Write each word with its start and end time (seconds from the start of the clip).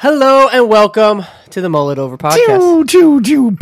Hello 0.00 0.48
and 0.48 0.66
welcome 0.66 1.26
to 1.50 1.60
the 1.60 1.68
Mullet 1.68 1.98
Over 1.98 2.16
podcast. 2.16 2.86
Choo, 2.88 3.20
choo, 3.20 3.20
choo. 3.20 3.56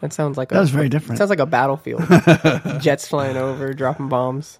That 0.00 0.14
sounds 0.14 0.38
like 0.38 0.50
a, 0.52 0.54
That 0.54 0.60
was 0.60 0.70
very 0.70 0.88
different. 0.88 1.18
Sounds 1.18 1.28
like 1.28 1.38
a 1.38 1.44
battlefield. 1.44 2.02
Jets 2.80 3.06
flying 3.06 3.36
over, 3.36 3.74
dropping 3.74 4.08
bombs. 4.08 4.58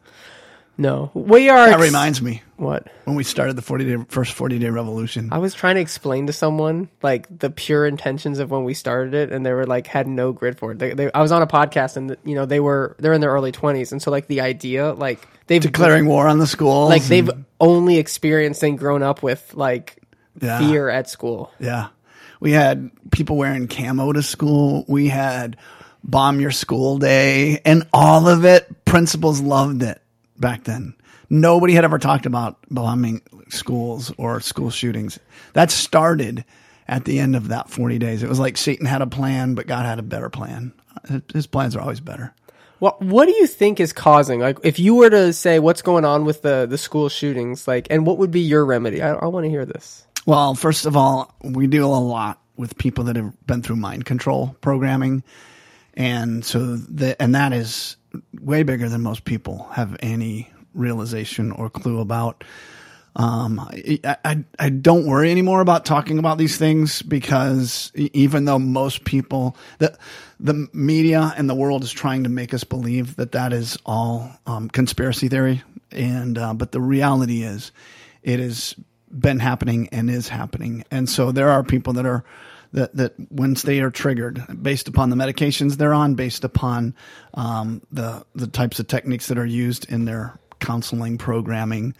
No, 0.76 1.10
we 1.14 1.48
are. 1.48 1.70
That 1.70 1.80
ex- 1.80 1.82
reminds 1.82 2.20
me 2.20 2.42
what 2.56 2.86
when 3.04 3.16
we 3.16 3.24
started 3.24 3.56
the 3.56 3.62
40 3.62 3.84
day, 3.96 4.04
first 4.08 4.34
40 4.34 4.58
day 4.58 4.68
revolution. 4.68 5.30
I 5.32 5.38
was 5.38 5.54
trying 5.54 5.76
to 5.76 5.80
explain 5.80 6.26
to 6.26 6.34
someone 6.34 6.90
like 7.02 7.26
the 7.38 7.48
pure 7.48 7.86
intentions 7.86 8.40
of 8.40 8.50
when 8.50 8.64
we 8.64 8.74
started 8.74 9.14
it, 9.14 9.32
and 9.32 9.46
they 9.46 9.54
were 9.54 9.66
like 9.66 9.86
had 9.86 10.06
no 10.06 10.32
grid 10.32 10.58
for 10.58 10.72
it. 10.72 10.78
They, 10.78 10.92
they, 10.92 11.10
I 11.12 11.22
was 11.22 11.32
on 11.32 11.40
a 11.40 11.46
podcast, 11.46 11.96
and 11.96 12.14
you 12.26 12.34
know 12.34 12.44
they 12.44 12.60
were 12.60 12.94
they're 12.98 13.14
in 13.14 13.22
their 13.22 13.30
early 13.30 13.52
twenties, 13.52 13.90
and 13.90 14.02
so 14.02 14.10
like 14.10 14.26
the 14.26 14.42
idea 14.42 14.92
like 14.92 15.26
they've 15.46 15.62
Declaring 15.62 16.04
war 16.04 16.28
on 16.28 16.38
the 16.38 16.46
schools. 16.46 16.90
like 16.90 17.04
they've 17.04 17.30
only 17.58 17.96
experienced 17.96 18.62
and 18.62 18.78
grown 18.78 19.02
up 19.02 19.22
with 19.22 19.54
like 19.54 19.99
Yeah. 20.40 20.58
fear 20.58 20.88
at 20.88 21.08
school. 21.08 21.52
Yeah. 21.58 21.88
We 22.40 22.52
had 22.52 22.90
people 23.10 23.36
wearing 23.36 23.68
camo 23.68 24.12
to 24.12 24.22
school. 24.22 24.84
We 24.88 25.08
had 25.08 25.56
bomb 26.02 26.40
your 26.40 26.50
school 26.50 26.98
day 26.98 27.60
and 27.64 27.86
all 27.92 28.28
of 28.28 28.44
it. 28.44 28.84
Principals 28.84 29.40
loved 29.40 29.82
it 29.82 30.00
back 30.38 30.64
then. 30.64 30.94
Nobody 31.28 31.74
had 31.74 31.84
ever 31.84 31.98
talked 31.98 32.26
about 32.26 32.58
bombing 32.70 33.22
schools 33.48 34.12
or 34.16 34.40
school 34.40 34.70
shootings. 34.70 35.18
That 35.52 35.70
started 35.70 36.44
at 36.88 37.04
the 37.04 37.20
end 37.20 37.36
of 37.36 37.48
that 37.48 37.70
40 37.70 37.98
days. 37.98 38.22
It 38.22 38.28
was 38.28 38.40
like 38.40 38.56
Satan 38.56 38.86
had 38.86 39.02
a 39.02 39.06
plan, 39.06 39.54
but 39.54 39.66
God 39.66 39.86
had 39.86 39.98
a 39.98 40.02
better 40.02 40.28
plan. 40.28 40.72
His 41.32 41.46
plans 41.46 41.76
are 41.76 41.80
always 41.80 42.00
better. 42.00 42.34
What 42.80 43.02
what 43.02 43.26
do 43.26 43.32
you 43.32 43.46
think 43.46 43.78
is 43.78 43.92
causing 43.92 44.40
like 44.40 44.58
if 44.62 44.78
you 44.78 44.94
were 44.94 45.10
to 45.10 45.34
say 45.34 45.58
what's 45.58 45.82
going 45.82 46.06
on 46.06 46.24
with 46.24 46.40
the 46.40 46.66
the 46.66 46.78
school 46.78 47.10
shootings 47.10 47.68
like 47.68 47.86
and 47.90 48.06
what 48.06 48.16
would 48.16 48.30
be 48.30 48.40
your 48.40 48.64
remedy? 48.64 49.02
I, 49.02 49.12
I 49.12 49.26
want 49.26 49.44
to 49.44 49.50
hear 49.50 49.66
this. 49.66 50.06
Well, 50.30 50.54
first 50.54 50.86
of 50.86 50.96
all, 50.96 51.34
we 51.42 51.66
deal 51.66 51.92
a 51.92 51.98
lot 51.98 52.40
with 52.56 52.78
people 52.78 53.02
that 53.06 53.16
have 53.16 53.34
been 53.48 53.62
through 53.62 53.74
mind 53.74 54.04
control 54.04 54.54
programming, 54.60 55.24
and 55.94 56.44
so 56.44 56.76
the, 56.76 57.20
and 57.20 57.34
that 57.34 57.52
is 57.52 57.96
way 58.40 58.62
bigger 58.62 58.88
than 58.88 59.00
most 59.00 59.24
people 59.24 59.66
have 59.72 59.96
any 59.98 60.48
realization 60.72 61.50
or 61.50 61.68
clue 61.68 61.98
about. 61.98 62.44
Um, 63.16 63.58
I, 63.58 63.98
I, 64.24 64.44
I 64.56 64.68
don't 64.68 65.04
worry 65.04 65.32
anymore 65.32 65.62
about 65.62 65.84
talking 65.84 66.20
about 66.20 66.38
these 66.38 66.56
things 66.56 67.02
because 67.02 67.90
even 67.96 68.44
though 68.44 68.60
most 68.60 69.02
people, 69.02 69.56
the, 69.78 69.98
the 70.38 70.68
media 70.72 71.34
and 71.36 71.50
the 71.50 71.56
world 71.56 71.82
is 71.82 71.90
trying 71.90 72.22
to 72.22 72.30
make 72.30 72.54
us 72.54 72.62
believe 72.62 73.16
that 73.16 73.32
that 73.32 73.52
is 73.52 73.78
all, 73.84 74.30
um, 74.46 74.68
conspiracy 74.68 75.26
theory. 75.26 75.64
And, 75.90 76.38
uh, 76.38 76.54
but 76.54 76.70
the 76.70 76.80
reality 76.80 77.42
is 77.42 77.72
it 78.22 78.38
has 78.38 78.76
been 79.10 79.38
happening 79.38 79.88
and 79.92 80.10
is 80.10 80.28
happening. 80.28 80.84
And 80.90 81.08
so 81.08 81.32
there 81.32 81.50
are 81.50 81.62
people 81.62 81.94
that 81.94 82.06
are, 82.06 82.24
that, 82.72 82.94
that 82.96 83.14
once 83.32 83.62
they 83.62 83.80
are 83.80 83.90
triggered 83.90 84.62
based 84.62 84.88
upon 84.88 85.10
the 85.10 85.16
medications 85.16 85.76
they're 85.76 85.94
on, 85.94 86.14
based 86.14 86.44
upon, 86.44 86.94
um, 87.34 87.82
the, 87.90 88.24
the 88.34 88.46
types 88.46 88.78
of 88.78 88.86
techniques 88.86 89.26
that 89.28 89.38
are 89.38 89.46
used 89.46 89.90
in 89.90 90.04
their 90.04 90.38
counseling 90.60 91.18
programming, 91.18 91.94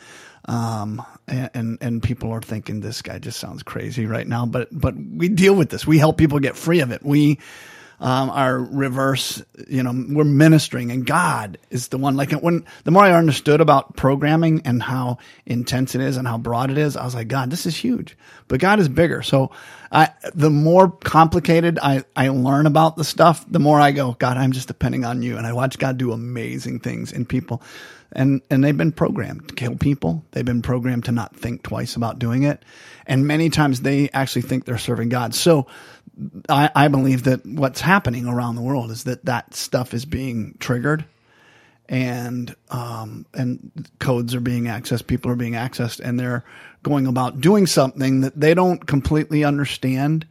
um, 0.47 1.03
and, 1.29 1.51
and 1.55 1.79
and 1.81 2.03
people 2.03 2.33
are 2.33 2.41
thinking 2.41 2.81
this 2.81 3.03
guy 3.03 3.19
just 3.19 3.39
sounds 3.39 3.63
crazy 3.63 4.07
right 4.07 4.27
now. 4.27 4.47
But 4.47 4.69
but 4.73 4.95
we 4.97 5.29
deal 5.29 5.55
with 5.55 5.71
this. 5.71 5.87
We 5.87 5.99
help 5.99 6.17
people 6.17 6.39
get 6.39 6.57
free 6.57 6.81
of 6.81 6.93
it. 6.93 7.05
We 7.05 7.39
um, 8.01 8.31
are 8.31 8.59
reverse. 8.59 9.43
You 9.69 9.83
know, 9.83 9.93
we're 9.93 10.25
ministering, 10.25 10.91
and 10.91 11.07
God 11.07 11.59
is 11.71 11.89
the 11.89 11.99
one. 11.99 12.17
Like 12.17 12.33
when 12.33 12.65
the 12.85 12.91
more 12.91 13.05
I 13.05 13.13
understood 13.13 13.61
about 13.61 13.97
programming 13.97 14.63
and 14.65 14.83
how 14.83 15.19
intense 15.47 15.95
it 15.95 16.01
is 16.01 16.17
and 16.17 16.27
how 16.27 16.39
broad 16.39 16.71
it 16.71 16.79
is, 16.79 16.97
I 16.97 17.05
was 17.05 17.15
like, 17.15 17.29
God, 17.29 17.51
this 17.51 17.67
is 17.67 17.77
huge. 17.77 18.17
But 18.49 18.61
God 18.61 18.81
is 18.81 18.89
bigger. 18.89 19.23
So 19.23 19.51
I 19.93 20.11
the 20.35 20.51
more 20.51 20.91
complicated 20.91 21.79
I 21.83 22.05
I 22.17 22.29
learn 22.29 22.67
about 22.67 22.97
the 22.97 23.05
stuff, 23.05 23.45
the 23.49 23.61
more 23.61 23.81
I 23.81 23.93
go, 23.93 24.17
God, 24.19 24.37
I'm 24.37 24.53
just 24.53 24.69
depending 24.69 25.05
on 25.05 25.23
you, 25.23 25.37
and 25.37 25.47
I 25.47 25.53
watch 25.53 25.79
God 25.79 25.99
do 25.99 26.13
amazing 26.13 26.81
things 26.81 27.13
in 27.13 27.27
people 27.27 27.63
and 28.13 28.43
and 28.51 28.63
they've 28.63 28.77
been 28.77 28.93
programmed 28.93 29.49
to 29.49 29.55
kill 29.55 29.77
people. 29.77 30.25
They've 30.33 30.45
been 30.45 30.63
programmed 30.63 31.05
to 31.07 31.13
not 31.13 31.37
think 31.37 31.63
twice 31.63 31.97
about 31.97 32.19
doing 32.19 32.43
it, 32.43 32.65
and 33.07 33.27
many 33.27 33.51
times 33.51 33.81
they 33.81 34.11
actually 34.11 34.43
think 34.43 34.65
they're 34.65 34.79
serving 34.79 35.09
God. 35.09 35.35
So, 35.35 35.67
I, 36.49 36.71
I 36.75 36.89
believe 36.89 37.25
that 37.25 37.47
what's 37.47 37.81
happening 37.81 38.27
around 38.27 38.57
the 38.57 38.63
world 38.63 38.91
is 38.91 39.05
that 39.05 39.25
that 39.27 39.55
stuff 39.55 39.95
is 39.95 40.05
being 40.05 40.57
triggered, 40.59 41.05
and 41.89 42.55
um 42.71 43.27
and 43.35 43.89
codes 43.99 44.35
are 44.35 44.41
being 44.41 44.65
accessed. 44.65 45.07
People 45.07 45.31
are 45.31 45.37
being 45.37 45.55
accessed, 45.55 46.01
and 46.01 46.19
they're 46.19 46.45
going 46.83 47.07
about 47.07 47.41
doing 47.41 47.67
something 47.67 48.23
that 48.23 48.39
they 48.39 48.55
don't 48.55 48.87
completely 48.87 49.45
understand. 49.45 50.27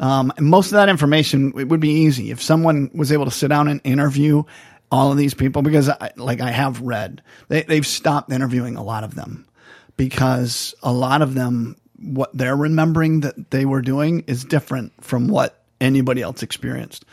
Um, 0.00 0.32
most 0.40 0.68
of 0.68 0.72
that 0.72 0.88
information 0.88 1.52
it 1.58 1.68
would 1.68 1.80
be 1.80 1.90
easy 1.90 2.30
if 2.30 2.40
someone 2.40 2.90
was 2.94 3.12
able 3.12 3.26
to 3.26 3.30
sit 3.30 3.48
down 3.48 3.68
and 3.68 3.82
interview 3.84 4.44
all 4.90 5.12
of 5.12 5.18
these 5.18 5.34
people 5.34 5.62
because 5.62 5.88
I, 5.88 6.10
like 6.16 6.40
I 6.40 6.50
have 6.50 6.80
read. 6.80 7.22
They, 7.48 7.62
they've 7.62 7.86
stopped 7.86 8.32
interviewing 8.32 8.76
a 8.76 8.82
lot 8.82 9.04
of 9.04 9.14
them 9.14 9.46
because 9.96 10.74
a 10.82 10.92
lot 10.92 11.22
of 11.22 11.34
them 11.34 11.76
what 12.00 12.30
they're 12.36 12.56
remembering 12.56 13.20
that 13.20 13.50
they 13.50 13.64
were 13.64 13.82
doing 13.82 14.24
is 14.26 14.44
different 14.44 14.92
from 15.04 15.28
what 15.28 15.62
anybody 15.80 16.22
else 16.22 16.42
experienced. 16.42 17.04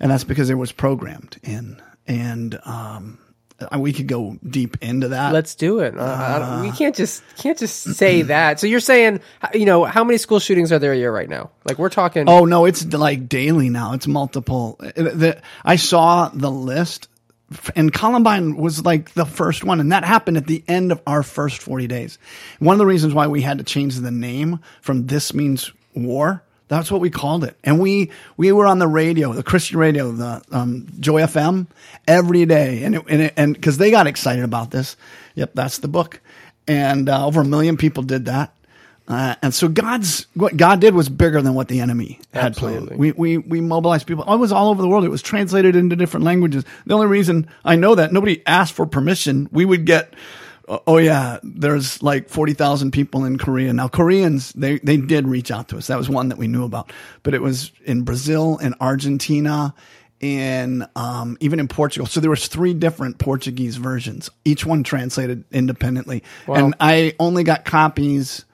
And 0.00 0.10
that's 0.10 0.24
because 0.24 0.50
it 0.50 0.54
was 0.54 0.72
programmed 0.72 1.38
in. 1.42 1.80
And 2.06 2.58
um, 2.64 3.18
we 3.78 3.92
could 3.92 4.06
go 4.06 4.36
deep 4.46 4.76
into 4.82 5.08
that 5.08 5.32
Let's 5.32 5.54
do 5.54 5.80
it. 5.80 5.94
Uh, 5.96 6.60
we 6.62 6.70
can't 6.72 6.94
just 6.94 7.22
can't 7.38 7.56
just 7.58 7.94
say 7.94 8.22
that. 8.32 8.60
So 8.60 8.66
you're 8.66 8.80
saying 8.80 9.20
you 9.54 9.64
know 9.64 9.84
how 9.84 10.04
many 10.04 10.18
school 10.18 10.40
shootings 10.40 10.72
are 10.72 10.78
there 10.78 10.92
a 10.92 10.96
year 10.96 11.10
right 11.12 11.28
now? 11.28 11.50
Like 11.64 11.78
we're 11.78 11.88
talking. 11.88 12.28
Oh 12.28 12.44
no, 12.44 12.64
it's 12.66 12.84
like 12.92 13.28
daily 13.28 13.70
now. 13.70 13.92
It's 13.94 14.06
multiple. 14.06 14.76
Uh, 14.80 14.92
The- 14.94 15.42
I 15.64 15.76
saw 15.76 16.28
the 16.28 16.50
list, 16.50 17.08
and 17.74 17.92
Columbine 17.92 18.56
was 18.56 18.84
like 18.84 19.14
the 19.14 19.24
first 19.24 19.64
one, 19.64 19.80
and 19.80 19.90
that 19.92 20.04
happened 20.04 20.36
at 20.36 20.46
the 20.46 20.62
end 20.68 20.92
of 20.92 21.00
our 21.06 21.22
first 21.22 21.62
forty 21.62 21.86
days. 21.86 22.18
One 22.58 22.74
of 22.74 22.78
the 22.78 22.86
reasons 22.86 23.14
why 23.14 23.26
we 23.28 23.40
had 23.42 23.58
to 23.58 23.64
change 23.64 23.96
the 23.96 24.10
name 24.10 24.60
from 24.82 25.06
"This 25.06 25.32
Means 25.32 25.72
War." 25.94 26.42
That's 26.68 26.90
what 26.90 27.00
we 27.00 27.10
called 27.10 27.44
it, 27.44 27.56
and 27.62 27.78
we 27.78 28.10
we 28.36 28.50
were 28.50 28.66
on 28.66 28.80
the 28.80 28.88
radio, 28.88 29.32
the 29.32 29.44
Christian 29.44 29.78
radio, 29.78 30.10
the 30.10 30.42
um, 30.50 30.88
Joy 30.98 31.22
FM, 31.22 31.68
every 32.08 32.44
day, 32.44 32.82
and 32.82 32.96
it, 32.96 33.04
and 33.08 33.22
it, 33.22 33.34
and 33.36 33.54
because 33.54 33.78
they 33.78 33.92
got 33.92 34.08
excited 34.08 34.42
about 34.42 34.72
this. 34.72 34.96
Yep, 35.36 35.52
that's 35.54 35.78
the 35.78 35.88
book, 35.88 36.20
and 36.66 37.08
uh, 37.08 37.24
over 37.24 37.42
a 37.42 37.44
million 37.44 37.76
people 37.76 38.02
did 38.02 38.24
that. 38.24 38.52
Uh, 39.08 39.36
and 39.40 39.54
so 39.54 39.68
God's 39.68 40.26
what 40.34 40.56
God 40.56 40.80
did 40.80 40.94
was 40.94 41.08
bigger 41.08 41.40
than 41.40 41.54
what 41.54 41.68
the 41.68 41.80
enemy 41.80 42.18
had 42.32 42.46
Absolutely. 42.46 42.86
planned. 42.88 42.98
We 42.98 43.12
we 43.12 43.38
we 43.38 43.60
mobilized 43.60 44.06
people. 44.06 44.24
It 44.24 44.36
was 44.36 44.50
all 44.50 44.70
over 44.70 44.82
the 44.82 44.88
world. 44.88 45.04
It 45.04 45.10
was 45.10 45.22
translated 45.22 45.76
into 45.76 45.94
different 45.94 46.24
languages. 46.24 46.64
The 46.86 46.94
only 46.94 47.06
reason 47.06 47.48
I 47.64 47.76
know 47.76 47.94
that 47.94 48.12
nobody 48.12 48.42
asked 48.46 48.74
for 48.74 48.86
permission. 48.86 49.48
We 49.52 49.64
would 49.64 49.84
get. 49.84 50.14
Uh, 50.68 50.78
Oh 50.86 50.96
yeah, 50.98 51.38
there's 51.42 52.02
like 52.02 52.28
forty 52.28 52.54
thousand 52.54 52.92
people 52.92 53.24
in 53.24 53.36
Korea 53.38 53.72
now. 53.72 53.88
Koreans 53.88 54.52
they 54.52 54.78
they 54.78 54.96
did 54.96 55.28
reach 55.28 55.50
out 55.50 55.68
to 55.68 55.76
us. 55.76 55.88
That 55.88 55.98
was 55.98 56.08
one 56.08 56.28
that 56.30 56.38
we 56.38 56.48
knew 56.48 56.64
about, 56.64 56.92
but 57.22 57.34
it 57.34 57.42
was 57.42 57.70
in 57.84 58.02
Brazil 58.02 58.58
and 58.58 58.74
Argentina, 58.80 59.74
in 60.20 60.86
um, 60.96 61.36
even 61.40 61.60
in 61.60 61.68
Portugal. 61.68 62.06
So 62.06 62.20
there 62.20 62.30
was 62.30 62.48
three 62.48 62.72
different 62.72 63.18
Portuguese 63.18 63.76
versions, 63.76 64.30
each 64.46 64.64
one 64.64 64.82
translated 64.82 65.44
independently, 65.52 66.22
Wow. 66.46 66.54
and 66.56 66.74
I 66.80 67.14
only 67.20 67.44
got 67.44 67.64
copies. 67.66 68.45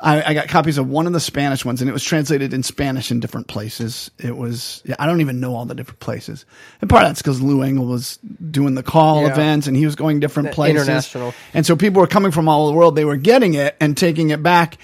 I, 0.00 0.22
I 0.22 0.34
got 0.34 0.48
copies 0.48 0.76
of 0.76 0.88
one 0.88 1.06
of 1.06 1.12
the 1.14 1.20
Spanish 1.20 1.64
ones, 1.64 1.80
and 1.80 1.88
it 1.88 1.92
was 1.92 2.04
translated 2.04 2.52
in 2.52 2.62
Spanish 2.62 3.10
in 3.10 3.18
different 3.20 3.46
places. 3.48 4.10
It 4.18 4.36
was, 4.36 4.82
yeah, 4.84 4.94
I 4.98 5.06
don't 5.06 5.22
even 5.22 5.40
know 5.40 5.54
all 5.56 5.64
the 5.64 5.74
different 5.74 6.00
places. 6.00 6.44
And 6.82 6.90
part 6.90 7.02
of 7.04 7.08
that's 7.08 7.22
because 7.22 7.40
Lou 7.40 7.62
Engle 7.62 7.86
was 7.86 8.18
doing 8.50 8.74
the 8.74 8.82
call 8.82 9.22
Yeah. 9.22 9.32
events, 9.32 9.66
and 9.66 9.76
he 9.76 9.86
was 9.86 9.94
going 9.96 10.20
different 10.20 10.50
The 10.50 10.54
places. 10.54 10.82
international. 10.86 11.32
And 11.54 11.64
so 11.64 11.76
people 11.76 12.00
were 12.00 12.06
coming 12.06 12.30
from 12.30 12.46
all 12.48 12.64
over 12.66 12.72
the 12.72 12.78
world. 12.78 12.94
They 12.96 13.06
were 13.06 13.16
getting 13.16 13.54
it 13.54 13.74
and 13.80 13.96
taking 13.96 14.30
it 14.30 14.42
back. 14.42 14.76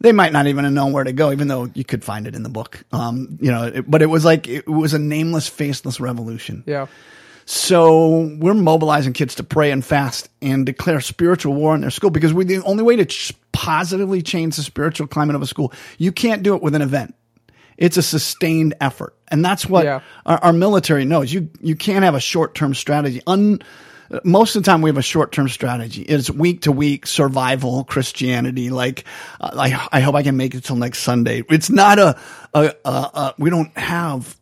They 0.00 0.12
might 0.12 0.32
not 0.32 0.46
even 0.48 0.64
have 0.64 0.72
known 0.74 0.92
where 0.92 1.04
to 1.04 1.12
go, 1.12 1.30
even 1.32 1.48
though 1.48 1.70
you 1.72 1.84
could 1.84 2.02
find 2.04 2.26
it 2.26 2.34
in 2.34 2.42
the 2.42 2.48
book. 2.50 2.82
Um, 2.92 3.38
you 3.40 3.50
know, 3.52 3.64
it, 3.66 3.90
but 3.90 4.02
it 4.02 4.06
was 4.06 4.24
like 4.24 4.46
it 4.48 4.66
was 4.68 4.94
a 4.94 4.98
nameless, 4.98 5.48
faceless 5.48 6.00
revolution. 6.00 6.64
yeah. 6.66 6.86
So 7.48 8.28
we're 8.38 8.54
mobilizing 8.54 9.12
kids 9.12 9.36
to 9.36 9.44
pray 9.44 9.70
and 9.70 9.84
fast 9.84 10.28
and 10.42 10.66
declare 10.66 11.00
spiritual 11.00 11.54
war 11.54 11.76
in 11.76 11.80
their 11.80 11.90
school 11.90 12.10
because 12.10 12.34
we're 12.34 12.44
the 12.44 12.62
only 12.64 12.82
way 12.82 12.96
to 12.96 13.04
ch- 13.06 13.32
positively 13.52 14.20
change 14.20 14.56
the 14.56 14.62
spiritual 14.62 15.06
climate 15.06 15.36
of 15.36 15.42
a 15.42 15.46
school. 15.46 15.72
You 15.96 16.10
can't 16.10 16.42
do 16.42 16.56
it 16.56 16.62
with 16.62 16.74
an 16.74 16.82
event. 16.82 17.14
It's 17.78 17.96
a 17.96 18.02
sustained 18.02 18.74
effort, 18.80 19.14
and 19.28 19.44
that's 19.44 19.66
what 19.66 19.84
Yeah. 19.84 20.00
our, 20.24 20.38
our 20.38 20.52
military 20.52 21.04
knows. 21.04 21.32
You 21.32 21.50
you 21.60 21.76
can't 21.76 22.04
have 22.04 22.14
a 22.14 22.20
short 22.20 22.54
term 22.54 22.74
strategy. 22.74 23.20
Un, 23.26 23.60
most 24.24 24.56
of 24.56 24.62
the 24.62 24.70
time, 24.70 24.80
we 24.82 24.88
have 24.88 24.96
a 24.96 25.02
short 25.02 25.30
term 25.30 25.48
strategy. 25.48 26.02
It's 26.02 26.30
week 26.30 26.62
to 26.62 26.72
week 26.72 27.06
survival 27.06 27.84
Christianity. 27.84 28.70
Like, 28.70 29.04
uh, 29.40 29.50
I, 29.56 29.88
I 29.92 30.00
hope 30.00 30.14
I 30.14 30.22
can 30.22 30.36
make 30.38 30.54
it 30.54 30.64
till 30.64 30.76
next 30.76 31.00
Sunday. 31.00 31.44
It's 31.50 31.68
not 31.70 31.98
a, 31.98 32.18
a, 32.54 32.72
a, 32.84 32.88
a 32.90 33.34
we 33.38 33.50
don't 33.50 33.76
have 33.76 34.36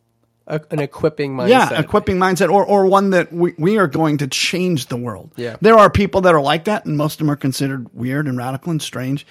A, 0.47 0.61
an 0.69 0.79
equipping 0.79 1.35
mindset. 1.35 1.49
yeah, 1.49 1.79
equipping 1.79 2.17
mindset, 2.17 2.51
or 2.51 2.63
or 2.63 2.85
one 2.85 3.09
that 3.11 3.33
we, 3.33 3.53
we 3.57 3.77
are 3.79 3.87
going 3.87 4.17
to 4.19 4.27
change 4.27 4.87
the 4.87 4.97
world. 4.97 5.31
Yeah. 5.35 5.55
there 5.61 5.75
are 5.75 5.89
people 5.89 6.21
that 6.21 6.35
are 6.35 6.41
like 6.41 6.65
that, 6.65 6.85
and 6.85 6.97
most 6.97 7.13
of 7.13 7.17
them 7.19 7.31
are 7.31 7.35
considered 7.35 7.91
weird 7.93 8.27
and 8.27 8.37
radical 8.37 8.71
and 8.71 8.81
strange. 8.81 9.25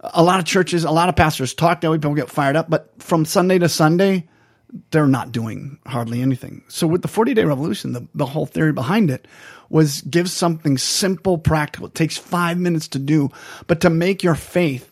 a 0.00 0.22
lot 0.22 0.38
of 0.38 0.46
churches, 0.46 0.84
a 0.84 0.90
lot 0.90 1.08
of 1.08 1.16
pastors 1.16 1.52
talk 1.54 1.80
that 1.82 1.90
way, 1.90 1.98
people 1.98 2.14
get 2.14 2.30
fired 2.30 2.56
up, 2.56 2.70
but 2.70 2.90
from 2.98 3.24
Sunday 3.24 3.58
to 3.58 3.68
Sunday, 3.68 4.26
they're 4.90 5.06
not 5.06 5.32
doing 5.32 5.78
hardly 5.86 6.22
anything. 6.22 6.62
So 6.68 6.86
with 6.86 7.02
the 7.02 7.08
40 7.08 7.34
day 7.34 7.44
revolution, 7.44 7.92
the, 7.92 8.06
the 8.14 8.26
whole 8.26 8.46
theory 8.46 8.72
behind 8.72 9.10
it 9.10 9.26
was 9.70 10.02
give 10.02 10.30
something 10.30 10.78
simple, 10.78 11.38
practical. 11.38 11.88
It 11.88 11.94
takes 11.94 12.16
five 12.16 12.58
minutes 12.58 12.88
to 12.88 12.98
do, 12.98 13.30
but 13.66 13.80
to 13.82 13.90
make 13.90 14.22
your 14.22 14.34
faith 14.34 14.90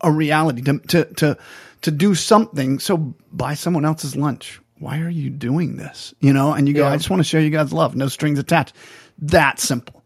a 0.00 0.10
reality, 0.10 0.62
to, 0.62 0.78
to, 0.78 1.04
to, 1.14 1.38
to 1.82 1.90
do 1.90 2.14
something. 2.14 2.78
So 2.78 3.14
buy 3.32 3.54
someone 3.54 3.84
else's 3.84 4.16
lunch. 4.16 4.60
Why 4.78 5.00
are 5.00 5.08
you 5.08 5.30
doing 5.30 5.76
this? 5.76 6.14
You 6.20 6.32
know, 6.32 6.52
and 6.52 6.68
you 6.68 6.74
go, 6.74 6.82
Yeah. 6.86 6.92
I 6.92 6.96
just 6.96 7.10
want 7.10 7.20
to 7.20 7.24
show 7.24 7.38
you 7.38 7.50
God's 7.50 7.72
love. 7.72 7.96
No 7.96 8.08
strings 8.08 8.38
attached. 8.38 8.74
That 9.18 9.58
simple 9.58 10.04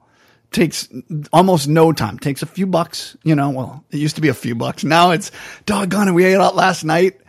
takes 0.52 0.88
almost 1.32 1.68
no 1.68 1.92
time. 1.92 2.18
Takes 2.18 2.42
a 2.42 2.46
few 2.46 2.66
bucks, 2.66 3.16
you 3.24 3.34
know. 3.34 3.50
Well, 3.50 3.84
it 3.90 3.98
used 3.98 4.16
to 4.16 4.20
be 4.22 4.28
a 4.28 4.34
few 4.34 4.54
bucks. 4.54 4.84
Now 4.84 5.10
it's 5.10 5.30
doggone 5.66 6.08
it. 6.08 6.12
We 6.12 6.24
ate 6.24 6.36
out 6.36 6.54
last 6.56 6.84
night, 6.84 7.20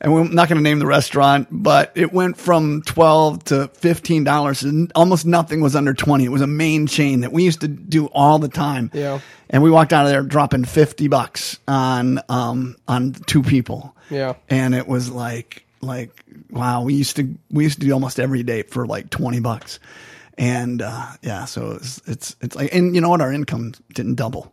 and 0.00 0.12
we're 0.12 0.24
not 0.28 0.48
going 0.48 0.58
to 0.58 0.62
name 0.62 0.78
the 0.80 0.86
restaurant, 0.86 1.48
but 1.50 1.92
it 1.94 2.12
went 2.12 2.36
from 2.36 2.82
twelve 2.82 3.44
to 3.44 3.68
fifteen 3.68 4.24
dollars, 4.24 4.62
and 4.64 4.90
almost 4.94 5.24
nothing 5.26 5.60
was 5.60 5.76
under 5.76 5.94
twenty. 5.94 6.24
It 6.24 6.30
was 6.30 6.42
a 6.42 6.46
main 6.48 6.86
chain 6.88 7.20
that 7.20 7.32
we 7.32 7.44
used 7.44 7.60
to 7.60 7.68
do 7.68 8.06
all 8.06 8.38
the 8.40 8.48
time. 8.48 8.90
Yeah. 8.92 9.20
and 9.50 9.62
we 9.62 9.70
walked 9.70 9.92
out 9.92 10.04
of 10.06 10.10
there 10.10 10.22
dropping 10.22 10.64
fifty 10.64 11.06
bucks 11.08 11.58
on 11.68 12.20
um 12.28 12.76
on 12.88 13.12
two 13.12 13.42
people. 13.42 13.94
Yeah. 14.10 14.34
and 14.50 14.74
it 14.74 14.86
was 14.86 15.10
like 15.10 15.64
like 15.82 16.24
wow. 16.50 16.82
We 16.82 16.94
used 16.94 17.16
to 17.16 17.34
we 17.50 17.64
used 17.64 17.80
to 17.80 17.86
do 17.86 17.92
almost 17.92 18.18
every 18.20 18.42
day 18.42 18.62
for 18.62 18.86
like 18.86 19.10
twenty 19.10 19.40
bucks. 19.40 19.78
And 20.38 20.80
uh, 20.80 21.06
yeah, 21.20 21.44
so 21.44 21.72
it's, 21.72 22.00
it's 22.06 22.36
it's 22.40 22.56
like, 22.56 22.74
and 22.74 22.94
you 22.94 23.00
know 23.02 23.10
what? 23.10 23.20
Our 23.20 23.32
income 23.32 23.74
didn't 23.92 24.14
double. 24.14 24.52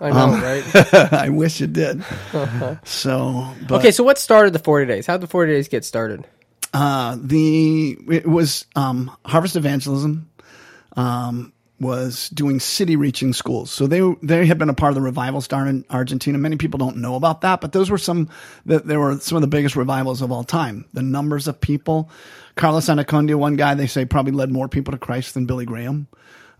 I 0.00 0.08
know, 0.10 0.16
Um, 0.16 0.42
right? 0.42 0.64
I 1.12 1.28
wish 1.28 1.60
it 1.60 1.74
did. 1.74 2.02
so, 2.84 3.46
but, 3.68 3.80
Okay, 3.80 3.90
so 3.90 4.02
what 4.02 4.16
started 4.16 4.54
the 4.54 4.58
40 4.58 4.86
days? 4.86 5.06
How 5.06 5.14
did 5.18 5.20
the 5.20 5.26
40 5.26 5.52
days 5.52 5.68
get 5.68 5.84
started? 5.84 6.26
uh, 6.72 7.18
the 7.20 7.98
it 8.08 8.26
was 8.26 8.64
um, 8.76 9.10
Harvest 9.26 9.56
Evangelism 9.56 10.30
um, 10.96 11.52
was 11.80 12.28
doing 12.30 12.60
city 12.60 12.94
reaching 12.94 13.32
schools. 13.32 13.70
So 13.70 13.86
they 13.86 14.00
they 14.22 14.44
had 14.46 14.58
been 14.58 14.68
a 14.68 14.74
part 14.74 14.90
of 14.90 14.94
the 14.96 15.00
revival 15.00 15.40
start 15.40 15.66
in 15.68 15.84
Argentina. 15.90 16.36
Many 16.38 16.56
people 16.56 16.78
don't 16.78 16.98
know 16.98 17.14
about 17.14 17.40
that, 17.40 17.60
but 17.60 17.72
those 17.72 17.88
were 17.90 17.98
some 17.98 18.28
that 18.66 18.86
there 18.86 19.00
were 19.00 19.18
some 19.18 19.36
of 19.36 19.42
the 19.42 19.48
biggest 19.48 19.76
revivals 19.76 20.20
of 20.22 20.30
all 20.30 20.44
time. 20.44 20.84
The 20.92 21.02
numbers 21.02 21.48
of 21.48 21.60
people. 21.60 22.10
Carlos 22.56 22.86
Annacondia, 22.86 23.36
one 23.36 23.56
guy 23.56 23.74
they 23.74 23.86
say 23.86 24.04
probably 24.04 24.32
led 24.32 24.50
more 24.50 24.68
people 24.68 24.92
to 24.92 24.98
Christ 24.98 25.34
than 25.34 25.46
Billy 25.46 25.64
Graham. 25.64 26.06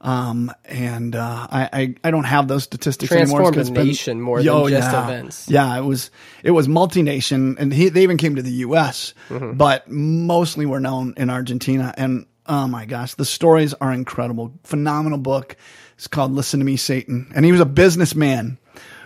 Um, 0.02 0.50
and 0.64 1.14
uh, 1.14 1.46
I, 1.50 1.68
I 1.72 1.94
I 2.04 2.10
don't 2.10 2.24
have 2.24 2.48
those 2.48 2.62
statistics 2.64 3.12
anymore. 3.12 3.40
Transformed 3.52 3.68
a 3.68 3.72
been- 3.72 3.86
nation 3.86 4.20
more 4.22 4.42
than 4.42 4.46
just 4.70 4.90
yeah. 4.92 5.04
events. 5.04 5.48
Yeah, 5.50 5.76
it 5.76 5.82
was 5.84 6.10
it 6.42 6.52
was 6.52 6.66
multi 6.68 7.02
nation, 7.02 7.56
and 7.58 7.70
he, 7.70 7.90
they 7.90 8.02
even 8.04 8.16
came 8.16 8.36
to 8.36 8.42
the 8.42 8.50
U.S., 8.64 9.12
Mm-hmm. 9.28 9.58
but 9.58 9.90
mostly 9.90 10.64
were 10.64 10.80
known 10.80 11.12
in 11.18 11.28
Argentina. 11.28 11.92
And 11.98 12.24
oh 12.46 12.66
my 12.66 12.84
gosh, 12.84 13.14
the 13.14 13.24
stories 13.24 13.74
are 13.74 13.92
incredible. 13.92 14.52
Phenomenal 14.64 15.18
book. 15.18 15.56
It's 15.96 16.06
called 16.06 16.32
"Listen 16.32 16.60
to 16.60 16.66
Me, 16.66 16.76
Satan," 16.76 17.30
and 17.34 17.44
he 17.44 17.52
was 17.52 17.60
a 17.60 17.66
businessman 17.66 18.58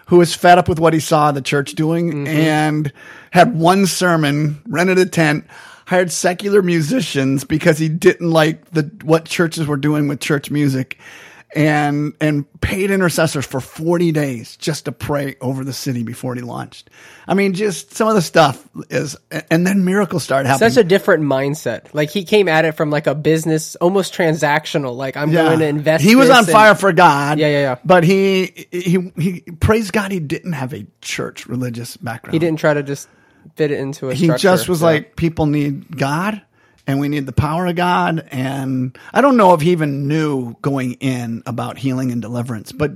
who 0.07 0.19
was 0.19 0.35
fed 0.35 0.59
up 0.59 0.69
with 0.69 0.79
what 0.79 0.93
he 0.93 1.01
saw 1.01 1.33
the 1.33 1.43
church 1.43 1.73
doing 1.73 2.13
Mm-hmm. 2.13 2.27
and 2.29 2.93
had 3.31 3.57
one 3.57 3.87
sermon, 3.87 4.63
rented 4.69 4.99
a 4.99 5.07
tent. 5.07 5.45
Hired 5.87 6.11
secular 6.11 6.63
musicians 6.63 7.45
because 7.45 7.77
he 7.77 7.91
didn't 7.91 8.31
like 8.31 8.71
the 8.71 8.91
what 9.03 9.27
churches 9.27 9.67
were 9.67 9.77
doing 9.77 10.09
with 10.09 10.19
church 10.19 10.51
music, 10.51 10.99
and 11.55 12.13
and 12.21 12.45
paid 12.61 12.91
intercessors 12.91 13.47
for 13.47 13.61
40 13.61 14.13
days 14.13 14.57
just 14.57 14.87
to 14.87 14.93
pray 14.93 15.37
over 15.41 15.65
the 15.65 15.73
city 15.73 16.03
before 16.03 16.35
he 16.35 16.41
launched. 16.41 16.91
I 17.29 17.35
mean, 17.35 17.55
just 17.55 17.95
some 17.95 18.09
of 18.09 18.15
the 18.15 18.23
stuff 18.23 18.69
is, 18.91 19.17
and 19.51 19.67
then 19.67 19.85
miracles 19.85 20.25
started 20.25 20.49
happening. 20.49 20.71
Such 20.71 20.81
a 20.85 20.87
different 20.87 21.25
mindset. 21.25 21.95
Like 21.95 22.11
he 22.11 22.25
came 22.25 22.49
at 22.49 22.65
it 22.65 22.73
from 22.73 22.91
like 22.91 23.07
a 23.07 23.15
business, 23.15 23.77
almost 23.77 24.13
transactional. 24.15 24.97
Like 24.97 25.17
I'm 25.17 25.31
going 25.33 25.59
to 25.61 25.67
invest. 25.67 26.05
He 26.05 26.17
was 26.17 26.29
on 26.31 26.39
and- 26.39 26.49
fire 26.49 26.75
for 26.75 26.93
God. 26.93 27.39
Yeah, 27.39 27.49
yeah, 27.49 27.61
yeah. 27.61 27.79
But 27.85 28.05
he 28.05 28.67
he 28.71 29.13
he 29.17 29.41
praise 29.61 29.91
God. 29.91 30.11
He 30.13 30.21
didn't 30.21 30.53
have 30.53 30.73
a 30.75 30.87
church 31.01 31.47
religious 31.47 31.97
background. 31.97 32.35
He 32.35 32.39
didn't 32.39 32.59
try 32.59 32.75
to 32.75 32.83
just 32.83 33.09
fit 33.57 33.71
it 33.71 33.79
into 33.79 34.09
a. 34.11 34.15
He 34.15 34.29
just 34.37 34.69
was 34.69 34.81
Yeah. 34.81 34.87
like, 34.87 35.17
people 35.17 35.47
need 35.47 35.97
God. 35.97 36.43
And 36.87 37.01
we 37.01 37.09
need 37.09 37.25
the 37.27 37.33
power 37.33 37.67
of 37.67 37.77
God. 37.77 38.29
And 38.31 38.97
I 39.13 39.21
don't 39.23 39.37
know 39.39 39.55
if 39.55 39.61
he 39.63 39.73
even 39.73 40.07
knew 40.07 40.55
going 40.61 40.95
in 40.95 41.43
about 41.47 41.79
healing 41.79 42.13
and 42.13 42.21
deliverance, 42.21 42.73
but 42.73 42.93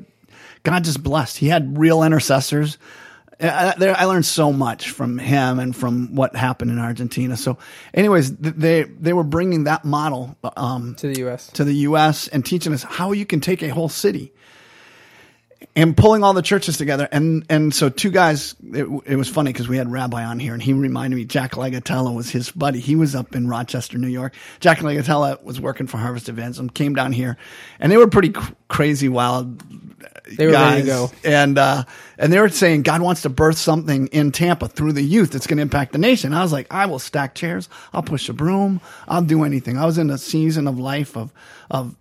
God 0.62 0.84
just 0.84 1.02
blessed. 1.02 1.38
He 1.38 1.48
had 1.48 1.78
real 1.78 2.02
intercessors. 2.02 2.76
I, 3.40 3.74
there- 3.78 3.96
I 3.96 4.04
learned 4.04 4.26
so 4.26 4.52
much 4.52 4.90
from 4.90 5.16
him 5.18 5.58
and 5.58 5.74
from 5.74 6.14
what 6.14 6.34
happened 6.36 6.70
in 6.72 6.78
Argentina. 6.78 7.36
So, 7.36 7.56
anyways, 7.94 8.34
they 8.36 8.82
they 8.82 9.12
were 9.12 9.22
bringing 9.24 9.64
that 9.64 9.84
model 9.84 10.36
um, 10.56 10.96
to 10.96 11.06
the 11.06 11.20
U.S. 11.20 11.46
to 11.52 11.64
the 11.64 11.74
U.S. 11.74 12.26
and 12.28 12.44
teaching 12.44 12.72
us 12.72 12.82
how 12.82 13.12
you 13.12 13.24
can 13.24 13.40
take 13.40 13.62
a 13.62 13.68
whole 13.68 13.88
city 13.88 14.32
and 15.76 15.96
pulling 15.96 16.24
all 16.24 16.32
the 16.32 16.42
churches 16.42 16.76
together. 16.76 17.08
And 17.10 17.46
and 17.48 17.74
so 17.74 17.88
two 17.88 18.10
guys. 18.10 18.56
It, 18.62 18.86
it 19.06 19.16
was 19.16 19.28
funny 19.28 19.52
because 19.52 19.68
we 19.68 19.76
had 19.76 19.90
Rabbi 19.90 20.24
on 20.24 20.38
here, 20.38 20.54
and 20.54 20.62
he 20.62 20.72
reminded 20.72 21.16
me 21.16 21.24
Jack 21.24 21.52
Legatella 21.52 22.14
was 22.14 22.30
his 22.30 22.50
buddy. 22.50 22.80
He 22.80 22.96
was 22.96 23.14
up 23.14 23.34
in 23.36 23.48
Rochester, 23.48 23.98
New 23.98 24.08
York. 24.08 24.34
Jack 24.60 24.78
Legatella 24.78 25.42
was 25.42 25.60
working 25.60 25.86
for 25.86 25.98
Harvest 25.98 26.28
Events. 26.28 26.38
Evangelism. 26.38 26.70
Came 26.70 26.94
down 26.94 27.12
here, 27.12 27.36
and 27.80 27.90
they 27.90 27.96
were 27.96 28.08
pretty 28.08 28.30
cr- 28.30 28.52
crazy, 28.68 29.08
wild. 29.08 29.58
They 30.36 30.46
were 30.46 30.52
ready 30.52 30.82
guys. 30.82 30.84
to 30.84 30.86
go. 30.86 31.10
and 31.24 31.58
uh, 31.58 31.84
and 32.18 32.32
they 32.32 32.38
were 32.38 32.48
saying 32.48 32.82
God 32.82 33.00
wants 33.00 33.22
to 33.22 33.28
birth 33.28 33.58
something 33.58 34.08
in 34.08 34.32
Tampa 34.32 34.68
through 34.68 34.92
the 34.92 35.02
youth 35.02 35.32
that's 35.32 35.46
going 35.46 35.56
to 35.56 35.62
impact 35.62 35.92
the 35.92 35.98
nation. 35.98 36.32
I 36.32 36.42
was 36.42 36.52
like, 36.52 36.66
I 36.70 36.86
will 36.86 36.98
stack 36.98 37.34
chairs, 37.34 37.68
I'll 37.92 38.02
push 38.02 38.28
a 38.28 38.32
broom, 38.32 38.80
I'll 39.06 39.22
do 39.22 39.44
anything. 39.44 39.78
I 39.78 39.86
was 39.86 39.98
in 39.98 40.10
a 40.10 40.18
season 40.18 40.68
of 40.68 40.78
life 40.78 41.16
of 41.16 41.32
of 41.70 41.94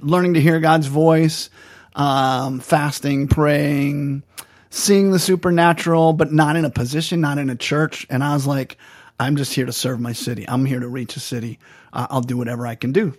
learning 0.00 0.34
to 0.34 0.40
hear 0.40 0.60
God's 0.60 0.86
voice, 0.86 1.50
um, 1.96 2.60
fasting, 2.60 3.26
praying, 3.26 4.22
seeing 4.70 5.10
the 5.10 5.18
supernatural, 5.18 6.12
but 6.12 6.32
not 6.32 6.54
in 6.54 6.64
a 6.64 6.70
position, 6.70 7.20
not 7.20 7.38
in 7.38 7.50
a 7.50 7.56
church. 7.56 8.06
And 8.08 8.22
I 8.22 8.34
was 8.34 8.46
like, 8.46 8.76
I'm 9.18 9.36
just 9.36 9.54
here 9.54 9.66
to 9.66 9.72
serve 9.72 9.98
my 9.98 10.12
city. 10.12 10.48
I'm 10.48 10.66
here 10.66 10.80
to 10.80 10.88
reach 10.88 11.16
a 11.16 11.20
city. 11.20 11.58
I'll 11.92 12.20
do 12.20 12.36
whatever 12.36 12.66
I 12.66 12.74
can 12.74 12.92
do. 12.92 13.14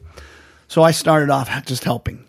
So 0.67 0.83
I 0.83 0.91
started 0.91 1.29
off 1.29 1.49
just 1.65 1.83
helping, 1.83 2.25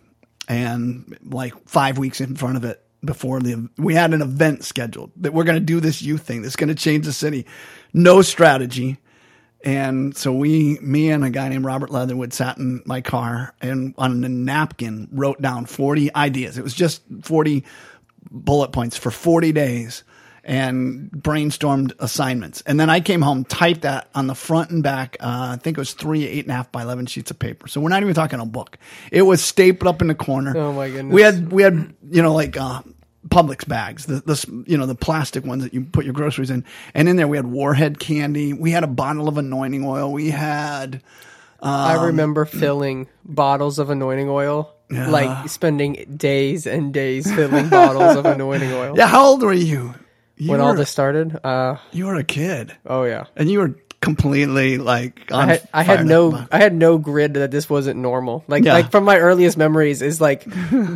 and 0.48 1.18
like 1.22 1.52
five 1.68 1.98
weeks 1.98 2.20
in 2.20 2.36
front 2.36 2.56
of 2.56 2.64
it 2.64 2.82
before 3.04 3.40
the 3.40 3.68
we 3.76 3.94
had 3.94 4.14
an 4.14 4.22
event 4.22 4.64
scheduled 4.64 5.12
that 5.16 5.32
we're 5.32 5.44
going 5.44 5.58
to 5.58 5.64
do 5.64 5.80
this 5.80 6.02
youth 6.02 6.22
thing 6.22 6.43
that's 6.43 6.56
going 6.56 6.69
to 6.69 6.74
change 6.74 7.05
the 7.05 7.12
city. 7.12 7.46
No 7.93 8.22
strategy. 8.22 8.98
And 9.69 10.17
so 10.17 10.32
we, 10.32 10.79
me 10.81 11.10
and 11.10 11.22
a 11.22 11.29
guy 11.29 11.46
named 11.51 11.67
Robert 11.67 11.91
Leatherwood 11.91 12.32
sat 12.32 12.56
in 12.56 12.81
my 12.87 13.03
car 13.03 13.53
and 13.60 13.93
on 13.98 14.25
a 14.25 14.29
napkin 14.31 15.08
wrote 15.13 15.43
down 15.43 15.67
40 15.67 16.15
ideas. 16.15 16.56
It 16.56 16.65
was 16.65 16.72
just 16.72 17.03
40 17.20 17.67
bullet 18.31 18.72
points 18.72 18.96
for 18.96 19.10
40 19.10 19.53
days 19.53 20.05
and 20.43 21.10
brainstormed 21.10 21.93
assignments. 21.98 22.63
And 22.63 22.81
then 22.81 22.89
I 22.89 23.01
came 23.01 23.20
home, 23.20 23.44
typed 23.44 23.82
that 23.82 24.08
on 24.15 24.27
the 24.27 24.34
front 24.34 24.70
and 24.70 24.82
back. 24.82 25.19
Uh, 25.20 25.51
I 25.53 25.56
think 25.56 25.77
it 25.77 25.81
was 25.82 25.93
three 25.93 26.27
eight 26.27 26.46
and 26.46 26.51
a 26.51 26.55
half 26.55 26.72
by 26.72 26.81
11 26.81 27.05
sheets 27.05 27.31
of 27.31 27.39
paper. 27.39 27.69
So 27.69 27.82
we're 27.82 27.91
not 27.91 28.01
even 28.01 28.15
talking 28.15 28.41
a 28.41 28.46
book. 28.46 28.79
It 29.13 29.20
was 29.20 29.44
stapled 29.44 29.87
up 29.87 30.01
in 30.01 30.08
the 30.08 30.15
corner. 30.15 30.56
Oh, 30.56 30.72
my 30.72 30.89
goodness. 30.89 31.13
We 31.13 31.20
had, 31.20 31.53
we 31.53 31.63
had, 31.63 31.94
you 32.10 32.22
know, 32.22 32.32
like, 32.32 32.56
uh, 32.56 32.81
Publix 33.29 33.67
bags, 33.67 34.06
the, 34.06 34.20
the, 34.20 34.65
you 34.67 34.79
know, 34.79 34.87
the 34.87 34.94
plastic 34.94 35.44
ones 35.44 35.63
that 35.65 35.75
you 35.75 35.84
put 35.84 36.05
your 36.05 36.15
groceries 36.15 36.51
in. 36.51 36.65
And 36.94 37.08
in 37.08 37.17
there 37.17 37.27
we 37.29 37.37
had 37.37 37.46
warhead 37.46 37.98
candy. 37.98 38.53
We 38.53 38.70
had 38.70 38.84
a 38.84 38.89
bottle 38.89 39.29
of 39.29 39.37
anointing 39.37 39.84
oil. 39.84 40.13
We 40.13 40.31
had, 40.31 41.03
I 41.60 42.06
remember 42.06 42.44
filling 42.44 43.08
bottles 43.25 43.79
of 43.79 43.91
anointing 43.91 44.29
oil. 44.29 44.72
Yeah. 44.91 45.10
Like 45.10 45.51
spending 45.51 46.17
days 46.17 46.67
and 46.67 46.94
days 46.94 47.31
filling 47.34 47.69
bottles 47.69 48.17
of 48.17 48.25
anointing 48.25 48.72
oil. 48.82 48.94
yeah, 48.96 49.06
how 49.06 49.27
old 49.27 49.43
were 49.43 49.53
you? 49.53 49.94
You 50.37 50.51
When 50.53 50.60
were, 50.60 50.67
all 50.67 50.75
this 50.75 50.89
started, 50.89 51.39
uh, 51.44 51.77
you 51.93 52.06
were 52.06 52.15
a 52.15 52.25
kid 52.25 52.75
oh 52.87 53.03
yeah, 53.03 53.25
and 53.37 53.51
you 53.51 53.58
were 53.58 53.75
completely 54.00 54.78
like, 54.78 55.32
I 55.32 55.46
had, 55.46 55.69
I 55.74 55.82
had 55.82 56.06
no. 56.06 56.46
I 56.52 56.58
had 56.58 56.72
no 56.74 56.98
grid 56.98 57.34
that 57.34 57.50
this 57.50 57.69
wasn't 57.69 57.98
normal. 58.00 58.44
Like 58.46 58.64
Yeah. 58.64 58.74
like 58.74 58.90
from 58.90 59.05
my 59.05 59.19
earliest 59.19 59.56
memories 59.56 60.02
is 60.02 60.20
like 60.20 60.44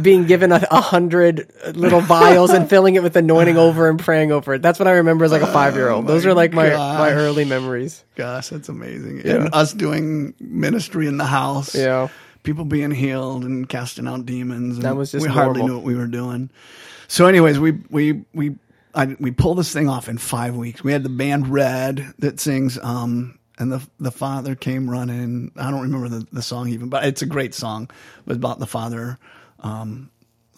being 0.02 0.26
given 0.26 0.52
a, 0.52 0.64
a 0.70 0.80
hundred 0.80 1.50
little 1.74 2.00
vials 2.00 2.50
and 2.50 2.68
filling 2.70 2.94
it 2.94 3.02
with 3.02 3.16
anointing 3.16 3.56
over 3.56 3.88
and 3.88 3.98
praying 3.98 4.30
over 4.32 4.54
it. 4.54 4.62
That's 4.62 4.78
what 4.78 4.88
I 4.88 4.92
remember 4.92 5.24
as 5.24 5.32
like 5.32 5.42
a 5.42 5.48
oh 5.48 5.52
five 5.52 5.74
year 5.74 5.90
old. 5.90 6.06
Those 6.06 6.24
are 6.26 6.34
like 6.34 6.52
my 6.52 6.70
my 6.70 7.10
early 7.12 7.44
memories. 7.44 8.04
Gosh, 8.14 8.48
that's 8.48 8.68
amazing. 8.68 9.22
Yeah. 9.24 9.34
And 9.34 9.50
us 9.52 9.72
doing 9.72 10.34
ministry 10.40 11.06
in 11.06 11.16
the 11.16 11.26
house. 11.26 11.74
Yeah. 11.74 12.08
People 12.44 12.64
being 12.64 12.90
healed 12.90 13.44
and 13.44 13.68
casting 13.68 14.06
out 14.08 14.26
demons. 14.26 14.76
And 14.76 14.84
That 14.84 14.96
was 14.96 15.12
just 15.12 15.22
we 15.22 15.28
hardly 15.28 15.62
knew 15.62 15.74
what 15.76 15.84
we 15.84 15.94
were 15.94 16.08
doing. 16.08 16.50
So, 17.08 17.26
anyways, 17.26 17.58
we 17.58 17.72
we 17.90 18.24
we 18.32 18.56
I, 18.94 19.16
we 19.20 19.30
pulled 19.32 19.58
this 19.58 19.72
thing 19.72 19.88
off 19.88 20.08
in 20.08 20.18
five 20.18 20.56
weeks. 20.56 20.84
We 20.84 20.92
had 20.92 21.02
the 21.04 21.10
band 21.10 21.48
Red 21.48 22.14
that 22.20 22.40
sings, 22.40 22.78
um, 22.82 23.38
and 23.58 23.72
the 23.72 23.86
the 24.00 24.12
father 24.12 24.54
came 24.56 24.90
running. 24.90 25.52
I 25.56 25.70
don't 25.70 25.82
remember 25.82 26.08
the, 26.08 26.26
the 26.32 26.42
song 26.42 26.68
even, 26.70 26.88
but 26.90 27.04
it's 27.04 27.22
a 27.22 27.26
great 27.26 27.54
song. 27.54 27.84
It 27.84 28.26
was 28.26 28.38
about 28.38 28.58
the 28.60 28.66
father, 28.66 29.18
um, 29.60 30.10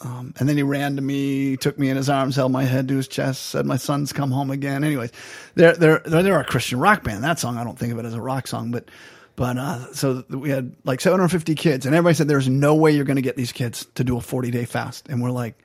Um, 0.02 0.34
and 0.38 0.48
then 0.48 0.56
he 0.56 0.62
ran 0.64 0.96
to 0.96 1.02
me, 1.02 1.56
took 1.58 1.78
me 1.78 1.90
in 1.90 1.96
his 1.96 2.10
arms, 2.10 2.36
held 2.36 2.52
my 2.52 2.64
head 2.64 2.88
to 2.88 2.96
his 2.96 3.08
chest, 3.08 3.46
said, 3.46 3.66
"My 3.66 3.76
son's 3.78 4.12
come 4.12 4.30
home 4.32 4.50
again." 4.50 4.84
Anyways, 4.84 5.12
they're 5.56 5.74
they're 5.74 6.02
they're, 6.06 6.22
they're 6.22 6.40
a 6.40 6.44
Christian 6.44 6.80
rock 6.80 7.04
band. 7.04 7.24
That 7.24 7.38
song, 7.40 7.58
I 7.58 7.64
don't 7.64 7.78
think 7.78 7.92
of 7.92 7.98
it 8.00 8.06
as 8.06 8.14
a 8.14 8.20
rock 8.22 8.46
song, 8.48 8.70
but 8.72 8.90
but 9.36 9.58
uh, 9.58 9.92
so 9.94 10.24
we 10.30 10.50
had 10.50 10.74
like 10.84 11.00
750 11.02 11.54
kids, 11.56 11.86
and 11.86 11.94
everybody 11.94 12.14
said, 12.16 12.28
"There's 12.28 12.48
no 12.48 12.74
way 12.76 12.92
you're 12.92 13.04
going 13.06 13.16
to 13.16 13.22
get 13.22 13.36
these 13.36 13.52
kids 13.52 13.86
to 13.96 14.04
do 14.04 14.16
a 14.18 14.22
40 14.22 14.50
day 14.52 14.66
fast," 14.66 15.08
and 15.10 15.22
we're 15.22 15.32
like. 15.32 15.58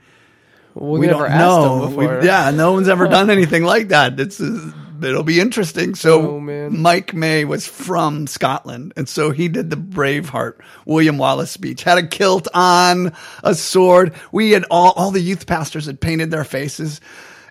We, 0.80 1.00
We 1.00 1.08
never 1.08 1.24
don't 1.24 1.32
asked 1.32 1.40
know. 1.40 1.86
them 1.88 1.96
We- 1.96 2.26
yeah, 2.28 2.52
no 2.52 2.74
one's 2.74 2.88
ever 2.88 3.08
done 3.08 3.30
anything 3.38 3.64
like 3.64 3.90
that. 3.90 4.20
It's 4.20 4.40
uh, 4.40 4.72
it'll 5.04 5.24
be 5.24 5.40
interesting. 5.40 5.96
So 5.96 6.38
Oh. 6.38 6.40
Mike 6.70 7.14
May 7.14 7.46
was 7.46 7.68
from 7.68 8.28
Scotland, 8.28 8.94
and 8.96 9.08
so 9.10 9.32
he 9.32 9.48
did 9.48 9.70
the 9.70 9.76
Braveheart 9.78 10.56
William 10.86 11.18
Wallace 11.18 11.52
speech. 11.52 11.84
Had 11.84 11.98
a 11.98 12.08
kilt 12.08 12.48
on, 12.54 13.14
a 13.44 13.56
sword. 13.56 14.14
We 14.32 14.52
had 14.52 14.66
all 14.72 14.92
all 14.96 15.12
the 15.12 15.22
youth 15.22 15.48
pastors 15.48 15.86
had 15.86 16.00
painted 16.00 16.32
their 16.32 16.44
faces. 16.44 17.02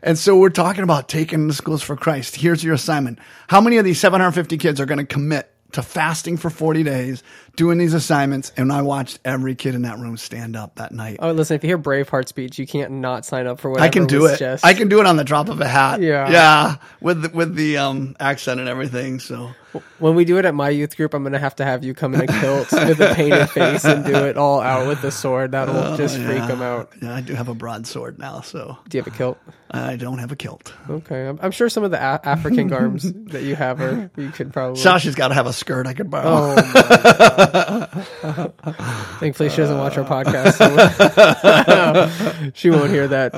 And 0.01 0.17
so 0.17 0.37
we're 0.39 0.51
talking 0.51 0.85
about 0.85 1.09
taking 1.09 1.49
the 1.49 1.53
schools 1.55 1.83
for 1.83 1.97
Christ. 1.97 2.37
Here's 2.37 2.63
your 2.63 2.75
assignment. 2.75 3.19
How 3.49 3.61
many 3.61 3.79
of 3.79 3.85
these 3.85 3.99
750 3.99 4.57
kids 4.57 4.81
are 4.81 4.87
going 4.87 4.99
to 5.01 5.05
commit 5.05 5.51
to 5.73 5.83
fasting 5.83 6.37
for 6.37 6.51
40 6.51 6.85
days, 6.85 7.23
doing 7.59 7.77
these 7.77 7.93
assignments? 7.93 8.53
And 8.57 8.73
I 8.73 8.81
watched 8.83 9.19
every 9.25 9.55
kid 9.55 9.75
in 9.75 9.83
that 9.83 9.99
room 9.99 10.17
stand 10.17 10.57
up 10.57 10.77
that 10.77 10.93
night. 10.93 11.19
Oh, 11.21 11.33
listen, 11.33 11.57
if 11.57 11.63
you 11.65 11.69
hear 11.69 11.79
Braveheart 11.79 12.29
speech, 12.29 12.59
you 12.59 12.67
can't 12.67 12.91
not 12.93 13.27
sign 13.27 13.47
up 13.47 13.61
for 13.61 13.71
whatever 13.71 13.85
I 13.85 13.89
can 13.91 14.07
do 14.07 14.25
it. 14.27 14.39
Just, 14.39 14.65
I 14.65 14.73
can 14.73 14.89
do 14.89 15.01
it 15.01 15.07
on 15.07 15.17
the 15.17 15.25
drop 15.25 15.49
of 15.51 15.61
a 15.61 15.69
hat. 15.69 16.01
Yeah. 16.01 16.31
yeah, 16.31 16.77
with 17.03 17.21
the, 17.23 17.29
with 17.31 17.55
the 17.57 17.77
um 17.79 18.17
accent 18.19 18.61
and 18.61 18.69
everything. 18.69 19.19
So 19.21 19.51
When 19.99 20.15
we 20.15 20.25
do 20.25 20.39
it 20.39 20.45
at 20.45 20.55
my 20.55 20.71
youth 20.71 20.97
group, 20.97 21.13
I'm 21.13 21.23
gonna 21.25 21.39
have 21.39 21.57
to 21.57 21.65
have 21.65 21.85
you 21.85 21.93
come 21.93 22.15
in 22.15 22.23
a 22.23 22.27
kilt 22.27 22.71
with 22.73 23.01
a 23.01 23.13
painted 23.15 23.49
face 23.51 23.85
and 23.85 24.05
do 24.05 24.15
it 24.15 24.37
all 24.37 24.61
out 24.61 24.87
with 24.87 25.03
the 25.03 25.11
sword. 25.11 25.53
That'll 25.53 25.97
just 25.97 26.17
freak 26.17 26.43
Oh, 26.45 26.47
them 26.47 26.63
out. 26.63 26.91
Yeah, 27.03 27.15
I 27.15 27.21
do 27.21 27.35
have 27.35 27.49
a 27.49 27.55
broadsword 27.55 28.19
now, 28.19 28.41
so 28.41 28.79
Do 28.89 28.97
you 28.97 29.03
have 29.05 29.13
a 29.13 29.17
kilt? 29.17 29.39
I 29.71 29.97
don't 29.97 30.19
have 30.19 30.33
a 30.33 30.37
kilt. 30.37 30.73
Okay, 30.89 31.27
I'm, 31.29 31.39
I'm 31.43 31.51
sure 31.51 31.69
some 31.69 31.85
of 31.85 31.91
the 31.91 31.99
a- 31.99 32.21
African 32.25 32.69
garbs 32.69 33.13
that 33.27 33.43
you 33.43 33.55
have 33.55 33.83
are 33.83 34.11
you 34.17 34.31
could 34.31 34.51
probably. 34.53 34.81
Sasha's 34.81 35.15
got 35.15 35.29
to 35.29 35.35
have 35.35 35.47
a 35.47 35.53
skirt 35.53 35.87
I 35.87 35.93
could 35.93 36.11
borrow. 36.11 36.25
Oh, 36.27 36.55
my 36.57 36.63
God. 36.73 37.48
Thankfully, 39.21 39.51
she 39.51 39.57
doesn't 39.57 39.79
watch 39.79 39.97
our 39.99 40.05
podcast, 40.05 40.55
so 42.39 42.51
she 42.55 42.71
won't 42.71 42.91
hear 42.91 43.09
that. 43.09 43.35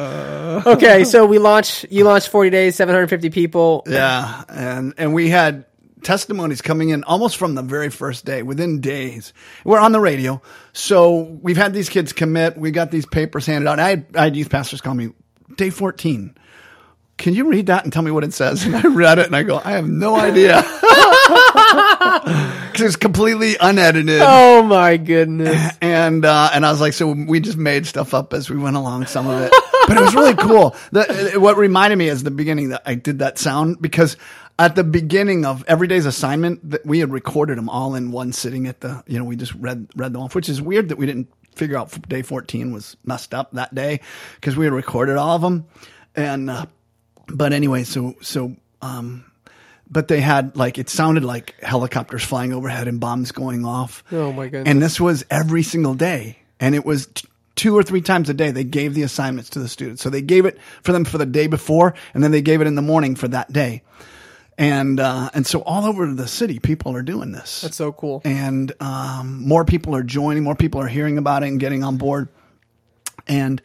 Okay, 0.67 1.05
so 1.05 1.27
we 1.27 1.39
launched. 1.39 1.87
You 1.91 2.05
launched 2.05 2.29
40 2.29 2.51
days, 2.51 2.77
750 2.77 3.31
people. 3.31 3.83
Yeah, 3.87 4.45
and 4.49 4.95
and 4.99 5.15
we 5.15 5.31
had 5.31 5.65
testimonies 6.03 6.63
coming 6.63 6.89
in 6.91 7.05
almost 7.05 7.37
from 7.37 7.55
the 7.55 7.63
very 7.63 7.91
first 7.91 8.25
day, 8.25 8.43
within 8.43 8.81
days. 8.81 9.33
We're 9.65 9.81
on 9.81 9.93
the 9.93 10.01
radio, 10.01 10.41
so 10.73 11.21
we've 11.21 11.57
had 11.57 11.73
these 11.73 11.89
kids 11.89 12.13
commit. 12.13 12.57
We 12.57 12.71
got 12.71 12.91
these 12.91 13.07
papers 13.07 13.47
handed 13.47 13.69
out. 13.69 13.79
I 13.79 13.91
had, 13.91 14.07
I 14.15 14.25
had 14.25 14.37
youth 14.37 14.51
pastors 14.51 14.81
call 14.81 14.95
me 14.95 15.11
day 15.57 15.71
fourteen. 15.71 16.37
Can 17.21 17.35
you 17.35 17.49
read 17.49 17.67
that 17.67 17.85
and 17.85 17.93
tell 17.93 18.01
me 18.03 18.11
what 18.11 18.25
it 18.25 18.33
says? 18.33 18.65
And 18.65 18.75
I 18.75 18.81
read 18.81 19.19
it 19.19 19.27
and 19.27 19.37
I 19.37 19.43
go, 19.43 19.61
I 19.63 19.73
have 19.73 19.87
no 19.87 20.17
idea. 20.17 20.65
Because 22.71 22.87
it's 22.87 22.97
completely 22.97 23.57
unedited. 23.61 24.21
Oh 24.23 24.63
my 24.63 24.97
goodness! 24.97 25.77
and 25.81 26.25
uh, 26.25 26.51
and 26.55 26.65
I 26.65 26.71
was 26.71 26.81
like, 26.81 26.93
so 26.93 27.13
we 27.13 27.41
just 27.41 27.59
made 27.59 27.87
stuff 27.87 28.15
up 28.15 28.33
as 28.33 28.49
we 28.49 28.57
went 28.57 28.77
along, 28.77 29.07
some 29.07 29.27
of 29.27 29.43
it, 29.43 29.53
but 29.89 29.97
it 29.97 30.01
was 30.01 30.15
really 30.15 30.35
cool. 30.35 30.77
The, 30.93 31.35
what 31.37 31.57
reminded 31.57 31.97
me 31.97 32.09
is 32.09 32.23
the 32.23 32.31
beginning 32.31 32.69
that 32.71 32.83
I 32.87 32.95
did 32.95 33.19
that 33.19 33.39
sound 33.39 33.83
because 33.83 34.17
at 34.59 34.77
the 34.77 34.85
beginning 34.85 35.45
of 35.45 35.65
every 35.67 35.89
day's 35.89 36.07
assignment, 36.07 36.71
that 36.71 36.87
we 36.87 37.01
had 37.01 37.11
recorded 37.11 37.59
them 37.59 37.69
all 37.69 37.97
in 37.97 38.13
one 38.13 38.33
sitting 38.33 38.69
at 38.69 38.81
the, 38.81 39.03
you 39.07 39.19
know, 39.19 39.25
we 39.25 39.35
just 39.35 39.55
read 39.55 39.89
read 39.97 40.13
them 40.13 40.23
off, 40.23 40.35
which 40.35 40.49
is 40.49 40.63
weird 40.63 40.91
that 40.91 40.97
we 40.97 41.07
didn't 41.07 41.29
figure 41.57 41.77
out 41.77 42.09
day 42.09 42.23
fourteen 42.23 42.73
was 42.73 42.97
messed 43.05 43.35
up 43.35 43.51
that 43.53 43.75
day 43.75 44.01
because 44.37 44.57
we 44.57 44.65
had 44.65 44.73
recorded 44.73 45.17
all 45.17 45.35
of 45.35 45.43
them, 45.43 45.67
and 46.15 46.49
uh, 46.49 46.67
but 47.33 47.53
anyway, 47.53 47.85
so 47.85 48.15
so 48.21 48.57
um 48.83 49.25
but 49.91 50.09
they 50.09 50.21
had 50.21 50.57
like 50.57 50.79
it 50.79 50.89
sounded 50.89 51.25
like 51.25 51.55
helicopters 51.61 52.23
flying 52.25 52.53
overhead 52.53 52.87
and 52.89 53.01
bombs 53.01 53.33
going 53.33 53.65
off. 53.65 54.05
Oh, 54.13 54.33
my 54.33 54.45
goodness. 54.49 54.69
And 54.71 54.81
this 54.81 55.01
was 55.01 55.25
every 55.31 55.63
single 55.65 55.95
day, 55.95 56.39
and 56.61 56.75
it 56.77 56.85
was 56.85 57.07
t- 57.07 57.27
two 57.57 57.77
or 57.77 57.83
three 57.83 58.01
times 58.01 58.29
a 58.31 58.35
day. 58.35 58.53
They 58.53 58.63
gave 58.65 58.95
the 58.95 59.03
assignments 59.03 59.51
to 59.51 59.59
the 59.59 59.69
students, 59.69 60.01
so 60.03 60.09
they 60.11 60.23
gave 60.23 60.47
it 60.47 60.59
for 60.83 60.93
them 60.93 61.05
for 61.05 61.19
the 61.19 61.27
day 61.27 61.49
before, 61.49 61.95
and 62.15 62.23
then 62.23 62.31
they 62.31 62.41
gave 62.43 62.61
it 62.61 62.67
in 62.69 62.77
the 62.77 62.83
morning 62.83 63.17
for 63.17 63.27
that 63.29 63.53
day. 63.53 63.83
And 64.57 65.01
uh, 65.01 65.31
and 65.35 65.47
so 65.47 65.63
all 65.63 65.87
over 65.87 66.13
the 66.15 66.29
city, 66.29 66.59
people 66.61 66.95
are 66.95 67.03
doing 67.03 67.33
this, 67.33 67.63
That's 67.63 67.77
so 67.77 67.93
cool. 67.93 68.21
and 68.25 68.71
um, 68.81 69.43
more 69.49 69.65
people 69.65 69.97
are 69.97 70.03
joining, 70.05 70.45
more 70.45 70.55
people 70.55 70.81
are 70.83 70.87
hearing 70.89 71.19
about 71.19 71.43
it 71.43 71.47
and 71.49 71.59
getting 71.59 71.83
on 71.83 71.97
board. 71.97 72.29
And 73.27 73.61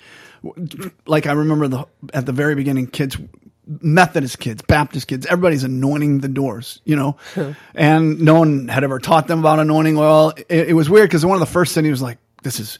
like 1.05 1.27
I 1.27 1.34
remember 1.34 1.67
the 1.67 1.86
at 2.13 2.25
the 2.25 2.31
very 2.31 2.55
beginning, 2.55 2.88
kids, 2.88 3.17
Methodist 3.67 4.39
kids, 4.39 4.62
Baptist 4.62 5.07
kids, 5.07 5.25
everybody's 5.25 5.63
anointing 5.63 6.19
the 6.19 6.27
doors, 6.27 6.81
you 6.86 6.95
know, 6.95 7.17
and 7.74 8.22
no 8.22 8.36
one 8.39 8.67
had 8.67 8.84
ever 8.84 9.00
taught 9.00 9.27
them 9.27 9.39
about 9.39 9.60
anointing 9.60 9.98
oil. 9.98 10.34
It, 10.50 10.69
it 10.69 10.74
was 10.74 10.89
weird 10.89 11.10
because 11.10 11.25
one 11.25 11.36
of 11.36 11.39
the 11.39 11.51
first 11.51 11.74
things 11.74 11.86
he 11.86 11.91
was 11.91 12.01
like, 12.01 12.17
"This 12.43 12.60
is 12.60 12.79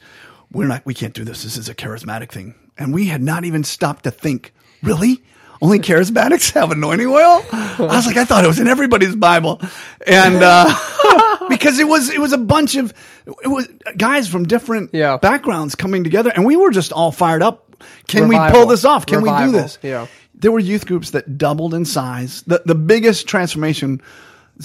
we're 0.52 0.66
not 0.68 0.86
we 0.86 0.94
can't 0.94 1.14
do 1.14 1.24
this. 1.24 1.42
This 1.42 1.56
is 1.56 1.68
a 1.68 1.74
charismatic 1.74 2.30
thing," 2.30 2.54
and 2.78 2.94
we 2.94 3.06
had 3.06 3.22
not 3.22 3.44
even 3.44 3.64
stopped 3.64 4.04
to 4.04 4.10
think, 4.10 4.52
really. 4.82 5.22
Only 5.62 5.78
charismatics 5.78 6.52
have 6.52 6.70
anointing 6.70 7.06
oil. 7.06 7.42
I 7.50 7.76
was 7.78 8.06
like, 8.06 8.18
I 8.18 8.26
thought 8.26 8.44
it 8.44 8.46
was 8.46 8.58
in 8.60 8.68
everybody's 8.68 9.16
Bible, 9.16 9.58
and 10.06 10.36
uh, 10.42 10.66
because 11.48 11.78
it 11.78 11.88
was, 11.88 12.10
it 12.10 12.18
was 12.20 12.34
a 12.34 12.38
bunch 12.38 12.76
of, 12.76 12.92
it 13.26 13.48
was 13.48 13.66
guys 13.96 14.28
from 14.28 14.44
different 14.46 14.90
Yeah. 14.92 15.16
backgrounds 15.16 15.74
coming 15.74 16.04
together, 16.04 16.30
and 16.34 16.44
we 16.44 16.56
were 16.56 16.70
just 16.70 16.92
all 16.92 17.10
fired 17.10 17.40
up. 17.42 17.64
Can 18.06 18.28
we 18.28 18.38
pull 18.50 18.66
this 18.66 18.84
off? 18.84 19.06
Can 19.06 19.22
we 19.22 19.30
do 19.30 19.52
this? 19.52 19.78
Yeah. 19.82 20.06
There 20.34 20.52
were 20.52 20.58
youth 20.58 20.86
groups 20.86 21.10
that 21.10 21.38
doubled 21.38 21.74
in 21.74 21.84
size. 21.84 22.42
The 22.42 22.62
the 22.64 22.74
biggest 22.74 23.26
transformation 23.26 24.02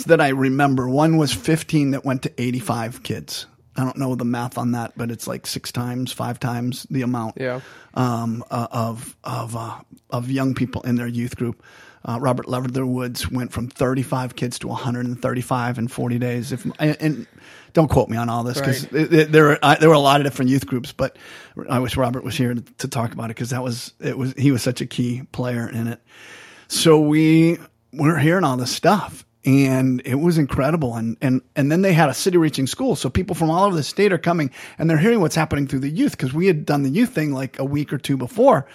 that 0.05 0.21
I 0.21 0.29
remember, 0.29 0.87
one 0.87 1.17
was 1.17 1.33
15 1.33 1.91
that 1.91 2.05
went 2.05 2.23
to 2.23 2.31
85 2.41 3.03
kids. 3.03 3.45
I 3.77 3.83
don't 3.83 3.97
know 3.97 4.15
the 4.15 4.25
math 4.25 4.57
on 4.57 4.71
that, 4.73 4.93
but 4.97 5.11
it's 5.11 5.27
like 5.27 5.47
six 5.47 5.71
times, 5.71 6.11
five 6.11 6.39
times 6.39 6.85
the 6.89 7.03
amount 7.03 7.35
Yeah. 7.39 7.61
um, 7.93 8.43
uh, 8.51 8.67
of 8.71 9.15
of 9.23 9.55
uh, 9.55 9.79
of 10.09 10.29
young 10.29 10.53
people 10.53 10.81
in 10.81 10.95
their 10.95 11.07
youth 11.07 11.35
group. 11.37 11.63
Uh, 12.03 12.17
Robert 12.19 12.47
Leatherwoods 12.49 13.29
went 13.29 13.51
from 13.51 13.67
35 13.67 14.35
kids 14.35 14.57
to 14.59 14.67
135 14.67 15.77
in 15.77 15.87
40 15.87 16.17
days. 16.17 16.51
If 16.51 16.65
and, 16.79 16.97
and 16.99 17.27
don't 17.73 17.89
quote 17.89 18.09
me 18.09 18.17
on 18.17 18.27
all 18.27 18.43
this 18.43 18.57
because 18.59 18.91
Right. 18.91 19.31
there 19.31 19.43
were 19.43 19.59
uh, 19.61 19.75
there 19.75 19.87
were 19.87 19.95
a 19.95 19.99
lot 19.99 20.19
of 20.19 20.25
different 20.25 20.49
youth 20.49 20.65
groups, 20.65 20.91
but 20.91 21.15
I 21.69 21.79
wish 21.79 21.95
Robert 21.95 22.23
was 22.23 22.35
here 22.35 22.53
to, 22.55 22.61
to 22.79 22.87
talk 22.87 23.13
about 23.13 23.25
it 23.25 23.35
because 23.35 23.51
that 23.51 23.63
was 23.63 23.93
it 23.99 24.17
was 24.17 24.33
he 24.33 24.51
was 24.51 24.61
such 24.63 24.81
a 24.81 24.85
key 24.87 25.21
player 25.31 25.69
in 25.69 25.87
it. 25.87 26.01
So 26.67 26.99
we 26.99 27.59
were 27.93 28.17
hearing 28.17 28.43
all 28.45 28.57
this 28.57 28.71
stuff 28.71 29.23
and 29.43 30.01
it 30.05 30.15
was 30.15 30.37
incredible. 30.37 30.95
And, 30.95 31.17
and, 31.21 31.41
and 31.55 31.71
then 31.71 31.81
they 31.81 31.93
had 31.93 32.09
a 32.09 32.13
city 32.13 32.37
reaching 32.37 32.67
school. 32.67 32.95
So 32.95 33.09
people 33.09 33.35
from 33.35 33.49
all 33.49 33.65
over 33.65 33.75
the 33.75 33.83
state 33.83 34.13
are 34.13 34.17
coming 34.17 34.51
and 34.77 34.89
they're 34.89 34.97
hearing 34.97 35.19
what's 35.19 35.35
happening 35.35 35.67
through 35.67 35.79
the 35.79 35.89
youth 35.89 36.11
because 36.11 36.33
we 36.33 36.47
had 36.47 36.65
done 36.65 36.83
the 36.83 36.89
youth 36.89 37.09
thing 37.13 37.33
like 37.33 37.57
a 37.57 37.65
week 37.65 37.91
or 37.91 37.97
two 37.97 38.17
before. 38.17 38.67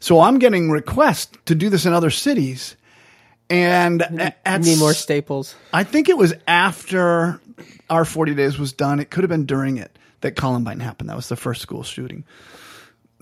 So 0.00 0.20
I'm 0.20 0.38
getting 0.38 0.70
requests 0.70 1.36
to 1.46 1.54
do 1.54 1.68
this 1.68 1.86
in 1.86 1.92
other 1.92 2.10
cities. 2.10 2.76
And 3.48 4.02
at, 4.44 4.62
Need 4.62 4.78
more 4.78 4.94
staples. 4.94 5.54
I 5.72 5.84
think 5.84 6.08
it 6.08 6.16
was 6.16 6.34
after 6.48 7.40
our 7.88 8.04
40 8.04 8.34
days 8.34 8.58
was 8.58 8.72
done. 8.72 8.98
It 8.98 9.10
could 9.10 9.22
have 9.22 9.30
been 9.30 9.46
during 9.46 9.76
it 9.76 9.96
that 10.22 10.32
Columbine 10.32 10.80
happened. 10.80 11.10
That 11.10 11.16
was 11.16 11.28
the 11.28 11.36
first 11.36 11.62
school 11.62 11.82
shooting. 11.82 12.24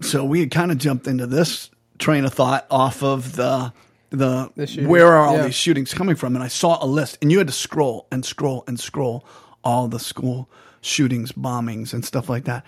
So 0.00 0.24
we 0.24 0.40
had 0.40 0.50
kind 0.50 0.72
of 0.72 0.78
jumped 0.78 1.06
into 1.06 1.26
this 1.26 1.70
train 1.98 2.24
of 2.24 2.32
thought 2.32 2.66
off 2.70 3.02
of 3.02 3.36
the 3.36 3.72
the, 4.14 4.50
The 4.56 4.86
where 4.86 5.12
are 5.12 5.26
all 5.26 5.36
Yeah. 5.36 5.44
these 5.46 5.54
shootings 5.54 5.92
coming 5.94 6.16
from? 6.16 6.34
And 6.34 6.42
I 6.44 6.48
saw 6.48 6.82
a 6.82 6.86
list, 6.86 7.18
and 7.22 7.30
you 7.32 7.38
had 7.38 7.46
to 7.48 7.52
scroll 7.52 8.06
and 8.12 8.24
scroll 8.24 8.64
and 8.66 8.78
scroll 8.78 9.24
all 9.62 9.88
the 9.88 9.98
school 9.98 10.48
shootings, 10.80 11.32
bombings, 11.32 11.92
and 11.94 12.04
stuff 12.04 12.28
like 12.28 12.44
that. 12.44 12.64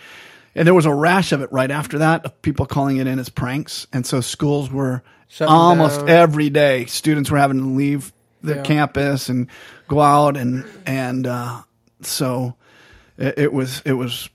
And 0.54 0.66
there 0.66 0.74
was 0.74 0.86
a 0.86 0.94
rash 0.94 1.32
of 1.32 1.42
it 1.42 1.52
right 1.52 1.70
after 1.70 1.98
that 1.98 2.24
of 2.24 2.40
people 2.42 2.64
calling 2.64 2.96
it 2.96 3.06
in 3.06 3.18
as 3.18 3.28
pranks. 3.28 3.86
And 3.92 4.06
so 4.06 4.20
schools 4.22 4.70
were 4.70 5.02
Shutting 5.28 5.52
almost 5.52 6.00
down. 6.00 6.08
every 6.08 6.48
day. 6.50 6.86
Students 6.86 7.30
were 7.30 7.36
having 7.38 7.58
to 7.58 7.66
leave 7.66 8.12
the 8.42 8.54
Yeah. 8.56 8.62
campus 8.62 9.28
and 9.28 9.48
go 9.88 10.00
out 10.00 10.36
and 10.36 10.64
and 10.86 11.26
uh, 11.26 11.62
so 12.00 12.54
it, 13.18 13.34
it 13.38 13.52
was 13.52 13.82
it 13.84 13.92
was 13.94 14.30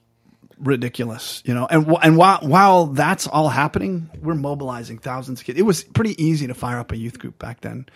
ridiculous, 0.62 1.42
you 1.46 1.54
know. 1.54 1.68
And 1.70 1.88
and 2.02 2.18
while 2.18 2.40
while 2.42 2.88
that's 2.88 3.28
all 3.28 3.50
happening, 3.50 4.10
we're 4.22 4.36
mobilizing 4.36 4.98
thousands 5.00 5.42
of 5.42 5.46
kids. 5.46 5.60
It 5.60 5.64
was 5.64 5.84
pretty 5.84 6.22
easy 6.24 6.48
to 6.48 6.54
fire 6.54 6.80
up 6.80 6.92
a 6.92 6.98
youth 6.98 7.20
group 7.20 7.38
back 7.40 7.62
then. 7.62 7.88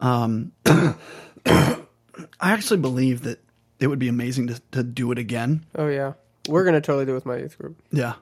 Um, 0.00 0.52
I 0.66 1.76
actually 2.40 2.80
believe 2.80 3.22
that 3.22 3.42
it 3.80 3.86
would 3.86 3.98
be 3.98 4.08
amazing 4.08 4.48
to 4.48 4.62
to 4.72 4.82
do 4.82 5.12
it 5.12 5.18
again. 5.18 5.64
Oh 5.76 5.88
yeah, 5.88 6.14
we're 6.48 6.64
gonna 6.64 6.80
totally 6.80 7.06
do 7.06 7.12
it 7.12 7.16
with 7.16 7.26
my 7.26 7.38
youth 7.38 7.58
group. 7.58 7.76
Yeah, 7.90 8.14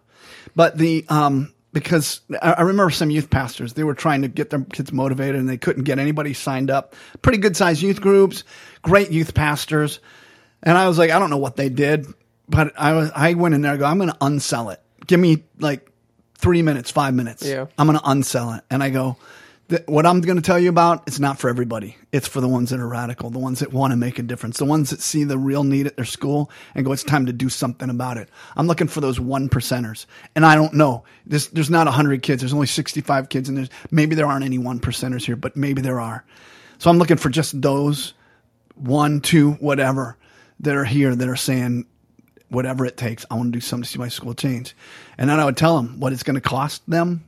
but 0.55 0.77
the 0.77 1.05
um 1.09 1.53
because 1.73 2.21
I 2.43 2.53
I 2.53 2.61
remember 2.63 2.91
some 2.91 3.11
youth 3.11 3.31
pastors 3.31 3.73
they 3.75 3.85
were 3.85 3.95
trying 3.95 4.23
to 4.23 4.29
get 4.29 4.51
their 4.51 4.61
kids 4.61 4.93
motivated 4.93 5.37
and 5.37 5.49
they 5.49 5.59
couldn't 5.59 5.85
get 5.85 5.99
anybody 5.99 6.35
signed 6.35 6.71
up. 6.71 6.95
Pretty 7.23 7.39
good 7.39 7.57
sized 7.57 7.83
youth 7.83 8.01
groups, 8.01 8.45
great 8.83 9.11
youth 9.11 9.35
pastors, 9.35 10.01
and 10.63 10.77
I 10.77 10.89
was 10.89 10.99
like, 10.99 11.11
I 11.11 11.19
don't 11.19 11.31
know 11.31 11.39
what 11.39 11.57
they 11.57 11.69
did, 11.69 12.07
but 12.51 12.73
I 12.79 12.93
was 12.93 13.11
I 13.15 13.35
went 13.35 13.55
in 13.55 13.63
there. 13.63 13.73
and 13.73 13.81
go, 13.81 13.87
I'm 13.87 13.99
going 13.99 14.11
to 14.11 14.19
unsell 14.19 14.73
it. 14.73 14.81
Give 15.07 15.21
me 15.21 15.45
like 15.59 15.91
three 16.37 16.63
minutes, 16.63 16.91
five 16.91 17.15
minutes. 17.15 17.45
Yeah. 17.45 17.67
I'm 17.79 17.87
going 17.87 17.99
to 17.99 18.05
unsell 18.05 18.59
it. 18.59 18.65
And 18.71 18.83
I 18.83 18.91
go, 18.91 19.17
what 19.87 20.05
I'm 20.05 20.21
going 20.21 20.37
to 20.37 20.43
tell 20.43 20.59
you 20.59 20.69
about, 20.69 21.05
it's 21.07 21.21
not 21.21 21.39
for 21.39 21.49
everybody. 21.49 21.97
It's 22.11 22.27
for 22.27 22.41
the 22.41 22.49
ones 22.49 22.71
that 22.71 22.81
are 22.81 22.89
radical, 22.89 23.31
the 23.31 23.39
ones 23.39 23.61
that 23.61 23.73
want 23.73 23.93
to 23.93 23.97
make 23.97 24.19
a 24.19 24.23
difference, 24.23 24.59
the 24.59 24.65
ones 24.65 24.91
that 24.91 25.01
see 25.01 25.23
the 25.23 25.39
real 25.39 25.63
need 25.63 25.87
at 25.87 25.95
their 25.97 26.05
school 26.05 26.51
and 26.75 26.85
go, 26.85 26.91
it's 26.93 27.05
time 27.05 27.27
to 27.27 27.33
do 27.33 27.49
something 27.49 27.89
about 27.89 28.17
it. 28.17 28.29
I'm 28.57 28.67
looking 28.67 28.89
for 28.89 29.01
those 29.01 29.21
one 29.21 29.49
percenters. 29.49 30.07
And 30.35 30.45
I 30.45 30.57
don't 30.57 30.75
know. 30.75 31.05
There's, 31.25 31.49
there's 31.49 31.71
not 31.71 31.87
100 31.87 32.23
kids. 32.23 32.43
There's 32.43 32.55
only 32.55 32.67
65 32.67 33.29
kids, 33.29 33.49
and 33.49 33.57
there's 33.57 33.71
maybe 33.93 34.17
there 34.17 34.27
aren't 34.27 34.45
any 34.45 34.59
one 34.59 34.81
percenters 34.81 35.25
here, 35.25 35.37
but 35.37 35.57
maybe 35.57 35.83
there 35.83 36.01
are. 36.01 36.25
So 36.79 36.91
I'm 36.91 36.99
looking 36.99 37.19
for 37.19 37.29
just 37.29 37.61
those 37.61 38.15
one, 38.75 39.21
two, 39.21 39.53
whatever 39.53 40.17
that 40.61 40.75
are 40.75 40.85
here 40.85 41.15
that 41.15 41.29
are 41.29 41.37
saying, 41.37 41.87
whatever 42.51 42.85
it 42.85 42.97
takes, 42.97 43.25
I 43.31 43.35
want 43.35 43.53
to 43.53 43.57
do 43.57 43.61
something 43.61 43.85
to 43.85 43.89
see 43.89 43.99
my 43.99 44.09
school 44.09 44.35
change. 44.35 44.77
And 45.17 45.31
then 45.31 45.41
I 45.41 45.45
would 45.45 45.57
tell 45.57 45.77
them 45.77 45.99
what 46.01 46.13
it's 46.13 46.23
going 46.23 46.35
to 46.35 46.41
cost 46.41 46.83
them 46.89 47.25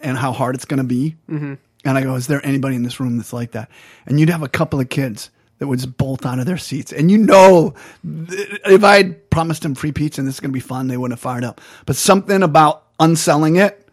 and 0.00 0.16
how 0.16 0.32
hard 0.32 0.54
it's 0.54 0.64
going 0.64 0.78
to 0.78 0.84
be. 0.84 1.16
Mm-hmm. 1.30 1.54
And 1.84 1.98
I 1.98 2.02
go, 2.02 2.14
is 2.16 2.26
there 2.26 2.44
anybody 2.44 2.74
in 2.74 2.82
this 2.82 2.98
room 2.98 3.16
that's 3.16 3.32
like 3.32 3.52
that? 3.52 3.70
And 4.06 4.18
you'd 4.18 4.30
have 4.30 4.42
a 4.42 4.48
couple 4.48 4.80
of 4.80 4.88
kids 4.88 5.30
that 5.58 5.66
would 5.66 5.78
just 5.78 5.96
bolt 5.96 6.24
out 6.26 6.38
of 6.38 6.46
their 6.46 6.58
seats. 6.58 6.92
And 6.92 7.10
you 7.10 7.18
know, 7.18 7.74
if 8.04 8.84
I 8.84 8.96
had 8.96 9.30
promised 9.30 9.62
them 9.62 9.74
free 9.74 9.92
pizza 9.92 10.20
and 10.20 10.28
this 10.28 10.36
is 10.36 10.40
going 10.40 10.50
to 10.50 10.54
be 10.54 10.60
fun, 10.60 10.88
they 10.88 10.96
wouldn't 10.96 11.18
have 11.18 11.22
fired 11.22 11.44
up. 11.44 11.60
But 11.86 11.96
something 11.96 12.42
about 12.42 12.84
unselling 12.98 13.56
it, 13.56 13.86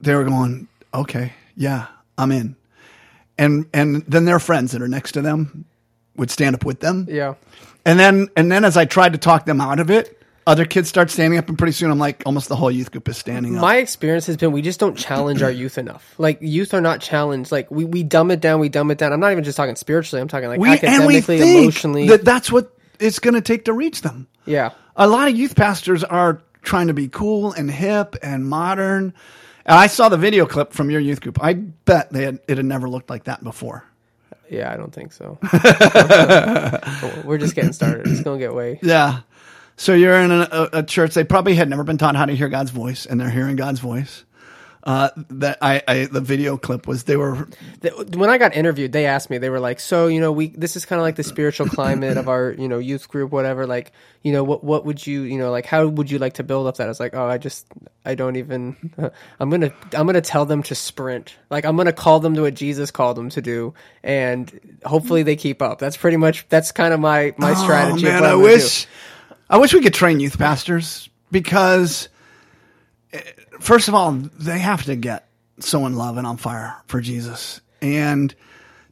they 0.00 0.14
were 0.14 0.24
going, 0.24 0.68
okay, 0.92 1.32
yeah, 1.56 1.86
I'm 2.16 2.32
in. 2.32 2.56
And, 3.36 3.66
and 3.72 4.04
then 4.06 4.24
their 4.24 4.40
friends 4.40 4.72
that 4.72 4.82
are 4.82 4.88
next 4.88 5.12
to 5.12 5.22
them 5.22 5.64
would 6.18 6.30
stand 6.30 6.54
up 6.54 6.64
with 6.64 6.80
them. 6.80 7.06
Yeah. 7.08 7.34
And 7.84 7.98
then 7.98 8.28
and 8.36 8.50
then 8.52 8.64
as 8.64 8.76
I 8.76 8.84
tried 8.84 9.12
to 9.12 9.18
talk 9.18 9.46
them 9.46 9.60
out 9.60 9.80
of 9.80 9.90
it, 9.90 10.20
other 10.46 10.64
kids 10.64 10.88
start 10.88 11.10
standing 11.10 11.38
up, 11.38 11.48
and 11.48 11.58
pretty 11.58 11.72
soon 11.72 11.90
I'm 11.90 11.98
like, 11.98 12.22
almost 12.26 12.48
the 12.48 12.56
whole 12.56 12.70
youth 12.70 12.90
group 12.90 13.08
is 13.08 13.18
standing 13.18 13.54
up. 13.56 13.62
My 13.62 13.76
experience 13.76 14.26
has 14.26 14.36
been 14.36 14.52
we 14.52 14.62
just 14.62 14.80
don't 14.80 14.96
challenge 14.96 15.42
our 15.42 15.50
youth 15.50 15.78
enough. 15.78 16.14
Like 16.18 16.38
youth 16.40 16.74
are 16.74 16.80
not 16.80 17.00
challenged. 17.00 17.52
Like 17.52 17.70
we, 17.70 17.84
we 17.84 18.02
dumb 18.02 18.30
it 18.30 18.40
down, 18.40 18.60
we 18.60 18.68
dumb 18.68 18.90
it 18.90 18.98
down. 18.98 19.12
I'm 19.12 19.20
not 19.20 19.32
even 19.32 19.44
just 19.44 19.56
talking 19.56 19.76
spiritually. 19.76 20.20
I'm 20.20 20.28
talking 20.28 20.48
like 20.48 20.60
we 20.60 20.70
academically, 20.70 21.20
think 21.20 21.62
emotionally. 21.62 22.08
that 22.08 22.24
that's 22.24 22.50
what 22.50 22.72
it's 22.98 23.18
going 23.18 23.34
to 23.34 23.40
take 23.40 23.66
to 23.66 23.72
reach 23.72 24.02
them. 24.02 24.26
yeah. 24.44 24.70
A 24.96 25.06
lot 25.06 25.28
of 25.28 25.36
youth 25.36 25.54
pastors 25.54 26.02
are 26.02 26.42
trying 26.62 26.88
to 26.88 26.94
be 26.94 27.06
cool 27.06 27.52
and 27.52 27.70
hip 27.70 28.16
and 28.20 28.44
modern. 28.44 29.14
And 29.64 29.76
I 29.78 29.86
saw 29.86 30.08
the 30.08 30.16
video 30.16 30.44
clip 30.44 30.72
from 30.72 30.90
your 30.90 31.00
youth 31.00 31.20
group. 31.20 31.38
I 31.40 31.52
bet 31.52 32.10
they 32.10 32.24
had, 32.24 32.40
it 32.48 32.56
had 32.56 32.66
never 32.66 32.88
looked 32.88 33.08
like 33.08 33.24
that 33.24 33.44
before. 33.44 33.84
Yeah, 34.50 34.72
I 34.72 34.76
don't 34.76 34.92
think 34.92 35.12
so. 35.12 35.38
We're 37.24 37.38
just 37.38 37.54
getting 37.54 37.72
started. 37.72 38.06
It's 38.06 38.22
gonna 38.22 38.38
get 38.38 38.54
way. 38.54 38.78
Yeah. 38.82 39.20
So 39.76 39.94
you're 39.94 40.18
in 40.20 40.30
a, 40.32 40.48
a, 40.50 40.68
a 40.78 40.82
church. 40.82 41.14
They 41.14 41.24
probably 41.24 41.54
had 41.54 41.68
never 41.68 41.84
been 41.84 41.98
taught 41.98 42.16
how 42.16 42.26
to 42.26 42.34
hear 42.34 42.48
God's 42.48 42.70
voice, 42.70 43.06
and 43.06 43.20
they're 43.20 43.30
hearing 43.30 43.56
God's 43.56 43.80
voice. 43.80 44.24
Uh, 44.84 45.10
that 45.30 45.58
I, 45.60 45.82
I 45.88 46.04
the 46.06 46.20
video 46.20 46.56
clip 46.56 46.86
was 46.86 47.04
they 47.04 47.16
were 47.16 47.48
When 48.14 48.30
I 48.30 48.38
got 48.38 48.54
interviewed, 48.56 48.92
they 48.92 49.06
asked 49.06 49.28
me. 49.28 49.38
They 49.38 49.50
were 49.50 49.60
like, 49.60 49.80
"So, 49.80 50.06
you 50.06 50.20
know, 50.20 50.32
we 50.32 50.48
this 50.48 50.76
is 50.76 50.86
kind 50.86 50.98
of 50.98 51.02
like 51.02 51.16
the 51.16 51.24
spiritual 51.24 51.66
climate 51.66 52.16
of 52.16 52.28
our, 52.28 52.52
you 52.52 52.68
know, 52.68 52.78
youth 52.78 53.08
group, 53.08 53.30
whatever. 53.32 53.66
Like, 53.66 53.92
you 54.22 54.32
know, 54.32 54.44
what 54.44 54.64
what 54.64 54.84
would 54.86 55.06
you, 55.06 55.22
you 55.22 55.38
know, 55.38 55.50
like 55.50 55.66
how 55.66 55.86
would 55.86 56.10
you 56.10 56.18
like 56.18 56.34
to 56.34 56.42
build 56.44 56.66
up 56.66 56.76
that?" 56.76 56.84
I 56.84 56.88
was 56.88 57.00
like, 57.00 57.14
"Oh, 57.14 57.26
I 57.26 57.38
just 57.38 57.66
I 58.04 58.14
don't 58.14 58.36
even. 58.36 58.76
I'm 59.40 59.50
gonna 59.50 59.72
I'm 59.94 60.06
gonna 60.06 60.20
tell 60.20 60.46
them 60.46 60.62
to 60.64 60.74
sprint. 60.74 61.36
Like, 61.50 61.64
I'm 61.64 61.76
gonna 61.76 61.92
call 61.92 62.20
them 62.20 62.34
to 62.34 62.42
what 62.42 62.54
Jesus 62.54 62.90
called 62.90 63.16
them 63.16 63.30
to 63.30 63.42
do, 63.42 63.74
and 64.02 64.78
hopefully 64.84 65.22
they 65.24 65.36
keep 65.36 65.60
up. 65.60 65.78
That's 65.78 65.96
pretty 65.96 66.16
much 66.16 66.48
that's 66.48 66.72
kind 66.72 66.94
of 66.94 67.00
my 67.00 67.34
my 67.36 67.54
strategy. 67.54 68.06
Oh 68.06 68.10
of 68.10 68.20
man, 68.20 68.24
I 68.24 68.32
I'm 68.32 68.38
do. 68.42 68.42
wish, 68.44 68.86
I 69.50 69.58
wish 69.58 69.74
we 69.74 69.82
could 69.82 69.94
train 69.94 70.20
youth 70.20 70.38
pastors 70.38 71.10
because, 71.30 72.08
eh, 73.12 73.20
first 73.60 73.88
of 73.88 73.94
all, 73.94 74.12
they 74.12 74.58
have 74.58 74.84
to 74.84 74.96
get 74.96 75.28
so 75.60 75.86
in 75.86 75.94
love 75.96 76.16
and 76.16 76.26
on 76.26 76.36
fire 76.36 76.76
for 76.86 77.00
Jesus. 77.00 77.60
And 77.82 78.34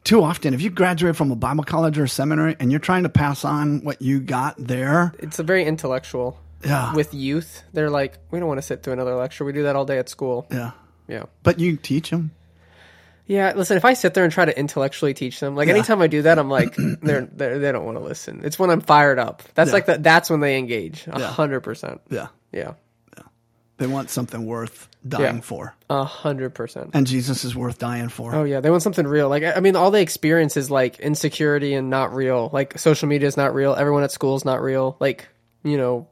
too 0.03 0.21
often, 0.23 0.53
if 0.53 0.61
you 0.61 0.69
graduate 0.69 1.15
from 1.15 1.31
a 1.31 1.35
Bible 1.35 1.63
college 1.63 1.97
or 1.97 2.05
a 2.05 2.09
seminary 2.09 2.55
and 2.59 2.71
you're 2.71 2.79
trying 2.79 3.03
to 3.03 3.09
pass 3.09 3.43
on 3.45 3.83
what 3.83 4.01
you 4.01 4.19
got 4.19 4.55
there, 4.57 5.13
It's 5.19 5.39
a 5.39 5.43
very 5.43 5.65
intellectual. 5.65 6.39
yeah, 6.63 6.93
With 6.93 7.13
youth, 7.13 7.63
they're 7.73 7.89
like, 7.89 8.17
we 8.31 8.39
don't 8.39 8.47
want 8.47 8.57
to 8.59 8.65
sit 8.65 8.83
through 8.83 8.93
another 8.93 9.15
lecture. 9.15 9.43
We 9.45 9.53
do 9.53 9.63
that 9.63 9.75
all 9.75 9.85
day 9.85 9.97
at 9.99 10.09
school. 10.09 10.47
yeah. 10.51 10.71
Yeah. 11.07 11.23
But 11.43 11.59
you 11.61 11.77
teach 11.77 12.09
them. 12.09 12.31
Yeah, 13.27 13.53
listen. 13.55 13.75
If 13.77 13.83
I 13.85 13.93
sit 13.93 14.13
there 14.13 14.23
and 14.25 14.31
try 14.31 14.43
to 14.45 14.57
intellectually 14.57 15.13
teach 15.13 15.39
them, 15.39 15.55
like 15.55 15.67
anytime 15.69 16.01
I 16.01 16.07
do 16.07 16.21
that, 16.23 16.37
I'm 16.39 16.49
like, 16.49 16.75
they're, 17.01 17.21
they're 17.31 17.59
they 17.59 17.71
don't 17.73 17.85
want 17.85 17.97
to 17.97 18.03
listen. 18.03 18.41
It's 18.43 18.57
when 18.59 18.69
I'm 18.69 18.79
fired 18.81 19.19
up. 19.19 19.43
That's 19.53 19.69
Yeah. 19.69 19.73
like 19.73 19.85
that. 19.87 20.03
That's 20.03 20.29
when 20.29 20.39
they 20.41 20.57
engage. 20.57 21.05
A 21.07 21.27
hundred 21.27 21.61
percent. 21.61 22.01
Yeah, 22.09 22.27
Yeah, 22.53 22.73
they 23.77 23.87
want 23.87 24.09
something 24.09 24.45
worth 24.45 24.87
dying 25.07 25.35
Yeah. 25.35 25.41
for, 25.41 25.75
a 25.89 26.03
hundred 26.03 26.53
percent. 26.55 26.91
and 26.93 27.05
Jesus 27.07 27.43
is 27.45 27.55
worth 27.55 27.77
dying 27.79 28.09
for. 28.09 28.33
Oh 28.35 28.43
yeah, 28.43 28.59
they 28.59 28.69
want 28.69 28.83
something 28.83 29.05
real. 29.07 29.29
Like 29.29 29.43
I 29.43 29.59
mean, 29.59 29.75
all 29.75 29.91
they 29.91 30.01
experience 30.01 30.57
is 30.57 30.69
like 30.71 30.99
insecurity 30.99 31.73
and 31.73 31.89
not 31.89 32.13
real. 32.13 32.49
Like 32.51 32.77
social 32.79 33.07
media 33.07 33.27
is 33.27 33.37
not 33.37 33.53
real. 33.53 33.73
Everyone 33.75 34.03
at 34.03 34.11
school 34.11 34.35
is 34.35 34.43
not 34.45 34.61
real. 34.61 34.97
Like 34.99 35.27
you 35.63 35.77
know, 35.77 36.07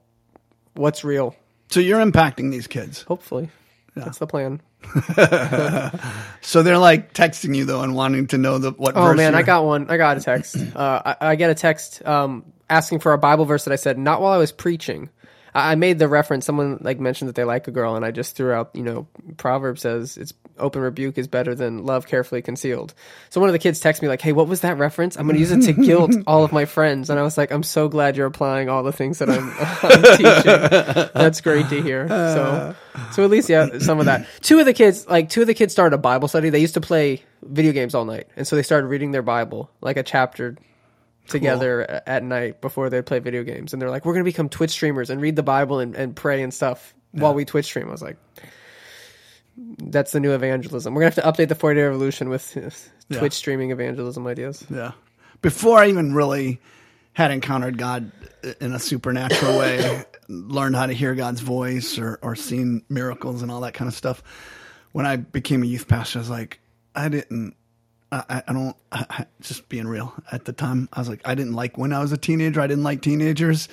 what's 0.76 1.04
real? 1.04 1.36
So 1.70 1.80
you're 1.80 2.00
impacting 2.00 2.52
these 2.52 2.68
kids. 2.68 3.02
Hopefully, 3.04 3.50
that's 3.96 4.20
the 4.20 4.28
plan. 4.28 4.62
So 6.42 6.62
they're 6.62 6.78
like 6.78 7.14
texting 7.14 7.56
you 7.56 7.66
though 7.66 7.82
and 7.82 7.96
wanting 7.96 8.28
to 8.28 8.38
know 8.38 8.60
the 8.60 8.72
what. 8.72 8.96
Oh 8.96 9.14
man, 9.16 9.34
I 9.34 9.42
got 9.42 9.66
one. 9.66 9.90
I 9.90 9.98
got 9.98 10.18
a 10.18 10.22
text. 10.22 10.56
Uh, 10.76 11.16
I, 11.20 11.32
I 11.32 11.36
get 11.36 11.50
a 11.50 11.56
text 11.56 12.06
um, 12.06 12.46
asking 12.70 13.00
for 13.00 13.14
a 13.14 13.18
Bible 13.18 13.46
verse 13.46 13.64
that 13.66 13.72
I 13.72 13.78
said 13.78 13.98
not 13.98 14.22
while 14.22 14.32
I 14.34 14.38
was 14.38 14.52
preaching. 14.52 15.10
I, 15.56 15.76
made 15.76 16.00
the 16.00 16.10
reference. 16.10 16.46
Someone 16.46 16.80
like 16.82 17.00
mentioned 17.00 17.30
that 17.30 17.36
they 17.36 17.46
like 17.46 17.68
a 17.68 17.72
girl, 17.72 17.96
and 17.96 18.04
I 18.04 18.12
just 18.12 18.36
threw 18.36 18.52
out. 18.52 18.72
You 18.74 18.84
know, 18.84 19.08
Proverb 19.38 19.80
says 19.80 20.18
it's 20.18 20.34
open 20.58 20.82
rebuke 20.82 21.18
is 21.18 21.28
better 21.28 21.56
than 21.56 21.86
love 21.86 22.08
carefully 22.08 22.42
concealed. 22.42 22.94
So 23.30 23.40
one 23.40 23.50
of 23.50 23.54
the 23.54 23.60
kids 23.60 23.82
texted 23.82 24.02
me 24.02 24.10
like, 24.10 24.22
"Hey, 24.22 24.34
what 24.34 24.48
was 24.48 24.62
that 24.62 24.78
reference? 24.78 25.18
I'm 25.18 25.26
going 25.26 25.36
to 25.36 25.40
use 25.40 25.52
it 25.52 25.62
to 25.62 25.74
guilt 25.74 26.14
all 26.28 26.44
of 26.44 26.52
my 26.52 26.66
friends." 26.66 27.10
And 27.10 27.18
I 27.18 27.24
was 27.24 27.38
like, 27.38 27.52
"I'm 27.52 27.64
so 27.64 27.88
glad 27.88 28.18
you're 28.18 28.28
applying 28.28 28.68
all 28.68 28.84
the 28.84 28.92
things 28.92 29.20
that 29.20 29.30
I'm, 29.30 29.54
I'm 29.60 30.18
teaching. 30.18 31.10
That's 31.14 31.40
great 31.40 31.70
to 31.70 31.82
hear." 31.82 32.08
So, 32.10 32.76
so 33.14 33.24
at 33.24 33.30
least 33.30 33.50
yeah, 33.50 33.80
some 33.80 34.00
of 34.00 34.06
that. 34.06 34.28
Two 34.42 34.60
of 34.60 34.66
the 34.66 34.74
kids, 34.74 35.08
like 35.08 35.30
two 35.30 35.42
of 35.42 35.48
the 35.48 35.54
kids, 35.54 35.72
started 35.72 35.96
a 35.96 36.00
Bible 36.00 36.28
study. 36.28 36.50
They 36.50 36.60
used 36.60 36.74
to 36.74 36.82
play 36.82 37.24
video 37.42 37.72
games 37.72 37.96
all 37.96 38.04
night, 38.04 38.28
and 38.36 38.46
so 38.46 38.58
they 38.58 38.64
started 38.64 38.88
reading 38.88 39.12
their 39.12 39.22
Bible, 39.22 39.70
like 39.80 39.96
a 39.96 40.04
chapter 40.04 40.58
together 41.28 41.82
a- 41.82 42.10
at 42.10 42.24
night 42.24 42.62
before 42.62 42.90
they 42.90 43.02
play 43.02 43.20
video 43.20 43.44
games. 43.44 43.74
And 43.74 43.82
they're 43.82 43.90
like, 43.90 44.06
"We're 44.06 44.14
gonna 44.14 44.24
become 44.24 44.50
Twitch 44.50 44.72
streamers 44.72 45.10
and 45.10 45.22
read 45.22 45.36
the 45.36 45.44
Bible 45.44 45.80
and, 45.80 45.96
and 45.96 46.16
pray 46.16 46.42
and 46.44 46.54
stuff 46.54 46.94
while 47.12 47.34
we 47.34 47.46
Twitch 47.46 47.66
stream." 47.66 47.88
I 47.88 47.92
was 47.92 48.02
like, 48.02 48.18
"That's 49.78 50.12
the 50.12 50.20
new 50.20 50.34
evangelism. 50.34 50.94
We're 50.94 51.02
gonna 51.02 51.14
have 51.16 51.36
to 51.36 51.44
update 51.44 51.50
the 51.50 51.56
40 51.56 51.80
day 51.80 51.84
revolution 51.86 52.30
with 52.30 52.58
uh, 53.12 53.18
Twitch 53.18 53.34
streaming 53.34 53.72
evangelism 53.72 54.26
ideas." 54.28 54.66
Yeah. 54.70 54.92
Before 55.42 55.80
I 55.80 55.88
even 55.88 56.14
really 56.14 56.60
had 57.14 57.32
encountered 57.32 57.78
God 57.78 58.12
in 58.60 58.74
a 58.74 58.80
supernatural 58.80 59.58
way, 59.58 60.04
learned 60.28 60.76
how 60.76 60.86
to 60.86 60.94
hear 60.94 61.16
God's 61.16 61.40
voice 61.40 61.98
or, 61.98 62.20
or 62.22 62.36
seen 62.36 62.84
miracles 62.90 63.42
and 63.42 63.50
all 63.52 63.62
that 63.62 63.74
kind 63.74 63.88
of 63.88 63.94
stuff, 63.94 64.22
when 64.92 65.06
I 65.06 65.16
became 65.18 65.64
a 65.64 65.66
youth 65.66 65.88
pastor, 65.88 66.20
I 66.20 66.22
was 66.22 66.30
like, 66.30 66.60
I 66.94 67.08
didn't, 67.10 67.56
I, 68.30 68.44
I- 68.48 68.54
don't, 68.54 68.76
I- 68.92 69.26
just 69.42 69.68
being 69.70 69.88
real 69.88 70.14
at 70.32 70.46
the 70.46 70.54
time, 70.54 70.90
I 70.94 71.00
was 71.00 71.10
like, 71.10 71.22
I 71.26 71.36
didn't 71.36 71.54
like 71.54 71.78
when 71.78 71.94
I 71.94 72.00
was 72.00 72.12
a 72.12 72.18
teenager. 72.18 72.62
I 72.62 72.68
didn't 72.68 72.84
like 72.84 73.02
teenagers. 73.02 73.68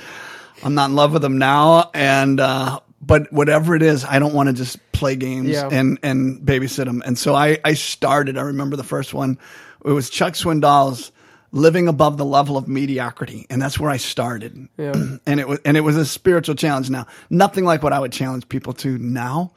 I'm 0.65 0.75
not 0.75 0.91
in 0.91 0.97
love 0.97 1.13
with 1.13 1.23
them 1.23 1.39
now. 1.39 1.91
And, 1.95 2.39
uh, 2.41 2.81
but 3.01 3.33
whatever 3.33 3.75
it 3.75 3.83
is, 3.83 4.05
I 4.05 4.19
don't 4.19 4.33
want 4.35 4.49
to 4.49 4.53
just 4.53 4.79
play 4.93 5.17
games 5.17 5.49
Yeah. 5.51 5.69
and, 5.73 5.99
and 6.03 6.41
babysit 6.41 6.85
them. 6.85 7.03
And 7.05 7.19
so 7.19 7.35
I, 7.35 7.59
I 7.65 7.75
started, 7.75 8.39
I 8.39 8.43
remember 8.43 8.77
the 8.77 8.85
first 8.85 9.13
one, 9.13 9.39
it 9.85 9.91
was 9.91 10.09
Chuck 10.09 10.35
Swindoll's 10.35 11.11
living 11.51 11.89
above 11.89 12.17
the 12.17 12.25
level 12.25 12.57
of 12.57 12.69
mediocrity. 12.69 13.47
And 13.51 13.61
that's 13.61 13.79
where 13.79 13.91
I 13.91 13.97
started. 13.97 14.69
Yeah. 14.79 14.93
and 15.27 15.41
it 15.41 15.49
was, 15.49 15.59
and 15.65 15.77
it 15.77 15.81
was 15.81 15.97
a 15.97 16.05
spiritual 16.07 16.55
challenge 16.55 16.91
now, 16.91 17.07
nothing 17.29 17.65
like 17.65 17.83
what 17.83 17.93
I 17.93 17.99
would 17.99 18.13
challenge 18.13 18.49
people 18.49 18.73
to 18.75 18.97
now. 18.99 19.53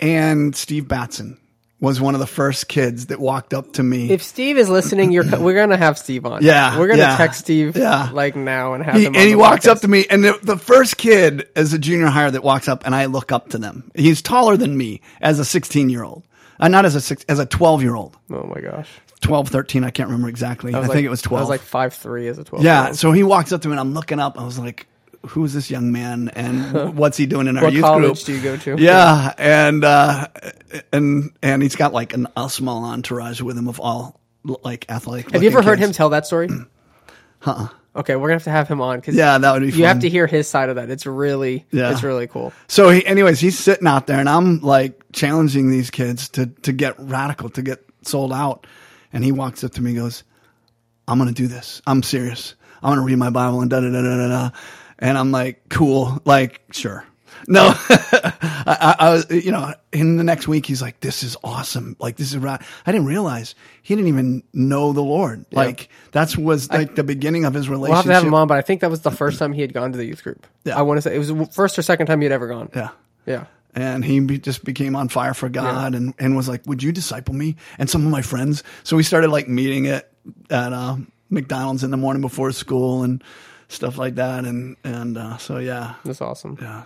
And 0.00 0.54
Steve 0.54 0.88
Batson 0.88 1.38
was 1.78 2.00
one 2.00 2.14
of 2.14 2.20
the 2.20 2.26
first 2.26 2.68
kids 2.68 3.06
that 3.06 3.20
walked 3.20 3.52
up 3.52 3.74
to 3.74 3.82
me. 3.82 4.10
If 4.10 4.22
Steve 4.22 4.56
is 4.56 4.68
listening, 4.70 5.12
you're 5.12 5.24
we're 5.38 5.54
gonna 5.54 5.76
have 5.76 5.98
Steve 5.98 6.24
on. 6.24 6.42
Yeah, 6.42 6.78
we're 6.78 6.86
gonna 6.88 7.00
yeah, 7.02 7.16
text 7.16 7.40
Steve 7.40 7.76
yeah. 7.76 8.08
like 8.12 8.34
now 8.34 8.72
and 8.74 8.82
have 8.84 8.94
He, 8.94 9.04
him. 9.04 9.14
and 9.14 9.28
he 9.28 9.34
walks 9.34 9.66
up 9.66 9.80
to 9.80 9.88
me, 9.88 10.06
and 10.08 10.24
the, 10.24 10.38
the 10.42 10.56
first 10.56 10.96
kid 10.96 11.48
as 11.54 11.72
a 11.74 11.78
junior 11.78 12.06
hire 12.06 12.30
that 12.30 12.42
walks 12.42 12.66
up, 12.68 12.86
and 12.86 12.94
I 12.94 13.06
look 13.06 13.30
up 13.30 13.50
to 13.50 13.58
them. 13.58 13.90
He's 13.94 14.22
taller 14.22 14.56
than 14.56 14.76
me 14.76 15.02
as 15.20 15.38
a 15.38 15.44
16 15.44 15.90
year 15.90 16.02
old, 16.02 16.22
uh, 16.58 16.68
not 16.68 16.86
as 16.86 16.94
a 16.94 17.00
six, 17.00 17.24
as 17.28 17.38
a 17.38 17.44
12 17.46 17.82
year 17.82 17.94
old, 17.94 18.16
Oh 18.30 18.44
my 18.44 18.60
gosh, 18.62 18.88
12, 19.20 19.48
13. 19.50 19.84
I 19.84 19.90
can't 19.90 20.08
remember 20.08 20.28
exactly. 20.30 20.74
I, 20.74 20.80
think 20.80 20.94
like- 20.94 21.04
it 21.04 21.10
was 21.10 21.20
12. 21.20 21.38
I 21.38 21.42
was 21.42 21.50
like 21.50 21.60
five 21.60 21.92
three 21.92 22.28
as 22.28 22.38
a 22.38 22.44
twelve. 22.44 22.64
yeah. 22.64 22.92
So 22.92 23.12
he 23.12 23.22
walks 23.22 23.52
up 23.52 23.60
to 23.62 23.68
me, 23.68 23.72
and 23.72 23.80
I'm 23.80 23.92
looking 23.92 24.18
up. 24.18 24.40
I 24.40 24.44
was 24.44 24.58
like, 24.58 24.86
"Who 25.28 25.44
is 25.44 25.52
this 25.54 25.70
young 25.70 25.92
man, 25.92 26.28
and 26.34 26.96
what's 26.96 27.16
he 27.16 27.26
doing 27.26 27.46
in 27.46 27.56
our 27.56 27.64
What 27.64 27.72
youth 27.72 27.82
college 27.84 28.24
group?" 28.24 28.26
do 28.26 28.34
you 28.34 28.42
go 28.42 28.56
to? 28.56 28.82
Yeah, 28.82 29.32
and 29.38 29.84
uh, 29.84 30.28
and 30.92 31.32
and 31.42 31.62
he's 31.62 31.76
got 31.76 31.92
like 31.92 32.14
an, 32.14 32.26
a 32.36 32.48
small 32.50 32.84
entourage 32.84 33.40
with 33.40 33.56
him 33.58 33.68
of 33.68 33.80
all 33.80 34.20
like 34.62 34.86
athletic. 34.90 35.32
Have 35.32 35.42
you 35.42 35.50
ever 35.50 35.62
heard 35.62 35.78
kids. 35.78 35.88
him 35.88 35.92
tell 35.92 36.10
that 36.10 36.26
story? 36.26 36.48
Huh. 37.38 37.68
Okay, 37.94 38.16
we're 38.16 38.28
gonna 38.28 38.36
have 38.36 38.44
to 38.44 38.50
have 38.50 38.66
him 38.66 38.80
on 38.80 38.98
because 38.98 39.14
Yeah, 39.14 39.38
that 39.38 39.52
would 39.52 39.60
be. 39.60 39.66
you 39.66 39.72
fun. 39.72 39.82
have 39.84 39.98
to 40.00 40.08
hear 40.08 40.26
his 40.26 40.48
side 40.48 40.68
of 40.68 40.76
that. 40.76 40.90
It's 40.90 41.06
really, 41.06 41.64
Yeah. 41.70 41.92
it's 41.92 42.02
really 42.02 42.26
cool. 42.26 42.52
So, 42.66 42.88
he, 42.90 43.04
anyways, 43.06 43.38
he's 43.38 43.58
sitting 43.58 43.86
out 43.86 44.06
there, 44.06 44.18
and 44.18 44.28
I'm 44.28 44.60
like 44.60 45.00
challenging 45.12 45.70
these 45.70 45.90
kids 45.90 46.30
to 46.30 46.46
to 46.62 46.72
get 46.72 46.94
radical, 46.98 47.50
to 47.50 47.62
get 47.62 47.84
sold 48.02 48.32
out. 48.32 48.66
And 49.12 49.22
he 49.22 49.32
walks 49.32 49.62
up 49.64 49.72
to 49.72 49.82
me, 49.82 49.90
and 49.92 50.00
goes, 50.00 50.24
"I'm 51.06 51.18
gonna 51.18 51.32
do 51.32 51.46
this. 51.46 51.80
I'm 51.86 52.02
serious. 52.02 52.54
I'm 52.82 52.90
gonna 52.90 53.02
read 53.02 53.16
my 53.18 53.30
Bible 53.30 53.60
and 53.60 53.70
da 53.70 53.80
da 53.80 53.90
da 53.90 54.02
da 54.02 54.28
da." 54.28 54.50
Da." 55.00 55.06
And 55.06 55.18
I'm 55.18 55.32
like, 55.32 55.68
"Cool, 55.68 56.20
like 56.24 56.62
sure." 56.72 57.04
No, 57.48 57.72
I, 57.88 58.32
I, 58.66 58.96
I 58.98 59.10
was, 59.12 59.30
you 59.30 59.52
know, 59.52 59.72
in 59.92 60.16
the 60.16 60.24
next 60.24 60.48
week, 60.48 60.66
he's 60.66 60.82
like, 60.82 61.00
"This 61.00 61.22
is 61.22 61.36
awesome. 61.44 61.96
Like, 61.98 62.16
this 62.16 62.32
is 62.32 62.38
right." 62.38 62.60
I 62.86 62.92
didn't 62.92 63.06
realize 63.06 63.54
he 63.82 63.94
didn't 63.94 64.08
even 64.08 64.42
know 64.52 64.92
the 64.92 65.02
Lord. 65.02 65.44
Like, 65.52 65.88
that's 66.12 66.36
was 66.36 66.70
like 66.70 66.94
the 66.94 67.04
beginning 67.04 67.44
of 67.44 67.54
his 67.54 67.68
relationship. 67.68 67.88
We'll 67.90 67.96
have 67.96 68.04
to 68.06 68.12
have 68.14 68.24
him 68.24 68.34
on, 68.34 68.48
but 68.48 68.56
I 68.56 68.62
think 68.62 68.80
that 68.80 68.90
was 68.90 69.02
the 69.02 69.10
first 69.10 69.38
time 69.38 69.52
he 69.52 69.60
had 69.60 69.72
gone 69.72 69.92
to 69.92 69.98
the 69.98 70.04
youth 70.04 70.24
group. 70.24 70.46
Yeah. 70.64 70.78
I 70.78 70.82
want 70.82 70.98
to 70.98 71.02
say 71.02 71.14
it 71.14 71.18
was 71.18 71.28
the 71.28 71.46
first 71.46 71.78
or 71.78 71.82
second 71.82 72.06
time 72.06 72.20
he 72.20 72.24
had 72.24 72.32
ever 72.32 72.48
gone. 72.48 72.70
Yeah. 72.74 72.88
Yeah. 73.26 73.44
and 73.74 74.04
he 74.04 74.18
be, 74.20 74.38
just 74.38 74.64
became 74.64 74.96
on 74.96 75.08
fire 75.08 75.34
for 75.34 75.48
God 75.48 75.94
and, 75.94 76.14
and 76.18 76.36
was 76.36 76.48
like, 76.48 76.62
"Would 76.66 76.82
you 76.82 76.90
disciple 76.92 77.34
me 77.34 77.56
and 77.78 77.90
some 77.90 78.04
of 78.04 78.10
my 78.10 78.22
friends?" 78.22 78.64
So 78.82 78.96
we 78.96 79.02
started 79.02 79.30
like 79.30 79.46
meeting 79.48 79.86
at 79.88 80.10
at 80.50 80.72
uh, 80.72 80.96
McDonald's 81.30 81.84
in 81.84 81.90
the 81.90 81.96
morning 81.96 82.22
before 82.22 82.50
school 82.52 83.02
and 83.02 83.22
stuff 83.68 83.98
like 83.98 84.14
that, 84.16 84.44
and 84.44 84.76
and 84.84 85.18
uh, 85.18 85.36
so 85.38 85.58
yeah, 85.58 85.94
That's 86.04 86.20
awesome. 86.20 86.58
yeah, 86.60 86.84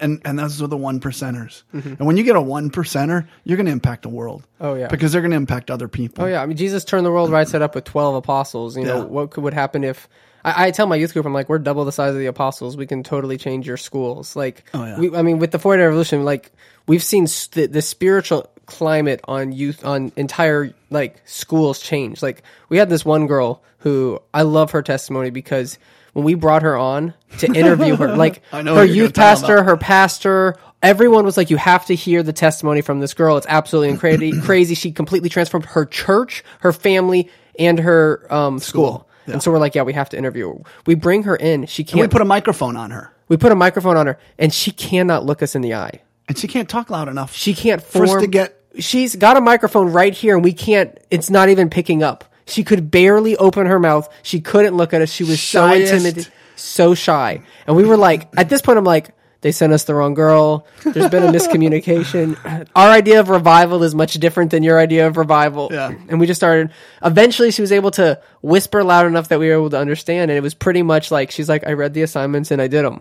and 0.00 0.20
and 0.24 0.38
those 0.38 0.60
are 0.62 0.66
the 0.66 0.76
one 0.76 1.00
percenters. 1.00 1.62
Mm-hmm. 1.74 1.94
And 1.98 2.06
when 2.06 2.16
you 2.16 2.24
get 2.24 2.36
a 2.36 2.40
one 2.40 2.70
percenter, 2.70 3.26
you're 3.44 3.56
going 3.56 3.66
to 3.66 3.72
impact 3.72 4.02
the 4.02 4.08
world. 4.08 4.46
Oh, 4.60 4.74
yeah. 4.74 4.88
because 4.88 5.12
they're 5.12 5.22
going 5.22 5.30
to 5.30 5.36
impact 5.36 5.70
other 5.70 5.88
people. 5.88 6.24
Oh 6.24 6.26
yeah, 6.26 6.42
I 6.42 6.46
mean 6.46 6.56
Jesus 6.56 6.84
turned 6.84 7.06
the 7.06 7.10
world 7.10 7.30
right 7.30 7.48
side 7.48 7.62
up 7.62 7.74
with 7.74 7.84
twelve 7.84 8.14
apostles. 8.14 8.76
You 8.76 8.84
know 8.84 8.98
Yeah. 8.98 9.04
what 9.04 9.30
could 9.30 9.44
would 9.44 9.54
happen 9.54 9.84
if 9.84 10.08
I, 10.44 10.66
I 10.66 10.70
tell 10.70 10.86
my 10.86 10.96
youth 10.96 11.12
group, 11.14 11.26
I'm 11.26 11.32
like, 11.34 11.48
we're 11.48 11.58
double 11.58 11.84
the 11.84 11.92
size 11.92 12.12
of 12.14 12.18
the 12.20 12.26
apostles. 12.26 12.76
We 12.76 12.86
can 12.86 13.02
totally 13.02 13.38
change 13.38 13.66
your 13.66 13.76
schools. 13.76 14.36
Like, 14.36 14.64
Oh, 14.72 14.84
yeah. 14.84 14.98
we, 14.98 15.16
I 15.16 15.22
mean, 15.22 15.38
with 15.40 15.50
the 15.50 15.58
Four 15.58 15.76
Day 15.76 15.82
Revolution, 15.84 16.24
like 16.24 16.52
we've 16.86 17.02
seen 17.02 17.24
s- 17.24 17.48
the, 17.48 17.66
the 17.66 17.82
spiritual 17.82 18.48
climate 18.66 19.20
on 19.24 19.50
youth 19.52 19.84
on 19.84 20.12
entire 20.16 20.74
like 20.90 21.20
schools 21.24 21.80
change. 21.80 22.22
Like 22.22 22.42
we 22.68 22.76
had 22.76 22.88
this 22.90 23.04
one 23.04 23.26
girl 23.26 23.62
who 23.78 24.20
I 24.34 24.42
love 24.42 24.72
her 24.72 24.82
testimony 24.82 25.30
because 25.30 25.78
when 26.12 26.24
we 26.24 26.34
brought 26.34 26.62
her 26.62 26.76
on 26.76 27.14
to 27.38 27.46
interview 27.54 27.96
her, 27.96 28.16
like 28.16 28.42
I 28.52 28.62
know 28.62 28.74
her 28.76 28.84
youth 28.84 29.14
pastor, 29.14 29.62
her 29.62 29.76
pastor, 29.76 30.56
everyone 30.82 31.24
was 31.24 31.36
like, 31.36 31.50
"You 31.50 31.56
have 31.56 31.86
to 31.86 31.94
hear 31.94 32.22
the 32.22 32.32
testimony 32.32 32.80
from 32.80 33.00
this 33.00 33.14
girl. 33.14 33.36
It's 33.36 33.46
absolutely 33.48 33.96
crazy. 33.98 34.40
crazy. 34.42 34.74
She 34.74 34.92
completely 34.92 35.28
transformed 35.28 35.66
her 35.66 35.84
church, 35.86 36.42
her 36.60 36.72
family, 36.72 37.30
and 37.58 37.78
her 37.80 38.26
um, 38.32 38.58
school." 38.58 39.08
And 39.26 39.42
so 39.42 39.50
we're 39.52 39.58
like, 39.58 39.74
"Yeah, 39.74 39.82
we 39.82 39.92
have 39.92 40.08
to 40.10 40.16
interview 40.18 40.48
her." 40.54 40.60
We 40.86 40.94
bring 40.94 41.24
her 41.24 41.36
in. 41.36 41.66
She 41.66 41.84
can't. 41.84 42.00
We 42.00 42.08
put 42.08 42.22
a 42.22 42.24
microphone 42.26 42.76
on 42.76 42.90
her, 42.92 43.12
we 43.28 43.36
put 43.36 43.52
a 43.52 43.56
microphone 43.56 43.96
on 43.96 44.06
her, 44.06 44.18
and 44.38 44.52
she 44.54 44.70
cannot 44.70 45.26
look 45.26 45.42
us 45.42 45.54
in 45.54 45.60
the 45.62 45.74
eye. 45.74 46.00
and 46.28 46.36
she 46.38 46.48
can't 46.48 46.68
talk 46.68 46.88
loud 46.90 47.08
enough. 47.08 47.34
She 47.34 47.54
can't 47.54 47.82
For 47.82 48.06
form. 48.06 48.18
us 48.18 48.22
to 48.22 48.26
get- 48.28 48.54
She's 48.78 49.16
got 49.16 49.36
a 49.36 49.40
microphone 49.40 49.92
right 49.92 50.14
here, 50.14 50.34
and 50.36 50.44
we 50.44 50.52
can't. 50.52 50.96
It's 51.10 51.30
not 51.30 51.48
even 51.48 51.68
picking 51.68 52.02
up. 52.02 52.24
She 52.48 52.64
could 52.64 52.90
barely 52.90 53.36
open 53.36 53.66
her 53.66 53.78
mouth. 53.78 54.08
She 54.22 54.40
couldn't 54.40 54.76
look 54.76 54.92
at 54.94 55.02
us. 55.02 55.10
She 55.12 55.24
was 55.24 55.40
so 55.40 55.66
Shyest. 55.68 55.92
intimidated, 55.92 56.32
so 56.56 56.94
shy. 56.94 57.42
And 57.66 57.76
we 57.76 57.84
were 57.84 57.96
like, 57.96 58.28
at 58.36 58.48
this 58.48 58.62
point, 58.62 58.78
I'm 58.78 58.84
like, 58.84 59.10
they 59.40 59.52
sent 59.52 59.72
us 59.72 59.84
the 59.84 59.94
wrong 59.94 60.14
girl. 60.14 60.66
There's 60.82 61.10
been 61.10 61.22
a 61.22 61.30
miscommunication. 61.30 62.36
Our 62.74 62.88
idea 62.90 63.20
of 63.20 63.28
revival 63.28 63.84
is 63.84 63.94
much 63.94 64.14
different 64.14 64.50
than 64.50 64.64
your 64.64 64.80
idea 64.80 65.06
of 65.06 65.16
revival. 65.16 65.68
Yeah. 65.70 65.92
And 66.08 66.18
we 66.18 66.26
just 66.26 66.40
started. 66.40 66.72
Eventually, 67.04 67.52
she 67.52 67.62
was 67.62 67.70
able 67.70 67.92
to 67.92 68.20
whisper 68.42 68.82
loud 68.82 69.06
enough 69.06 69.28
that 69.28 69.38
we 69.38 69.46
were 69.48 69.54
able 69.54 69.70
to 69.70 69.78
understand. 69.78 70.30
And 70.32 70.36
it 70.38 70.40
was 70.42 70.54
pretty 70.54 70.82
much 70.82 71.12
like 71.12 71.30
she's 71.30 71.48
like, 71.48 71.64
I 71.66 71.74
read 71.74 71.94
the 71.94 72.02
assignments 72.02 72.50
and 72.50 72.60
I 72.60 72.66
did 72.66 72.84
them. 72.84 73.00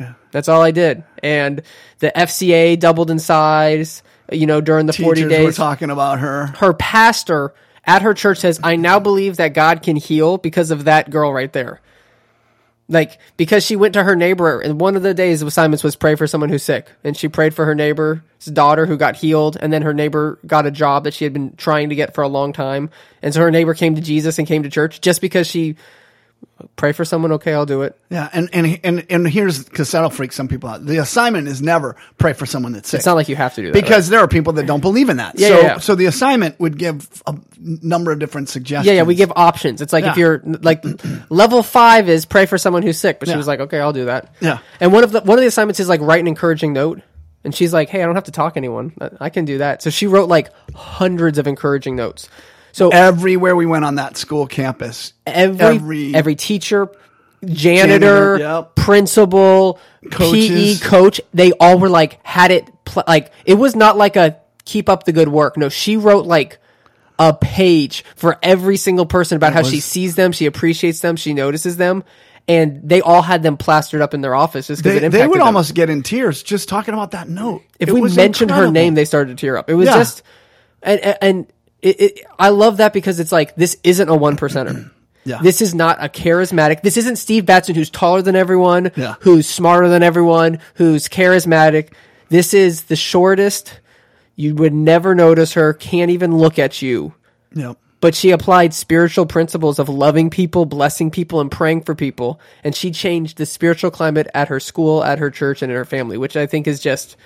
Yeah. 0.00 0.14
That's 0.30 0.48
all 0.48 0.62
I 0.62 0.70
did. 0.70 1.04
And 1.22 1.60
the 1.98 2.10
FCA 2.16 2.78
doubled 2.80 3.10
in 3.10 3.18
size, 3.18 4.02
you 4.32 4.46
know, 4.46 4.60
during 4.62 4.86
the 4.86 4.92
40 4.94 5.22
Teachers 5.24 5.38
were 5.38 5.44
days. 5.48 5.56
talking 5.56 5.90
about 5.90 6.20
her. 6.20 6.46
Her 6.56 6.72
pastor 6.72 7.52
at 7.86 8.02
her 8.02 8.14
church 8.14 8.38
says, 8.38 8.60
I 8.62 8.76
now 8.76 8.98
believe 8.98 9.36
that 9.36 9.54
God 9.54 9.82
can 9.82 9.96
heal 9.96 10.38
because 10.38 10.70
of 10.70 10.84
that 10.84 11.10
girl 11.10 11.32
right 11.32 11.52
there. 11.52 11.80
Like, 12.86 13.18
because 13.38 13.64
she 13.64 13.76
went 13.76 13.94
to 13.94 14.04
her 14.04 14.14
neighbor, 14.14 14.60
and 14.60 14.78
one 14.78 14.94
of 14.94 15.02
the 15.02 15.14
days 15.14 15.40
of 15.40 15.48
assignments 15.48 15.82
was 15.82 15.96
pray 15.96 16.16
for 16.16 16.26
someone 16.26 16.50
who's 16.50 16.62
sick. 16.62 16.90
And 17.02 17.16
she 17.16 17.28
prayed 17.28 17.54
for 17.54 17.64
her 17.64 17.74
neighbor's 17.74 18.20
daughter 18.52 18.84
who 18.84 18.98
got 18.98 19.16
healed, 19.16 19.56
and 19.58 19.72
then 19.72 19.82
her 19.82 19.94
neighbor 19.94 20.38
got 20.46 20.66
a 20.66 20.70
job 20.70 21.04
that 21.04 21.14
she 21.14 21.24
had 21.24 21.32
been 21.32 21.56
trying 21.56 21.88
to 21.88 21.94
get 21.94 22.14
for 22.14 22.22
a 22.22 22.28
long 22.28 22.52
time. 22.52 22.90
And 23.22 23.32
so 23.32 23.40
her 23.40 23.50
neighbor 23.50 23.72
came 23.72 23.94
to 23.94 24.02
Jesus 24.02 24.38
and 24.38 24.46
came 24.46 24.64
to 24.64 24.70
church 24.70 25.00
just 25.00 25.22
because 25.22 25.46
she 25.46 25.76
pray 26.76 26.92
for 26.92 27.04
someone, 27.04 27.32
okay, 27.32 27.52
I'll 27.52 27.66
do 27.66 27.82
it. 27.82 27.98
Yeah, 28.10 28.28
and 28.32 28.48
and 28.52 28.80
and 28.84 29.06
and 29.10 29.28
here's 29.28 29.64
because 29.64 29.90
that'll 29.92 30.10
freak 30.10 30.32
some 30.32 30.48
people 30.48 30.68
out. 30.68 30.84
The 30.84 30.98
assignment 30.98 31.48
is 31.48 31.60
never 31.60 31.96
pray 32.18 32.32
for 32.32 32.46
someone 32.46 32.72
that's 32.72 32.88
sick. 32.88 32.98
It's 32.98 33.06
not 33.06 33.16
like 33.16 33.28
you 33.28 33.36
have 33.36 33.54
to 33.54 33.62
do 33.62 33.68
that. 33.68 33.74
right? 33.74 33.84
because 33.84 34.08
there 34.08 34.20
are 34.20 34.28
people 34.28 34.54
that 34.54 34.66
don't 34.66 34.80
believe 34.80 35.08
in 35.08 35.18
that. 35.18 35.38
Yeah, 35.38 35.48
so 35.48 35.54
yeah, 35.54 35.62
yeah. 35.62 35.78
so 35.78 35.94
the 35.94 36.06
assignment 36.06 36.58
would 36.60 36.78
give 36.78 37.22
a 37.26 37.36
number 37.58 38.12
of 38.12 38.18
different 38.18 38.48
suggestions. 38.48 38.86
Yeah, 38.86 38.94
yeah, 38.94 39.02
we 39.02 39.14
give 39.14 39.32
options. 39.34 39.80
It's 39.80 39.92
like 39.92 40.04
if 40.04 40.16
you're 40.16 40.42
like 40.44 40.84
level 41.30 41.62
five 41.62 42.08
is 42.08 42.24
pray 42.24 42.46
for 42.46 42.58
someone 42.58 42.82
who's 42.82 42.98
sick, 42.98 43.20
but 43.20 43.28
she 43.28 43.36
was 43.36 43.46
like, 43.46 43.60
okay, 43.60 43.80
I'll 43.80 43.92
do 43.92 44.06
that. 44.06 44.34
Yeah. 44.40 44.58
And 44.80 44.92
one 44.92 45.04
of 45.04 45.12
the 45.12 45.20
one 45.20 45.38
of 45.38 45.42
the 45.42 45.48
assignments 45.48 45.80
is 45.80 45.88
like 45.88 46.00
write 46.00 46.20
an 46.20 46.28
encouraging 46.28 46.72
note, 46.72 47.02
and 47.44 47.54
she's 47.54 47.72
like, 47.72 47.88
hey, 47.88 48.02
I 48.02 48.06
don't 48.06 48.14
have 48.14 48.24
to 48.24 48.32
talk 48.32 48.54
to 48.54 48.58
anyone. 48.58 48.92
I 49.20 49.30
can 49.30 49.44
do 49.44 49.58
that. 49.58 49.82
So 49.82 49.90
she 49.90 50.06
wrote 50.06 50.28
like 50.28 50.50
hundreds 50.74 51.38
of 51.38 51.46
encouraging 51.46 51.96
notes. 51.96 52.28
So 52.74 52.88
everywhere 52.88 53.54
we 53.54 53.66
went 53.66 53.84
on 53.84 53.94
that 53.96 54.16
school 54.16 54.46
campus. 54.48 55.12
every 55.26 55.60
every- 55.64 56.14
every, 56.14 56.34
teacher, 56.34 56.88
janitor, 57.44 58.36
Janitor, 58.36 58.38
yep. 58.38 58.74
principal, 58.74 59.78
Coaches. 60.10 60.80
PE 60.80 60.86
coach, 60.88 61.20
they 61.32 61.52
all 61.52 61.78
were 61.78 61.88
like 61.88 62.18
had 62.24 62.50
it 62.50 62.68
pl- 62.84 63.04
like 63.06 63.30
it 63.44 63.54
was 63.54 63.76
not 63.76 63.96
like 63.96 64.16
a 64.16 64.38
keep 64.64 64.88
up 64.88 65.04
the 65.04 65.12
good 65.12 65.28
work. 65.28 65.56
No, 65.56 65.68
she 65.68 65.96
wrote 65.96 66.26
like 66.26 66.58
a 67.18 67.32
page 67.32 68.04
for 68.16 68.38
every 68.42 68.76
single 68.76 69.06
person 69.06 69.36
about 69.36 69.52
how 69.52 69.62
she 69.62 69.78
sees 69.78 70.16
them, 70.16 70.32
she 70.32 70.46
appreciates 70.46 70.98
them, 70.98 71.14
she 71.14 71.32
notices 71.32 71.76
them, 71.76 72.02
and 72.48 72.80
they 72.82 73.00
all 73.00 73.22
had 73.22 73.42
them 73.44 73.56
plastered 73.56 74.00
up 74.02 74.14
in 74.14 74.20
their 74.20 74.34
offices 74.34 74.80
because 74.82 74.98
They, 75.00 75.06
it 75.06 75.10
they 75.10 75.26
would 75.28 75.38
them. 75.38 75.46
almost 75.46 75.74
get 75.74 75.90
in 75.90 76.02
tears 76.02 76.42
just 76.42 76.68
talking 76.68 76.92
about 76.92 77.12
that 77.12 77.28
note. 77.28 77.62
if 77.78 77.88
It 77.88 77.92
we 77.94 78.00
was 78.00 78.16
mentioned 78.16 78.50
her 78.50 78.68
name, 78.68 78.94
they 78.94 79.04
started 79.04 79.36
to 79.38 79.40
tear 79.40 79.56
up. 79.56 79.70
It 79.70 79.74
was 79.74 79.86
Yeah. 79.86 79.94
just, 79.98 80.22
and- 80.82 81.16
and 81.22 81.46
it, 81.84 82.00
it, 82.00 82.20
I 82.38 82.48
love 82.48 82.78
that 82.78 82.92
because 82.92 83.20
it's 83.20 83.30
like 83.32 83.54
this 83.54 83.76
isn't 83.84 84.08
a 84.08 84.14
one 84.16 84.36
percenter. 84.36 84.90
Yeah. 85.26 85.38
This 85.40 85.62
is 85.62 85.74
not 85.74 86.04
a 86.04 86.10
charismatic. 86.10 86.82
This 86.82 86.98
isn't 86.98 87.16
Steve 87.16 87.46
Batson 87.46 87.74
who's 87.74 87.88
taller 87.88 88.20
than 88.20 88.36
everyone, 88.36 88.92
Yeah. 88.94 89.14
who's 89.20 89.48
smarter 89.48 89.88
than 89.88 90.02
everyone, 90.02 90.58
who's 90.74 91.08
charismatic. 91.08 91.94
This 92.28 92.52
is 92.52 92.82
the 92.82 92.96
shortest. 92.96 93.80
You 94.36 94.54
would 94.56 94.74
never 94.74 95.14
notice 95.14 95.54
her. 95.54 95.72
Can't 95.72 96.10
even 96.10 96.36
look 96.36 96.58
at 96.58 96.82
you. 96.82 97.14
Yep. 97.54 97.78
But 98.02 98.14
she 98.14 98.32
applied 98.32 98.74
spiritual 98.74 99.24
principles 99.24 99.78
of 99.78 99.88
loving 99.88 100.28
people, 100.28 100.66
blessing 100.66 101.10
people, 101.10 101.40
and 101.40 101.50
praying 101.50 101.84
for 101.84 101.94
people. 101.94 102.38
And 102.62 102.74
she 102.76 102.90
changed 102.90 103.38
the 103.38 103.46
spiritual 103.46 103.90
climate 103.90 104.26
at 104.34 104.48
her 104.48 104.60
school, 104.60 105.02
at 105.02 105.18
her 105.20 105.30
church, 105.30 105.62
and 105.62 105.72
in 105.72 105.78
her 105.78 105.86
family, 105.86 106.18
which 106.18 106.36
I 106.36 106.44
think 106.46 106.66
is 106.66 106.80
just 106.80 107.16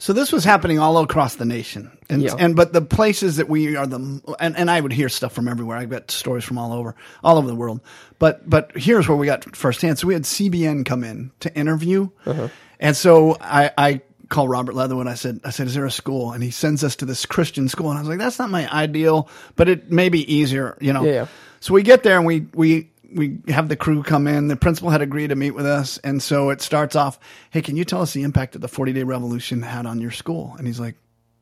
So 0.00 0.14
this 0.14 0.32
was 0.32 0.44
happening 0.44 0.78
all 0.78 0.96
across 0.98 1.34
the 1.36 1.44
nation, 1.44 1.90
and 2.08 2.22
Yeah. 2.22 2.34
and 2.38 2.56
but 2.56 2.72
the 2.72 2.80
places 2.80 3.36
that 3.36 3.50
we 3.50 3.76
are 3.76 3.86
the 3.86 3.98
and, 4.40 4.56
and 4.56 4.70
I 4.70 4.80
would 4.80 4.92
hear 4.94 5.10
stuff 5.10 5.32
from 5.34 5.46
everywhere. 5.46 5.76
I 5.76 5.84
got 5.84 6.10
stories 6.10 6.42
from 6.42 6.56
all 6.56 6.72
over, 6.72 6.96
all 7.22 7.36
over 7.36 7.46
the 7.46 7.54
world. 7.54 7.80
But 8.18 8.48
but 8.48 8.72
here's 8.74 9.06
where 9.06 9.16
we 9.18 9.26
got 9.26 9.54
firsthand. 9.54 9.98
So 9.98 10.06
we 10.08 10.14
had 10.14 10.22
CBN 10.24 10.86
come 10.86 11.04
in 11.04 11.30
to 11.40 11.54
interview, 11.54 12.08
Uh-huh. 12.24 12.48
and 12.80 12.96
so 12.96 13.36
I 13.42 13.70
I 13.76 14.00
called 14.30 14.48
Robert 14.48 14.74
Leatherwood. 14.74 15.06
I 15.06 15.14
said 15.16 15.40
I 15.44 15.50
said 15.50 15.66
is 15.66 15.74
there 15.74 15.84
a 15.84 15.90
school? 15.90 16.32
And 16.32 16.42
he 16.42 16.50
sends 16.50 16.82
us 16.82 16.96
to 16.96 17.04
this 17.04 17.26
Christian 17.26 17.68
school, 17.68 17.90
and 17.90 17.98
I 17.98 18.00
was 18.00 18.08
like 18.08 18.18
that's 18.18 18.38
not 18.38 18.48
my 18.48 18.72
ideal, 18.72 19.28
but 19.54 19.68
it 19.68 19.92
may 19.92 20.08
be 20.08 20.20
easier, 20.34 20.78
you 20.80 20.94
know. 20.94 21.04
Yeah, 21.04 21.12
yeah. 21.12 21.26
So 21.60 21.74
we 21.74 21.82
get 21.82 22.04
there 22.04 22.16
and 22.16 22.24
we 22.24 22.46
we 22.54 22.88
we 23.14 23.38
have 23.48 23.68
the 23.68 23.76
crew 23.76 24.02
come 24.02 24.26
in. 24.26 24.48
The 24.48 24.56
principal 24.56 24.90
had 24.90 25.02
agreed 25.02 25.28
to 25.28 25.36
meet 25.36 25.52
with 25.52 25.66
us, 25.66 25.98
and 25.98 26.22
so 26.22 26.50
it 26.50 26.60
starts 26.60 26.96
off. 26.96 27.18
Hey, 27.50 27.62
can 27.62 27.76
you 27.76 27.84
tell 27.84 28.02
us 28.02 28.12
the 28.12 28.22
impact 28.22 28.52
that 28.52 28.60
the 28.60 28.68
forty 28.68 28.92
day 28.92 29.02
revolution 29.02 29.62
had 29.62 29.86
on 29.86 30.00
your 30.00 30.10
school? 30.10 30.54
And 30.58 30.66
he's 30.66 30.80
like, 30.80 30.96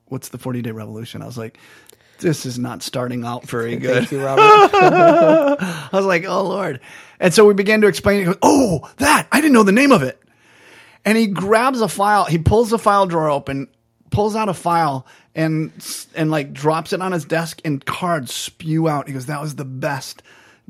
"What's 0.07 0.28
the 0.28 0.38
forty 0.38 0.62
day 0.62 0.70
revolution?" 0.70 1.22
I 1.22 1.26
was 1.26 1.38
like, 1.38 1.59
"This 2.18 2.46
is 2.46 2.59
not 2.59 2.83
starting 2.83 3.24
out 3.24 3.46
very 3.46 3.76
good." 3.76 4.09
thank 4.09 4.12
you, 4.12 4.24
Robert. 4.24 4.42
I 4.42 5.88
was 5.92 6.07
like, 6.07 6.24
"Oh 6.26 6.44
Lord!" 6.44 6.81
And 7.20 7.33
so 7.33 7.46
we 7.46 7.54
began 7.54 7.81
to 7.83 7.87
explain. 7.88 8.20
He 8.20 8.24
goes, 8.26 8.38
"Oh, 8.42 8.88
that 8.98 9.28
I 9.31 9.40
didn't 9.40 9.54
know 9.54 9.62
the 9.64 9.72
name 9.72 9.92
of 9.92 10.02
it." 10.02 10.20
And 11.04 11.16
he 11.16 11.26
grabs 11.26 11.81
a 11.81 11.88
file. 11.88 12.24
He 12.24 12.38
pulls 12.38 12.70
the 12.70 12.78
file 12.78 13.07
drawer 13.07 13.31
open, 13.31 13.68
pulls 14.11 14.37
out 14.37 14.48
a 14.48 14.54
file, 14.54 15.07
and 15.35 15.72
and 16.14 16.31
like 16.31 16.52
drops 16.52 16.92
it 16.92 17.02
on 17.02 17.12
his 17.12 17.24
desk, 17.24 17.61
and 17.64 17.85
cards 17.85 18.33
spew 18.33 18.88
out. 18.88 19.07
He 19.07 19.14
goes, 19.14 19.26
"That 19.26 19.40
was 19.40 19.54
the 19.54 19.64
best 19.64 20.22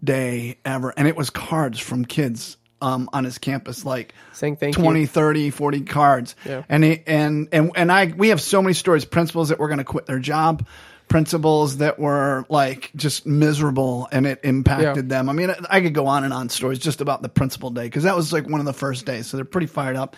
day 0.03 0.59
ever," 0.65 0.93
and 0.97 1.09
it 1.09 1.17
was 1.17 1.31
cards 1.31 1.79
from 1.81 2.05
kids 2.05 2.57
um, 2.81 3.09
on 3.13 3.25
his 3.25 3.39
campus, 3.39 3.85
like 3.85 4.15
Saying 4.33 4.57
thank 4.57 4.77
you. 4.77 4.83
20, 4.85 5.07
30, 5.07 5.51
40 5.51 5.81
cards. 5.83 6.37
Yeah. 6.47 6.63
And 6.69 6.85
he, 6.85 7.03
and 7.07 7.49
and 7.53 7.73
and 7.75 7.91
I 7.91 8.07
we 8.17 8.29
have 8.29 8.41
so 8.41 8.63
many 8.63 8.75
stories, 8.75 9.05
principals 9.05 9.49
that 9.49 9.59
were 9.59 9.69
going 9.69 9.79
to 9.79 9.85
quit 9.85 10.07
their 10.07 10.21
job 10.21 10.67
principals 11.09 11.79
that 11.79 11.99
were 11.99 12.45
like 12.51 12.91
just 12.95 13.25
miserable 13.27 14.07
and 14.13 14.27
it 14.27 14.41
impacted 14.45 15.07
Yeah. 15.07 15.17
them. 15.17 15.31
I 15.31 15.33
mean, 15.33 15.51
I 15.71 15.81
could 15.81 15.95
go 15.95 16.07
on 16.07 16.23
and 16.23 16.35
on 16.35 16.51
stories 16.51 16.79
just 16.79 17.01
about 17.01 17.23
the 17.23 17.31
principal 17.31 17.71
day 17.71 17.85
because 17.85 18.03
that 18.03 18.15
was 18.15 18.31
like 18.31 18.47
one 18.47 18.61
of 18.61 18.67
the 18.67 18.75
first 18.75 19.07
days. 19.07 19.27
So 19.27 19.39
they're 19.39 19.47
pretty 19.47 19.69
fired 19.69 19.97
up. 19.97 20.17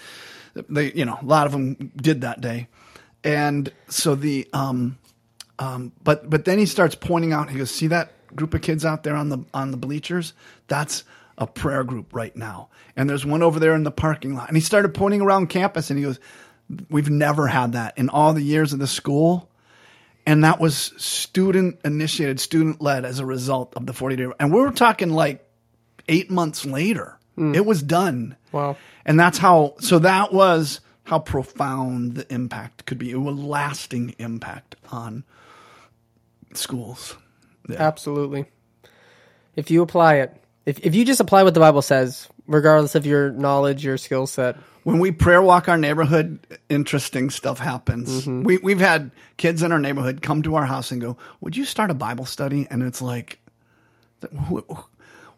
They, 0.68 0.90
you 0.90 1.04
know, 1.04 1.16
a 1.22 1.24
lot 1.24 1.46
of 1.46 1.52
them 1.52 1.92
did 1.96 2.22
that 2.22 2.40
day. 2.40 2.66
And 3.22 3.72
so 3.88 4.16
the, 4.16 4.48
um, 4.52 4.98
um, 5.60 5.92
but, 6.02 6.28
but 6.28 6.44
then 6.44 6.58
he 6.58 6.66
starts 6.66 6.96
pointing 6.96 7.32
out, 7.32 7.50
he 7.50 7.58
goes, 7.58 7.70
see 7.70 7.86
that 7.86 8.10
group 8.34 8.54
of 8.54 8.62
kids 8.62 8.84
out 8.84 9.02
there 9.02 9.16
on 9.16 9.28
the, 9.28 9.38
on 9.52 9.70
the 9.70 9.76
bleachers? 9.76 10.32
That's 10.68 11.04
a 11.38 11.46
prayer 11.46 11.84
group 11.84 12.14
right 12.14 12.34
now. 12.36 12.68
And 12.96 13.08
there's 13.08 13.24
one 13.24 13.42
over 13.42 13.58
there 13.58 13.74
in 13.74 13.82
the 13.82 13.90
parking 13.90 14.34
lot. 14.34 14.48
And 14.48 14.56
he 14.56 14.62
started 14.62 14.94
pointing 14.94 15.20
around 15.20 15.48
campus 15.48 15.90
and 15.90 15.98
he 15.98 16.04
goes, 16.04 16.20
we've 16.88 17.10
never 17.10 17.46
had 17.46 17.72
that 17.72 17.98
in 17.98 18.08
all 18.08 18.32
the 18.32 18.42
years 18.42 18.72
of 18.72 18.78
the 18.78 18.86
school 18.86 19.50
and 20.26 20.44
that 20.44 20.60
was 20.60 20.76
student 20.96 21.80
initiated, 21.84 22.40
student 22.40 22.80
led 22.80 23.04
as 23.04 23.18
a 23.18 23.26
result 23.26 23.74
of 23.74 23.86
the 23.86 23.92
40 23.92 24.16
day. 24.16 24.26
And 24.38 24.52
we 24.52 24.60
were 24.60 24.70
talking 24.70 25.10
like 25.10 25.44
eight 26.08 26.30
months 26.30 26.64
later, 26.64 27.18
hmm. 27.36 27.54
it 27.54 27.64
was 27.64 27.82
done. 27.82 28.36
Wow. 28.52 28.76
And 29.04 29.18
that's 29.18 29.38
how, 29.38 29.74
so 29.80 29.98
that 30.00 30.32
was 30.32 30.80
how 31.04 31.18
profound 31.18 32.14
the 32.14 32.32
impact 32.32 32.86
could 32.86 32.98
be. 32.98 33.10
It 33.10 33.16
was 33.16 33.36
lasting 33.36 34.14
impact 34.18 34.76
on 34.92 35.24
schools. 36.54 37.16
Absolutely. 37.68 38.46
If 39.56 39.70
you 39.70 39.82
apply 39.82 40.16
it, 40.16 40.36
if 40.66 40.78
if 40.84 40.94
you 40.94 41.04
just 41.04 41.20
apply 41.20 41.42
what 41.42 41.54
the 41.54 41.60
Bible 41.60 41.82
says, 41.82 42.28
regardless 42.46 42.94
of 42.94 43.06
your 43.06 43.30
knowledge, 43.30 43.84
your 43.84 43.98
skill 43.98 44.26
set, 44.26 44.56
When 44.82 44.98
we 44.98 45.12
prayer 45.12 45.42
walk 45.42 45.68
our 45.68 45.76
neighborhood, 45.76 46.40
interesting 46.68 47.30
stuff 47.30 47.58
happens. 47.58 48.22
Mm-hmm. 48.22 48.42
We, 48.44 48.58
we've 48.58 48.80
had 48.80 49.10
kids 49.36 49.62
in 49.62 49.72
our 49.72 49.78
neighborhood 49.78 50.22
come 50.22 50.42
to 50.42 50.54
our 50.54 50.64
house 50.64 50.90
and 50.90 51.00
go, 51.00 51.16
Would 51.40 51.56
you 51.56 51.64
start 51.64 51.90
a 51.90 51.94
Bible 51.94 52.24
study? 52.24 52.66
And 52.70 52.82
it's 52.82 53.02
like, 53.02 53.38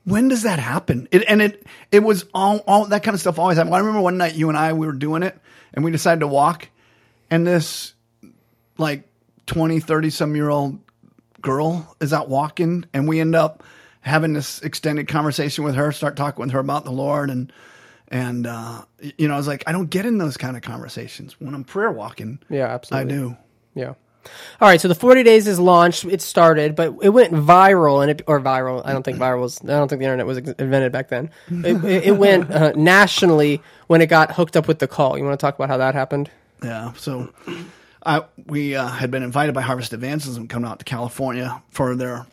when 0.04 0.28
does 0.28 0.42
that 0.42 0.58
happen? 0.58 1.08
It, 1.10 1.24
and 1.28 1.42
it 1.42 1.66
it 1.90 2.00
was 2.00 2.24
all, 2.32 2.58
all 2.66 2.86
that 2.86 3.02
kind 3.02 3.14
of 3.14 3.20
stuff 3.20 3.38
always 3.38 3.56
happened. 3.56 3.74
I 3.74 3.78
remember 3.78 4.00
one 4.00 4.18
night 4.18 4.34
you 4.34 4.48
and 4.48 4.58
I 4.58 4.72
we 4.72 4.86
were 4.86 4.92
doing 4.92 5.22
it 5.22 5.36
and 5.74 5.84
we 5.84 5.90
decided 5.90 6.20
to 6.20 6.26
walk 6.26 6.68
and 7.30 7.46
this 7.46 7.94
like 8.78 9.08
20, 9.46 9.80
30 9.80 10.10
some 10.10 10.36
year 10.36 10.48
old 10.48 10.78
girl 11.42 11.96
is 12.00 12.12
out 12.12 12.28
walking 12.28 12.84
and 12.94 13.08
we 13.08 13.20
end 13.20 13.34
up 13.34 13.62
having 14.00 14.32
this 14.32 14.60
extended 14.62 15.08
conversation 15.08 15.64
with 15.64 15.74
her, 15.74 15.92
start 15.92 16.16
talking 16.16 16.42
with 16.42 16.52
her 16.52 16.60
about 16.60 16.84
the 16.84 16.92
Lord 16.92 17.30
and 17.30 17.52
and 18.08 18.46
uh, 18.46 18.82
you 19.16 19.26
know, 19.26 19.34
I 19.34 19.36
was 19.38 19.46
like, 19.46 19.64
I 19.66 19.72
don't 19.72 19.88
get 19.88 20.04
in 20.04 20.18
those 20.18 20.36
kind 20.36 20.54
of 20.54 20.62
conversations 20.62 21.40
when 21.40 21.54
I'm 21.54 21.64
prayer 21.64 21.90
walking. 21.90 22.38
yeah, 22.50 22.66
absolutely. 22.66 23.14
I 23.14 23.18
do. 23.18 23.36
Yeah. 23.74 23.94
All 24.60 24.68
right, 24.68 24.80
so 24.80 24.86
the 24.86 24.94
40 24.94 25.22
days 25.24 25.46
is 25.46 25.58
launched. 25.58 26.04
It 26.04 26.20
started, 26.20 26.76
but 26.76 26.94
it 27.02 27.08
went 27.08 27.32
viral, 27.32 28.02
and 28.02 28.10
it 28.10 28.22
or 28.26 28.40
viral. 28.40 28.82
I 28.84 28.92
don't 28.92 29.02
think 29.02 29.18
viral 29.18 29.40
was. 29.40 29.60
I 29.62 29.66
don't 29.66 29.88
think 29.88 29.98
the 29.98 30.04
internet 30.04 30.26
was 30.26 30.38
invented 30.38 30.92
back 30.92 31.08
then. 31.08 31.30
It, 31.50 31.84
it, 31.84 32.04
it 32.04 32.16
went 32.16 32.50
uh, 32.50 32.72
nationally 32.76 33.62
when 33.88 34.00
it 34.00 34.06
got 34.06 34.32
hooked 34.32 34.56
up 34.56 34.68
with 34.68 34.78
the 34.78 34.86
call. 34.86 35.18
You 35.18 35.24
want 35.24 35.38
to 35.38 35.44
talk 35.44 35.56
about 35.56 35.70
how 35.70 35.78
that 35.78 35.94
happened? 35.94 36.30
Yeah. 36.62 36.92
So 36.92 37.32
I, 38.04 38.24
we 38.46 38.74
uh, 38.74 38.86
had 38.86 39.10
been 39.10 39.22
invited 39.22 39.54
by 39.54 39.62
Harvest 39.62 39.92
Evangelism 39.92 40.48
coming 40.48 40.68
out 40.68 40.80
to 40.80 40.84
California 40.84 41.62
for 41.70 41.94
their 41.94 42.26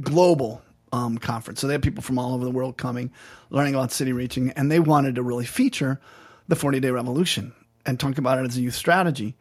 global 0.00 0.62
um, 0.92 1.18
conference. 1.18 1.60
So 1.60 1.66
they 1.66 1.74
had 1.74 1.82
people 1.82 2.02
from 2.02 2.18
all 2.18 2.34
over 2.34 2.44
the 2.44 2.50
world 2.50 2.76
coming, 2.76 3.12
learning 3.50 3.74
about 3.74 3.92
city 3.92 4.12
reaching, 4.12 4.50
and 4.52 4.70
they 4.70 4.80
wanted 4.80 5.16
to 5.16 5.22
really 5.22 5.44
feature 5.44 6.00
the 6.48 6.56
40 6.56 6.80
day 6.80 6.90
revolution 6.90 7.52
and 7.86 7.98
talk 7.98 8.18
about 8.18 8.38
it 8.38 8.46
as 8.46 8.56
a 8.56 8.60
youth 8.60 8.74
strategy. 8.74 9.36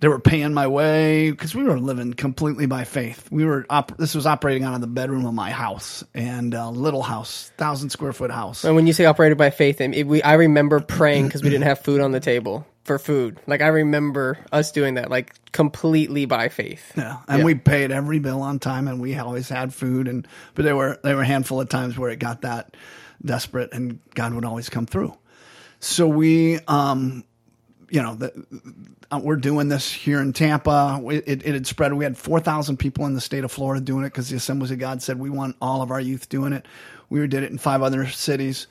They 0.00 0.06
were 0.06 0.20
paying 0.20 0.54
my 0.54 0.68
way 0.68 1.32
because 1.32 1.56
we 1.56 1.64
were 1.64 1.80
living 1.80 2.14
completely 2.14 2.66
by 2.66 2.84
faith. 2.84 3.26
We 3.32 3.44
were 3.44 3.66
op- 3.68 3.96
this 3.96 4.14
was 4.14 4.26
operating 4.26 4.62
out 4.62 4.74
of 4.74 4.80
the 4.80 4.86
bedroom 4.86 5.26
of 5.26 5.34
my 5.34 5.50
house 5.50 6.04
and 6.14 6.54
a 6.54 6.68
little 6.68 7.02
house, 7.02 7.50
thousand 7.56 7.90
square 7.90 8.12
foot 8.12 8.30
house. 8.30 8.62
And 8.62 8.76
when 8.76 8.86
you 8.86 8.92
say 8.92 9.06
operated 9.06 9.38
by 9.38 9.50
faith, 9.50 9.80
it, 9.80 10.06
we 10.06 10.22
I 10.22 10.34
remember 10.34 10.78
praying 10.78 11.26
because 11.26 11.42
we 11.42 11.50
didn't 11.50 11.64
have 11.64 11.80
food 11.80 12.00
on 12.00 12.12
the 12.12 12.20
table 12.20 12.64
for 12.88 12.98
food. 12.98 13.38
Like 13.46 13.60
I 13.62 13.68
remember 13.68 14.38
us 14.50 14.72
doing 14.72 14.94
that, 14.94 15.10
like 15.10 15.52
completely 15.52 16.24
by 16.24 16.48
faith. 16.48 16.92
Yeah, 16.96 17.18
and 17.28 17.44
we 17.44 17.54
paid 17.54 17.92
every 17.92 18.18
bill 18.18 18.42
on 18.42 18.58
time, 18.58 18.88
and 18.88 19.00
we 19.00 19.16
always 19.16 19.48
had 19.48 19.72
food. 19.72 20.08
And 20.08 20.26
but 20.54 20.64
there 20.64 20.74
were 20.74 20.98
there 21.04 21.14
were 21.14 21.22
a 21.22 21.26
handful 21.26 21.60
of 21.60 21.68
times 21.68 21.96
where 21.96 22.10
it 22.10 22.18
got 22.18 22.40
that 22.40 22.76
desperate, 23.24 23.72
and 23.72 24.00
God 24.14 24.34
would 24.34 24.44
always 24.44 24.68
come 24.68 24.86
through. 24.86 25.16
So 25.80 26.08
we, 26.08 26.58
um, 26.66 27.22
you 27.88 28.02
know, 28.02 28.16
the, 28.16 28.46
uh, 29.12 29.20
we're 29.22 29.36
doing 29.36 29.68
this 29.68 29.92
here 29.92 30.20
in 30.20 30.32
Tampa. 30.32 31.00
It, 31.04 31.24
it, 31.26 31.46
it 31.46 31.54
had 31.54 31.66
spread. 31.66 31.92
We 31.92 32.04
had 32.04 32.18
four 32.18 32.40
thousand 32.40 32.78
people 32.78 33.06
in 33.06 33.14
the 33.14 33.20
state 33.20 33.44
of 33.44 33.52
Florida 33.52 33.84
doing 33.84 34.04
it 34.04 34.08
because 34.08 34.28
the 34.28 34.36
Assemblies 34.36 34.72
of 34.72 34.78
God 34.80 35.02
said 35.02 35.20
we 35.20 35.30
want 35.30 35.56
all 35.60 35.82
of 35.82 35.92
our 35.92 36.00
youth 36.00 36.28
doing 36.28 36.52
it. 36.52 36.66
We 37.10 37.24
did 37.26 37.44
it 37.44 37.52
in 37.52 37.58
five 37.58 37.82
other 37.82 38.06
cities. 38.08 38.66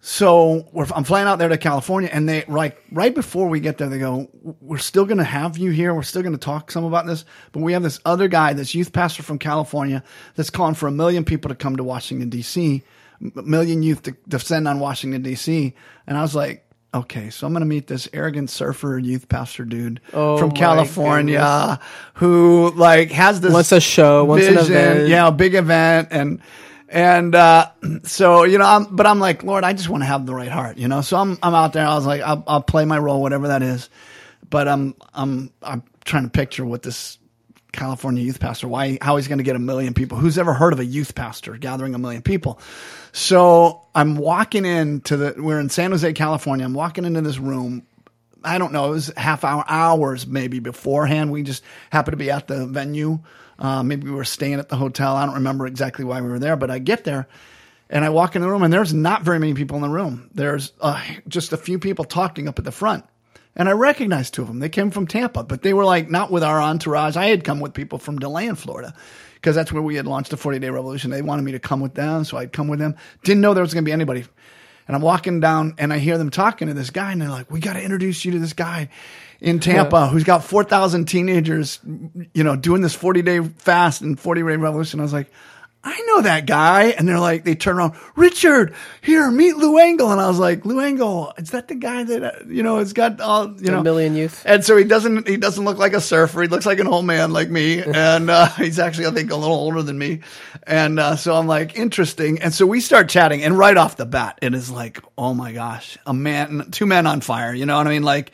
So 0.00 0.68
we're, 0.72 0.86
I'm 0.94 1.02
flying 1.02 1.26
out 1.26 1.40
there 1.40 1.48
to 1.48 1.58
California, 1.58 2.08
and 2.12 2.28
they 2.28 2.44
right 2.46 2.76
right 2.92 3.12
before 3.12 3.48
we 3.48 3.58
get 3.58 3.78
there, 3.78 3.88
they 3.88 3.98
go, 3.98 4.28
"We're 4.60 4.78
still 4.78 5.04
going 5.04 5.18
to 5.18 5.24
have 5.24 5.58
you 5.58 5.70
here. 5.72 5.92
We're 5.92 6.02
still 6.04 6.22
going 6.22 6.34
to 6.34 6.38
talk 6.38 6.70
some 6.70 6.84
about 6.84 7.06
this, 7.06 7.24
but 7.50 7.60
we 7.60 7.72
have 7.72 7.82
this 7.82 7.98
other 8.04 8.28
guy, 8.28 8.52
this 8.52 8.74
youth 8.76 8.92
pastor 8.92 9.24
from 9.24 9.38
California, 9.40 10.04
that's 10.36 10.50
calling 10.50 10.74
for 10.76 10.86
a 10.86 10.92
million 10.92 11.24
people 11.24 11.48
to 11.48 11.56
come 11.56 11.76
to 11.76 11.82
Washington 11.84 12.28
D.C., 12.28 12.82
a 13.36 13.42
million 13.42 13.82
youth 13.82 14.02
to 14.02 14.14
descend 14.28 14.68
on 14.68 14.78
Washington 14.78 15.22
D.C." 15.22 15.74
And 16.06 16.16
I 16.16 16.22
was 16.22 16.34
like, 16.36 16.64
"Okay, 16.94 17.28
so 17.30 17.48
I'm 17.48 17.52
going 17.52 17.62
to 17.62 17.66
meet 17.66 17.88
this 17.88 18.08
arrogant 18.12 18.50
surfer 18.50 18.98
youth 18.98 19.28
pastor 19.28 19.64
dude 19.64 20.00
Oh, 20.12 20.38
from 20.38 20.52
California 20.52 21.80
who 22.14 22.70
like 22.76 23.10
has 23.10 23.40
this 23.40 23.52
Wants 23.52 23.72
a 23.72 23.80
show, 23.80 24.24
wants 24.24 24.46
an 24.46 24.58
event. 24.58 25.08
yeah, 25.08 25.26
a 25.26 25.32
big 25.32 25.56
event 25.56 26.08
and." 26.12 26.40
And 26.88 27.34
uh, 27.34 27.70
so 28.04 28.44
you 28.44 28.58
know, 28.58 28.66
I'm, 28.66 28.96
but 28.96 29.06
I'm 29.06 29.20
like, 29.20 29.42
Lord, 29.42 29.64
I 29.64 29.72
just 29.72 29.88
want 29.88 30.02
to 30.02 30.06
have 30.06 30.26
the 30.26 30.34
right 30.34 30.50
heart, 30.50 30.78
you 30.78 30.88
know. 30.88 31.00
So 31.00 31.16
I'm 31.16 31.38
I'm 31.42 31.54
out 31.54 31.72
there. 31.72 31.86
I 31.86 31.94
was 31.94 32.06
like, 32.06 32.22
I'll, 32.22 32.42
I'll 32.46 32.62
play 32.62 32.84
my 32.84 32.98
role, 32.98 33.22
whatever 33.22 33.48
that 33.48 33.62
is. 33.62 33.90
But 34.48 34.68
I'm 34.68 34.94
I'm 35.12 35.50
I'm 35.62 35.82
trying 36.04 36.24
to 36.24 36.30
picture 36.30 36.64
what 36.64 36.82
this 36.82 37.18
California 37.72 38.22
youth 38.22 38.40
pastor, 38.40 38.66
why 38.66 38.98
how 39.00 39.16
he's 39.16 39.28
going 39.28 39.38
to 39.38 39.44
get 39.44 39.56
a 39.56 39.60
million 39.60 39.94
people. 39.94 40.18
Who's 40.18 40.38
ever 40.38 40.54
heard 40.54 40.72
of 40.72 40.80
a 40.80 40.84
youth 40.84 41.14
pastor 41.14 41.56
gathering 41.56 41.94
a 41.94 41.98
million 41.98 42.22
people? 42.22 42.60
So 43.12 43.82
I'm 43.94 44.16
walking 44.16 44.64
into 44.64 45.16
the. 45.16 45.34
We're 45.36 45.60
in 45.60 45.68
San 45.68 45.90
Jose, 45.90 46.12
California. 46.14 46.64
I'm 46.64 46.74
walking 46.74 47.04
into 47.04 47.20
this 47.20 47.38
room. 47.38 47.86
I 48.42 48.58
don't 48.58 48.72
know. 48.72 48.86
It 48.86 48.90
was 48.90 49.12
half 49.16 49.44
hour, 49.44 49.64
hours 49.68 50.26
maybe 50.26 50.60
beforehand. 50.60 51.30
We 51.30 51.42
just 51.42 51.62
happened 51.90 52.12
to 52.12 52.16
be 52.16 52.30
at 52.30 52.46
the 52.46 52.66
venue. 52.66 53.18
Uh, 53.58 53.82
maybe 53.82 54.04
we 54.04 54.12
were 54.12 54.24
staying 54.24 54.54
at 54.54 54.68
the 54.68 54.76
hotel. 54.76 55.16
I 55.16 55.26
don't 55.26 55.36
remember 55.36 55.66
exactly 55.66 56.04
why 56.04 56.20
we 56.20 56.28
were 56.28 56.38
there, 56.38 56.56
but 56.56 56.70
I 56.70 56.78
get 56.78 57.04
there 57.04 57.26
and 57.90 58.04
I 58.04 58.10
walk 58.10 58.36
in 58.36 58.42
the 58.42 58.48
room 58.48 58.62
and 58.62 58.72
there's 58.72 58.94
not 58.94 59.22
very 59.22 59.38
many 59.38 59.54
people 59.54 59.76
in 59.76 59.82
the 59.82 59.88
room. 59.88 60.30
There's 60.34 60.72
uh, 60.80 61.02
just 61.26 61.52
a 61.52 61.56
few 61.56 61.78
people 61.78 62.04
talking 62.04 62.48
up 62.48 62.58
at 62.58 62.64
the 62.64 62.72
front. 62.72 63.04
And 63.56 63.68
I 63.68 63.72
recognized 63.72 64.34
two 64.34 64.42
of 64.42 64.48
them. 64.48 64.60
They 64.60 64.68
came 64.68 64.90
from 64.92 65.08
Tampa, 65.08 65.42
but 65.42 65.62
they 65.62 65.74
were 65.74 65.84
like 65.84 66.08
not 66.08 66.30
with 66.30 66.44
our 66.44 66.60
entourage. 66.60 67.16
I 67.16 67.26
had 67.26 67.42
come 67.42 67.58
with 67.58 67.74
people 67.74 67.98
from 67.98 68.18
DeLand, 68.20 68.56
Florida, 68.58 68.94
because 69.34 69.56
that's 69.56 69.72
where 69.72 69.82
we 69.82 69.96
had 69.96 70.06
launched 70.06 70.30
the 70.30 70.36
40 70.36 70.60
day 70.60 70.70
revolution. 70.70 71.10
They 71.10 71.22
wanted 71.22 71.42
me 71.42 71.52
to 71.52 71.58
come 71.58 71.80
with 71.80 71.94
them, 71.94 72.22
so 72.22 72.36
I'd 72.36 72.52
come 72.52 72.68
with 72.68 72.78
them. 72.78 72.94
Didn't 73.24 73.40
know 73.40 73.54
there 73.54 73.64
was 73.64 73.74
going 73.74 73.84
to 73.84 73.88
be 73.88 73.92
anybody. 73.92 74.26
And 74.88 74.96
I'm 74.96 75.02
walking 75.02 75.38
down 75.38 75.74
and 75.78 75.92
I 75.92 75.98
hear 75.98 76.18
them 76.18 76.30
talking 76.30 76.66
to 76.68 76.74
this 76.74 76.90
guy, 76.90 77.12
and 77.12 77.22
they're 77.22 77.28
like, 77.28 77.50
We 77.50 77.60
got 77.60 77.74
to 77.74 77.82
introduce 77.82 78.24
you 78.24 78.32
to 78.32 78.38
this 78.38 78.54
guy 78.54 78.88
in 79.40 79.60
Tampa 79.60 80.08
who's 80.08 80.24
got 80.24 80.42
4,000 80.42 81.04
teenagers, 81.04 81.78
you 82.34 82.42
know, 82.42 82.56
doing 82.56 82.82
this 82.82 82.94
40 82.94 83.22
day 83.22 83.40
fast 83.40 84.00
and 84.00 84.18
40 84.18 84.40
day 84.40 84.56
revolution. 84.56 84.98
I 84.98 85.04
was 85.04 85.12
like, 85.12 85.30
I 85.84 86.00
know 86.02 86.22
that 86.22 86.46
guy. 86.46 86.86
And 86.88 87.08
they're 87.08 87.20
like, 87.20 87.44
they 87.44 87.54
turn 87.54 87.76
around, 87.76 87.94
Richard, 88.16 88.74
here, 89.00 89.30
meet 89.30 89.56
Lou 89.56 89.78
Engle. 89.78 90.10
And 90.10 90.20
I 90.20 90.26
was 90.26 90.38
like, 90.38 90.66
Lou 90.66 90.80
Engle, 90.80 91.32
is 91.38 91.50
that 91.50 91.68
the 91.68 91.76
guy 91.76 92.02
that, 92.02 92.22
uh, 92.22 92.32
you 92.48 92.62
know, 92.62 92.78
has 92.78 92.92
got 92.92 93.20
all, 93.20 93.54
you 93.60 93.70
know, 93.70 93.82
million 93.82 94.16
youth. 94.16 94.42
And 94.44 94.64
so 94.64 94.76
he 94.76 94.84
doesn't, 94.84 95.28
he 95.28 95.36
doesn't 95.36 95.64
look 95.64 95.78
like 95.78 95.92
a 95.92 96.00
surfer. 96.00 96.42
He 96.42 96.48
looks 96.48 96.66
like 96.66 96.80
an 96.80 96.88
old 96.88 97.04
man 97.04 97.32
like 97.32 97.48
me. 97.48 97.82
And, 97.98 98.30
uh, 98.30 98.48
he's 98.50 98.78
actually, 98.78 99.06
I 99.06 99.10
think, 99.10 99.30
a 99.30 99.36
little 99.36 99.56
older 99.56 99.82
than 99.82 99.98
me. 99.98 100.20
And, 100.64 101.00
uh, 101.00 101.16
so 101.16 101.34
I'm 101.34 101.46
like, 101.46 101.76
interesting. 101.76 102.42
And 102.42 102.52
so 102.52 102.66
we 102.66 102.80
start 102.80 103.08
chatting 103.08 103.42
and 103.42 103.56
right 103.56 103.76
off 103.76 103.96
the 103.96 104.06
bat, 104.06 104.38
it 104.42 104.54
is 104.54 104.70
like, 104.70 105.02
oh 105.16 105.34
my 105.34 105.52
gosh, 105.52 105.96
a 106.06 106.12
man, 106.14 106.70
two 106.70 106.86
men 106.86 107.06
on 107.06 107.20
fire. 107.20 107.52
You 107.54 107.66
know 107.66 107.76
what 107.76 107.86
I 107.86 107.90
mean? 107.90 108.02
Like, 108.02 108.32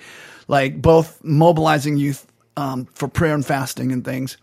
like 0.48 0.80
both 0.80 1.22
mobilizing 1.22 1.96
youth, 1.96 2.26
um, 2.56 2.86
for 2.94 3.08
prayer 3.08 3.34
and 3.34 3.44
fasting 3.44 3.92
and 3.92 4.04
things. 4.04 4.36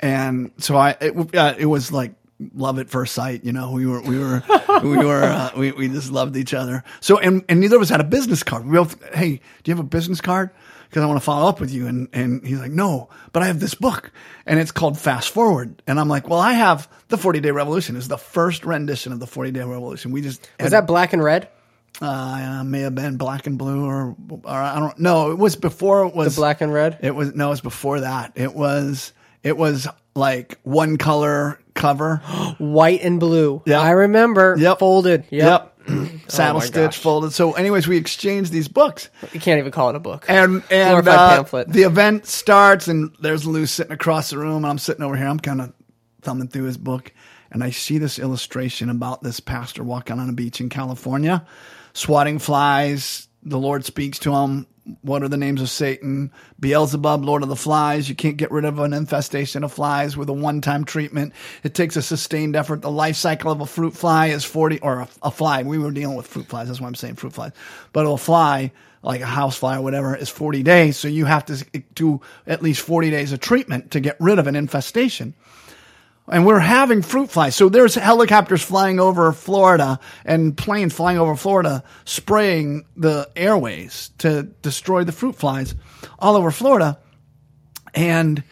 And 0.00 0.50
so 0.58 0.76
I, 0.76 0.96
it, 1.00 1.34
uh, 1.34 1.54
it 1.58 1.66
was 1.66 1.92
like, 1.92 2.14
love 2.54 2.78
at 2.78 2.90
first 2.90 3.14
sight. 3.14 3.44
You 3.44 3.52
know, 3.52 3.70
we 3.72 3.86
were, 3.86 4.00
we 4.02 4.18
were, 4.18 4.42
we 4.82 4.96
were, 4.98 5.22
uh, 5.22 5.50
we, 5.56 5.72
we 5.72 5.88
just 5.88 6.10
loved 6.10 6.36
each 6.36 6.54
other. 6.54 6.82
So, 7.00 7.18
and, 7.18 7.44
and 7.48 7.60
neither 7.60 7.76
of 7.76 7.82
us 7.82 7.88
had 7.88 8.00
a 8.00 8.04
business 8.04 8.42
card. 8.42 8.66
We 8.66 8.72
both, 8.76 9.02
hey, 9.14 9.40
do 9.62 9.70
you 9.70 9.74
have 9.76 9.84
a 9.84 9.88
business 9.88 10.20
card? 10.20 10.50
Cause 10.90 11.02
I 11.02 11.06
want 11.06 11.16
to 11.18 11.24
follow 11.24 11.48
up 11.48 11.58
with 11.58 11.72
you. 11.72 11.88
And, 11.88 12.08
and 12.12 12.46
he's 12.46 12.60
like, 12.60 12.70
no, 12.70 13.08
but 13.32 13.42
I 13.42 13.46
have 13.46 13.58
this 13.58 13.74
book 13.74 14.12
and 14.46 14.60
it's 14.60 14.70
called 14.70 14.96
Fast 14.96 15.30
Forward. 15.30 15.82
And 15.88 15.98
I'm 15.98 16.08
like, 16.08 16.28
well, 16.28 16.38
I 16.38 16.52
have 16.52 16.88
the 17.08 17.18
40 17.18 17.40
day 17.40 17.50
revolution. 17.50 17.96
It's 17.96 18.06
the 18.06 18.16
first 18.16 18.64
rendition 18.64 19.12
of 19.12 19.18
the 19.18 19.26
40 19.26 19.50
day 19.50 19.64
revolution. 19.64 20.12
We 20.12 20.20
just, 20.22 20.48
Was 20.60 20.70
that 20.70 20.86
black 20.86 21.12
and 21.12 21.22
red? 21.24 21.48
uh, 22.00 22.62
may 22.64 22.80
have 22.80 22.94
been 22.94 23.16
black 23.16 23.46
and 23.46 23.56
blue 23.58 23.84
or, 23.86 24.16
or 24.44 24.50
I 24.50 24.78
don't 24.78 24.98
know. 24.98 25.30
It 25.32 25.38
was 25.38 25.56
before 25.56 26.06
it 26.06 26.14
was 26.14 26.34
The 26.36 26.40
black 26.40 26.60
and 26.60 26.72
red? 26.72 26.98
it 27.02 27.14
was 27.14 27.34
no, 27.34 27.48
it 27.48 27.50
was 27.50 27.60
before 27.60 28.00
that. 28.00 28.32
It 28.36 28.54
was 28.54 29.12
It 29.42 29.56
was 29.56 29.88
like 30.14 30.58
one 30.62 30.96
color 30.96 31.58
cover. 31.74 32.16
White 32.58 33.02
and 33.02 33.18
blue. 33.20 33.62
Yeah, 33.66 33.80
I 33.80 33.90
remember. 33.90 34.56
Yep. 34.58 34.78
Folded. 34.78 35.24
Yep. 35.30 35.72
Saddle 36.28 36.58
Oh 36.58 36.64
stitch 36.64 36.74
gosh. 36.92 36.98
folded. 36.98 37.32
So, 37.32 37.52
anyways, 37.52 37.86
we 37.86 37.96
exchanged 37.98 38.50
these 38.50 38.68
books. 38.68 39.10
You 39.32 39.40
can't 39.40 39.58
even 39.58 39.70
call 39.70 39.90
it 39.90 39.96
a 39.96 40.00
book. 40.00 40.24
And 40.28 40.62
and 40.70 41.06
uh, 41.06 41.36
pamphlet. 41.36 41.68
the 41.68 41.82
event 41.82 42.26
starts, 42.26 42.88
and 42.88 43.14
there's 43.20 43.46
Lou 43.46 43.66
sitting 43.66 43.92
across 43.92 44.30
the 44.30 44.38
room, 44.38 44.58
and 44.58 44.66
I'm 44.66 44.78
sitting 44.78 45.02
over 45.02 45.16
here. 45.16 45.26
I'm 45.26 45.38
kind 45.40 45.60
of 45.60 45.72
thumbing 46.22 46.48
through 46.48 46.64
his 46.64 46.78
book, 46.78 47.12
and 47.50 47.62
I 47.62 47.68
see 47.70 47.98
this 47.98 48.18
illustration 48.18 48.88
about 48.88 49.22
this 49.22 49.40
pastor 49.40 49.84
walking 49.84 50.18
on 50.18 50.30
a 50.30 50.32
beach 50.32 50.58
in 50.60 50.70
California, 50.70 51.44
swatting 51.92 52.38
flies. 52.38 53.28
The 53.42 53.58
Lord 53.58 53.84
speaks 53.84 54.18
to 54.20 54.34
him. 54.34 54.66
What 55.00 55.22
are 55.22 55.28
the 55.28 55.38
names 55.38 55.62
of 55.62 55.70
Satan? 55.70 56.30
Beelzebub, 56.60 57.24
Lord 57.24 57.42
of 57.42 57.48
the 57.48 57.56
Flies. 57.56 58.08
You 58.08 58.14
can't 58.14 58.36
get 58.36 58.50
rid 58.50 58.66
of 58.66 58.78
an 58.78 58.92
infestation 58.92 59.64
of 59.64 59.72
flies 59.72 60.16
with 60.16 60.28
a 60.28 60.34
one-time 60.34 60.84
treatment. 60.84 61.32
It 61.62 61.74
takes 61.74 61.96
a 61.96 62.02
sustained 62.02 62.54
effort. 62.54 62.82
The 62.82 62.90
life 62.90 63.16
cycle 63.16 63.50
of 63.50 63.62
a 63.62 63.66
fruit 63.66 63.94
fly 63.94 64.26
is 64.26 64.44
40, 64.44 64.80
or 64.80 65.00
a, 65.00 65.08
a 65.22 65.30
fly. 65.30 65.62
We 65.62 65.78
were 65.78 65.90
dealing 65.90 66.16
with 66.16 66.26
fruit 66.26 66.46
flies. 66.46 66.68
That's 66.68 66.80
why 66.82 66.88
I'm 66.88 66.94
saying 66.94 67.14
fruit 67.14 67.32
flies. 67.32 67.52
But 67.94 68.04
a 68.06 68.16
fly, 68.18 68.72
like 69.02 69.22
a 69.22 69.26
house 69.26 69.56
fly 69.56 69.78
or 69.78 69.82
whatever, 69.82 70.14
is 70.14 70.28
40 70.28 70.62
days. 70.62 70.98
So 70.98 71.08
you 71.08 71.24
have 71.24 71.46
to 71.46 71.64
do 71.94 72.20
at 72.46 72.62
least 72.62 72.82
40 72.82 73.10
days 73.10 73.32
of 73.32 73.40
treatment 73.40 73.92
to 73.92 74.00
get 74.00 74.16
rid 74.20 74.38
of 74.38 74.46
an 74.46 74.56
infestation 74.56 75.34
and 76.28 76.46
we're 76.46 76.58
having 76.58 77.02
fruit 77.02 77.30
flies. 77.30 77.54
So 77.54 77.68
there's 77.68 77.94
helicopters 77.94 78.62
flying 78.62 78.98
over 78.98 79.32
Florida 79.32 80.00
and 80.24 80.56
planes 80.56 80.94
flying 80.94 81.18
over 81.18 81.36
Florida, 81.36 81.84
spraying 82.04 82.86
the 82.96 83.30
airways 83.36 84.10
to 84.18 84.44
destroy 84.62 85.04
the 85.04 85.12
fruit 85.12 85.36
flies 85.36 85.74
all 86.18 86.36
over 86.36 86.50
Florida. 86.50 86.98
And 87.94 88.42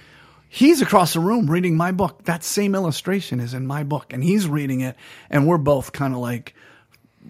he's 0.49 0.83
across 0.83 1.15
the 1.15 1.21
room 1.21 1.51
reading 1.51 1.77
my 1.77 1.93
book. 1.93 2.25
That 2.25 2.45
same 2.45 2.75
illustration 2.75 3.41
is 3.41 3.55
in 3.55 3.67
my 3.67 3.85
book, 3.85 4.13
and 4.13 4.23
he's 4.23 4.47
reading 4.47 4.83
it, 4.83 4.97
and 5.31 5.47
we're 5.47 5.59
both 5.59 5.93
kind 5.93 6.13
of 6.13 6.21
like, 6.21 6.55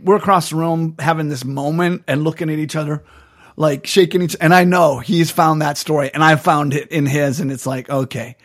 we're 0.02 0.16
across 0.16 0.50
the 0.50 0.56
room 0.56 0.96
having 0.98 1.28
this 1.28 1.44
moment 1.44 2.02
and 2.08 2.24
looking 2.24 2.50
at 2.50 2.58
each 2.58 2.74
other, 2.74 3.04
like 3.56 3.86
shaking 3.86 4.22
each. 4.22 4.36
And 4.40 4.52
I 4.52 4.64
know 4.64 4.98
he's 4.98 5.30
found 5.30 5.62
that 5.62 5.78
story, 5.78 6.10
and 6.12 6.22
I 6.22 6.34
found 6.36 6.74
it 6.74 6.88
in 6.88 7.06
his, 7.06 7.38
and 7.38 7.52
it's 7.52 7.66
like, 7.66 7.88
okay. 7.88 8.36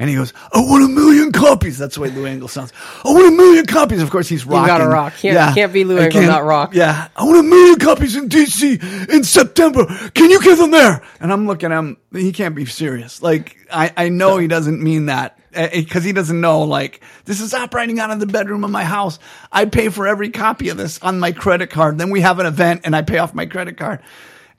And 0.00 0.08
he 0.08 0.16
goes, 0.16 0.32
I 0.52 0.58
want 0.60 0.82
a 0.82 0.88
million 0.88 1.30
copies. 1.30 1.76
That's 1.76 1.96
the 1.96 2.00
way 2.00 2.08
Lou 2.10 2.24
Engle 2.24 2.48
sounds. 2.48 2.72
I 3.04 3.12
want 3.12 3.26
a 3.28 3.30
million 3.36 3.66
copies. 3.66 4.00
Of 4.00 4.10
course, 4.10 4.28
he's 4.28 4.46
rocking. 4.46 4.62
You 4.62 4.66
gotta 4.78 4.88
rock. 4.88 5.12
Can't- 5.18 5.54
can't 5.54 5.72
be 5.74 5.84
Lou 5.84 5.98
I 5.98 6.04
Engle, 6.04 6.22
can't- 6.22 6.44
rock. 6.44 6.74
Yeah. 6.74 7.08
I 7.14 7.24
want 7.24 7.38
a 7.38 7.42
million 7.42 7.78
copies 7.78 8.16
in 8.16 8.28
DC 8.30 9.08
in 9.10 9.22
September. 9.24 9.84
Can 10.14 10.30
you 10.30 10.42
get 10.42 10.56
them 10.56 10.70
there? 10.70 11.02
And 11.20 11.30
I'm 11.30 11.46
looking 11.46 11.70
at 11.70 11.78
him. 11.78 11.98
He 12.14 12.32
can't 12.32 12.54
be 12.54 12.64
serious. 12.64 13.20
Like, 13.22 13.56
I, 13.70 13.92
I 13.94 14.08
know 14.08 14.38
he 14.38 14.48
doesn't 14.48 14.82
mean 14.82 15.06
that 15.06 15.38
because 15.52 16.02
he 16.02 16.12
doesn't 16.12 16.40
know, 16.40 16.62
like, 16.62 17.02
this 17.26 17.40
is 17.42 17.52
operating 17.52 18.00
out 18.00 18.10
of 18.10 18.20
the 18.20 18.26
bedroom 18.26 18.64
of 18.64 18.70
my 18.70 18.84
house. 18.84 19.18
I 19.52 19.66
pay 19.66 19.90
for 19.90 20.08
every 20.08 20.30
copy 20.30 20.70
of 20.70 20.78
this 20.78 20.98
on 21.02 21.20
my 21.20 21.32
credit 21.32 21.68
card. 21.68 21.98
Then 21.98 22.08
we 22.08 22.22
have 22.22 22.38
an 22.38 22.46
event 22.46 22.80
and 22.84 22.96
I 22.96 23.02
pay 23.02 23.18
off 23.18 23.34
my 23.34 23.44
credit 23.44 23.76
card. 23.76 24.00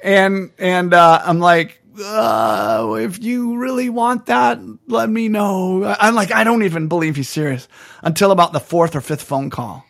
And, 0.03 0.51
and, 0.59 0.93
uh, 0.93 1.21
I'm 1.25 1.39
like, 1.39 1.80
uh, 2.03 2.97
if 2.99 3.23
you 3.23 3.57
really 3.57 3.89
want 3.89 4.27
that, 4.27 4.59
let 4.87 5.09
me 5.09 5.27
know. 5.27 5.83
I'm 5.99 6.15
like, 6.15 6.31
I 6.31 6.43
don't 6.43 6.63
even 6.63 6.87
believe 6.87 7.15
he's 7.15 7.29
serious 7.29 7.67
until 8.01 8.31
about 8.31 8.53
the 8.53 8.59
fourth 8.59 8.95
or 8.95 9.01
fifth 9.01 9.23
phone 9.23 9.49
call. 9.49 9.85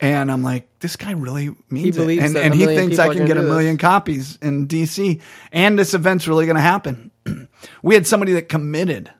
And 0.00 0.30
I'm 0.30 0.42
like, 0.42 0.68
this 0.78 0.96
guy 0.96 1.12
really 1.12 1.54
means 1.70 1.96
it. 1.96 2.00
believes 2.00 2.24
And, 2.24 2.36
and 2.36 2.54
he 2.54 2.66
thinks 2.66 2.98
I 2.98 3.12
can 3.12 3.26
get 3.26 3.36
a 3.36 3.40
do 3.40 3.46
this. 3.46 3.50
million 3.50 3.78
copies 3.78 4.36
in 4.36 4.68
DC. 4.68 5.20
And 5.50 5.78
this 5.78 5.92
event's 5.92 6.28
really 6.28 6.46
going 6.46 6.56
to 6.56 6.62
happen. 6.62 7.10
we 7.82 7.94
had 7.94 8.06
somebody 8.06 8.32
that 8.34 8.48
committed 8.48 9.10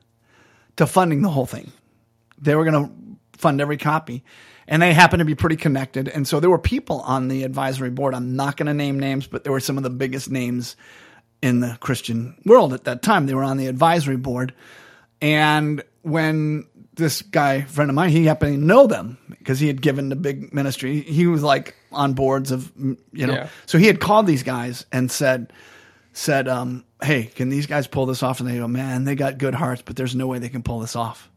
to 0.76 0.86
funding 0.86 1.22
the 1.22 1.30
whole 1.30 1.46
thing. 1.46 1.72
They 2.40 2.54
were 2.54 2.64
going 2.64 2.86
to 2.86 3.38
fund 3.38 3.60
every 3.60 3.76
copy. 3.76 4.22
And 4.68 4.82
they 4.82 4.92
happened 4.92 5.20
to 5.20 5.24
be 5.24 5.34
pretty 5.34 5.56
connected. 5.56 6.08
And 6.08 6.28
so 6.28 6.40
there 6.40 6.50
were 6.50 6.58
people 6.58 7.00
on 7.00 7.28
the 7.28 7.42
advisory 7.42 7.90
board. 7.90 8.14
I'm 8.14 8.36
not 8.36 8.56
going 8.56 8.66
to 8.66 8.74
name 8.74 9.00
names, 9.00 9.26
but 9.26 9.42
there 9.42 9.52
were 9.52 9.60
some 9.60 9.78
of 9.78 9.82
the 9.82 9.90
biggest 9.90 10.30
names 10.30 10.76
in 11.42 11.60
the 11.60 11.76
Christian 11.80 12.36
world 12.44 12.72
at 12.72 12.84
that 12.84 13.02
time. 13.02 13.26
They 13.26 13.34
were 13.34 13.44
on 13.44 13.56
the 13.56 13.66
advisory 13.66 14.16
board. 14.16 14.54
And 15.20 15.82
when 16.02 16.66
this 16.94 17.22
guy, 17.22 17.62
friend 17.62 17.90
of 17.90 17.94
mine, 17.94 18.10
he 18.10 18.24
happened 18.24 18.54
to 18.58 18.64
know 18.64 18.86
them 18.86 19.18
because 19.30 19.60
he 19.60 19.66
had 19.68 19.80
given 19.80 20.08
the 20.08 20.16
big 20.16 20.52
ministry. 20.52 21.00
He 21.00 21.26
was 21.26 21.42
like 21.42 21.76
on 21.92 22.14
boards 22.14 22.50
of, 22.50 22.72
you 22.76 23.26
know, 23.26 23.34
Yeah. 23.34 23.48
so 23.66 23.78
he 23.78 23.86
had 23.86 24.00
called 24.00 24.26
these 24.26 24.42
guys 24.42 24.84
and 24.92 25.10
said, 25.10 25.52
said, 26.12 26.48
um, 26.48 26.84
hey, 27.02 27.24
can 27.24 27.48
these 27.48 27.66
guys 27.66 27.86
pull 27.86 28.06
this 28.06 28.22
off? 28.24 28.40
And 28.40 28.48
they 28.48 28.56
go, 28.58 28.66
man, 28.66 29.04
they 29.04 29.14
got 29.14 29.38
good 29.38 29.54
hearts, 29.54 29.82
but 29.84 29.94
there's 29.96 30.16
no 30.16 30.26
way 30.26 30.38
they 30.40 30.48
can 30.48 30.62
pull 30.62 30.80
this 30.80 30.96
off. 30.96 31.30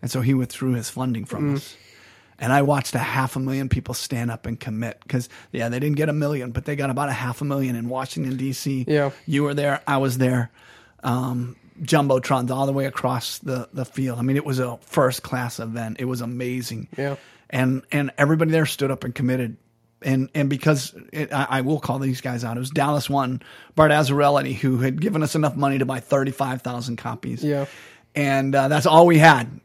And 0.00 0.10
so 0.10 0.20
he 0.20 0.34
withdrew 0.34 0.74
his 0.74 0.88
funding 0.88 1.24
from 1.24 1.54
us. 1.56 1.76
And 2.42 2.52
I 2.52 2.60
watched 2.62 2.94
a 2.94 2.98
half 2.98 3.36
a 3.36 3.38
million 3.38 3.68
people 3.70 3.94
stand 3.94 4.30
up 4.30 4.44
and 4.46 4.58
commit 4.58 4.98
because, 5.02 5.28
yeah, 5.52 5.68
they 5.70 5.78
didn't 5.78 5.96
get 5.96 6.08
a 6.08 6.12
million, 6.12 6.50
but 6.50 6.64
they 6.64 6.74
got 6.76 6.90
about 6.90 7.08
a 7.08 7.12
half 7.12 7.40
a 7.40 7.44
million 7.44 7.76
in 7.76 7.88
Washington, 7.88 8.36
D.C. 8.36 8.84
Yeah. 8.88 9.10
You 9.26 9.44
were 9.44 9.54
there. 9.54 9.80
I 9.86 9.98
was 9.98 10.18
there. 10.18 10.50
Um, 11.04 11.56
Jumbotrons 11.80 12.50
all 12.50 12.66
the 12.66 12.72
way 12.72 12.86
across 12.86 13.38
the, 13.38 13.68
the 13.72 13.84
field. 13.84 14.18
I 14.18 14.22
mean, 14.22 14.36
it 14.36 14.44
was 14.44 14.58
a 14.58 14.76
first 14.82 15.22
class 15.22 15.58
event. 15.60 15.96
It 16.00 16.04
was 16.04 16.20
amazing. 16.20 16.88
Yeah. 16.98 17.16
And, 17.48 17.82
and 17.92 18.10
everybody 18.18 18.50
there 18.50 18.66
stood 18.66 18.90
up 18.90 19.04
and 19.04 19.14
committed. 19.14 19.56
And, 20.02 20.28
and 20.34 20.50
because 20.50 20.94
it, 21.12 21.32
I, 21.32 21.46
I 21.48 21.60
will 21.60 21.78
call 21.78 22.00
these 22.00 22.20
guys 22.20 22.42
out, 22.44 22.56
it 22.56 22.60
was 22.60 22.70
Dallas 22.70 23.08
One, 23.08 23.40
Bart 23.76 23.92
Azzarelli, 23.92 24.54
who 24.54 24.78
had 24.78 25.00
given 25.00 25.22
us 25.22 25.34
enough 25.36 25.54
money 25.54 25.78
to 25.78 25.86
buy 25.86 26.00
35,000 26.00 26.96
copies 26.96 27.44
Yeah. 27.44 27.66
and 28.16 28.52
uh, 28.54 28.66
that's 28.68 28.86
all 28.86 29.06
we 29.06 29.18
had. 29.18 29.60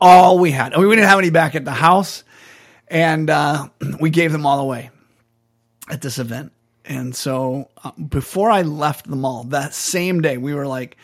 All 0.00 0.38
we 0.38 0.50
had. 0.50 0.76
We 0.76 0.88
didn't 0.88 1.08
have 1.08 1.18
any 1.18 1.30
back 1.30 1.54
at 1.54 1.64
the 1.64 1.72
house, 1.72 2.24
and 2.88 3.28
uh, 3.28 3.68
we 4.00 4.10
gave 4.10 4.32
them 4.32 4.46
all 4.46 4.60
away 4.60 4.90
at 5.88 6.00
this 6.00 6.18
event. 6.18 6.52
And 6.84 7.14
so, 7.14 7.70
uh, 7.84 7.92
before 7.92 8.50
I 8.50 8.62
left 8.62 9.08
the 9.08 9.16
mall 9.16 9.44
that 9.44 9.72
same 9.72 10.20
day, 10.20 10.36
we 10.36 10.52
were 10.52 10.66
like, 10.66 10.96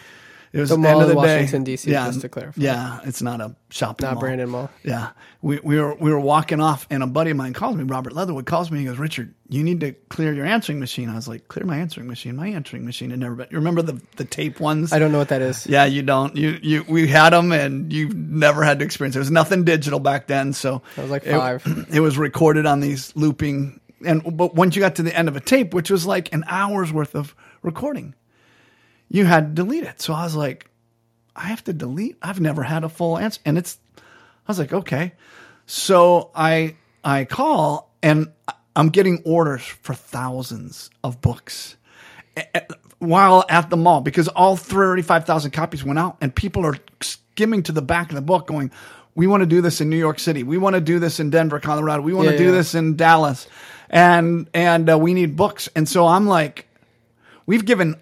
it 0.52 0.61
was 0.61 0.70
The 0.70 0.76
the, 0.76 0.80
mall 0.80 0.92
end 0.92 1.02
of 1.02 1.08
in 1.11 1.14
the 1.16 1.16
Washington. 1.16 1.64
D.C., 1.64 1.90
just 1.90 2.20
to 2.22 2.28
clarify. 2.28 2.61
Yeah, 2.62 3.00
it's 3.04 3.20
not 3.22 3.40
a 3.40 3.54
shopping 3.70 4.06
Not 4.06 4.14
mall. 4.14 4.20
Brandon 4.20 4.48
Mall. 4.48 4.70
Yeah, 4.82 5.11
we, 5.42 5.58
we 5.62 5.78
were 5.80 5.94
we 5.94 6.11
were 6.11 6.20
walking 6.20 6.61
off, 6.61 6.87
and 6.90 7.02
a 7.02 7.06
buddy 7.06 7.30
of 7.32 7.37
mine 7.37 7.52
calls 7.52 7.76
me. 7.76 7.84
Robert 7.84 8.12
Leatherwood 8.14 8.46
calls 8.46 8.70
me. 8.70 8.78
He 8.80 8.84
goes, 8.87 8.98
"Richard, 8.98 9.34
you 9.48 9.62
need 9.62 9.80
to 9.80 9.92
clear 10.08 10.32
your 10.32 10.46
answering 10.46 10.80
machine." 10.80 11.08
I 11.11 11.14
was 11.14 11.28
like, 11.28 11.48
"Clear 11.48 11.66
my 11.66 11.76
answering 11.76 12.06
machine? 12.06 12.37
My 12.37 12.48
answering 12.48 12.84
machine 12.84 13.11
had 13.11 13.18
never 13.20 13.34
been." 13.34 13.48
You 13.50 13.58
remember 13.58 13.82
the 13.82 14.00
the 14.16 14.24
tape 14.24 14.58
ones? 14.61 14.92
I 14.92 14.98
don't 14.98 15.12
know 15.12 15.18
what 15.18 15.28
that 15.28 15.42
is. 15.42 15.66
Yeah, 15.66 15.84
you 15.84 16.02
don't. 16.02 16.34
You 16.37 16.58
you 16.62 16.84
we 16.88 17.06
had 17.08 17.30
them, 17.34 17.52
and 17.52 17.92
you 17.92 18.08
never 18.08 18.62
had 18.64 18.78
to 18.78 18.84
experience. 18.84 19.14
There 19.14 19.20
was 19.20 19.30
nothing 19.30 19.64
digital 19.64 20.00
back 20.00 20.26
then, 20.28 20.52
so 20.54 20.82
I 20.96 21.02
was 21.02 21.11
like 21.11 21.26
it- 21.26 21.37
five. 21.37 21.62
It, 21.92 22.00
was 22.00 22.16
recorded 22.18 22.64
on 22.66 22.80
these 22.80 23.14
looping, 23.16 23.80
and 24.04 24.22
but 24.37 24.54
once 24.54 24.76
you 24.76 24.80
got 24.80 24.96
to 24.96 25.02
the 25.02 25.14
end 25.16 25.28
of 25.28 25.37
a 25.37 25.40
tape, 25.40 25.74
which 25.74 25.90
was 25.90 26.06
like 26.06 26.32
an 26.32 26.44
hour's 26.46 26.92
worth 26.92 27.14
of 27.14 27.34
recording, 27.62 28.14
you 29.09 29.25
had 29.25 29.57
to 29.57 29.62
delete 29.62 29.85
it. 29.85 30.01
So 30.01 30.12
I 30.14 30.25
was 30.25 30.35
like, 30.37 30.71
I 31.37 31.44
have 31.47 31.62
to 31.64 31.73
delete. 31.73 32.16
I've 32.23 32.40
never 32.40 32.62
had 32.62 32.85
a 32.85 32.88
full 32.88 33.18
answer, 33.18 33.40
and 33.44 33.59
it's. 33.59 33.79
I 33.97 34.03
was 34.51 34.59
like, 34.59 34.73
okay. 34.73 35.12
So 35.66 36.31
I 36.35 36.77
I 37.05 37.25
call 37.27 37.94
and 38.03 38.29
I'm 38.75 38.88
getting 38.88 39.23
orders 39.25 39.62
for 39.62 39.94
thousands 39.94 40.90
of 41.05 41.21
books 41.21 41.77
while 42.99 43.44
at 43.49 43.71
the 43.71 43.77
mall 43.77 44.01
because 44.01 44.29
all 44.29 44.57
35,000 44.57 45.51
copies 45.51 45.85
went 45.85 45.99
out 45.99 46.16
and 46.21 46.35
people 46.35 46.64
are 46.64 46.77
skimming 47.01 47.62
to 47.64 47.73
the 47.73 47.83
back 47.83 48.09
of 48.11 48.14
the 48.16 48.23
book 48.23 48.47
going, 48.47 48.71
we 49.14 49.27
want 49.27 49.42
to 49.42 49.47
do 49.47 49.61
this 49.61 49.81
in 49.81 49.90
New 49.90 49.97
York 49.99 50.18
City. 50.18 50.42
We 50.42 50.59
want 50.59 50.75
to 50.75 50.81
do 50.81 50.99
this 50.99 51.21
in 51.21 51.31
Denver, 51.31 51.61
Colorado. 51.61 52.03
We 52.03 52.14
want 52.14 52.27
Yeah, 52.27 52.33
to 52.33 52.38
do 52.38 52.44
yeah. 52.47 52.51
this 52.53 52.75
in 52.75 52.97
Dallas. 52.97 53.49
And, 53.90 54.49
and 54.55 54.90
uh, 54.90 54.99
we 54.99 55.14
need 55.14 55.37
books. 55.37 55.68
And 55.75 55.88
so 55.88 56.07
I'm 56.07 56.27
like, 56.27 56.68
we've 57.47 57.64
given 57.64 57.97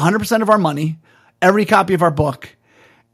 100% 0.00 0.42
of 0.42 0.50
our 0.50 0.58
money, 0.58 0.98
every 1.42 1.64
copy 1.66 1.94
of 1.94 2.02
our 2.02 2.10
book, 2.10 2.56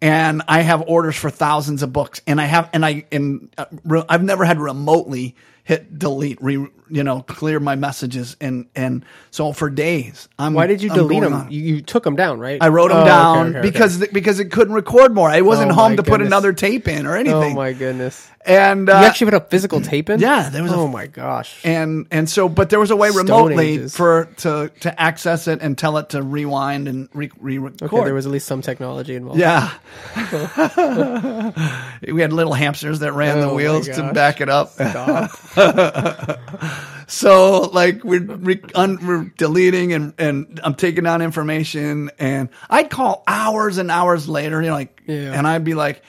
and 0.01 0.42
I 0.46 0.61
have 0.62 0.85
orders 0.87 1.16
for 1.16 1.31
thousands 1.31 1.83
of 1.83 1.92
books. 1.92 2.20
And 2.27 2.40
I 2.40 2.44
have, 2.44 2.68
and 2.72 2.85
I, 2.85 3.07
and 3.11 3.49
uh, 3.57 3.64
re- 3.85 4.05
I've 4.09 4.22
never 4.22 4.44
had 4.44 4.61
remotely 4.61 5.37
hit 5.64 5.99
delete, 5.99 6.40
re, 6.40 6.64
you 6.88 7.03
know, 7.03 7.22
clear 7.22 7.59
my 7.59 7.75
messages. 7.75 8.37
And, 8.40 8.67
and 8.77 9.04
so 9.33 9.52
for 9.52 9.69
days, 9.69 10.29
I'm, 10.38 10.54
Why 10.54 10.67
did 10.69 10.81
you 10.83 10.90
I'm 10.90 10.96
delete 10.96 11.23
them? 11.23 11.33
on. 11.35 11.50
You, 11.50 11.81
took 11.83 12.04
them 12.04 12.15
down, 12.15 12.38
right? 12.38 12.63
I 12.63 12.69
wrote 12.69 12.88
them 12.88 12.98
Oh, 13.02 13.04
down 13.04 13.48
okay, 13.48 13.58
okay. 13.58 13.69
because, 13.69 14.06
because 14.08 14.38
it 14.38 14.52
couldn't 14.52 14.75
record 14.75 15.13
more. 15.15 15.29
I 15.29 15.40
wasn't 15.40 15.73
Oh 15.73 15.75
home 15.75 15.96
to 15.96 16.02
put 16.04 16.23
another 16.23 16.52
tape 16.52 16.87
in 16.87 17.06
or 17.06 17.17
anything. 17.17 17.52
Oh 17.52 17.56
my 17.56 17.73
goodness! 17.73 18.29
And, 18.47 18.88
uh, 18.88 19.01
you 19.01 19.07
actually 19.07 19.33
put 19.33 19.42
a 19.42 19.47
physical 19.47 19.81
tape 19.81 20.09
in? 20.11 20.21
yeah, 20.21 20.49
there 20.51 20.63
was 20.63 20.73
a 20.73 20.77
Oh 20.77 20.87
my 20.88 21.07
gosh! 21.07 21.61
and 21.65 22.07
and 22.11 22.29
so 22.31 22.49
but 22.49 22.71
there 22.71 22.79
was 22.79 22.90
a 22.90 22.97
way 22.97 23.09
Stone 23.11 23.27
remotely 23.27 23.69
Ages. 23.75 23.97
for 23.97 24.27
to 24.38 24.71
to 24.81 25.01
access 25.01 25.49
it 25.49 25.61
and 25.63 25.77
tell 25.77 25.99
it 25.99 26.11
to 26.11 26.23
rewind 26.23 26.87
and 26.88 27.09
re, 27.13 27.31
re-record. 27.40 27.83
okay, 27.92 28.05
there 28.05 28.15
was 28.15 28.27
at 28.27 28.33
least 28.33 28.47
some 28.47 28.63
technology 28.63 29.15
involved. 29.17 29.40
yeah. 29.40 29.73
we 32.13 32.21
had 32.21 32.33
little 32.33 32.53
hamsters 32.55 33.01
that 33.01 33.13
ran 33.15 33.40
the 33.40 33.47
Oh 33.47 33.51
my 33.51 33.55
wheels 33.57 33.88
to 33.88 34.13
back 34.13 34.40
it 34.40 34.49
up. 34.49 34.73
So 37.09 37.61
like 37.73 38.03
we're 38.03 38.21
re- 38.21 38.61
un- 38.75 38.99
we're 39.07 39.33
deleting 39.37 39.92
and 39.92 40.13
and 40.19 40.61
I'm 40.65 40.75
taking 40.75 41.05
down 41.05 41.23
information 41.23 42.11
and 42.19 42.49
I'd 42.69 42.90
call 42.90 43.23
hours 43.29 43.79
and 43.79 43.92
hours 43.92 44.29
later, 44.29 44.61
you 44.61 44.67
know, 44.69 44.75
like 44.75 45.03
Yeah. 45.07 45.33
and 45.38 45.47
I'd 45.47 45.63
be 45.63 45.75
like, 45.75 46.03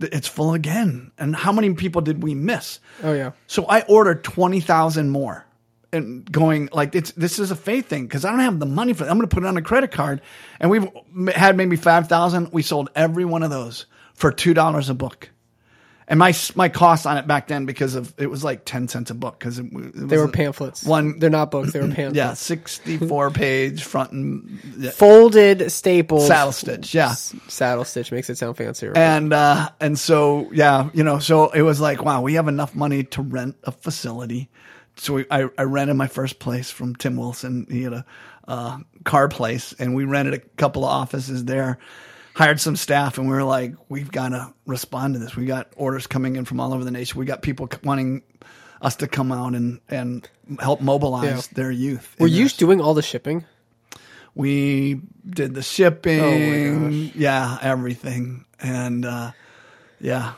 it's 0.00 0.28
full 0.28 0.54
again. 0.54 1.12
And 1.18 1.34
how 1.34 1.52
many 1.52 1.72
people 1.74 2.00
did 2.02 2.22
we 2.22 2.34
miss? 2.34 2.80
Oh 3.02 3.12
yeah. 3.12 3.32
So 3.46 3.66
I 3.66 3.82
ordered 3.82 4.24
twenty 4.24 4.60
thousand 4.60 5.10
more, 5.10 5.44
and 5.92 6.30
going 6.30 6.68
like 6.72 6.94
it's 6.94 7.12
this 7.12 7.38
is 7.38 7.50
a 7.50 7.56
faith 7.56 7.86
thing 7.86 8.06
because 8.06 8.24
I 8.24 8.30
don't 8.30 8.40
have 8.40 8.58
the 8.58 8.66
money 8.66 8.92
for. 8.92 9.04
It. 9.04 9.10
I'm 9.10 9.16
going 9.16 9.28
to 9.28 9.34
put 9.34 9.44
it 9.44 9.46
on 9.46 9.56
a 9.56 9.62
credit 9.62 9.90
card, 9.90 10.20
and 10.60 10.70
we've 10.70 10.88
had 11.34 11.56
maybe 11.56 11.76
five 11.76 12.08
thousand. 12.08 12.52
We 12.52 12.62
sold 12.62 12.90
every 12.94 13.24
one 13.24 13.42
of 13.42 13.50
those 13.50 13.86
for 14.14 14.32
two 14.32 14.54
dollars 14.54 14.88
a 14.88 14.94
book, 14.94 15.30
and 16.08 16.18
my 16.18 16.34
my 16.54 16.68
cost 16.70 17.06
on 17.06 17.18
it 17.18 17.26
back 17.26 17.48
then 17.48 17.66
because 17.66 17.94
of 17.94 18.12
it 18.18 18.28
was 18.28 18.42
like 18.42 18.64
ten 18.64 18.88
cents 18.88 19.10
a 19.10 19.14
book 19.14 19.38
because 19.38 19.58
it, 19.58 19.66
it 19.72 19.92
They 20.08 20.16
were 20.18 20.26
pamphlets. 20.28 20.82
One, 20.84 21.18
They're 21.18 21.28
not 21.30 21.50
books. 21.50 21.72
They 21.72 21.80
were 21.80 21.86
pamphlets. 21.94 22.16
yeah, 22.16 22.32
sixty 22.34 22.96
four 22.96 23.30
page 23.44 23.84
front 23.84 24.12
and 24.12 24.58
yeah, 24.78 24.90
Folded 24.90 25.70
staples. 25.70 26.26
saddle 26.26 26.52
stitch, 26.52 26.94
yeah. 26.94 27.10
S- 27.10 27.34
Saddle 27.48 27.84
stitch 27.84 28.10
makes 28.10 28.30
it 28.30 28.38
sound 28.38 28.56
fancier. 28.56 28.92
and 28.96 29.32
uh 29.32 29.68
and 29.80 29.98
so 29.98 30.48
yeah 30.52 30.88
you 30.94 31.04
know 31.04 31.18
so 31.18 31.50
it 31.50 31.62
was 31.62 31.80
like 31.80 32.02
wow 32.02 32.22
we 32.22 32.34
have 32.34 32.48
enough 32.48 32.74
money 32.74 33.04
to 33.04 33.22
rent 33.22 33.56
a 33.64 33.72
facility 33.72 34.48
so 34.96 35.14
we, 35.14 35.26
I, 35.30 35.48
I 35.58 35.62
rented 35.62 35.96
my 35.96 36.08
first 36.08 36.38
place 36.38 36.70
from 36.70 36.96
tim 36.96 37.16
wilson 37.16 37.66
he 37.70 37.82
had 37.82 37.92
a 37.92 38.04
uh, 38.48 38.78
car 39.04 39.28
place 39.28 39.74
and 39.78 39.94
we 39.94 40.04
rented 40.04 40.32
a 40.34 40.38
couple 40.56 40.84
of 40.84 40.90
offices 40.90 41.44
there 41.44 41.78
hired 42.38 42.60
some 42.60 42.76
staff 42.76 43.18
and 43.18 43.28
we 43.28 43.34
were 43.34 43.42
like 43.42 43.74
we've 43.88 44.12
got 44.12 44.28
to 44.28 44.54
respond 44.64 45.14
to 45.14 45.18
this 45.20 45.34
we 45.34 45.44
got 45.44 45.66
orders 45.76 46.06
coming 46.06 46.36
in 46.36 46.44
from 46.44 46.60
all 46.60 46.72
over 46.72 46.84
the 46.84 46.90
nation 46.92 47.18
we 47.18 47.26
got 47.26 47.42
people 47.42 47.68
wanting 47.82 48.22
us 48.80 48.94
to 48.94 49.08
come 49.08 49.32
out 49.32 49.54
and 49.56 49.80
and 49.88 50.28
help 50.60 50.80
mobilize 50.80 51.24
Yeah. 51.48 51.54
their 51.56 51.70
youth 51.72 52.14
were 52.20 52.28
you 52.28 52.44
this. 52.44 52.56
doing 52.56 52.80
all 52.80 52.94
the 52.94 53.02
shipping? 53.02 53.44
we 54.36 55.00
did 55.28 55.54
the 55.54 55.62
shipping 55.62 56.20
Oh 56.20 56.88
yeah 57.18 57.58
everything 57.60 58.44
and 58.60 59.04
uh 59.04 59.32
yeah 60.00 60.34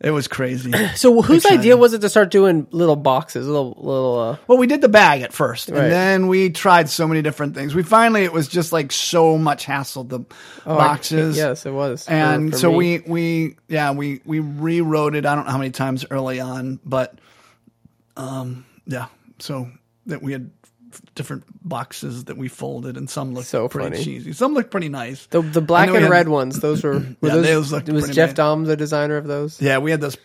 it 0.00 0.10
was 0.12 0.28
crazy 0.28 0.72
So 0.94 1.22
whose 1.22 1.38
Exciting. 1.38 1.58
idea 1.58 1.76
was 1.76 1.92
it 1.92 2.00
to 2.02 2.08
start 2.08 2.30
doing 2.30 2.66
little 2.70 2.94
boxes, 2.96 3.46
little 3.46 3.74
little? 3.78 4.18
Uh, 4.18 4.36
well 4.46 4.56
we 4.58 4.66
did 4.66 4.80
the 4.80 4.88
bag 4.88 5.22
at 5.22 5.32
first 5.32 5.68
Right. 5.70 5.82
and 5.82 5.92
then 5.92 6.26
we 6.28 6.50
tried 6.50 6.88
so 6.88 7.06
many 7.08 7.20
different 7.22 7.54
things 7.54 7.74
we 7.74 7.82
finally 7.82 8.22
it 8.24 8.32
was 8.32 8.46
just 8.48 8.72
like 8.72 8.92
so 8.92 9.36
much 9.38 9.64
hassle 9.64 10.04
the 10.04 10.20
oh, 10.66 10.74
I- 10.74 10.76
boxes 10.76 11.36
yes, 11.36 11.66
it 11.66 11.72
was. 11.72 12.04
for- 12.04 12.12
and 12.12 12.52
for 12.52 12.58
so 12.58 12.70
me. 12.72 12.76
we 12.76 12.98
we 13.06 13.56
yeah 13.68 13.90
we 13.92 14.20
we 14.24 14.38
rewrote 14.40 15.14
it 15.16 15.26
i 15.26 15.34
don't 15.34 15.46
know 15.46 15.52
how 15.52 15.58
many 15.58 15.70
times 15.72 16.04
early 16.10 16.38
on 16.40 16.78
but 16.84 17.18
um 18.16 18.64
yeah 18.86 19.06
so 19.38 19.68
that 20.06 20.22
we 20.22 20.32
had 20.32 20.50
different 21.14 21.44
boxes 21.68 22.24
that 22.24 22.36
we 22.36 22.48
folded 22.48 22.96
and 22.96 23.08
some 23.10 23.34
looked 23.34 23.48
So 23.48 23.68
pretty 23.68 23.90
funny. 23.90 24.04
cheesy 24.04 24.32
some 24.32 24.54
looked 24.54 24.70
pretty 24.70 24.88
nice 24.88 25.26
the 25.26 25.40
the 25.42 25.60
black 25.60 25.88
and 25.88 25.96
had- 25.98 26.10
red 26.10 26.28
ones. 26.28 26.60
Those 26.60 26.82
were. 26.84 26.98
were 27.20 27.28
Yeah, 27.28 27.34
those, 27.36 27.46
those 27.46 27.72
looked 27.72 27.88
was 27.88 28.08
Jeff. 28.10 28.34
Dom 28.34 28.64
the 28.64 28.76
designer 28.76 29.16
of 29.16 29.26
those? 29.26 29.60
Yeah, 29.60 29.78
we 29.78 29.90
had 29.90 30.00
those. 30.00 30.16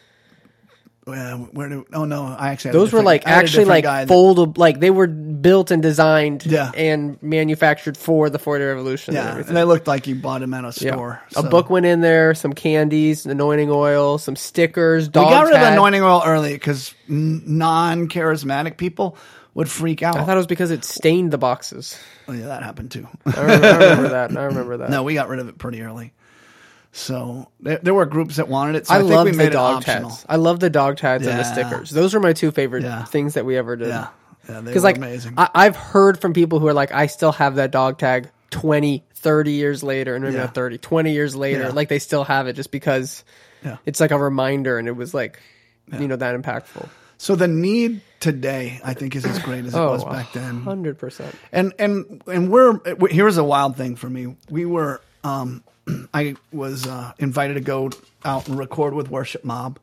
Well, 1.06 1.50
where 1.52 1.68
do? 1.68 1.86
Oh 1.92 2.06
no, 2.06 2.24
I 2.28 2.52
actually 2.52 2.70
had 2.70 2.76
a 2.76 2.78
Those 2.80 2.94
were 2.94 3.04
like 3.04 3.28
I 3.28 3.32
had 3.32 3.40
a 3.40 3.44
actually 3.44 3.66
like 3.66 3.84
foldable, 3.84 4.58
like 4.58 4.80
they 4.80 4.90
were 4.90 5.08
built 5.08 5.70
and 5.70 5.84
designed 5.84 6.46
Yeah. 6.46 6.72
and 6.74 7.22
manufactured 7.22 7.98
for 7.98 8.30
the 8.30 8.40
40 8.40 8.64
Revolution. 8.64 9.14
and 9.18 9.26
yeah, 9.26 9.32
everything. 9.32 9.50
and 9.50 9.58
they 9.58 9.66
looked 9.66 9.86
like 9.86 10.08
you 10.08 10.16
bought 10.16 10.40
them 10.40 10.54
at 10.54 10.64
a 10.64 10.68
Yeah. 10.68 10.94
store. 10.94 11.22
A 11.36 11.44
book 11.44 11.70
went 11.70 11.86
in 11.86 12.00
there, 12.00 12.34
some 12.34 12.54
candies, 12.54 13.26
anointing 13.26 13.70
oil, 13.70 14.18
some 14.18 14.38
stickers. 14.38 15.08
We 15.08 15.12
got 15.12 15.44
rid 15.44 15.54
of 15.56 15.60
tag. 15.60 15.74
anointing 15.74 16.04
oil 16.04 16.24
early 16.26 16.54
because 16.54 16.94
non-charismatic 17.10 18.78
people 18.78 19.18
would 19.54 19.70
freak 19.70 20.02
out. 20.04 20.16
I 20.18 20.26
thought 20.26 20.34
it 20.36 20.38
was 20.38 20.48
because 20.48 20.72
it 20.72 20.84
stained 20.84 21.32
the 21.32 21.38
boxes. 21.38 21.98
oh 22.28 22.34
yeah, 22.34 22.48
that 22.48 22.64
happened 22.64 22.92
too. 22.92 23.08
I 23.26 23.42
remember, 23.42 23.68
I 23.68 23.74
remember 23.74 24.08
that. 24.10 24.38
I 24.38 24.44
remember 24.46 24.78
that. 24.78 24.90
no, 24.90 25.04
we 25.04 25.14
got 25.14 25.30
rid 25.30 25.40
of 25.40 25.48
it 25.50 25.58
pretty 25.58 25.82
early. 25.82 26.14
So 26.92 27.50
there, 27.60 27.80
there 27.82 27.94
were 27.94 28.06
groups 28.06 28.36
that 28.36 28.48
wanted 28.48 28.76
it. 28.76 28.88
So 28.88 28.94
I, 28.94 28.98
I, 28.98 29.02
think 29.02 29.12
love 29.12 29.26
we 29.26 29.32
the 29.32 29.50
dog 29.50 29.84
tags. 29.84 30.26
I 30.30 30.36
love 30.36 30.60
the 30.60 30.70
dog 30.70 30.98
tags 30.98 31.26
and 31.26 31.40
the 31.40 31.44
stickers. 31.44 31.90
Those 31.90 32.14
were 32.14 32.20
my 32.20 32.34
two 32.34 32.52
favorite 32.52 32.84
Yeah. 32.84 33.04
things 33.06 33.34
that 33.34 33.46
we 33.46 33.58
ever 33.58 33.76
did. 33.76 33.88
Yeah, 33.88 34.10
yeah, 34.48 34.56
they 34.60 34.66
Because 34.66 34.84
were 34.84 34.90
like 34.90 34.98
amazing. 34.98 35.34
I, 35.38 35.50
I've 35.56 35.76
heard 35.76 36.22
from 36.22 36.34
people 36.34 36.60
who 36.60 36.68
are 36.68 36.74
like, 36.74 36.92
I 36.92 37.08
still 37.08 37.32
have 37.32 37.56
that 37.56 37.72
dog 37.72 37.98
tag 37.98 38.30
20, 38.52 39.04
30 39.16 39.52
years 39.54 39.82
later, 39.82 40.14
and 40.16 40.24
maybe 40.24 40.36
Yeah. 40.36 40.44
not 40.44 40.54
30, 40.54 40.78
20 40.78 41.12
years 41.14 41.36
later. 41.36 41.64
Yeah. 41.64 41.70
Like 41.70 41.90
they 41.90 41.98
still 42.00 42.24
have 42.26 42.46
it 42.48 42.54
just 42.54 42.70
because 42.70 43.24
Yeah. 43.64 43.78
it's 43.88 44.00
like 44.00 44.12
a 44.12 44.20
reminder 44.20 44.78
and 44.78 44.88
it 44.88 44.96
was 44.96 45.16
like, 45.16 45.40
you 46.00 46.08
know, 46.08 46.16
that 46.18 46.40
impactful. 46.40 46.88
So 47.24 47.36
the 47.36 47.48
need 47.48 48.02
today, 48.20 48.82
I 48.84 48.94
think, 48.94 49.16
is 49.16 49.24
as 49.26 49.40
great 49.40 49.64
as 49.66 49.74
it 49.74 49.78
Oh, 49.80 49.92
was 49.92 50.04
back 50.04 50.34
then. 50.34 50.64
100%. 50.66 51.34
and 51.54 51.74
and 51.80 52.22
and 52.28 52.52
we're 52.52 52.80
here's 53.10 53.38
a 53.38 53.44
wild 53.46 53.78
thing 53.78 53.96
for 53.96 54.10
me. 54.10 54.36
We 54.50 54.66
were 54.66 55.00
um, 55.24 55.64
I 56.14 56.36
was 56.52 56.86
uh, 56.86 57.14
invited 57.20 57.54
to 57.54 57.62
go 57.62 57.92
out 58.26 58.48
and 58.50 58.58
record 58.58 58.94
with 58.94 59.10
Worship 59.10 59.46
Mob. 59.46 59.80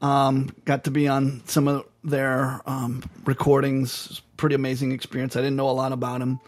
Um, 0.00 0.48
got 0.64 0.84
to 0.84 0.90
be 0.90 1.08
on 1.08 1.42
some 1.46 1.68
of 1.68 1.84
their 2.02 2.60
um, 2.66 3.02
recordings. 3.26 4.22
Pretty 4.38 4.54
amazing 4.54 4.92
experience. 4.92 5.36
I 5.36 5.40
didn't 5.40 5.56
know 5.56 5.68
a 5.68 5.72
lot 5.72 5.92
about 5.92 6.20
them, 6.20 6.40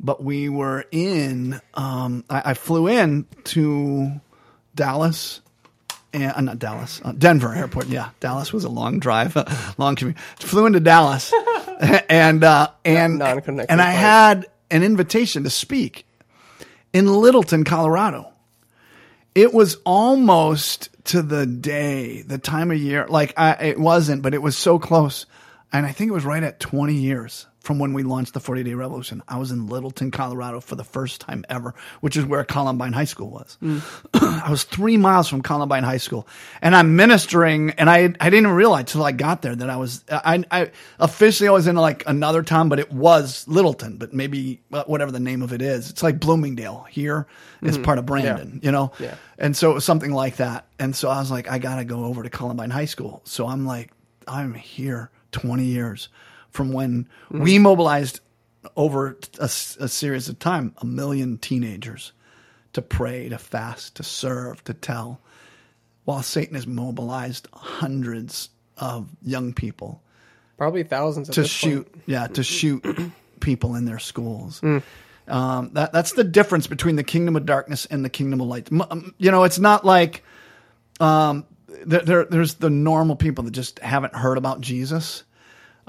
but 0.00 0.24
we 0.24 0.48
were 0.48 0.86
in. 0.90 1.60
Um, 1.74 2.24
I, 2.30 2.42
I 2.50 2.54
flew 2.54 2.88
in 2.88 3.26
to 3.52 4.20
Dallas 4.74 5.40
and 6.12 6.32
uh, 6.32 6.40
not 6.40 6.58
Dallas, 6.58 7.00
uh, 7.04 7.12
Denver 7.12 7.54
airport. 7.54 7.86
Yeah, 7.86 8.10
Dallas 8.20 8.52
was 8.52 8.64
a 8.64 8.68
long 8.68 8.98
drive, 8.98 9.36
long 9.78 9.96
commute. 9.96 10.18
Flew 10.38 10.66
into 10.66 10.80
Dallas, 10.80 11.32
and 12.08 12.42
uh, 12.44 12.70
and 12.84 13.22
and 13.22 13.22
I 13.22 13.36
flight. 13.36 13.94
had 13.94 14.46
an 14.70 14.82
invitation 14.82 15.44
to 15.44 15.50
speak 15.50 16.06
in 16.92 17.06
Littleton, 17.12 17.64
Colorado. 17.64 18.32
It 19.34 19.54
was 19.54 19.76
almost 19.84 20.88
to 21.04 21.22
the 21.22 21.46
day, 21.46 22.22
the 22.22 22.38
time 22.38 22.70
of 22.70 22.78
year. 22.78 23.06
Like 23.08 23.32
I, 23.36 23.52
it 23.66 23.78
wasn't, 23.78 24.22
but 24.22 24.34
it 24.34 24.42
was 24.42 24.56
so 24.56 24.78
close, 24.78 25.26
and 25.72 25.86
I 25.86 25.92
think 25.92 26.10
it 26.10 26.14
was 26.14 26.24
right 26.24 26.42
at 26.42 26.58
twenty 26.60 26.94
years 26.96 27.46
from 27.60 27.78
when 27.78 27.92
we 27.92 28.02
launched 28.02 28.34
the 28.34 28.40
Forty 28.40 28.62
Day 28.62 28.74
Revolution. 28.74 29.22
I 29.28 29.38
was 29.38 29.50
in 29.50 29.66
Littleton, 29.66 30.10
Colorado, 30.10 30.60
for 30.60 30.74
the 30.74 30.84
first 30.84 31.20
time 31.20 31.44
ever, 31.48 31.74
which 32.00 32.16
is 32.16 32.24
where 32.24 32.42
Columbine 32.44 32.92
High 32.92 33.04
School 33.04 33.30
was. 33.30 33.58
I 34.14 34.50
was 34.50 34.64
three 34.64 34.96
miles 34.96 35.28
from 35.28 35.42
Columbine 35.42 35.82
High 35.84 35.98
School, 35.98 36.26
and 36.62 36.74
I'm 36.74 36.96
ministering, 36.96 37.70
and 37.72 37.88
I 37.88 38.04
I 38.20 38.30
didn't 38.30 38.46
even 38.46 38.52
realize 38.52 38.86
till 38.86 39.04
I 39.04 39.12
got 39.12 39.42
there 39.42 39.54
that 39.54 39.68
I 39.70 39.76
was 39.76 40.04
I, 40.10 40.44
I 40.50 40.70
officially 40.98 41.48
I 41.48 41.52
was 41.52 41.66
in 41.66 41.76
like 41.76 42.02
another 42.06 42.42
town, 42.42 42.68
but 42.68 42.78
it 42.78 42.90
was 42.90 43.46
Littleton, 43.46 43.96
but 43.98 44.14
maybe 44.14 44.60
uh, 44.72 44.84
whatever 44.84 45.12
the 45.12 45.20
name 45.20 45.42
of 45.42 45.52
it 45.52 45.62
is, 45.62 45.90
it's 45.90 46.02
like 46.02 46.18
Bloomingdale 46.18 46.86
here. 46.90 47.26
It's 47.62 47.76
part 47.76 47.98
of 47.98 48.06
Brandon, 48.06 48.58
you 48.62 48.72
know. 48.72 48.92
Yeah. 48.98 49.16
And 49.38 49.54
so 49.54 49.70
it 49.70 49.74
was 49.74 49.84
something 49.84 50.12
like 50.12 50.36
that, 50.36 50.66
and 50.78 50.96
so 50.96 51.10
I 51.10 51.18
was 51.18 51.30
like, 51.30 51.50
I 51.50 51.58
gotta 51.58 51.84
go 51.84 52.04
over 52.04 52.22
to 52.22 52.30
Columbine 52.30 52.70
High 52.70 52.86
School. 52.86 53.20
So 53.24 53.46
I'm 53.46 53.66
like, 53.66 53.90
I'm 54.26 54.54
here 54.54 55.10
20 55.32 55.64
years 55.64 56.08
from 56.50 56.72
when 56.72 57.08
we 57.30 57.58
mobilized 57.58 58.20
over 58.76 59.16
a 59.38 59.48
series 59.48 60.28
of 60.28 60.38
time 60.38 60.74
a 60.78 60.86
million 60.86 61.38
teenagers 61.38 62.12
to 62.72 62.82
pray, 62.82 63.28
to 63.28 63.38
fast, 63.38 63.96
to 63.96 64.02
serve, 64.02 64.62
to 64.64 64.74
tell, 64.74 65.20
while 66.04 66.22
Satan 66.22 66.54
has 66.54 66.66
mobilized 66.66 67.48
hundreds 67.52 68.50
of 68.76 69.08
young 69.22 69.52
people 69.52 70.02
Probably 70.58 70.82
thousands 70.82 71.30
to 71.30 71.44
shoot, 71.44 71.90
point. 71.90 72.04
yeah, 72.06 72.26
to 72.26 72.42
shoot 72.42 72.84
people 73.40 73.76
in 73.76 73.86
their 73.86 73.98
schools. 73.98 74.62
Um, 75.26 75.70
that 75.72 75.92
that's 75.92 76.12
the 76.12 76.24
difference 76.24 76.66
between 76.66 76.96
the 76.96 77.04
kingdom 77.04 77.34
of 77.36 77.46
darkness 77.46 77.86
and 77.86 78.04
the 78.04 78.10
kingdom 78.10 78.40
of 78.42 78.48
light. 78.48 78.68
Um, 78.90 79.14
You 79.16 79.30
know, 79.30 79.44
it's 79.44 79.58
not 79.58 79.86
like 79.86 80.22
um, 81.00 81.46
there, 81.86 82.02
there 82.02 82.24
there's 82.26 82.54
the 82.54 82.68
normal 82.68 83.16
people 83.16 83.44
that 83.44 83.52
just 83.52 83.78
haven't 83.78 84.14
heard 84.14 84.36
about 84.36 84.60
Jesus. 84.60 85.22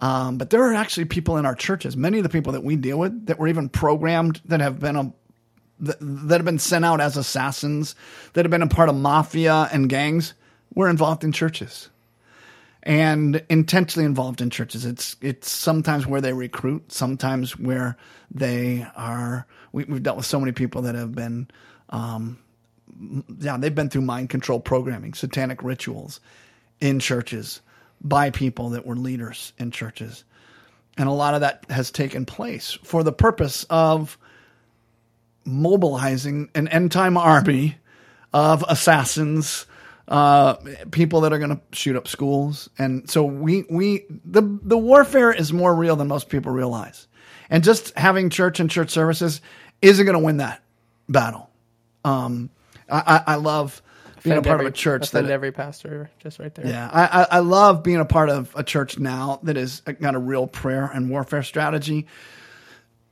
Um, 0.01 0.39
but 0.39 0.49
there 0.49 0.63
are 0.63 0.73
actually 0.73 1.05
people 1.05 1.37
in 1.37 1.45
our 1.45 1.53
churches, 1.53 1.95
many 1.95 2.17
of 2.17 2.23
the 2.23 2.29
people 2.29 2.53
that 2.53 2.63
we 2.63 2.75
deal 2.75 2.97
with, 2.97 3.27
that 3.27 3.37
were 3.37 3.47
even 3.47 3.69
programmed, 3.69 4.41
that 4.45 4.59
have 4.59 4.79
been 4.79 4.95
a 4.95 5.13
that, 5.81 6.37
have 6.37 6.45
been 6.45 6.59
sent 6.59 6.85
out 6.85 7.01
as 7.01 7.17
assassins, 7.17 7.95
that 8.33 8.45
have 8.45 8.51
been 8.51 8.61
a 8.61 8.67
part 8.67 8.89
of 8.89 8.95
mafia 8.95 9.67
and 9.71 9.89
gangs, 9.89 10.33
were 10.75 10.89
involved 10.89 11.23
in 11.23 11.31
churches 11.31 11.89
and 12.83 13.43
intentionally 13.49 14.05
involved 14.05 14.41
in 14.41 14.49
churches. 14.49 14.85
It's 14.85 15.15
it's 15.21 15.49
sometimes 15.49 16.07
where 16.07 16.21
they 16.21 16.33
recruit, 16.33 16.91
sometimes 16.91 17.57
where 17.57 17.95
they 18.31 18.85
are. 18.95 19.45
We, 19.71 19.83
we've 19.85 20.03
dealt 20.03 20.17
with 20.17 20.25
so 20.25 20.39
many 20.39 20.51
people 20.51 20.81
that 20.83 20.95
have 20.95 21.13
been, 21.13 21.47
um, 21.89 22.39
yeah, 23.39 23.57
they've 23.57 23.73
been 23.73 23.89
through 23.89 24.01
mind 24.01 24.29
control 24.29 24.59
programming, 24.59 25.13
satanic 25.13 25.63
rituals 25.63 26.19
in 26.79 26.99
churches 26.99 27.61
by 28.03 28.29
people 28.29 28.71
that 28.71 28.85
were 28.85 28.95
leaders 28.95 29.53
in 29.57 29.71
churches, 29.71 30.23
and 30.97 31.07
a 31.07 31.11
lot 31.13 31.33
of 31.33 31.41
that 31.41 31.65
has 31.69 31.91
taken 31.91 32.25
place 32.25 32.77
for 32.83 33.03
the 33.03 33.11
purpose 33.11 33.65
of 33.69 34.17
mobilizing 35.45 36.49
an 36.55 36.67
end 36.67 36.91
time 36.91 37.17
army 37.17 37.77
of 38.33 38.63
assassins 38.67 39.65
uh, 40.07 40.55
people 40.91 41.21
that 41.21 41.31
are 41.31 41.37
going 41.39 41.55
to 41.55 41.61
shoot 41.71 41.95
up 41.95 42.07
schools, 42.07 42.69
and 42.77 43.09
so 43.09 43.23
we 43.23 43.63
we 43.69 44.05
the 44.25 44.41
the 44.41 44.77
warfare 44.77 45.31
is 45.31 45.53
more 45.53 45.73
real 45.73 45.95
than 45.95 46.09
most 46.09 46.27
people 46.27 46.51
realize, 46.51 47.07
and 47.49 47.63
just 47.63 47.97
having 47.97 48.29
church 48.29 48.59
and 48.59 48.69
church 48.69 48.89
services 48.89 49.39
isn't 49.81 50.05
going 50.05 50.17
to 50.17 50.23
win 50.23 50.37
that 50.37 50.61
battle. 51.07 51.49
Um, 52.03 52.49
I, 52.89 53.23
I, 53.25 53.33
I 53.33 53.35
love 53.35 53.81
being 54.23 54.37
a 54.37 54.41
part 54.41 54.55
every, 54.55 54.67
of 54.67 54.73
a 54.73 54.75
church 54.75 55.07
offend 55.07 55.27
that 55.27 55.33
every 55.33 55.51
pastor 55.51 56.09
just 56.19 56.39
right 56.39 56.53
there. 56.53 56.67
yeah, 56.67 56.89
I, 56.91 57.21
I, 57.21 57.27
I 57.31 57.39
love 57.39 57.83
being 57.83 57.99
a 57.99 58.05
part 58.05 58.29
of 58.29 58.53
a 58.55 58.63
church 58.63 58.99
now 58.99 59.39
that 59.43 59.55
has 59.55 59.81
got 59.81 60.15
a 60.15 60.19
real 60.19 60.47
prayer 60.47 60.85
and 60.85 61.09
warfare 61.09 61.43
strategy 61.43 62.07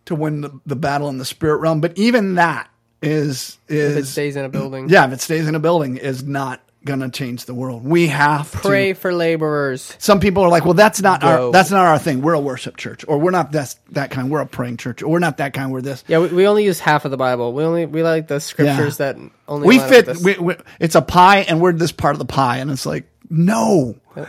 to 0.06 0.16
win 0.16 0.42
the, 0.42 0.60
the 0.66 0.76
battle 0.76 1.10
in 1.10 1.18
the 1.18 1.26
spirit 1.26 1.58
realm. 1.58 1.82
But 1.82 1.98
even 1.98 2.36
that 2.36 2.70
is 3.02 3.58
If 3.68 3.76
it 3.76 3.98
is 3.98 4.10
stays 4.10 4.36
in 4.36 4.46
a 4.46 4.50
building. 4.50 4.90
yeah, 4.90 5.06
if 5.06 5.14
it 5.14 5.22
stays 5.22 5.48
in 5.48 5.56
a 5.56 5.60
building, 5.60 5.98
is 5.98 6.24
not 6.24 6.62
to 6.86 7.10
change 7.10 7.46
the 7.46 7.54
world. 7.54 7.84
We 7.84 8.08
have 8.08 8.52
Pray 8.52 8.94
to. 8.94 9.00
for 9.00 9.14
laborers. 9.14 9.96
Some 10.00 10.20
people 10.20 10.44
are 10.44 10.50
like, 10.50 10.66
"Well, 10.66 10.74
that's 10.74 11.02
not 11.02 11.24
our 11.24 11.52
that's 11.52 11.72
not 11.72 11.86
our 11.86 12.00
thing. 12.00 12.22
We're 12.22 12.34
a 12.34 12.40
worship 12.40 12.78
church, 12.78 13.06
or 13.08 13.18
we're 13.18 13.32
not 13.32 13.52
that 13.52 13.76
that 13.92 14.12
kind. 14.12 14.30
We're 14.30 14.42
a 14.42 14.46
praying 14.46 14.78
church, 14.78 15.02
or 15.02 15.10
we're 15.10 15.20
not 15.20 15.38
that 15.38 15.54
kind. 15.54 15.72
We're 15.72 15.82
this." 15.82 16.04
Yeah, 16.08 16.20
we, 16.20 16.28
we 16.30 16.48
only 16.48 16.64
use 16.64 16.80
half 16.80 17.06
of 17.06 17.12
the 17.12 17.18
Bible. 17.18 17.54
We 17.54 17.64
only 17.64 17.86
we 17.86 18.04
like 18.04 18.28
the 18.28 18.40
scriptures 18.40 18.98
that 18.98 19.18
only 19.48 19.68
we 19.68 19.80
fit. 19.80 20.18
We, 20.18 20.38
we, 20.38 20.56
it's 20.80 20.96
a 20.96 21.02
pie, 21.02 21.40
and 21.40 21.62
we're 21.62 21.74
this 21.74 21.92
part 21.92 22.16
of 22.16 22.20
the 22.20 22.26
pie, 22.26 22.58
and 22.58 22.72
it's 22.72 22.86
like 22.86 23.06
no. 23.30 23.96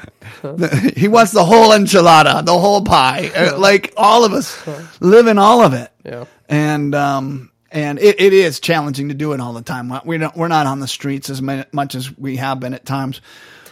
He 0.96 1.09
wants 1.09 1.32
the 1.32 1.44
whole 1.44 1.70
enchilada, 1.70 2.44
the 2.44 2.57
whole 2.57 2.84
pie. 2.84 3.30
Uh, 3.34 3.59
like 3.59 3.92
all 3.96 4.24
of 4.24 4.32
us 4.32 4.57
live 5.01 5.26
in 5.26 5.38
all 5.38 5.62
of 5.62 5.72
it. 5.72 5.90
Yeah. 6.05 6.26
And 6.48 6.94
um 6.94 7.49
and 7.70 7.98
it, 7.98 8.20
it 8.20 8.32
is 8.32 8.60
challenging 8.60 9.08
to 9.08 9.14
do 9.14 9.32
it 9.32 9.40
all 9.40 9.52
the 9.52 9.62
time. 9.62 9.92
We 10.04 10.18
don't 10.18 10.36
we're 10.36 10.48
not 10.48 10.66
on 10.66 10.80
the 10.80 10.88
streets 10.88 11.30
as 11.30 11.40
much 11.40 11.94
as 11.94 12.16
we 12.16 12.36
have 12.36 12.60
been 12.60 12.74
at 12.74 12.84
times, 12.84 13.20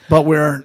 but 0.09 0.23
we're 0.23 0.65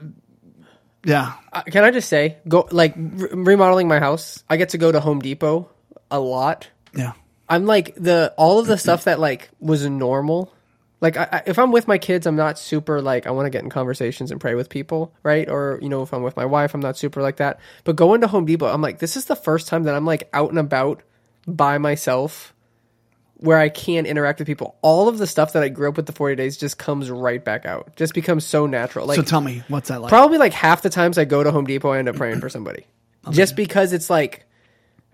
yeah. 1.06 1.34
Uh, 1.52 1.64
Can 1.64 1.84
I 1.84 1.92
just 1.92 2.10
say, 2.10 2.38
go 2.48 2.68
like 2.72 2.94
re- 2.96 3.30
remodeling 3.32 3.88
my 3.88 4.00
house. 4.00 4.44
I 4.50 4.58
get 4.58 4.70
to 4.70 4.78
go 4.78 4.92
to 4.92 5.00
Home 5.00 5.20
Depot 5.20 5.70
a 6.10 6.20
lot. 6.20 6.70
Yeah. 6.96 7.14
I'm 7.50 7.66
like 7.66 7.96
the 7.96 8.34
all 8.38 8.60
of 8.60 8.68
the 8.68 8.78
stuff 8.78 9.04
that 9.06 9.20
like 9.20 9.50
was 9.60 9.86
normal. 9.86 10.54
Like 11.02 11.18
I, 11.18 11.28
I, 11.30 11.44
if 11.46 11.60
I'm 11.60 11.74
with 11.74 11.88
my 11.88 11.98
kids, 11.98 12.26
I'm 12.26 12.38
not 12.38 12.58
super 12.58 13.02
like 13.02 13.28
I 13.28 13.32
want 13.32 13.46
to 13.48 13.50
get 13.50 13.64
in 13.64 13.70
conversations 13.70 14.32
and 14.32 14.40
pray 14.40 14.56
with 14.56 14.70
people, 14.70 15.14
right? 15.24 15.50
Or 15.50 15.78
you 15.82 15.90
know, 15.90 16.02
if 16.04 16.14
I'm 16.14 16.24
with 16.24 16.38
my 16.38 16.46
wife, 16.46 16.74
I'm 16.74 16.80
not 16.80 16.98
super 16.98 17.22
like 17.22 17.38
that. 17.38 17.60
But 17.84 17.98
going 17.98 18.22
to 18.22 18.28
Home 18.28 18.46
Depot, 18.46 18.68
I'm 18.68 18.82
like, 18.82 19.00
this 19.00 19.18
is 19.18 19.26
the 19.26 19.36
first 19.36 19.68
time 19.68 19.84
that 19.84 19.96
I'm 19.96 20.06
like 20.06 20.30
out 20.32 20.50
and 20.50 20.60
about 20.60 21.04
by 21.46 21.78
myself, 21.78 22.53
where 23.44 23.60
I 23.60 23.68
can 23.68 24.06
interact 24.06 24.40
with 24.40 24.48
people. 24.48 24.78
All 24.82 25.10
of 25.10 25.18
the 25.18 25.28
stuff 25.28 25.52
that 25.52 25.64
I 25.64 25.68
grew 25.68 25.90
up 25.90 25.98
with 25.98 26.06
the 26.06 26.14
40 26.14 26.38
days 26.38 26.56
just 26.56 26.78
comes 26.78 27.12
right 27.12 27.44
back 27.44 27.66
out. 27.66 27.94
Just 27.98 28.14
becomes 28.14 28.46
so 28.46 28.68
natural. 28.68 29.06
Like 29.06 29.18
So 29.18 29.22
tell 29.22 29.42
me, 29.42 29.64
what's 29.68 29.90
that 29.90 30.02
like? 30.02 30.08
Probably 30.08 30.38
like 30.38 30.54
half 30.54 30.82
the 30.82 30.90
times 30.90 31.18
I 31.18 31.26
go 31.26 31.44
to 31.44 31.52
Home 31.52 31.66
Depot, 31.66 31.92
I 31.92 32.00
end 32.00 32.08
up 32.08 32.16
praying 32.16 32.40
for 32.40 32.48
somebody, 32.48 32.88
just 33.32 33.58
because 33.58 33.92
it's 33.92 34.10
like, 34.10 34.46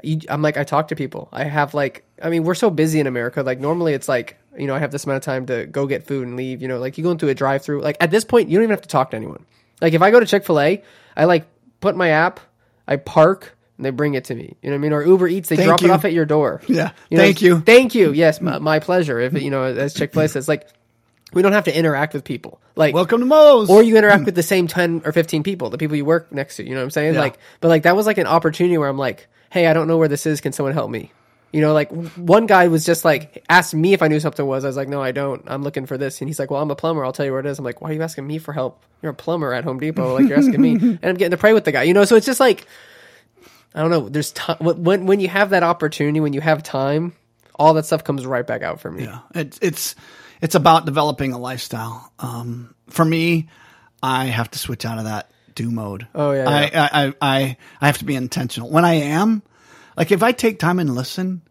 you, 0.03 0.19
I'm 0.29 0.43
like 0.43 0.57
I 0.57 0.63
talk 0.63 0.89
to 0.89 0.95
people. 0.95 1.27
I 1.31 1.45
have 1.45 1.73
like, 1.73 2.05
I 2.21 2.29
mean, 2.29 2.43
we're 2.43 2.53
so 2.53 2.69
busy 2.69 2.99
in 2.99 3.07
America. 3.07 3.41
Like 3.41 3.59
normally, 3.59 3.93
it's 3.93 4.07
like 4.07 4.37
you 4.55 4.67
know 4.67 4.75
I 4.75 4.79
have 4.79 4.91
this 4.91 5.05
amount 5.05 5.17
of 5.17 5.23
time 5.23 5.47
to 5.47 5.65
go 5.65 5.87
get 5.87 6.05
food 6.05 6.27
and 6.27 6.37
leave. 6.37 6.61
You 6.61 6.67
know, 6.67 6.77
like 6.77 6.99
you 6.99 7.03
go 7.03 7.09
into 7.11 7.29
a 7.29 7.33
drive-through. 7.33 7.81
Like 7.81 7.97
at 7.99 8.11
this 8.11 8.23
point, 8.25 8.47
you 8.49 8.59
don't 8.59 8.63
even 8.63 8.73
have 8.73 8.83
to 8.83 8.89
talk 8.89 9.09
to 9.11 9.17
anyone. 9.17 9.43
Like 9.81 9.93
if 9.93 10.03
I 10.03 10.11
go 10.11 10.19
to 10.19 10.25
Chick 10.27 10.45
Fil 10.45 10.59
A, 10.59 10.83
I 11.17 11.25
like 11.25 11.47
put 11.79 11.95
my 11.95 12.09
app, 12.09 12.39
I 12.87 12.97
park. 12.97 13.57
And 13.79 13.85
they 13.85 13.91
bring 13.91 14.13
it 14.15 14.25
to 14.25 14.35
me. 14.35 14.57
You 14.61 14.69
know 14.69 14.75
what 14.75 14.79
I 14.79 14.81
mean? 14.81 14.91
Or 14.93 15.01
Uber 15.05 15.29
Eats, 15.29 15.47
they 15.47 15.55
Thank 15.55 15.67
drop 15.67 15.81
you. 15.81 15.87
it 15.87 15.91
off 15.91 16.03
at 16.03 16.11
your 16.11 16.25
door. 16.25 16.61
Yeah. 16.67 16.91
You 17.09 17.15
know, 17.17 17.23
Thank 17.23 17.41
you. 17.41 17.61
Thank 17.61 17.95
you. 17.95 18.11
Yes, 18.11 18.41
my, 18.41 18.59
my 18.59 18.79
pleasure. 18.79 19.19
If 19.21 19.41
you 19.41 19.49
know, 19.49 19.63
as 19.63 19.93
Chick 19.93 20.11
Fil 20.11 20.23
A 20.23 20.27
says, 20.27 20.49
like 20.49 20.67
we 21.31 21.41
don't 21.41 21.53
have 21.53 21.63
to 21.63 21.77
interact 21.77 22.13
with 22.13 22.25
people. 22.25 22.59
Like 22.75 22.93
Welcome 22.93 23.21
to 23.21 23.25
Moe's. 23.25 23.69
or 23.69 23.81
you 23.81 23.95
interact 23.97 24.25
with 24.25 24.35
the 24.35 24.43
same 24.43 24.67
10 24.67 25.03
or 25.05 25.11
15 25.13 25.43
people 25.43 25.69
the 25.69 25.77
people 25.77 25.95
you 25.95 26.03
work 26.05 26.31
next 26.31 26.55
to 26.57 26.63
you 26.63 26.71
know 26.71 26.77
what 26.77 26.83
i'm 26.83 26.89
saying 26.91 27.13
Yeah. 27.13 27.19
like 27.21 27.37
but 27.61 27.67
like 27.69 27.83
that 27.83 27.95
was 27.95 28.05
like 28.05 28.17
an 28.17 28.25
opportunity 28.27 28.77
where 28.77 28.87
i'm 28.87 28.97
like 28.97 29.27
hey 29.49 29.67
i 29.67 29.73
don't 29.73 29.87
know 29.87 29.97
where 29.97 30.07
this 30.07 30.25
is 30.25 30.39
can 30.39 30.53
someone 30.53 30.71
help 30.73 30.89
me 30.89 31.11
you 31.51 31.59
know 31.59 31.73
like 31.73 31.91
one 32.15 32.45
guy 32.45 32.69
was 32.69 32.85
just 32.85 33.03
like 33.03 33.43
asked 33.49 33.73
me 33.75 33.91
if 33.91 34.01
i 34.01 34.07
knew 34.07 34.19
something 34.21 34.45
was 34.45 34.63
i 34.63 34.67
was 34.67 34.77
like 34.77 34.87
no 34.87 35.01
i 35.01 35.11
don't 35.11 35.43
i'm 35.47 35.61
looking 35.61 35.85
for 35.85 35.97
this 35.97 36.21
and 36.21 36.29
he's 36.29 36.39
like 36.39 36.49
well 36.51 36.61
i'm 36.61 36.71
a 36.71 36.75
plumber 36.75 37.03
i'll 37.03 37.11
tell 37.11 37.25
you 37.25 37.31
where 37.31 37.41
it 37.41 37.45
is 37.45 37.59
i'm 37.59 37.65
like 37.65 37.81
why 37.81 37.89
are 37.89 37.93
you 37.93 38.01
asking 38.01 38.25
me 38.25 38.37
for 38.37 38.53
help 38.53 38.81
you're 39.01 39.11
a 39.11 39.15
plumber 39.15 39.51
at 39.53 39.65
home 39.65 39.77
depot 39.79 40.13
like 40.13 40.27
you're 40.29 40.37
asking 40.37 40.61
me 40.61 40.71
and 40.79 40.99
i'm 41.03 41.15
getting 41.15 41.31
to 41.31 41.37
pray 41.37 41.51
with 41.51 41.65
the 41.65 41.73
guy 41.73 41.83
you 41.83 41.93
know 41.93 42.05
so 42.05 42.15
it's 42.15 42.25
just 42.25 42.39
like 42.39 42.65
i 43.75 43.81
don't 43.81 43.91
know 43.91 44.09
there's 44.09 44.31
time 44.31 44.57
when 44.59 45.05
when 45.05 45.19
you 45.19 45.27
have 45.27 45.51
that 45.51 45.63
opportunity 45.63 46.19
when 46.19 46.33
you 46.33 46.41
have 46.41 46.63
time 46.63 47.13
all 47.55 47.73
that 47.73 47.85
stuff 47.85 48.03
comes 48.03 48.25
right 48.25 48.47
back 48.47 48.61
out 48.61 48.79
for 48.79 48.89
me 48.91 49.03
Yeah, 49.03 49.19
it's 49.35 49.59
it's 49.61 49.95
it's 50.41 50.55
about 50.55 50.85
developing 50.85 51.33
a 51.33 51.37
lifestyle. 51.37 52.11
Um, 52.17 52.73
for 52.89 53.03
me, 53.03 53.49
I 54.01 54.25
have 54.27 54.49
to 54.51 54.59
switch 54.59 54.85
out 54.85 54.97
of 54.97 55.03
that 55.03 55.29
do 55.53 55.69
mode. 55.69 56.07
Oh, 56.15 56.31
yeah, 56.31 56.49
I, 56.49 56.61
yeah. 56.61 56.89
I, 56.91 57.05
I 57.07 57.13
I 57.21 57.57
I 57.81 57.85
have 57.87 57.97
to 57.97 58.05
be 58.05 58.15
intentional. 58.15 58.69
When 58.69 58.85
I 58.85 58.93
am, 58.93 59.43
like, 59.97 60.11
if 60.13 60.23
I 60.23 60.31
take 60.31 60.57
time 60.57 60.79
and 60.79 60.95
listen, 60.95 61.41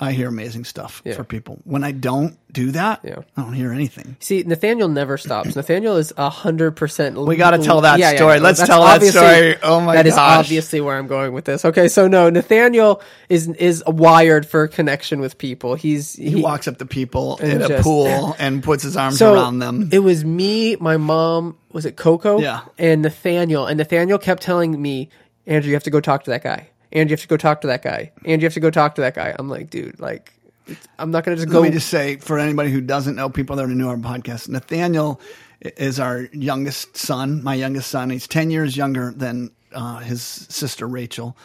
I 0.00 0.12
hear 0.12 0.28
amazing 0.28 0.64
stuff 0.64 1.02
Yeah. 1.04 1.14
for 1.14 1.24
people. 1.24 1.60
When 1.64 1.84
I 1.84 1.92
don't 1.92 2.36
do 2.52 2.70
that, 2.72 3.00
Yeah. 3.04 3.16
I 3.36 3.42
don't 3.42 3.52
hear 3.52 3.72
anything. 3.72 4.16
See, 4.18 4.42
Nathaniel 4.42 4.88
never 4.88 5.18
stops. 5.18 5.54
Nathaniel 5.54 5.96
is 5.96 6.12
a 6.16 6.30
hundred 6.30 6.72
percent. 6.72 7.16
We 7.18 7.36
gotta 7.36 7.58
tell 7.58 7.82
that 7.82 8.16
story. 8.16 8.40
Let's 8.40 8.64
tell 8.66 8.82
that 8.84 9.02
story. 9.02 9.56
Oh 9.62 9.80
my 9.80 9.92
god. 9.92 9.98
That 9.98 10.06
is 10.06 10.14
gosh. 10.14 10.38
obviously 10.46 10.80
where 10.80 10.96
I'm 10.96 11.06
going 11.06 11.32
with 11.32 11.44
this. 11.44 11.64
Okay, 11.64 11.88
so 11.88 12.08
no, 12.08 12.30
Nathaniel 12.30 13.02
is 13.28 13.48
is 13.48 13.84
wired 13.86 14.46
for 14.46 14.66
connection 14.68 15.20
with 15.20 15.38
people. 15.38 15.74
He's 15.74 16.14
He, 16.14 16.30
he, 16.30 16.42
walks 16.42 16.66
up 16.66 16.78
to 16.78 16.86
people 16.86 17.36
in 17.38 17.60
a 17.62 17.82
pool 17.82 18.34
and 18.38 18.62
puts 18.62 18.82
his 18.82 18.96
arms 18.96 19.18
so 19.18 19.34
around 19.34 19.58
them. 19.58 19.90
It 19.92 20.00
was 20.00 20.24
me, 20.24 20.76
my 20.76 20.96
mom, 20.96 21.56
was 21.72 21.84
it 21.86 21.96
Coco? 21.96 22.40
Yeah. 22.40 22.62
And 22.78 23.02
Nathaniel. 23.02 23.66
And 23.66 23.78
Nathaniel 23.78 24.18
kept 24.18 24.42
telling 24.42 24.80
me, 24.80 25.10
Andrew, 25.46 25.68
you 25.68 25.74
have 25.74 25.84
to 25.84 25.90
go 25.90 26.00
talk 26.00 26.24
to 26.24 26.30
that 26.30 26.42
guy. 26.42 26.70
Andrew, 26.92 27.10
you 27.10 27.14
have 27.14 27.22
to 27.22 27.28
go 27.28 27.36
talk 27.36 27.60
to 27.62 27.66
that 27.68 27.82
guy. 27.82 28.12
and 28.24 28.42
you 28.42 28.46
have 28.46 28.54
to 28.54 28.60
go 28.60 28.70
talk 28.70 28.96
to 28.96 29.00
that 29.02 29.14
guy. 29.14 29.34
I'm 29.38 29.48
like, 29.48 29.70
dude, 29.70 30.00
like, 30.00 30.32
it's, 30.66 30.86
I'm 30.98 31.10
not 31.10 31.24
gonna 31.24 31.36
just 31.36 31.48
go. 31.48 31.60
Let 31.60 31.68
me 31.68 31.74
just 31.74 31.88
say, 31.88 32.16
for 32.16 32.38
anybody 32.38 32.70
who 32.70 32.80
doesn't 32.80 33.16
know, 33.16 33.28
people 33.28 33.56
that 33.56 33.64
are 33.64 33.68
new 33.68 33.84
to 33.84 33.90
our 33.90 33.96
podcast, 33.96 34.48
Nathaniel 34.48 35.20
is 35.60 36.00
our 36.00 36.28
youngest 36.32 36.96
son, 36.96 37.42
my 37.42 37.54
youngest 37.54 37.90
son. 37.90 38.10
He's 38.10 38.26
10 38.26 38.50
years 38.50 38.76
younger 38.76 39.12
than 39.12 39.50
uh, 39.72 39.98
his 39.98 40.22
sister 40.22 40.86
Rachel. 40.86 41.36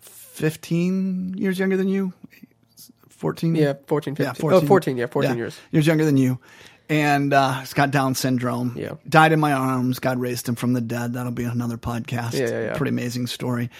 15 0.00 1.34
years 1.36 1.58
younger 1.58 1.76
than 1.76 1.88
you? 1.88 2.12
14? 3.08 3.54
yeah, 3.54 3.74
14, 3.86 4.16
15. 4.16 4.26
Yeah, 4.26 4.32
14. 4.32 4.64
Oh, 4.64 4.66
14, 4.66 4.96
yeah, 4.96 5.06
14 5.06 5.36
years. 5.36 5.58
Years 5.70 5.86
younger 5.86 6.04
than 6.04 6.16
you. 6.16 6.40
And 6.92 7.32
uh, 7.32 7.60
he's 7.60 7.72
got 7.72 7.90
Down 7.90 8.14
syndrome. 8.14 8.74
Yeah. 8.76 8.94
Died 9.08 9.32
in 9.32 9.40
my 9.40 9.52
arms. 9.52 9.98
God 9.98 10.18
raised 10.20 10.46
him 10.48 10.54
from 10.56 10.74
the 10.74 10.80
dead. 10.82 11.14
That'll 11.14 11.32
be 11.32 11.44
another 11.44 11.78
podcast. 11.78 12.34
Yeah, 12.34 12.48
yeah, 12.50 12.60
yeah. 12.66 12.76
Pretty 12.76 12.90
amazing 12.90 13.28
story. 13.28 13.70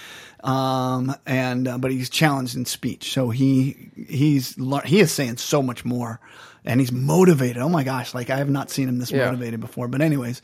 Um, 0.43 1.15
and 1.27 1.69
uh, 1.69 1.79
but 1.79 1.91
he's 1.93 2.09
challenged 2.11 2.57
in 2.57 2.65
speech, 2.65 3.13
so 3.13 3.31
he 3.31 3.91
he's 4.09 4.57
he 4.85 5.01
is 5.01 5.13
saying 5.13 5.37
so 5.37 5.63
much 5.63 5.85
more, 5.85 6.21
and 6.65 6.81
he's 6.81 6.91
motivated. 6.91 7.59
Oh 7.59 7.69
my 7.69 7.85
gosh, 7.85 8.13
like 8.15 8.31
I 8.31 8.39
have 8.39 8.51
not 8.51 8.71
seen 8.71 8.89
him 8.89 8.99
this 8.99 9.13
Yeah. 9.13 9.27
motivated 9.27 9.61
before. 9.61 9.87
But 9.89 10.01
anyways, 10.01 10.43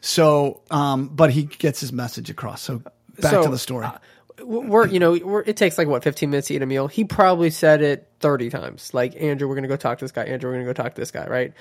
so 0.00 0.60
um, 0.70 1.08
but 1.08 1.30
he 1.30 1.44
gets 1.44 1.80
his 1.80 1.92
message 1.92 2.30
across. 2.30 2.62
So 2.62 2.78
back 3.18 3.32
So, 3.32 3.42
to 3.44 3.48
the 3.48 3.58
story. 3.58 3.86
uh, 3.86 3.92
we're 4.44 4.86
you 4.86 4.98
know 4.98 5.18
we're, 5.22 5.42
it 5.42 5.56
takes 5.56 5.78
like 5.78 5.88
what 5.88 6.02
15 6.02 6.30
minutes 6.30 6.48
to 6.48 6.54
eat 6.54 6.62
a 6.62 6.66
meal? 6.66 6.88
He 6.88 7.04
probably 7.04 7.50
said 7.50 7.82
it 7.82 8.08
30 8.20 8.50
times. 8.50 8.92
Like 8.94 9.20
andrew 9.20 9.48
we're 9.48 9.54
gonna 9.54 9.68
go 9.68 9.76
talk 9.76 9.98
to 9.98 10.04
this 10.04 10.12
guy. 10.12 10.24
Andrew 10.24 10.50
we're 10.50 10.56
gonna 10.56 10.66
go 10.66 10.72
talk 10.72 10.94
to 10.94 11.00
this 11.00 11.10
guy 11.10 11.26
right? 11.26 11.52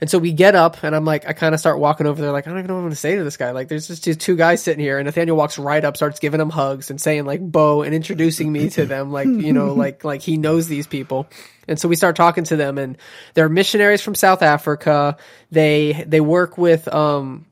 And 0.00 0.08
so 0.10 0.18
we 0.18 0.32
get 0.32 0.54
up 0.54 0.82
and 0.84 0.94
i'm 0.94 1.04
like 1.04 1.28
i 1.28 1.32
kind 1.32 1.54
of 1.54 1.60
start 1.60 1.78
walking 1.78 2.06
over 2.06 2.20
there 2.20 2.32
like 2.32 2.46
i 2.46 2.50
don't 2.50 2.58
even 2.58 2.68
know 2.68 2.74
what 2.74 2.80
i'm 2.80 2.86
gonna 2.86 2.96
say 2.96 3.16
to 3.16 3.24
this 3.24 3.36
guy. 3.36 3.50
Like 3.50 3.68
there's 3.68 3.88
just 3.88 4.04
these 4.04 4.16
two 4.16 4.36
guys 4.36 4.62
sitting 4.62 4.82
here 4.82 4.98
and 4.98 5.06
nathaniel 5.06 5.36
walks 5.36 5.58
right 5.58 5.84
up 5.84 5.96
starts 5.96 6.18
giving 6.20 6.38
them 6.38 6.50
hugs 6.50 6.90
and 6.90 7.00
saying 7.00 7.24
like 7.24 7.40
bo 7.40 7.82
and 7.82 7.94
introducing 7.94 8.52
me 8.52 8.70
to 8.70 8.86
them 8.86 9.10
like 9.12 9.26
you 9.26 9.52
know 9.52 9.72
like 9.74 10.04
like 10.04 10.22
he 10.22 10.36
knows 10.36 10.68
these 10.68 10.86
people. 10.86 11.28
And 11.66 11.78
so 11.78 11.86
we 11.86 11.96
start 11.96 12.16
talking 12.16 12.44
to 12.44 12.56
them 12.56 12.78
and 12.78 12.96
they're 13.34 13.50
missionaries 13.50 14.00
from 14.00 14.14
south 14.14 14.42
africa. 14.42 15.16
They 15.50 16.04
they 16.06 16.20
work 16.20 16.56
with 16.56 16.88
um 16.88 17.46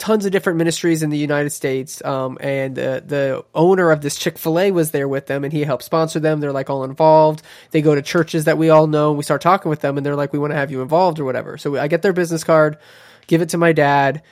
tons 0.00 0.24
of 0.26 0.32
different 0.32 0.56
ministries 0.58 1.04
in 1.04 1.10
the 1.10 1.18
United 1.18 1.50
States. 1.50 2.02
Um, 2.04 2.38
and 2.40 2.76
uh, 2.76 3.00
the 3.06 3.44
owner 3.54 3.92
of 3.92 4.00
this 4.00 4.16
Chick 4.16 4.38
fil 4.38 4.58
A 4.58 4.72
was 4.72 4.90
there 4.90 5.06
with 5.06 5.26
them 5.26 5.44
and 5.44 5.52
he 5.52 5.62
helped 5.62 5.84
sponsor 5.84 6.18
them. 6.18 6.40
They're 6.40 6.50
like 6.52 6.70
all 6.70 6.82
involved. 6.82 7.42
They 7.70 7.82
go 7.82 7.94
to 7.94 8.02
churches 8.02 8.44
that 8.44 8.58
we 8.58 8.70
all 8.70 8.86
know. 8.88 9.12
We 9.12 9.22
start 9.22 9.42
talking 9.42 9.68
with 9.70 9.80
them 9.80 9.96
and 9.96 10.04
they're 10.04 10.16
like, 10.16 10.32
we 10.32 10.38
want 10.40 10.50
to 10.52 10.56
have 10.56 10.70
you 10.72 10.82
involved 10.82 11.20
or 11.20 11.24
whatever. 11.24 11.58
So 11.58 11.76
I 11.76 11.86
get 11.86 12.02
their 12.02 12.12
business 12.14 12.42
card, 12.42 12.78
give 13.28 13.42
it 13.42 13.50
to 13.50 13.58
my 13.58 13.72
dad, 13.72 14.22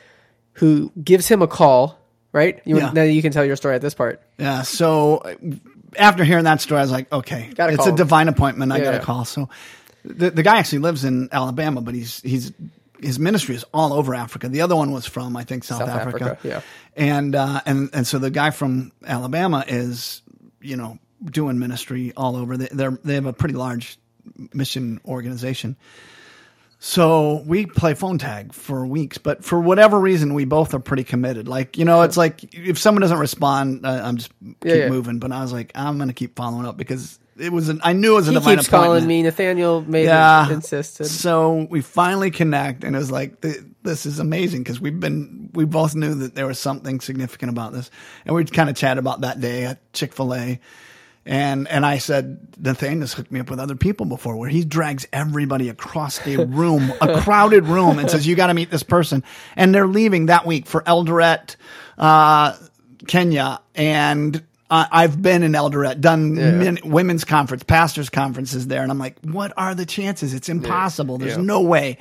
who 0.54 0.90
gives 1.04 1.28
him 1.28 1.42
a 1.42 1.46
call, 1.46 1.98
right? 2.32 2.60
You, 2.64 2.78
Yeah. 2.78 2.90
Now 2.92 3.02
you 3.02 3.22
can 3.22 3.30
tell 3.30 3.44
your 3.44 3.56
story 3.56 3.74
at 3.76 3.82
this 3.82 3.94
part. 3.94 4.20
Yeah. 4.38 4.62
So 4.62 5.18
uh, 5.18 5.34
after 5.96 6.24
hearing 6.24 6.44
that 6.44 6.60
story, 6.62 6.78
I 6.80 6.82
was 6.82 6.90
like, 6.90 7.12
okay, 7.12 7.50
it's 7.56 7.86
a 7.86 7.90
him. 7.90 7.94
divine 7.96 8.28
appointment. 8.28 8.72
I 8.72 8.78
Yeah, 8.78 8.84
got 8.84 8.90
to 8.92 8.96
yeah. 8.96 9.02
call. 9.04 9.24
So 9.26 9.48
the 10.04 10.30
the 10.30 10.42
guy 10.42 10.58
actually 10.58 10.78
lives 10.78 11.04
in 11.04 11.28
Alabama, 11.30 11.80
but 11.82 11.94
he's 11.94 12.20
he's 12.22 12.52
his 13.00 13.18
ministry 13.18 13.54
is 13.54 13.64
all 13.72 13.92
over 13.92 14.14
Africa. 14.14 14.48
The 14.48 14.60
other 14.62 14.76
one 14.76 14.92
was 14.92 15.06
from 15.06 15.36
I 15.36 15.44
think 15.44 15.64
South, 15.64 15.78
South 15.78 15.88
Africa. 15.88 16.24
Africa, 16.32 16.48
yeah. 16.48 16.60
And 16.96 17.34
uh, 17.34 17.60
and 17.66 17.90
and 17.92 18.06
so 18.06 18.18
the 18.18 18.30
guy 18.30 18.50
from 18.50 18.92
Alabama 19.06 19.64
is 19.66 20.22
you 20.60 20.76
know 20.76 20.98
doing 21.24 21.58
ministry 21.58 22.12
all 22.16 22.36
over. 22.36 22.56
They 22.56 22.68
they're, 22.70 22.98
they 23.04 23.14
have 23.14 23.26
a 23.26 23.32
pretty 23.32 23.54
large 23.54 23.98
mission 24.52 25.00
organization. 25.04 25.76
So 26.80 27.42
we 27.44 27.66
play 27.66 27.94
phone 27.94 28.18
tag 28.18 28.52
for 28.52 28.86
weeks, 28.86 29.18
but 29.18 29.42
for 29.44 29.58
whatever 29.60 29.98
reason, 29.98 30.32
we 30.32 30.44
both 30.44 30.74
are 30.74 30.78
pretty 30.78 31.02
committed. 31.02 31.48
Like, 31.48 31.76
you 31.76 31.84
know, 31.84 32.02
it's 32.02 32.16
like 32.16 32.54
if 32.54 32.78
someone 32.78 33.02
doesn't 33.02 33.18
respond, 33.18 33.84
uh, 33.84 34.00
I'm 34.04 34.16
just 34.16 34.30
keep 34.40 34.56
Yeah, 34.64 34.74
yeah. 34.74 34.88
moving. 34.88 35.18
But 35.18 35.32
I 35.32 35.40
was 35.42 35.52
like, 35.52 35.72
I'm 35.74 35.96
going 35.96 36.06
to 36.06 36.14
keep 36.14 36.36
following 36.36 36.66
up 36.66 36.76
because 36.76 37.18
it 37.38 37.52
was 37.52 37.68
an, 37.68 37.80
I 37.84 37.92
knew 37.92 38.12
it 38.12 38.16
was 38.16 38.28
a 38.28 38.32
He 38.32 38.34
divine 38.38 38.56
keeps 38.56 38.68
appointment. 38.68 38.88
calling 38.88 39.06
me. 39.06 39.22
Nathaniel 39.22 39.82
made 39.82 40.04
Yeah. 40.06 40.48
it, 40.48 40.52
insisted. 40.52 41.06
So 41.06 41.66
we 41.70 41.80
finally 41.80 42.30
connect, 42.30 42.84
and 42.84 42.94
it 42.94 42.98
was 42.98 43.10
like, 43.10 43.40
this 43.40 44.06
is 44.06 44.18
amazing 44.18 44.62
because 44.62 44.80
we've 44.80 44.98
been, 44.98 45.50
we 45.54 45.64
both 45.64 45.94
knew 45.94 46.14
that 46.14 46.34
there 46.34 46.46
was 46.46 46.58
something 46.58 47.00
significant 47.00 47.50
about 47.50 47.72
this, 47.72 47.90
and 48.26 48.34
we 48.34 48.44
kind 48.44 48.68
of 48.68 48.76
chatted 48.76 48.98
about 48.98 49.20
that 49.22 49.40
day 49.40 49.64
at 49.64 49.92
Chick 49.92 50.12
Fil 50.12 50.34
A, 50.34 50.60
and 51.26 51.68
and 51.68 51.84
I 51.84 51.98
said, 51.98 52.38
Nathaniel's 52.58 53.12
hooked 53.12 53.30
me 53.30 53.38
up 53.40 53.50
with 53.50 53.60
other 53.60 53.76
people 53.76 54.06
before, 54.06 54.34
where 54.36 54.48
he 54.48 54.64
drags 54.64 55.06
everybody 55.12 55.68
across 55.68 56.26
a 56.26 56.44
room, 56.46 56.92
a 57.00 57.20
crowded 57.20 57.66
room, 57.66 57.98
and 57.98 58.10
says, 58.10 58.26
you 58.26 58.34
got 58.34 58.46
to 58.48 58.54
meet 58.54 58.70
this 58.70 58.82
person, 58.82 59.22
and 59.54 59.74
they're 59.74 59.86
leaving 59.86 60.26
that 60.26 60.46
week 60.46 60.66
for 60.66 60.80
Eldoret, 60.82 61.56
uh, 61.98 62.56
Kenya, 63.06 63.60
and. 63.74 64.42
Uh, 64.70 64.84
I've 64.92 65.20
been 65.22 65.42
in 65.42 65.52
Eldoret, 65.52 66.00
done 66.00 66.34
min- 66.34 66.78
women's 66.84 67.24
conference, 67.24 67.62
pastors' 67.62 68.10
conferences 68.10 68.66
there, 68.66 68.82
and 68.82 68.90
I'm 68.90 68.98
like, 68.98 69.16
what 69.22 69.52
are 69.56 69.74
the 69.74 69.86
chances? 69.86 70.34
It's 70.34 70.48
impossible. 70.50 71.16
There's 71.16 71.36
Yeah. 71.36 71.42
no 71.42 71.62
way. 71.62 71.96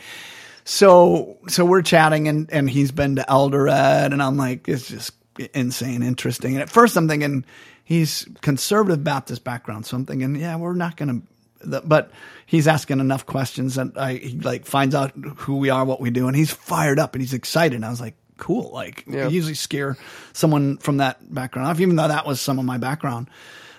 So 0.65 1.37
so 1.47 1.63
we're 1.63 1.81
chatting 1.81 2.27
and 2.27 2.51
and 2.51 2.69
he's 2.69 2.91
been 2.91 3.15
to 3.15 3.25
Eldoret 3.29 4.11
and 4.11 4.21
I'm 4.21 4.35
like 4.35 4.67
it's 4.67 4.87
just 4.87 5.11
insane 5.53 6.03
interesting. 6.03 6.53
And 6.55 6.61
at 6.61 6.69
first 6.69 6.97
I'm 6.97 7.07
thinking 7.07 7.45
he's 7.85 8.27
conservative 8.41 9.01
Baptist 9.01 9.45
background. 9.45 9.85
So 9.85 9.95
I'm 9.95 10.05
thinking 10.05 10.35
yeah 10.35 10.57
we're 10.57 10.73
not 10.73 10.97
going 10.97 11.21
to 11.65 11.81
but 11.85 12.11
he's 12.45 12.67
asking 12.67 12.99
enough 12.99 13.25
questions 13.25 13.75
that 13.75 13.97
I 13.97 14.15
he 14.15 14.39
like 14.39 14.65
finds 14.65 14.93
out 14.93 15.11
who 15.37 15.55
we 15.55 15.69
are, 15.69 15.85
what 15.85 16.01
we 16.01 16.09
do 16.09 16.27
and 16.27 16.35
he's 16.35 16.51
fired 16.51 16.99
up 16.99 17.15
and 17.15 17.21
he's 17.21 17.33
excited. 17.33 17.75
And 17.77 17.85
I 17.85 17.89
was 17.89 18.01
like 18.01 18.15
cool. 18.37 18.71
Like 18.71 19.03
Yeah. 19.07 19.27
Usually 19.27 19.53
scare 19.53 19.97
someone 20.33 20.77
from 20.77 20.97
that 20.97 21.33
background 21.33 21.67
off 21.67 21.79
even 21.79 21.95
though 21.95 22.07
that 22.07 22.25
was 22.25 22.39
some 22.41 22.59
of 22.59 22.65
my 22.65 22.77
background. 22.77 23.29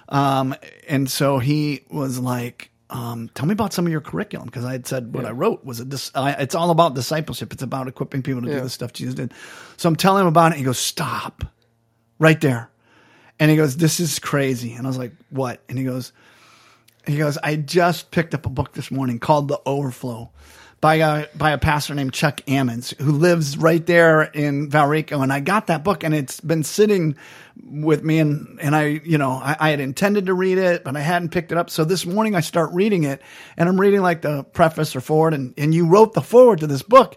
Um, 0.09 0.55
and 0.89 1.11
so 1.11 1.39
he 1.39 1.85
was 1.91 2.19
like, 2.19 2.71
um, 2.91 3.29
tell 3.35 3.45
me 3.47 3.53
about 3.53 3.75
some 3.75 3.85
of 3.85 3.93
your 3.93 4.01
curriculum 4.01 4.47
because 4.47 4.65
I 4.65 4.73
had 4.73 4.87
said 4.87 5.13
what 5.15 5.27
I 5.27 5.31
wrote 5.33 5.65
was 5.65 5.81
a 5.81 5.85
dis- 5.85 6.11
I, 6.15 6.33
it's 6.33 6.55
all 6.55 6.71
about 6.71 6.95
discipleship. 6.95 7.53
It's 7.53 7.63
about 7.63 7.87
equipping 7.89 8.23
people 8.23 8.41
to 8.43 8.49
do 8.49 8.61
the 8.61 8.71
stuff 8.71 8.95
Jesus 8.95 9.15
did. 9.15 9.35
So 9.77 9.89
I'm 9.89 9.97
telling 9.97 10.23
him 10.23 10.29
about 10.29 10.53
it. 10.53 10.59
He 10.59 10.65
goes, 10.65 10.79
stop 10.79 11.45
right 12.19 12.41
there. 12.41 12.71
And 13.39 13.51
he 13.51 13.57
goes, 13.59 13.77
this 13.77 14.01
is 14.01 14.19
crazy. 14.19 14.73
And 14.73 14.87
I 14.87 14.89
was 14.89 14.97
like, 14.99 15.13
what? 15.31 15.63
And 15.69 15.77
he 15.79 15.85
goes, 15.85 16.13
he 17.07 17.19
goes, 17.19 17.37
I 17.39 17.57
just 17.57 18.11
picked 18.11 18.35
up 18.35 18.47
a 18.47 18.51
book 18.51 18.73
this 18.73 18.91
morning 18.91 19.19
called 19.19 19.49
The 19.49 19.61
Overflow 19.67 20.31
by 20.81 20.97
a, 20.97 21.27
by 21.37 21.51
a 21.51 21.59
pastor 21.59 21.95
named 21.95 22.13
Chuck 22.13 22.41
Ammons 22.47 22.99
who 23.01 23.13
lives 23.13 23.57
right 23.57 23.85
there 23.85 24.23
in 24.23 24.71
Valrico. 24.71 25.23
And 25.23 25.33
I 25.33 25.41
got 25.41 25.67
that 25.67 25.83
book 25.83 26.05
and 26.05 26.15
it's 26.15 26.41
been 26.41 26.63
sitting 26.63 27.17
with 27.65 28.05
me 28.05 28.21
and, 28.21 28.59
and 28.61 28.77
I, 28.77 28.85
you 29.05 29.19
know, 29.19 29.33
I, 29.33 29.57
I 29.59 29.71
had 29.71 29.81
intended 29.81 30.27
to 30.27 30.35
read 30.35 30.59
it, 30.59 30.85
but 30.85 30.97
I 30.97 31.01
hadn't 31.01 31.31
picked 31.31 31.51
it 31.51 31.59
up. 31.59 31.71
So 31.71 31.85
this 31.85 32.07
morning 32.07 32.37
I 32.37 32.41
start 32.41 32.71
reading 32.73 33.05
it 33.05 33.21
and 33.57 33.69
I'm 33.69 33.81
reading 33.81 34.03
like 34.03 34.23
the 34.23 34.45
preface 34.45 34.95
or 34.95 35.01
forward 35.01 35.35
and, 35.35 35.53
and 35.59 35.75
you 35.75 35.87
wrote 35.87 36.13
the 36.13 36.23
forward 36.23 36.61
to 36.61 36.69
this 36.69 36.83
book. 36.83 37.17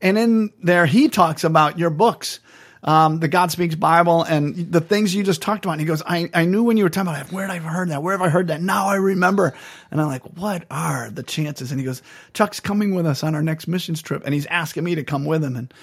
And 0.00 0.16
in 0.16 0.52
there, 0.62 0.86
he 0.86 1.08
talks 1.08 1.44
about 1.44 1.78
your 1.78 1.90
books 1.90 2.40
um, 2.82 3.20
the 3.20 3.28
God 3.28 3.50
Speaks 3.50 3.74
Bible 3.74 4.22
and 4.22 4.72
the 4.72 4.80
things 4.80 5.14
you 5.14 5.22
just 5.22 5.42
talked 5.42 5.64
about. 5.64 5.72
And 5.72 5.80
he 5.80 5.86
goes, 5.86 6.02
I, 6.04 6.30
I 6.32 6.46
knew 6.46 6.62
when 6.64 6.76
you 6.76 6.84
were 6.84 6.90
talking 6.90 7.10
about 7.12 7.26
it, 7.26 7.32
where 7.32 7.46
have 7.46 7.64
I 7.64 7.68
heard 7.68 7.90
that? 7.90 8.02
Where 8.02 8.12
have 8.12 8.22
I 8.22 8.30
heard 8.30 8.48
that? 8.48 8.62
Now 8.62 8.86
I 8.86 8.96
remember. 8.96 9.54
And 9.90 10.00
I'm 10.00 10.06
like, 10.06 10.22
what 10.36 10.64
are 10.70 11.10
the 11.10 11.22
chances? 11.22 11.72
And 11.72 11.80
he 11.80 11.84
goes, 11.84 12.02
Chuck's 12.32 12.60
coming 12.60 12.94
with 12.94 13.06
us 13.06 13.22
on 13.22 13.34
our 13.34 13.42
next 13.42 13.68
missions 13.68 14.00
trip. 14.00 14.22
And 14.24 14.32
he's 14.32 14.46
asking 14.46 14.84
me 14.84 14.94
to 14.94 15.04
come 15.04 15.24
with 15.24 15.44
him. 15.44 15.56
And 15.56 15.74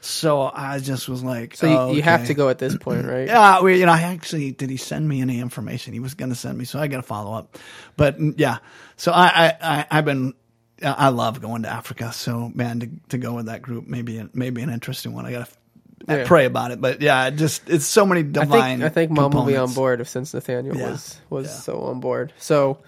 so 0.00 0.42
I 0.42 0.78
just 0.78 1.08
was 1.08 1.22
like, 1.22 1.56
So 1.56 1.66
you, 1.66 1.76
oh, 1.76 1.92
you 1.92 2.02
have 2.02 2.26
to 2.28 2.34
go 2.34 2.48
at 2.48 2.58
this 2.58 2.76
point, 2.76 3.06
right? 3.08 3.26
Yeah, 3.26 3.60
well, 3.60 3.70
you 3.70 3.86
know, 3.86 3.92
I 3.92 4.02
actually 4.02 4.52
did 4.52 4.70
he 4.70 4.76
send 4.76 5.06
me 5.06 5.20
any 5.20 5.40
information? 5.40 5.92
He 5.92 6.00
was 6.00 6.14
going 6.14 6.28
to 6.30 6.36
send 6.36 6.56
me, 6.56 6.64
so 6.64 6.78
I 6.78 6.86
got 6.86 6.98
to 6.98 7.02
follow 7.02 7.34
up. 7.34 7.58
But 7.96 8.18
mm, 8.18 8.34
yeah, 8.36 8.58
so 8.96 9.12
I, 9.12 9.26
I, 9.26 9.56
I 9.60 9.86
I've 9.90 10.04
been, 10.04 10.34
I 10.82 11.08
love 11.08 11.40
going 11.40 11.62
to 11.62 11.68
Africa. 11.68 12.12
So 12.12 12.52
man, 12.54 12.80
to, 12.80 12.90
to 13.10 13.18
go 13.18 13.32
with 13.34 13.46
that 13.46 13.62
group, 13.62 13.86
maybe 13.86 14.26
maybe 14.32 14.62
an 14.62 14.70
interesting 14.70 15.12
one. 15.12 15.26
I 15.26 15.32
got 15.32 15.46
to 15.46 15.52
Yeah. 16.08 16.26
pray 16.26 16.44
about 16.44 16.70
it. 16.70 16.80
But 16.80 17.00
yeah, 17.00 17.26
it 17.26 17.36
just 17.36 17.68
it's 17.68 17.86
so 17.86 18.06
many 18.06 18.20
I 18.20 18.24
divine. 18.24 18.78
think 18.78 18.82
I 18.82 18.88
think 18.90 19.10
mom 19.10 19.32
will 19.32 19.44
be 19.44 19.56
on 19.56 19.72
board 19.72 20.00
if 20.00 20.08
since 20.08 20.32
Nathaniel 20.34 20.76
Yeah. 20.76 20.90
was 20.90 21.20
was 21.30 21.46
Yeah. 21.46 21.52
so 21.52 21.80
on 21.82 22.00
board. 22.00 22.32
So, 22.38 22.78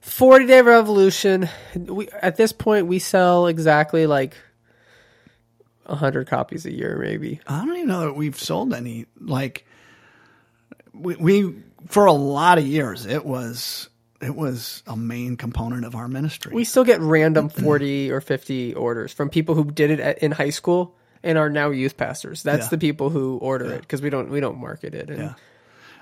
forty 0.00 0.46
day 0.46 0.60
revolution. 0.60 1.48
We 1.74 2.08
at 2.10 2.36
this 2.36 2.52
point 2.52 2.86
we 2.86 2.98
sell 2.98 3.46
exactly 3.46 4.06
like 4.06 4.36
hundred 5.86 6.26
copies 6.26 6.66
a 6.66 6.72
year, 6.72 6.98
maybe. 6.98 7.40
I 7.46 7.64
don't 7.64 7.74
even 7.76 7.88
know 7.88 8.00
that 8.02 8.16
we've 8.16 8.38
sold 8.38 8.74
any. 8.74 9.06
Like 9.18 9.64
we, 10.92 11.16
we 11.16 11.54
for 11.86 12.06
a 12.06 12.12
lot 12.12 12.58
of 12.58 12.66
years, 12.66 13.06
it 13.06 13.24
was 13.24 13.88
it 14.20 14.34
was 14.34 14.82
a 14.86 14.96
main 14.96 15.36
component 15.36 15.84
of 15.84 15.94
our 15.94 16.08
ministry. 16.08 16.52
We 16.54 16.64
still 16.64 16.84
get 16.84 17.00
random 17.00 17.48
mm-hmm. 17.48 17.62
forty 17.62 18.10
or 18.10 18.20
fifty 18.20 18.74
orders 18.74 19.12
from 19.12 19.30
people 19.30 19.54
who 19.54 19.70
did 19.70 19.90
it 19.90 20.00
at, 20.00 20.18
in 20.18 20.32
high 20.32 20.50
school 20.50 20.97
and 21.22 21.38
are 21.38 21.50
now 21.50 21.70
youth 21.70 21.96
pastors. 21.96 22.42
That's 22.42 22.66
Yeah. 22.66 22.70
the 22.70 22.78
people 22.78 23.10
who 23.10 23.38
order 23.38 23.72
it 23.72 23.82
because 23.82 24.02
we 24.02 24.10
don't 24.10 24.30
we 24.30 24.40
don't 24.40 24.58
market 24.58 24.94
it. 24.94 25.10
And 25.10 25.18
Yeah. 25.18 25.34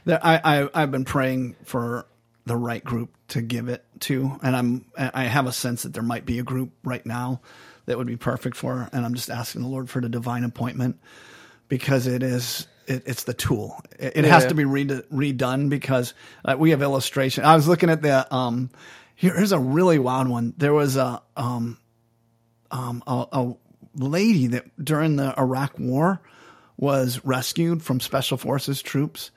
There, 0.05 0.21
I, 0.23 0.41
I 0.63 0.69
I've 0.83 0.91
been 0.91 1.05
praying 1.05 1.57
for 1.65 2.07
the 2.45 2.57
right 2.57 2.85
group 2.85 3.11
to 3.29 3.43
give 3.43 3.69
it 3.69 3.85
to, 4.01 4.39
and 4.43 4.55
I'm 4.55 4.85
I 4.97 5.25
have 5.25 5.47
a 5.47 5.53
sense 5.53 5.83
that 5.83 5.93
there 5.95 6.03
might 6.03 6.25
be 6.25 6.39
a 6.39 6.45
group 6.45 6.71
right 6.85 7.05
now 7.05 7.41
that 7.87 7.99
would 7.99 8.07
be 8.07 8.17
perfect 8.17 8.57
for, 8.57 8.77
her, 8.77 8.89
and 8.93 9.05
I'm 9.05 9.15
just 9.15 9.31
asking 9.31 9.63
the 9.63 9.69
Lord 9.69 9.91
for 9.91 10.01
the 10.01 10.09
divine 10.09 10.45
appointment 10.45 11.01
because 11.69 12.07
it 12.07 12.23
is 12.23 12.69
it, 12.87 13.03
it's 13.07 13.25
the 13.25 13.35
tool. 13.35 13.81
It, 13.99 14.19
it 14.19 14.25
has 14.27 14.45
Yeah. 14.45 14.49
to 14.51 14.55
be 14.55 14.65
read, 14.65 14.91
redone 15.13 15.69
because 15.71 16.15
uh, 16.45 16.55
we 16.57 16.71
have 16.71 16.83
illustration. 16.83 17.45
I 17.45 17.57
was 17.57 17.67
looking 17.67 17.91
at 17.91 18.01
the 18.03 18.33
um 18.33 18.71
here, 19.17 19.35
here's 19.37 19.53
a 19.53 19.59
really 19.59 19.99
wild 19.99 20.29
one. 20.29 20.55
There 20.57 20.73
was 20.75 20.97
a 20.97 21.21
um 21.37 21.79
um 22.71 23.03
a, 23.09 23.27
a 23.33 23.55
lady 23.97 24.47
that 24.49 24.65
during 24.83 25.17
the 25.17 25.39
Iraq 25.39 25.79
War 25.79 26.21
was 26.77 27.25
rescued 27.25 27.83
from 27.83 28.01
special 28.01 28.37
forces 28.37 28.83
troops 28.83 29.31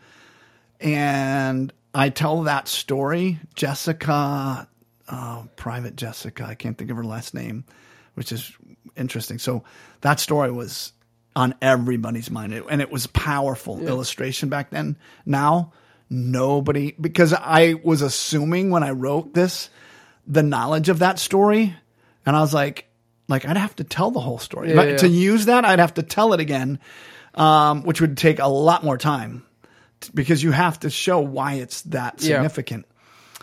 and 0.80 1.74
I 1.94 2.10
tell 2.10 2.44
that 2.44 2.68
story. 2.68 3.40
Jessica, 3.56 4.68
uh, 5.08 5.44
Private 5.56 5.96
Jessica, 5.96 6.46
I 6.46 6.56
can't 6.56 6.78
think 6.78 6.92
of 6.92 6.98
her 6.98 7.04
last 7.04 7.34
name, 7.34 7.66
which 8.14 8.32
is 8.32 8.52
interesting. 8.96 9.40
So 9.40 9.64
that 10.02 10.20
story 10.20 10.52
was 10.52 10.94
on 11.36 11.56
everybody's 11.62 12.30
mind, 12.30 12.54
It- 12.54 12.66
and 12.70 12.82
it 12.82 12.92
was 12.92 13.08
powerful 13.08 13.80
illustration 13.88 14.50
back 14.50 14.72
then. 14.72 14.98
Now, 15.26 15.72
nobody, 16.10 16.96
because 17.00 17.34
I 17.34 17.76
was 17.84 18.02
assuming 18.02 18.70
when 18.72 18.84
I 18.84 18.92
wrote 18.92 19.34
this 19.34 19.70
the 20.28 20.44
knowledge 20.44 20.90
of 20.90 21.00
that 21.00 21.18
story, 21.18 21.76
and 22.26 22.36
I 22.36 22.42
was 22.42 22.54
like, 22.54 22.86
like 23.30 23.46
I'd 23.46 23.56
have 23.56 23.76
to 23.78 23.84
tell 23.86 24.12
the 24.12 24.20
whole 24.20 24.40
story 24.40 24.70
Yeah, 24.70 24.76
But 24.76 24.88
yeah. 24.90 24.98
to 24.98 25.08
use 25.08 25.46
that. 25.46 25.64
I'd 25.64 25.80
have 25.80 25.94
to 25.94 26.04
tell 26.04 26.34
it 26.34 26.40
again, 26.42 26.80
um, 27.36 27.84
which 27.84 28.02
would 28.02 28.18
take 28.18 28.40
a 28.40 28.48
lot 28.48 28.84
more 28.84 28.98
time 28.98 29.44
because 30.14 30.44
you 30.44 30.52
have 30.52 30.80
to 30.82 30.90
show 30.90 31.20
why 31.20 31.54
it's 31.54 31.84
that 31.84 32.20
significant. 32.20 32.86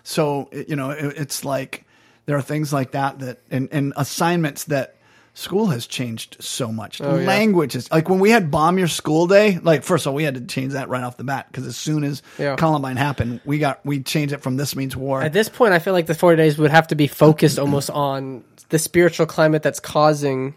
So 0.02 0.50
you 0.52 0.76
know, 0.76 0.90
it, 0.90 1.14
it's 1.16 1.44
like 1.44 1.84
there 2.26 2.36
are 2.36 2.42
things 2.42 2.72
like 2.72 2.90
that 2.92 3.20
that 3.20 3.38
and, 3.50 3.68
and 3.72 3.92
assignments 3.96 4.64
that 4.64 4.95
school 5.38 5.66
has 5.66 5.86
changed 5.86 6.38
so 6.40 6.72
much. 6.72 7.00
Oh, 7.02 7.18
yeah. 7.18 7.26
Language 7.26 7.76
is 7.76 7.90
like 7.92 8.08
when 8.08 8.20
we 8.20 8.30
had 8.30 8.50
bomb 8.50 8.78
your 8.78 8.88
school 8.88 9.26
day. 9.26 9.58
Like 9.62 9.82
first 9.82 10.06
of 10.06 10.10
all, 10.10 10.16
we 10.16 10.24
had 10.24 10.34
to 10.34 10.40
change 10.40 10.72
that 10.72 10.88
right 10.88 11.04
off 11.04 11.18
the 11.18 11.24
bat 11.24 11.46
because 11.50 11.66
as 11.66 11.76
soon 11.76 12.04
as 12.04 12.22
Yeah. 12.38 12.56
Columbine 12.56 12.96
happened, 12.96 13.42
we 13.44 13.58
got 13.58 13.84
we 13.84 14.02
changed 14.02 14.32
it 14.32 14.42
from 14.42 14.56
this 14.56 14.74
means 14.74 14.96
war. 14.96 15.22
At 15.22 15.34
this 15.34 15.50
point, 15.50 15.74
I 15.74 15.78
feel 15.78 15.92
like 15.92 16.06
the 16.06 16.14
40 16.14 16.36
days 16.38 16.56
would 16.56 16.70
have 16.70 16.88
to 16.88 16.94
be 16.94 17.06
focused 17.06 17.58
almost 17.58 17.90
on 17.90 18.44
the 18.70 18.78
spiritual 18.78 19.26
climate 19.26 19.62
that's 19.62 19.78
causing 19.80 20.54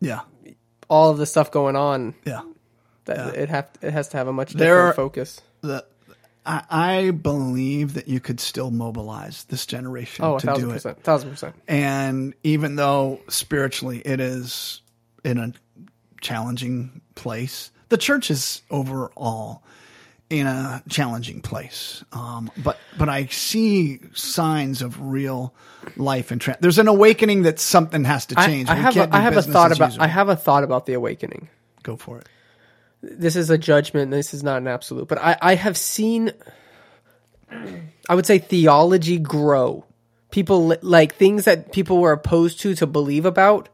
yeah, 0.00 0.20
all 0.88 1.10
of 1.10 1.18
the 1.18 1.26
stuff 1.26 1.50
going 1.50 1.74
on. 1.76 2.14
yeah. 2.24 2.42
That 3.06 3.34
it 3.34 3.48
have 3.48 3.68
it 3.82 3.92
has 3.92 4.08
to 4.10 4.16
have 4.18 4.28
a 4.28 4.32
much 4.32 4.52
There- 4.52 4.76
different 4.90 4.96
focus. 4.96 5.40
The 5.62 5.84
I, 6.44 6.62
I 6.70 7.10
believe 7.10 7.94
that 7.94 8.08
you 8.08 8.18
could 8.20 8.40
still 8.40 8.70
mobilize 8.70 9.44
this 9.44 9.64
generation 9.66 10.24
Oh, 10.24 10.38
to 10.38 10.46
thousand 10.46 10.64
do 10.64 10.70
it. 10.70 10.74
percent, 10.74 11.02
thousand 11.04 11.30
percent. 11.30 11.54
And 11.68 12.34
even 12.42 12.76
though 12.76 13.20
spiritually 13.28 14.00
it 14.04 14.20
is 14.20 14.82
in 15.24 15.38
a 15.38 15.52
challenging 16.20 17.00
place, 17.14 17.70
the 17.90 17.96
church 17.96 18.30
is 18.30 18.62
overall 18.70 19.62
in 20.30 20.46
a 20.46 20.82
challenging 20.88 21.42
place. 21.42 22.02
Um, 22.12 22.50
but 22.56 22.78
but 22.98 23.08
I 23.08 23.26
see 23.26 24.00
signs 24.14 24.80
of 24.82 25.00
real 25.00 25.54
life 25.96 26.30
and 26.30 26.40
tra- 26.40 26.56
there's 26.60 26.78
an 26.78 26.88
awakening 26.88 27.42
that 27.42 27.58
something 27.60 28.04
has 28.04 28.26
to 28.26 28.34
change. 28.36 28.68
I 28.68 28.74
We 28.74 28.80
have 28.80 28.96
a, 28.96 29.20
have 29.20 29.36
a 29.36 29.42
thought 29.42 29.72
about 29.72 29.90
usual. 29.90 30.02
I 30.04 30.06
have 30.06 30.28
a 30.28 30.36
thought 30.36 30.64
about 30.64 30.86
the 30.86 30.94
awakening. 30.94 31.48
Go 31.82 31.96
for 31.96 32.18
it. 32.18 32.28
This 33.02 33.36
is 33.36 33.50
a 33.50 33.58
judgment. 33.58 34.10
This 34.10 34.32
is 34.32 34.42
not 34.42 34.58
an 34.58 34.68
absolute, 34.68 35.08
but 35.08 35.18
I, 35.18 35.36
I 35.40 35.54
have 35.56 35.76
seen. 35.76 36.32
I 38.08 38.14
would 38.14 38.26
say 38.26 38.38
theology 38.38 39.18
grow 39.18 39.84
people 40.32 40.74
like 40.82 41.14
things 41.14 41.44
that 41.44 41.72
people 41.72 41.98
were 41.98 42.10
opposed 42.10 42.58
to 42.60 42.74
to 42.74 42.86
believe 42.86 43.24
about 43.24 43.68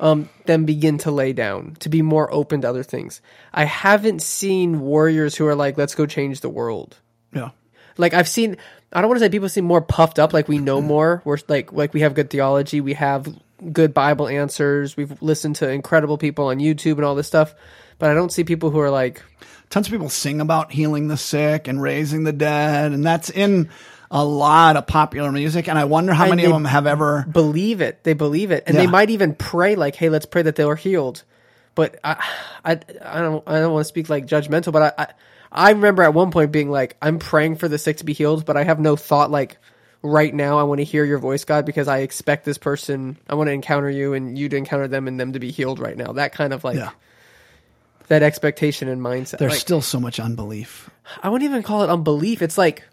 um, 0.00 0.28
then 0.46 0.64
begin 0.64 0.98
to 0.98 1.10
lay 1.10 1.32
down 1.32 1.76
to 1.80 1.88
be 1.88 2.02
more 2.02 2.32
open 2.32 2.62
to 2.62 2.68
other 2.68 2.82
things. 2.82 3.20
I 3.52 3.64
haven't 3.64 4.22
seen 4.22 4.80
warriors 4.80 5.36
who 5.36 5.46
are 5.46 5.54
like, 5.54 5.76
let's 5.76 5.94
go 5.94 6.06
change 6.06 6.40
the 6.40 6.48
world. 6.48 6.96
Yeah. 7.32 7.50
Like 7.96 8.14
I've 8.14 8.28
seen, 8.28 8.56
I 8.92 9.00
don't 9.00 9.08
want 9.08 9.18
to 9.18 9.24
say 9.24 9.28
people 9.30 9.48
seem 9.48 9.64
more 9.64 9.82
puffed 9.82 10.18
up, 10.18 10.32
like 10.32 10.48
we 10.48 10.58
know 10.58 10.80
more. 10.80 11.20
We're 11.24 11.38
like, 11.48 11.72
like 11.72 11.94
we 11.94 12.00
have 12.00 12.14
good 12.14 12.30
theology, 12.30 12.80
we 12.80 12.94
have 12.94 13.28
good 13.72 13.92
Bible 13.92 14.28
answers, 14.28 14.96
we've 14.96 15.20
listened 15.20 15.56
to 15.56 15.68
incredible 15.68 16.16
people 16.16 16.46
on 16.46 16.58
YouTube 16.58 16.92
and 16.92 17.04
all 17.04 17.16
this 17.16 17.26
stuff. 17.26 17.54
But 17.98 18.10
I 18.10 18.14
don't 18.14 18.32
see 18.32 18.44
people 18.44 18.70
who 18.70 18.78
are 18.80 18.90
like, 18.90 19.22
Tons 19.70 19.86
of 19.86 19.92
people 19.92 20.08
sing 20.08 20.40
about 20.40 20.72
healing 20.72 21.08
the 21.08 21.16
sick 21.18 21.68
and 21.68 21.82
raising 21.82 22.24
the 22.24 22.32
dead, 22.32 22.92
and 22.92 23.04
that's 23.04 23.28
in 23.28 23.68
a 24.10 24.24
lot 24.24 24.76
of 24.76 24.86
popular 24.86 25.30
music. 25.30 25.68
And 25.68 25.78
I 25.78 25.84
wonder 25.84 26.14
how 26.14 26.24
And 26.24 26.30
many 26.30 26.44
of 26.44 26.52
them 26.52 26.64
have 26.64 26.86
ever. 26.86 27.26
believe 27.30 27.82
it. 27.82 28.02
They 28.02 28.14
believe 28.14 28.50
it, 28.50 28.64
and 28.66 28.78
they 28.78 28.86
might 28.86 29.10
even 29.10 29.34
pray 29.34 29.74
like, 29.76 29.94
"Hey, 29.94 30.08
let's 30.08 30.24
pray 30.24 30.42
that 30.42 30.56
they 30.56 30.62
are 30.62 30.76
healed." 30.76 31.22
But 31.74 32.00
I, 32.02 32.16
I, 32.64 32.72
I 33.04 33.20
don't, 33.20 33.44
I 33.46 33.60
don't 33.60 33.72
want 33.74 33.84
to 33.84 33.88
speak 33.88 34.08
like 34.08 34.26
judgmental, 34.26 34.72
but 34.72 34.94
I, 34.98 35.02
I, 35.02 35.06
I 35.52 35.70
remember 35.72 36.02
at 36.02 36.14
one 36.14 36.30
point 36.30 36.50
being 36.50 36.70
like, 36.70 36.96
"I'm 37.02 37.18
praying 37.18 37.56
for 37.56 37.68
the 37.68 37.76
sick 37.78 37.98
to 37.98 38.04
be 38.06 38.14
healed," 38.14 38.46
but 38.46 38.56
I 38.56 38.64
have 38.64 38.80
no 38.80 38.96
thought 38.96 39.30
like, 39.30 39.58
right 40.00 40.32
now, 40.34 40.58
I 40.58 40.62
want 40.62 40.78
to 40.78 40.84
hear 40.84 41.04
your 41.04 41.18
voice, 41.18 41.44
God, 41.44 41.66
because 41.66 41.88
I 41.88 41.98
expect 41.98 42.46
this 42.46 42.56
person, 42.58 43.18
I 43.28 43.34
want 43.34 43.48
to 43.48 43.52
encounter 43.52 43.90
you, 43.90 44.14
and 44.14 44.38
you 44.38 44.48
to 44.48 44.56
encounter 44.56 44.88
them, 44.88 45.08
and 45.08 45.20
them 45.20 45.34
to 45.34 45.38
be 45.38 45.50
healed 45.50 45.78
right 45.78 45.96
now. 45.96 46.12
That 46.14 46.32
kind 46.32 46.54
of 46.54 46.64
like 46.64 46.76
Yeah. 46.76 46.90
That 48.08 48.22
expectation 48.22 48.88
and 48.88 49.00
mindset. 49.00 49.38
There's 49.38 49.52
Like, 49.52 49.60
still 49.60 49.82
so 49.82 50.00
much 50.00 50.18
unbelief. 50.18 50.90
I 51.22 51.28
wouldn't 51.28 51.48
even 51.48 51.62
call 51.62 51.82
it 51.84 51.90
unbelief. 51.90 52.42
It's 52.42 52.58
like 52.58 52.84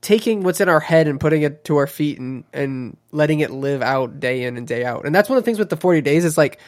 taking 0.00 0.42
what's 0.42 0.60
in 0.60 0.68
our 0.68 0.80
head 0.80 1.06
and 1.08 1.18
putting 1.20 1.42
it 1.42 1.64
to 1.64 1.76
our 1.76 1.86
feet 1.86 2.18
and 2.18 2.44
and 2.52 2.96
letting 3.12 3.40
it 3.40 3.50
live 3.50 3.82
out 3.82 4.20
day 4.20 4.44
in 4.44 4.56
and 4.56 4.66
day 4.66 4.84
out. 4.84 5.06
And 5.06 5.14
that's 5.14 5.28
one 5.28 5.38
of 5.38 5.44
the 5.44 5.46
things 5.46 5.58
with 5.58 5.70
the 5.70 5.76
40 5.76 6.00
days 6.00 6.24
is 6.24 6.36
like 6.36 6.58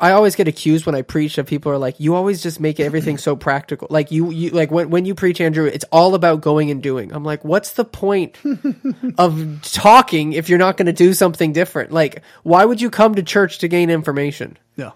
I 0.00 0.12
always 0.12 0.34
get 0.36 0.48
accused 0.48 0.84
when 0.84 0.94
I 0.94 1.02
preach 1.02 1.38
of 1.38 1.46
people 1.46 1.72
are 1.72 1.78
like 1.78 1.98
you 1.98 2.14
always 2.14 2.42
just 2.42 2.60
make 2.60 2.80
everything 2.80 3.18
so 3.18 3.36
practical. 3.36 3.86
Like 3.88 4.10
you 4.10 4.30
you 4.30 4.50
like 4.50 4.70
when 4.70 4.90
when 4.90 5.04
you 5.04 5.14
preach 5.14 5.40
Andrew 5.40 5.64
it's 5.64 5.84
all 5.92 6.14
about 6.14 6.40
going 6.40 6.70
and 6.70 6.82
doing. 6.82 7.12
I'm 7.12 7.24
like 7.24 7.44
what's 7.44 7.72
the 7.72 7.84
point 7.84 8.36
of 9.18 9.62
talking 9.62 10.32
if 10.32 10.48
you're 10.48 10.58
not 10.58 10.76
going 10.76 10.86
to 10.86 10.92
do 10.92 11.14
something 11.14 11.52
different? 11.52 11.92
Like 11.92 12.22
why 12.42 12.64
would 12.64 12.80
you 12.80 12.90
come 12.90 13.14
to 13.14 13.22
church 13.22 13.58
to 13.58 13.68
gain 13.68 13.90
information? 13.90 14.58
Yeah. 14.76 14.90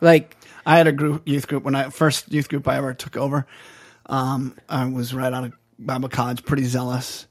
Like 0.00 0.36
I 0.64 0.76
had 0.76 0.86
a 0.86 0.92
group 0.92 1.26
youth 1.26 1.48
group 1.48 1.64
when 1.64 1.74
I 1.74 1.90
first 1.90 2.32
youth 2.32 2.48
group 2.48 2.66
I 2.68 2.76
ever 2.76 2.94
took 2.94 3.16
over. 3.16 3.46
Um, 4.06 4.56
I 4.68 4.84
was 4.86 5.14
right 5.14 5.32
out 5.32 5.44
of 5.44 5.52
Bible 5.78 6.08
college, 6.08 6.44
pretty 6.44 6.64
zealous, 6.64 7.26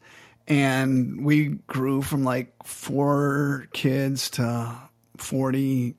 and 0.48 1.26
we 1.26 1.60
grew 1.68 2.02
from 2.02 2.24
like 2.24 2.54
four 2.64 3.68
kids 3.74 4.30
to 4.32 4.76
forty 5.18 5.96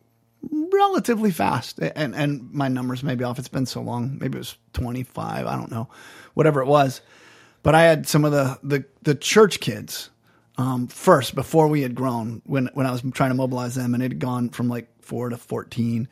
relatively 0.51 1.31
fast. 1.31 1.79
And 1.79 2.15
and 2.15 2.53
my 2.53 2.69
numbers 2.69 3.03
may 3.03 3.15
be 3.15 3.25
off. 3.25 3.39
It's 3.39 3.49
been 3.49 3.67
so 3.67 3.81
long. 3.81 4.19
Maybe 4.21 4.37
it 4.37 4.41
was 4.41 4.57
twenty 4.73 5.03
five. 5.03 5.47
I 5.47 5.57
don't 5.57 5.71
know, 5.71 5.89
whatever 6.35 6.61
it 6.61 6.67
was. 6.67 7.01
But 7.63 7.75
I 7.75 7.83
had 7.83 8.07
some 8.07 8.25
of 8.25 8.33
the 8.33 8.59
the, 8.63 8.85
the 9.03 9.15
church 9.15 9.61
kids 9.61 10.11
um, 10.59 10.87
first 10.87 11.35
before 11.35 11.69
we 11.69 11.83
had 11.83 11.95
grown 11.95 12.43
when 12.45 12.71
when 12.75 12.87
I 12.87 12.93
was 12.93 13.03
trying 13.13 13.31
to 13.31 13.35
mobilize 13.37 13.75
them, 13.75 13.95
and 13.95 14.03
it 14.03 14.13
had 14.13 14.19
gone 14.21 14.51
from 14.51 14.69
like 14.69 14.89
four 15.01 15.29
to 15.31 15.37
fourteen. 15.37 16.09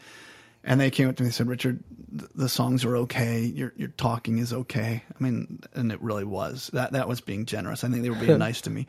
And 0.67 0.81
they 0.81 0.91
came 0.91 1.09
up 1.09 1.17
to 1.17 1.23
me 1.23 1.27
and 1.27 1.35
said, 1.35 1.47
"Richard, 1.47 1.85
th- 2.19 2.31
the 2.35 2.49
songs 2.49 2.85
are 2.87 2.97
okay. 2.99 3.41
Your 3.41 3.73
your 3.77 3.89
talking 3.89 4.39
is 4.39 4.53
okay." 4.53 5.03
I 5.09 5.23
mean, 5.23 5.61
and 5.75 5.93
it 5.93 6.01
really 6.01 6.25
was. 6.25 6.71
That 6.73 6.93
that 6.93 7.07
was 7.07 7.21
being 7.21 7.45
generous. 7.45 7.85
I 7.85 7.89
think 7.91 8.03
they 8.03 8.09
were 8.11 8.17
being 8.17 8.39
nice 8.49 8.63
to 8.63 8.71
me 8.71 8.87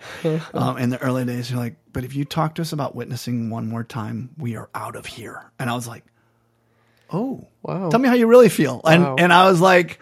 um, 0.53 0.77
in 0.77 0.89
the 0.89 1.01
early 1.01 1.25
days. 1.25 1.49
They're 1.49 1.57
like, 1.57 1.75
"But 1.91 2.05
if 2.05 2.15
you 2.15 2.23
talk 2.23 2.55
to 2.55 2.61
us 2.61 2.71
about 2.71 2.95
witnessing 2.95 3.49
one 3.49 3.67
more 3.67 3.83
time, 3.83 4.29
we 4.37 4.55
are 4.55 4.69
out 4.73 4.95
of 4.95 5.05
here." 5.05 5.51
And 5.59 5.69
I 5.69 5.75
was 5.75 5.85
like, 5.87 6.05
"Oh, 7.11 7.45
Wow. 7.61 7.89
Tell 7.89 7.99
me 7.99 8.07
how 8.07 8.15
you 8.15 8.27
really 8.27 8.49
feel." 8.49 8.79
And 8.85 9.03
Wow. 9.03 9.15
and 9.19 9.33
I 9.33 9.49
was 9.49 9.59
like, 9.59 9.99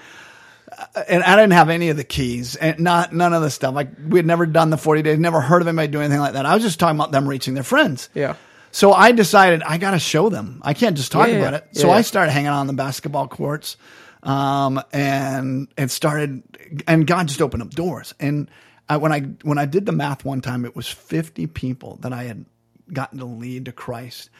and 1.07 1.23
I 1.23 1.35
didn't 1.35 1.53
have 1.53 1.69
any 1.69 1.89
of 1.89 1.97
the 1.97 2.03
keys 2.03 2.55
and 2.55 2.79
not 2.79 3.13
none 3.13 3.33
of 3.33 3.41
the 3.41 3.49
stuff. 3.49 3.73
Like 3.73 3.89
we 4.07 4.19
had 4.19 4.25
never 4.25 4.45
done 4.45 4.69
the 4.69 4.77
forty 4.77 5.01
days, 5.01 5.17
never 5.17 5.41
heard 5.41 5.61
of 5.61 5.67
anybody 5.67 5.87
doing 5.87 6.05
anything 6.05 6.19
like 6.21 6.33
that. 6.33 6.45
I 6.45 6.53
was 6.53 6.63
just 6.63 6.79
talking 6.79 6.97
about 6.99 7.11
them 7.11 7.27
reaching 7.27 7.53
their 7.55 7.63
friends. 7.63 8.09
yeah. 8.13 8.35
So 8.73 8.91
I 8.91 9.11
decided 9.11 9.61
I 9.61 9.77
got 9.77 9.91
to 9.91 9.99
show 9.99 10.29
them. 10.29 10.59
I 10.63 10.73
can't 10.73 10.97
just 10.97 11.11
talk 11.11 11.27
Yeah, 11.29 11.35
about 11.35 11.53
yeah. 11.53 11.57
it. 11.59 11.77
So 11.77 11.89
Yeah, 11.89 11.95
I 11.95 12.01
started 12.01 12.31
hanging 12.31 12.49
on 12.49 12.65
the 12.65 12.73
basketball 12.73 13.27
courts, 13.27 13.77
um, 14.23 14.81
and 14.91 15.67
it 15.77 15.91
started, 15.91 16.41
and 16.87 17.05
God 17.05 17.27
just 17.27 17.39
opened 17.39 17.61
up 17.61 17.69
doors. 17.69 18.15
And 18.19 18.49
I, 18.89 18.97
when 18.97 19.11
I 19.11 19.21
when 19.43 19.59
I 19.59 19.67
did 19.67 19.85
the 19.85 19.91
math 19.91 20.25
one 20.25 20.41
time, 20.41 20.65
it 20.65 20.75
was 20.75 20.87
fifty 20.87 21.45
people 21.45 21.97
that 22.01 22.13
I 22.13 22.23
had 22.23 22.45
gotten 22.91 23.19
to 23.19 23.25
lead 23.25 23.65
to 23.65 23.71
Christ. 23.71 24.31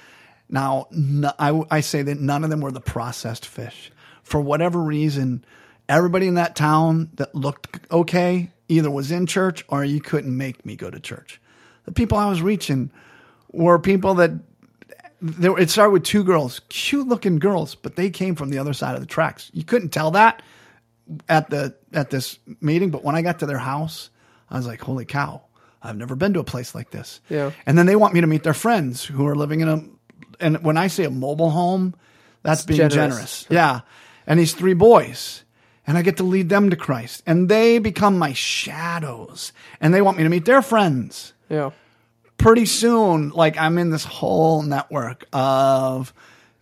Now 0.50 0.88
no, 0.90 1.32
I, 1.38 1.62
I 1.70 1.80
say 1.82 2.02
that 2.02 2.20
none 2.20 2.44
of 2.44 2.50
them 2.50 2.62
were 2.62 2.72
the 2.72 2.82
processed 2.82 3.46
fish. 3.46 3.92
For 4.24 4.42
whatever 4.42 4.82
reason, 4.82 5.46
everybody 5.88 6.28
in 6.28 6.34
that 6.36 6.56
town 6.56 7.12
that 7.16 7.36
looked 7.36 7.80
okay 7.92 8.50
either 8.68 8.90
was 8.90 9.12
in 9.12 9.28
church 9.28 9.64
or 9.68 9.86
you 9.86 10.02
couldn't 10.02 10.36
make 10.36 10.66
me 10.66 10.76
go 10.76 10.90
to 10.90 11.00
church. 11.00 11.40
The 11.86 11.92
people 11.92 12.18
I 12.18 12.30
was 12.30 12.42
reaching 12.42 12.90
were 13.54 13.80
people 13.80 14.16
that 14.16 14.32
there, 15.22 15.58
it 15.58 15.70
started 15.70 15.92
with 15.92 16.04
two 16.04 16.24
girls, 16.26 16.60
cute 16.68 17.08
looking 17.08 17.40
girls, 17.40 17.76
but 17.76 17.96
they 17.96 18.10
came 18.10 18.36
from 18.36 18.50
the 18.50 18.58
other 18.58 18.74
side 18.74 18.96
of 18.96 19.00
the 19.00 19.08
tracks. 19.08 19.50
You 19.54 19.64
couldn't 19.64 19.90
tell 19.90 20.12
that 20.12 20.42
at 21.30 21.50
the 21.50 21.76
at 21.94 22.10
this 22.10 22.40
meeting, 22.60 22.90
but 22.90 23.04
when 23.04 23.16
I 23.16 23.22
got 23.22 23.40
to 23.40 23.46
their 23.46 23.58
house, 23.58 24.10
I 24.50 24.58
was 24.58 24.68
like, 24.68 24.82
"Holy 24.82 25.06
cow! 25.06 25.42
I've 25.82 25.96
never 25.96 26.16
been 26.16 26.34
to 26.34 26.42
a 26.42 26.44
place 26.44 26.76
like 26.76 26.92
this." 26.92 27.22
Yeah. 27.30 27.52
And 27.66 27.78
then 27.78 27.86
they 27.86 27.96
want 27.96 28.14
me 28.14 28.22
to 28.22 28.28
meet 28.28 28.44
their 28.44 28.54
friends 28.54 29.06
who 29.06 29.26
are 29.26 29.36
living 29.36 29.62
in 29.62 29.70
a, 29.70 29.84
and 30.42 30.62
when 30.62 30.76
I 30.78 30.88
say 30.88 31.06
a 31.06 31.10
mobile 31.10 31.52
home, 31.52 31.96
that's 32.42 32.66
being 32.66 32.78
generous. 32.78 32.96
generous. 32.96 33.48
Yeah. 33.50 33.82
And 34.28 34.40
these 34.40 34.54
three 34.54 34.74
boys, 34.74 35.44
and 35.88 35.98
I 35.98 36.02
get 36.02 36.18
to 36.18 36.24
lead 36.24 36.50
them 36.50 36.70
to 36.70 36.76
Christ, 36.76 37.24
and 37.26 37.48
they 37.48 37.80
become 37.80 38.18
my 38.18 38.34
shadows, 38.34 39.54
and 39.80 39.94
they 39.94 40.02
want 40.02 40.18
me 40.18 40.24
to 40.24 40.30
meet 40.30 40.46
their 40.46 40.62
friends 40.62 41.34
Yeah. 41.50 41.72
Pretty 42.44 42.66
soon, 42.66 43.30
like 43.30 43.58
I'm 43.58 43.78
in 43.78 43.90
this 43.90 44.04
whole 44.06 44.62
network 44.62 45.26
of 45.34 46.14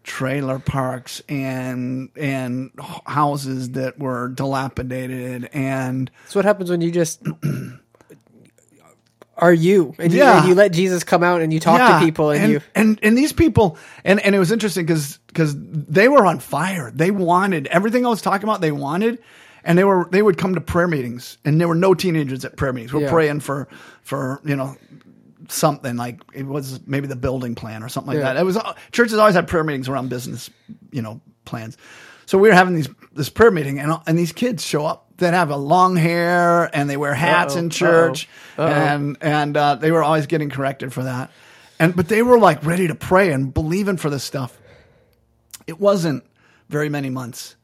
trailer 0.03 0.59
parks 0.59 1.21
and 1.29 2.09
and 2.15 2.71
houses 3.05 3.71
that 3.71 3.99
were 3.99 4.29
dilapidated 4.29 5.47
and 5.53 6.09
so 6.27 6.39
what 6.39 6.45
happens 6.45 6.71
when 6.71 6.81
you 6.81 6.89
just 6.91 7.21
are 9.37 9.53
you 9.53 9.93
and, 9.99 10.11
you 10.11 10.19
Yeah. 10.19 10.39
and 10.39 10.47
you 10.47 10.55
let 10.55 10.71
Jesus 10.71 11.03
come 11.03 11.23
out 11.23 11.41
and 11.41 11.53
you 11.53 11.59
talk 11.59 11.77
Yeah, 11.79 11.99
to 11.99 12.05
people 12.05 12.31
and, 12.31 12.43
and 12.43 12.51
you 12.53 12.61
and 12.75 12.99
and 13.03 13.17
these 13.17 13.31
people 13.31 13.77
and 14.03 14.19
and 14.21 14.33
it 14.35 14.39
was 14.39 14.51
interesting 14.51 14.85
because 14.87 15.17
because 15.27 15.53
they 15.57 16.07
were 16.07 16.25
on 16.25 16.39
fire 16.39 16.91
they 16.93 17.11
wanted 17.11 17.67
everything 17.67 18.03
I 18.05 18.09
was 18.09 18.21
talking 18.23 18.47
about 18.49 18.59
they 18.61 18.71
wanted 18.71 19.19
and 19.63 19.77
they 19.77 19.83
were 19.83 20.07
they 20.11 20.21
would 20.23 20.37
come 20.39 20.55
to 20.55 20.61
prayer 20.61 20.87
meetings 20.87 21.37
and 21.45 21.61
there 21.61 21.67
were 21.67 21.75
no 21.75 21.93
teenagers 21.93 22.43
at 22.43 22.57
prayer 22.57 22.73
meetings 22.73 22.91
we're 22.93 23.01
Yeah. 23.01 23.09
praying 23.11 23.39
for 23.41 23.67
for 24.01 24.41
you 24.43 24.55
know 24.55 24.75
something 25.49 25.97
like 25.97 26.21
it 26.33 26.45
was 26.45 26.79
maybe 26.85 27.07
the 27.07 27.15
building 27.15 27.55
plan 27.55 27.83
or 27.83 27.89
something 27.89 28.13
like 28.13 28.17
Yeah. 28.23 28.33
that 28.33 28.41
it 28.41 28.45
was 28.45 28.57
churches 28.91 29.17
always 29.17 29.35
had 29.35 29.47
prayer 29.47 29.63
meetings 29.63 29.89
around 29.89 30.09
business 30.09 30.49
you 30.91 31.01
know 31.01 31.21
plans 31.45 31.77
so 32.25 32.37
we 32.37 32.47
were 32.49 32.55
having 32.55 32.75
these 32.75 32.89
this 33.13 33.29
prayer 33.29 33.51
meeting 33.51 33.79
and 33.79 33.93
and 34.07 34.17
these 34.17 34.31
kids 34.31 34.63
show 34.65 34.85
up 34.85 35.07
that 35.17 35.33
have 35.33 35.49
a 35.49 35.57
long 35.57 35.95
hair 35.95 36.69
and 36.75 36.89
they 36.89 36.97
wear 36.97 37.13
hats 37.13 37.55
Uh-oh, 37.55 37.59
in 37.59 37.69
church 37.69 38.27
uh-oh, 38.57 38.65
uh-oh. 38.65 38.73
and 38.73 39.17
and 39.21 39.57
uh, 39.57 39.75
they 39.75 39.91
were 39.91 40.03
always 40.03 40.27
getting 40.27 40.49
corrected 40.49 40.91
for 40.93 41.03
that. 41.03 41.29
And 41.79 41.95
but 41.95 42.07
they 42.07 42.21
were 42.23 42.39
like 42.39 42.63
ready 42.63 42.87
to 42.87 42.95
pray 42.95 43.31
and 43.31 43.53
believing 43.53 43.97
for 43.97 44.09
this 44.09 44.23
stuff. 44.23 44.57
It 45.67 45.79
wasn't 45.79 46.23
very 46.69 46.89
many 46.89 47.09
months, 47.09 47.55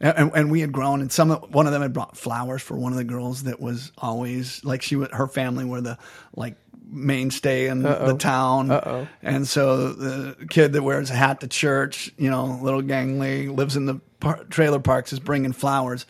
and, 0.00 0.16
and, 0.16 0.32
and 0.34 0.50
we 0.50 0.60
had 0.60 0.72
grown. 0.72 1.00
And 1.00 1.10
some 1.12 1.30
one 1.30 1.66
of 1.66 1.72
them 1.72 1.82
had 1.82 1.92
brought 1.92 2.16
flowers 2.16 2.62
for 2.62 2.76
one 2.76 2.92
of 2.92 2.98
the 2.98 3.04
girls 3.04 3.44
that 3.44 3.60
was 3.60 3.92
always 3.98 4.64
like 4.64 4.82
she 4.82 4.94
her 4.96 5.26
family 5.28 5.64
were 5.64 5.80
the 5.80 5.98
like 6.34 6.56
mainstay 6.86 7.66
in 7.68 7.82
the 7.82 8.16
town. 8.18 8.70
Uh-oh. 8.70 9.08
And 9.22 9.48
so 9.48 9.92
the 9.92 10.46
kid 10.48 10.74
that 10.74 10.82
wears 10.82 11.10
a 11.10 11.14
hat 11.14 11.40
to 11.40 11.48
church, 11.48 12.12
you 12.16 12.30
know, 12.30 12.58
little 12.62 12.82
gangly, 12.82 13.54
lives 13.54 13.76
in 13.76 13.86
the 13.86 14.00
par- 14.20 14.44
trailer 14.50 14.80
parks, 14.80 15.12
is 15.12 15.20
bringing 15.20 15.52
flowers. 15.52 16.06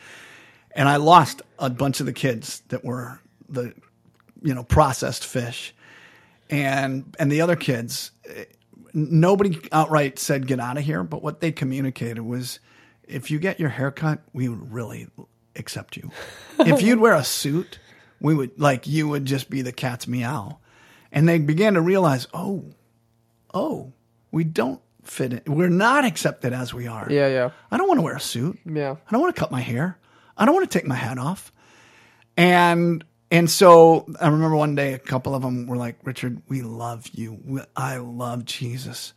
And 0.73 0.89
I 0.89 0.97
lost 0.97 1.43
a 1.59 1.71
bunch 1.71 2.01
of 2.01 2.07
the 2.07 2.13
kids 2.13 2.63
that 2.69 2.85
were 2.85 3.21
the, 3.49 3.73
you 4.43 4.55
know, 4.55 4.65
processed 4.65 5.25
fish. 5.25 5.75
And 6.51 7.15
and 7.19 7.33
the 7.33 7.41
other 7.41 7.57
kids, 7.57 8.11
nobody 8.93 9.59
outright 9.73 10.19
said 10.19 10.47
get 10.47 10.61
out 10.61 10.77
of 10.77 10.85
here, 10.85 11.03
but 11.03 11.23
what 11.23 11.41
they 11.41 11.53
communicated 11.53 12.21
was, 12.21 12.61
if 13.05 13.31
you 13.31 13.39
get 13.39 13.59
your 13.59 13.71
haircut, 13.71 14.21
we 14.33 14.49
would 14.49 14.73
really 14.73 15.09
accept 15.57 15.97
you. 15.97 16.11
if 16.59 16.83
you'd 16.83 16.99
wear 16.99 17.15
a 17.15 17.25
suit, 17.25 17.79
we 18.21 18.35
would 18.35 18.59
like 18.61 18.87
you 18.87 19.09
would 19.09 19.25
just 19.25 19.49
be 19.49 19.63
the 19.63 19.73
cat's 19.73 20.07
meow. 20.07 20.59
And 21.15 21.27
they 21.29 21.39
began 21.39 21.75
to 21.75 21.81
realize, 21.81 22.27
oh, 22.35 22.65
oh, 23.55 23.93
we 24.31 24.45
don't 24.45 24.81
fit 25.05 25.33
in. 25.33 25.43
We're 25.55 25.69
not 25.71 26.05
accepted 26.05 26.53
as 26.53 26.75
we 26.75 26.87
are. 26.87 27.07
yeah 27.11 27.29
yeah 27.29 27.51
I 27.71 27.77
don't 27.79 27.89
want 27.89 27.99
to 27.99 28.03
wear 28.03 28.17
a 28.17 28.21
suit. 28.21 28.59
yeah 28.67 28.97
I 29.07 29.13
don't 29.13 29.21
want 29.23 29.35
to 29.35 29.41
cut 29.41 29.51
my 29.51 29.61
hair. 29.61 29.97
I 30.37 30.45
don't 30.45 30.55
want 30.55 30.69
to 30.71 30.79
take 30.79 30.87
my 30.87 30.95
hat 30.97 31.19
off. 31.19 31.53
And 32.37 33.05
and 33.31 33.51
so 33.51 34.07
I 34.21 34.29
remember 34.29 34.57
one 34.57 34.75
day 34.75 34.93
a 34.95 34.99
couple 34.99 35.35
of 35.35 35.43
them 35.43 35.67
were 35.67 35.77
like, 35.77 35.97
Richard, 36.05 36.43
we 36.49 36.63
love 36.63 37.07
you. 37.13 37.39
We, 37.45 37.61
I 37.77 37.97
love 37.99 38.45
Jesus. 38.45 39.13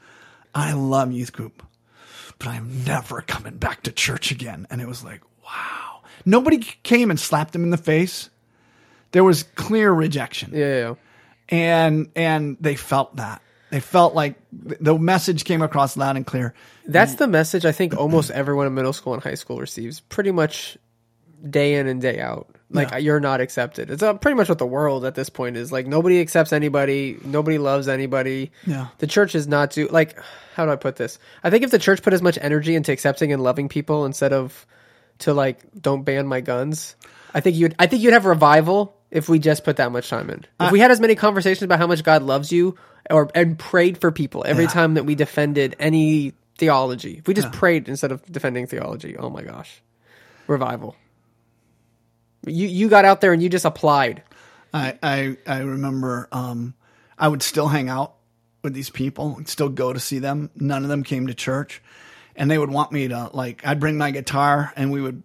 I 0.54 0.74
love 0.74 1.12
youth 1.12 1.34
group, 1.34 1.64
but 2.40 2.48
I'm 2.48 2.84
never 2.84 3.22
coming 3.22 3.58
back 3.58 3.84
to 3.84 3.92
church 3.92 4.32
again. 4.32 4.66
And 4.70 4.82
it 4.82 4.88
was 4.88 5.04
like, 5.04 5.22
wow. 5.44 6.02
Nobody 6.26 6.58
came 6.60 7.10
and 7.12 7.20
slapped 7.20 7.56
him 7.56 7.64
in 7.64 7.70
the 7.70 7.78
face. 7.78 8.30
There 9.12 9.24
was 9.24 9.44
clear 9.44 9.92
rejection. 9.92 10.52
Yeah, 10.54 10.66
yeah, 10.66 10.80
yeah. 10.90 10.94
And 11.50 12.10
and 12.16 12.58
they 12.60 12.76
felt 12.76 13.16
that. 13.18 13.42
They 13.70 13.80
felt 13.82 14.16
like 14.16 14.36
the 14.54 14.98
message 14.98 15.44
came 15.44 15.62
across 15.62 15.98
loud 15.98 16.16
and 16.16 16.26
clear. 16.26 16.54
That's 16.86 17.16
the 17.16 17.28
message 17.28 17.66
I 17.66 17.74
think 17.74 17.98
almost 17.98 18.32
everyone 18.32 18.66
in 18.68 18.74
middle 18.74 18.94
school 18.94 19.14
and 19.14 19.22
high 19.22 19.36
school 19.36 19.60
receives 19.60 20.00
pretty 20.00 20.32
much 20.32 20.78
day 21.50 21.76
in 21.76 21.88
and 21.88 22.02
day 22.02 22.20
out. 22.20 22.48
Like 22.70 22.92
Yeah. 22.92 22.98
you're 22.98 23.20
not 23.20 23.40
accepted. 23.42 23.92
It's 23.92 24.02
uh, 24.04 24.14
pretty 24.16 24.36
much 24.36 24.50
what 24.50 24.58
the 24.58 24.66
world 24.66 25.06
at 25.06 25.16
this 25.16 25.30
point 25.30 25.56
is. 25.58 25.72
Like 25.72 25.86
nobody 25.86 26.20
accepts 26.22 26.52
anybody. 26.54 27.18
Nobody 27.24 27.58
loves 27.58 27.88
anybody. 27.88 28.52
Yeah. 28.66 28.88
The 29.00 29.08
church 29.08 29.36
is 29.36 29.48
not 29.48 29.72
do 29.72 29.88
like 29.88 30.18
how 30.56 30.66
do 30.66 30.72
I 30.72 30.76
put 30.78 30.96
this? 30.96 31.20
I 31.44 31.50
think 31.50 31.64
if 31.64 31.72
the 31.72 31.80
church 31.80 32.02
put 32.02 32.14
as 32.14 32.22
much 32.22 32.38
energy 32.42 32.74
into 32.76 32.92
accepting 32.92 33.32
and 33.34 33.44
loving 33.44 33.70
people 33.70 34.06
instead 34.06 34.34
of 34.34 34.66
to 35.20 35.34
like 35.34 35.60
don't 35.80 36.04
ban 36.04 36.26
my 36.28 36.42
guns, 36.42 36.96
I 37.34 37.40
think 37.42 37.56
you'd 37.58 37.76
I 37.80 37.88
think 37.88 38.02
you'd 38.02 38.14
have 38.14 38.26
revival 38.26 38.97
if 39.12 39.30
we 39.30 39.40
just 39.40 39.64
put 39.64 39.78
that 39.78 39.92
much 39.92 40.10
time 40.10 40.30
in. 40.30 40.46
If 40.60 40.72
we 40.72 40.80
had 40.80 40.92
as 40.92 41.00
many 41.00 41.16
conversations 41.16 41.64
about 41.64 41.80
how 41.80 41.88
much 41.88 42.04
God 42.04 42.24
loves 42.24 42.52
you 42.52 42.76
or 43.10 43.30
and 43.34 43.58
prayed 43.58 43.98
for 44.00 44.12
people 44.12 44.44
every 44.46 44.66
Yeah. 44.66 44.70
time 44.72 44.94
that 44.96 45.06
we 45.06 45.16
defended 45.16 45.76
any 45.80 46.34
theology. 46.58 47.18
If 47.20 47.28
we 47.28 47.34
just 47.34 47.52
prayed 47.54 47.88
instead 47.88 48.12
of 48.12 48.26
defending 48.32 48.68
theology, 48.68 49.16
oh 49.18 49.30
my 49.30 49.44
gosh. 49.44 49.82
Revival. 50.48 50.96
You 52.46 52.68
you 52.68 52.90
got 52.90 53.06
out 53.06 53.22
there 53.22 53.34
and 53.34 53.42
you 53.42 53.50
just 53.50 53.66
applied. 53.66 54.24
I 54.74 54.98
I, 55.04 55.38
I 55.46 55.60
remember 55.60 56.28
um, 56.32 56.74
I 57.18 57.28
would 57.28 57.42
still 57.44 57.68
hang 57.68 57.90
out 57.90 58.14
with 58.64 58.74
these 58.74 58.90
people 58.90 59.36
and 59.38 59.48
still 59.48 59.70
go 59.70 59.94
to 59.94 60.00
see 60.00 60.20
them. 60.20 60.50
None 60.56 60.84
of 60.84 60.90
them 60.90 61.04
came 61.04 61.28
to 61.28 61.34
church, 61.34 61.82
and 62.36 62.50
they 62.50 62.58
would 62.58 62.70
want 62.70 62.92
me 62.92 63.08
to 63.10 63.30
like 63.34 63.66
I'd 63.66 63.80
bring 63.80 63.98
my 63.98 64.12
guitar 64.12 64.72
and 64.76 64.92
we 64.92 65.02
would 65.02 65.24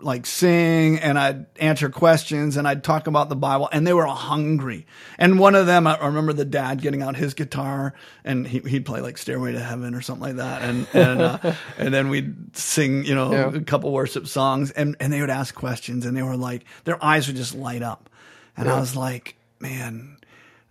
like 0.00 0.26
sing 0.26 1.00
and 1.00 1.18
I'd 1.18 1.46
answer 1.58 1.90
questions 1.90 2.56
and 2.56 2.68
I'd 2.68 2.84
talk 2.84 3.08
about 3.08 3.28
the 3.28 3.34
Bible 3.36 3.68
and 3.72 3.84
they 3.84 3.92
were 3.92 4.06
hungry. 4.06 4.86
And 5.18 5.40
one 5.40 5.56
of 5.56 5.66
them, 5.66 5.88
I 5.88 5.98
remember 6.06 6.32
the 6.32 6.44
dad 6.44 6.80
getting 6.80 7.02
out 7.02 7.16
his 7.16 7.34
guitar 7.34 7.92
and 8.24 8.46
he, 8.46 8.60
he'd 8.60 8.86
play 8.86 9.00
like 9.00 9.18
Stairway 9.18 9.52
to 9.52 9.58
Heaven 9.60 9.94
or 9.96 10.00
something 10.00 10.22
like 10.22 10.36
that. 10.36 10.62
And, 10.62 10.86
and, 10.92 11.20
uh, 11.20 11.38
and 11.78 11.92
then 11.92 12.10
we'd 12.10 12.56
sing, 12.56 13.04
you 13.04 13.14
know, 13.16 13.32
Yeah. 13.32 13.54
a 13.54 13.60
couple 13.60 13.90
worship 13.92 14.28
songs 14.28 14.70
and, 14.70 14.94
and 15.00 15.12
they 15.12 15.20
would 15.20 15.30
ask 15.30 15.52
questions 15.54 16.06
and 16.06 16.16
they 16.16 16.22
were 16.22 16.36
like, 16.36 16.64
their 16.84 17.02
eyes 17.04 17.26
would 17.26 17.36
just 17.36 17.54
light 17.54 17.82
up. 17.82 18.08
And 18.56 18.68
I 18.68 18.78
was 18.78 18.94
like, 18.94 19.34
man, 19.58 20.16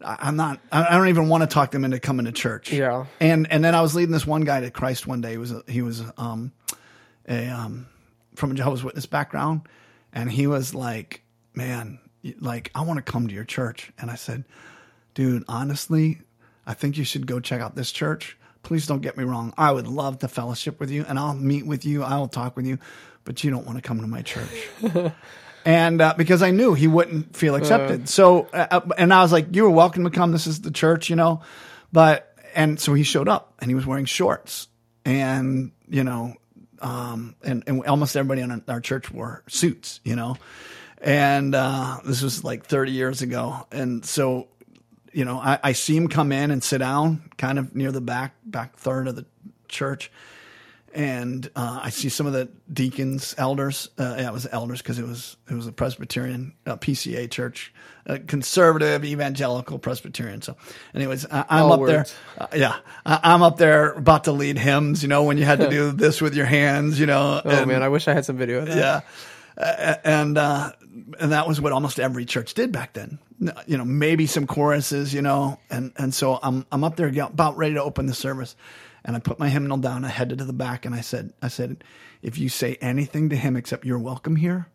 I'm 0.04 0.36
not, 0.38 0.60
I 0.72 0.86
I 0.86 0.92
don't 0.98 1.10
even 1.10 1.28
want 1.28 1.42
to 1.42 1.48
talk 1.48 1.72
them 1.72 1.84
into 1.84 2.00
coming 2.00 2.28
to 2.28 2.32
church. 2.32 2.72
Yeah. 2.72 3.08
And, 3.20 3.52
and 3.52 3.62
then 3.64 3.76
I 3.76 3.82
was 3.82 3.94
leading 3.94 4.12
this 4.14 4.26
one 4.26 4.42
guy 4.46 4.62
to 4.62 4.72
Christ 4.72 5.06
one 5.06 5.20
day. 5.20 5.32
He 5.32 5.38
was, 5.38 5.52
a, 5.52 5.64
he 5.68 5.82
was, 5.82 6.02
um, 6.18 6.54
a, 7.28 7.48
um, 7.50 7.88
from 8.36 8.52
a 8.52 8.54
Jehovah's 8.54 8.84
Witness 8.84 9.06
background, 9.06 9.62
and 10.14 10.32
he 10.32 10.48
was 10.48 10.74
like, 10.74 11.24
"Man, 11.54 12.00
like 12.40 12.72
I 12.76 12.82
want 12.82 13.04
to 13.04 13.12
come 13.12 13.28
to 13.28 13.34
your 13.34 13.44
church." 13.44 13.92
And 13.98 14.10
I 14.12 14.16
said, 14.16 14.46
"Dude, 15.14 15.44
honestly, 15.48 16.22
I 16.66 16.74
think 16.74 16.98
you 16.98 17.04
should 17.04 17.28
go 17.28 17.40
check 17.40 17.62
out 17.62 17.76
this 17.76 17.92
church. 17.92 18.38
Please 18.64 18.86
don't 18.88 19.02
get 19.02 19.18
me 19.18 19.24
wrong. 19.24 19.54
I 19.58 19.72
would 19.72 19.88
love 19.88 20.20
to 20.20 20.28
fellowship 20.28 20.80
with 20.80 20.92
you, 20.92 21.06
and 21.08 21.18
I'll 21.18 21.34
meet 21.34 21.66
with 21.66 21.86
you. 21.86 22.04
I 22.04 22.18
will 22.18 22.28
talk 22.28 22.56
with 22.56 22.66
you, 22.66 22.78
but 23.24 23.44
you 23.44 23.52
don't 23.52 23.66
want 23.66 23.78
to 23.78 23.82
come 23.82 24.02
to 24.02 24.08
my 24.08 24.22
church." 24.22 24.70
and 25.66 26.02
uh, 26.02 26.14
because 26.18 26.42
I 26.42 26.52
knew 26.52 26.74
he 26.74 26.88
wouldn't 26.88 27.36
feel 27.36 27.56
accepted. 27.56 28.10
so, 28.10 28.48
uh, 28.54 28.82
and 28.98 29.14
I 29.14 29.22
was 29.22 29.32
like, 29.32 29.56
"You 29.56 29.64
were 29.64 29.70
welcome 29.70 30.04
to 30.04 30.10
come. 30.10 30.32
This 30.32 30.48
is 30.48 30.62
the 30.62 30.72
church, 30.72 31.10
you 31.10 31.16
know." 31.16 31.42
But 31.92 32.36
and 32.56 32.80
so 32.80 32.94
he 32.94 33.04
showed 33.04 33.28
up, 33.28 33.54
and 33.60 33.70
he 33.70 33.76
was 33.76 33.86
wearing 33.86 34.06
shorts, 34.06 34.68
and 35.06 35.72
you 35.88 36.04
know, 36.04 36.36
um, 36.82 37.36
and 37.44 37.64
and 37.68 37.86
almost 37.86 38.16
everybody 38.16 38.42
in 38.42 38.64
our 38.68 38.82
church 38.82 39.12
wore 39.12 39.44
suits, 39.48 40.00
you 40.04 40.16
know. 40.16 40.38
And 41.04 41.56
uh, 41.56 42.00
this 42.06 42.22
was 42.22 42.44
like 42.44 42.66
30 42.66 42.92
years 42.92 43.24
ago, 43.24 43.66
and 43.72 44.06
so 44.06 44.50
you 45.14 45.26
know, 45.26 45.40
I, 45.40 45.60
I 45.64 45.72
see 45.74 45.96
him 45.96 46.08
come 46.08 46.32
in 46.32 46.52
and 46.52 46.64
sit 46.64 46.80
down, 46.80 47.30
kind 47.38 47.60
of 47.60 47.76
near 47.76 47.92
the 47.92 48.02
back 48.02 48.36
back 48.46 48.76
third 48.78 49.08
of 49.08 49.16
the 49.16 49.26
church, 49.68 50.12
and 50.94 51.50
uh, 51.56 51.82
I 51.84 51.90
see 51.90 52.10
some 52.10 52.28
of 52.28 52.34
the 52.34 52.50
deacons, 52.72 53.36
elders. 53.38 53.90
Uh, 53.98 54.16
yeah, 54.18 54.30
it 54.30 54.34
was 54.34 54.48
elders 54.52 54.82
because 54.82 55.00
it 55.00 55.06
was 55.06 55.38
it 55.50 55.54
was 55.54 55.68
a 55.68 55.72
Presbyterian 55.72 56.54
uh, 56.66 56.78
PCA 56.78 57.30
church, 57.30 57.74
uh, 58.08 58.18
conservative 58.28 59.06
evangelical 59.06 59.80
Presbyterian. 59.80 60.42
So, 60.42 60.56
anyways, 60.96 61.26
I, 61.26 61.46
I'm 61.50 61.64
All 61.66 61.74
up 61.74 61.80
words. 61.82 62.14
there. 62.38 62.46
Uh, 62.46 62.48
yeah, 62.56 62.76
I, 63.06 63.20
I'm 63.24 63.44
up 63.44 63.58
there 63.58 63.92
about 63.92 64.24
to 64.26 64.32
lead 64.32 64.58
hymns. 64.58 65.02
You 65.04 65.10
know, 65.10 65.24
when 65.24 65.38
you 65.38 65.46
had 65.46 65.60
to 65.60 65.70
do 65.80 65.92
this 65.92 66.22
with 66.22 66.36
your 66.36 66.46
hands. 66.48 67.00
You 67.00 67.06
know. 67.06 67.42
Oh 67.44 67.50
and- 67.50 67.68
man, 67.68 67.84
I 67.84 67.90
wish 67.90 68.08
I 68.08 68.14
had 68.14 68.26
some 68.26 68.38
video 68.38 68.60
of 68.60 68.68
that. 68.68 68.78
yeah. 68.78 69.02
Uh, 69.58 69.96
and 70.06 70.38
uh, 70.38 70.72
and 71.20 71.34
that 71.34 71.48
was 71.48 71.60
what 71.60 71.72
almost 71.74 72.00
every 72.00 72.26
church 72.26 72.54
did 72.54 72.72
back 72.72 72.94
then. 72.94 73.20
You 73.68 73.78
know, 73.78 73.86
maybe 73.86 74.26
some 74.28 74.48
choruses, 74.48 75.14
you 75.14 75.22
know, 75.22 75.60
and 75.70 75.92
and 75.98 76.14
so 76.14 76.40
I'm 76.42 76.66
I'm 76.72 76.84
up 76.84 76.96
there 76.96 77.12
about 77.24 77.58
ready 77.58 77.74
to 77.74 77.84
open 77.84 78.06
the 78.06 78.14
service, 78.14 78.56
and 79.04 79.16
I 79.16 79.20
put 79.20 79.40
my 79.40 79.50
hymnal 79.50 79.78
down. 79.78 80.06
I 80.06 80.10
headed 80.10 80.38
to 80.40 80.46
the 80.46 80.54
back, 80.54 80.86
and 80.86 80.96
I 80.96 81.02
said 81.02 81.34
I 81.42 81.50
said, 81.50 81.84
if 82.22 82.38
you 82.38 82.50
say 82.50 82.78
anything 82.82 83.30
to 83.30 83.36
him 83.36 83.58
except 83.58 83.84
you're 83.86 84.00
welcome 84.00 84.36
here, 84.38 84.68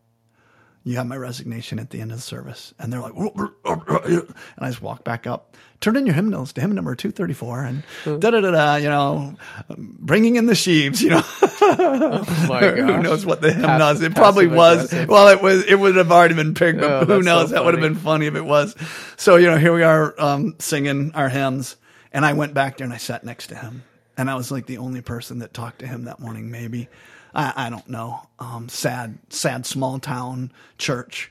you 0.86 0.96
have 0.96 1.06
my 1.06 1.16
resignation 1.16 1.80
at 1.80 1.90
the 1.90 2.00
end 2.00 2.12
of 2.12 2.18
the 2.18 2.22
service. 2.22 2.72
And 2.78 2.92
they're 2.92 3.00
like, 3.00 3.12
and 3.16 4.30
I 4.58 4.68
just 4.68 4.80
walk 4.80 5.02
back 5.02 5.26
up, 5.26 5.56
turn 5.80 5.96
in 5.96 6.06
your 6.06 6.14
hymnals 6.14 6.52
to 6.52 6.60
hymn 6.60 6.72
number 6.76 6.94
234 6.94 7.64
and 7.64 7.82
da 8.04 8.16
da 8.30 8.40
da 8.40 8.50
da, 8.52 8.74
you 8.76 8.88
know, 8.88 9.34
bringing 9.76 10.36
in 10.36 10.46
the 10.46 10.54
sheaves, 10.54 11.02
you 11.02 11.10
know. 11.10 11.22
my 11.60 12.60
Who 12.76 13.02
knows 13.02 13.26
what 13.26 13.40
the 13.42 13.52
hymn 13.52 13.62
Pass- 13.62 13.80
was? 13.80 14.02
It 14.02 14.14
probably 14.14 14.46
was. 14.46 14.92
Well, 14.92 15.28
it 15.28 15.42
was. 15.42 15.64
It 15.64 15.74
would 15.74 15.96
have 15.96 16.12
already 16.12 16.34
been 16.34 16.54
picked, 16.54 16.80
but 16.80 16.90
Oh, 16.90 17.00
who 17.00 17.06
that's 17.06 17.24
so 17.26 17.34
knows? 17.34 17.50
that 17.50 17.64
would 17.64 17.74
have 17.74 17.82
been 17.82 17.96
funny 17.96 18.26
if 18.26 18.36
it 18.36 18.44
was. 18.44 18.76
So 19.16 19.34
you 19.36 19.46
know, 19.50 19.58
here 19.58 19.74
we 19.74 19.82
are 19.82 20.14
um, 20.20 20.54
singing 20.60 21.10
our 21.14 21.28
hymns, 21.28 21.76
and 22.12 22.24
I 22.24 22.34
went 22.34 22.54
back 22.54 22.76
there 22.78 22.84
and 22.84 22.94
I 22.94 22.98
sat 22.98 23.24
next 23.24 23.48
to 23.48 23.56
him, 23.56 23.82
and 24.16 24.30
I 24.30 24.36
was 24.36 24.52
like 24.52 24.66
the 24.66 24.78
only 24.78 25.00
person 25.02 25.40
that 25.40 25.52
talked 25.52 25.80
to 25.80 25.86
him 25.88 26.04
that 26.04 26.20
morning. 26.20 26.50
Maybe 26.52 26.88
I, 27.36 27.52
I 27.66 27.70
don't 27.70 27.88
know. 27.88 28.26
Um, 28.38 28.68
sad, 28.68 29.18
sad 29.28 29.66
small 29.66 29.98
town 30.00 30.50
church 30.78 31.30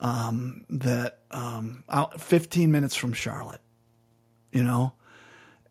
um, 0.00 0.64
that 0.70 1.18
um, 1.30 1.84
out 1.88 2.20
15 2.20 2.72
minutes 2.72 2.96
from 2.96 3.12
Charlotte, 3.12 3.60
you 4.50 4.64
know, 4.64 4.94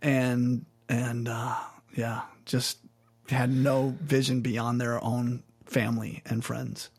and 0.01 0.65
and 0.87 1.27
uh, 1.27 1.55
yeah, 1.95 2.21
just 2.45 2.77
had 3.27 3.49
no 3.49 3.95
vision 4.01 4.41
beyond 4.41 4.79
their 4.79 5.03
own 5.03 5.41
family 5.65 6.21
and 6.25 6.45
friends. 6.45 6.89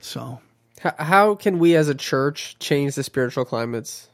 So 0.00 0.40
H- 0.84 0.94
how 0.98 1.34
can 1.34 1.58
we 1.58 1.74
as 1.74 1.88
a 1.88 1.94
church 1.94 2.56
change 2.60 2.94
the 2.94 3.02
spiritual 3.02 3.44
climates 3.44 4.08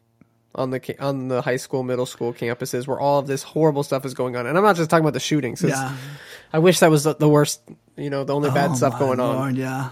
on 0.55 0.70
the 0.70 0.96
on 0.99 1.28
the 1.28 1.42
high 1.42 1.57
school, 1.57 1.82
middle 1.82 2.07
school 2.07 2.32
campuses 2.32 2.86
where 2.86 2.99
all 2.99 3.18
of 3.18 3.26
this 3.26 3.42
horrible 3.42 3.82
stuff 3.82 4.05
is 4.05 4.14
going 4.14 4.36
on? 4.36 4.46
And 4.46 4.57
I'm 4.57 4.64
not 4.64 4.76
just 4.76 4.90
talking 4.90 5.05
about 5.05 5.12
the 5.14 5.20
shootings. 5.20 5.62
yeah, 5.62 5.94
I 6.53 6.59
wish 6.59 6.80
that 6.80 6.90
was 6.90 7.05
the, 7.05 7.14
the 7.14 7.28
worst, 7.28 7.61
you 7.96 8.11
know, 8.11 8.24
the 8.24 8.34
only 8.34 8.51
bad 8.51 8.70
Oh, 8.70 8.74
stuff 8.74 8.99
going 8.99 9.20
on. 9.20 9.57
Yeah. 9.57 9.90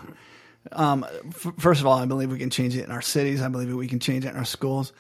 Um, 0.72 1.07
f- 1.28 1.52
first 1.59 1.80
of 1.80 1.86
all, 1.86 1.98
I 1.98 2.07
believe 2.07 2.30
we 2.30 2.38
can 2.38 2.50
change 2.50 2.76
it 2.76 2.84
in 2.84 2.90
our 2.90 3.02
cities. 3.02 3.40
I 3.42 3.48
believe 3.48 3.72
we 3.74 3.86
can 3.86 4.00
change 4.00 4.24
it 4.24 4.30
in 4.30 4.36
our 4.36 4.44
schools, 4.44 4.92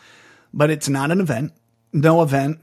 but 0.54 0.70
it's 0.70 0.88
not 0.88 1.10
an 1.10 1.20
event. 1.20 1.52
No 1.92 2.22
event. 2.22 2.60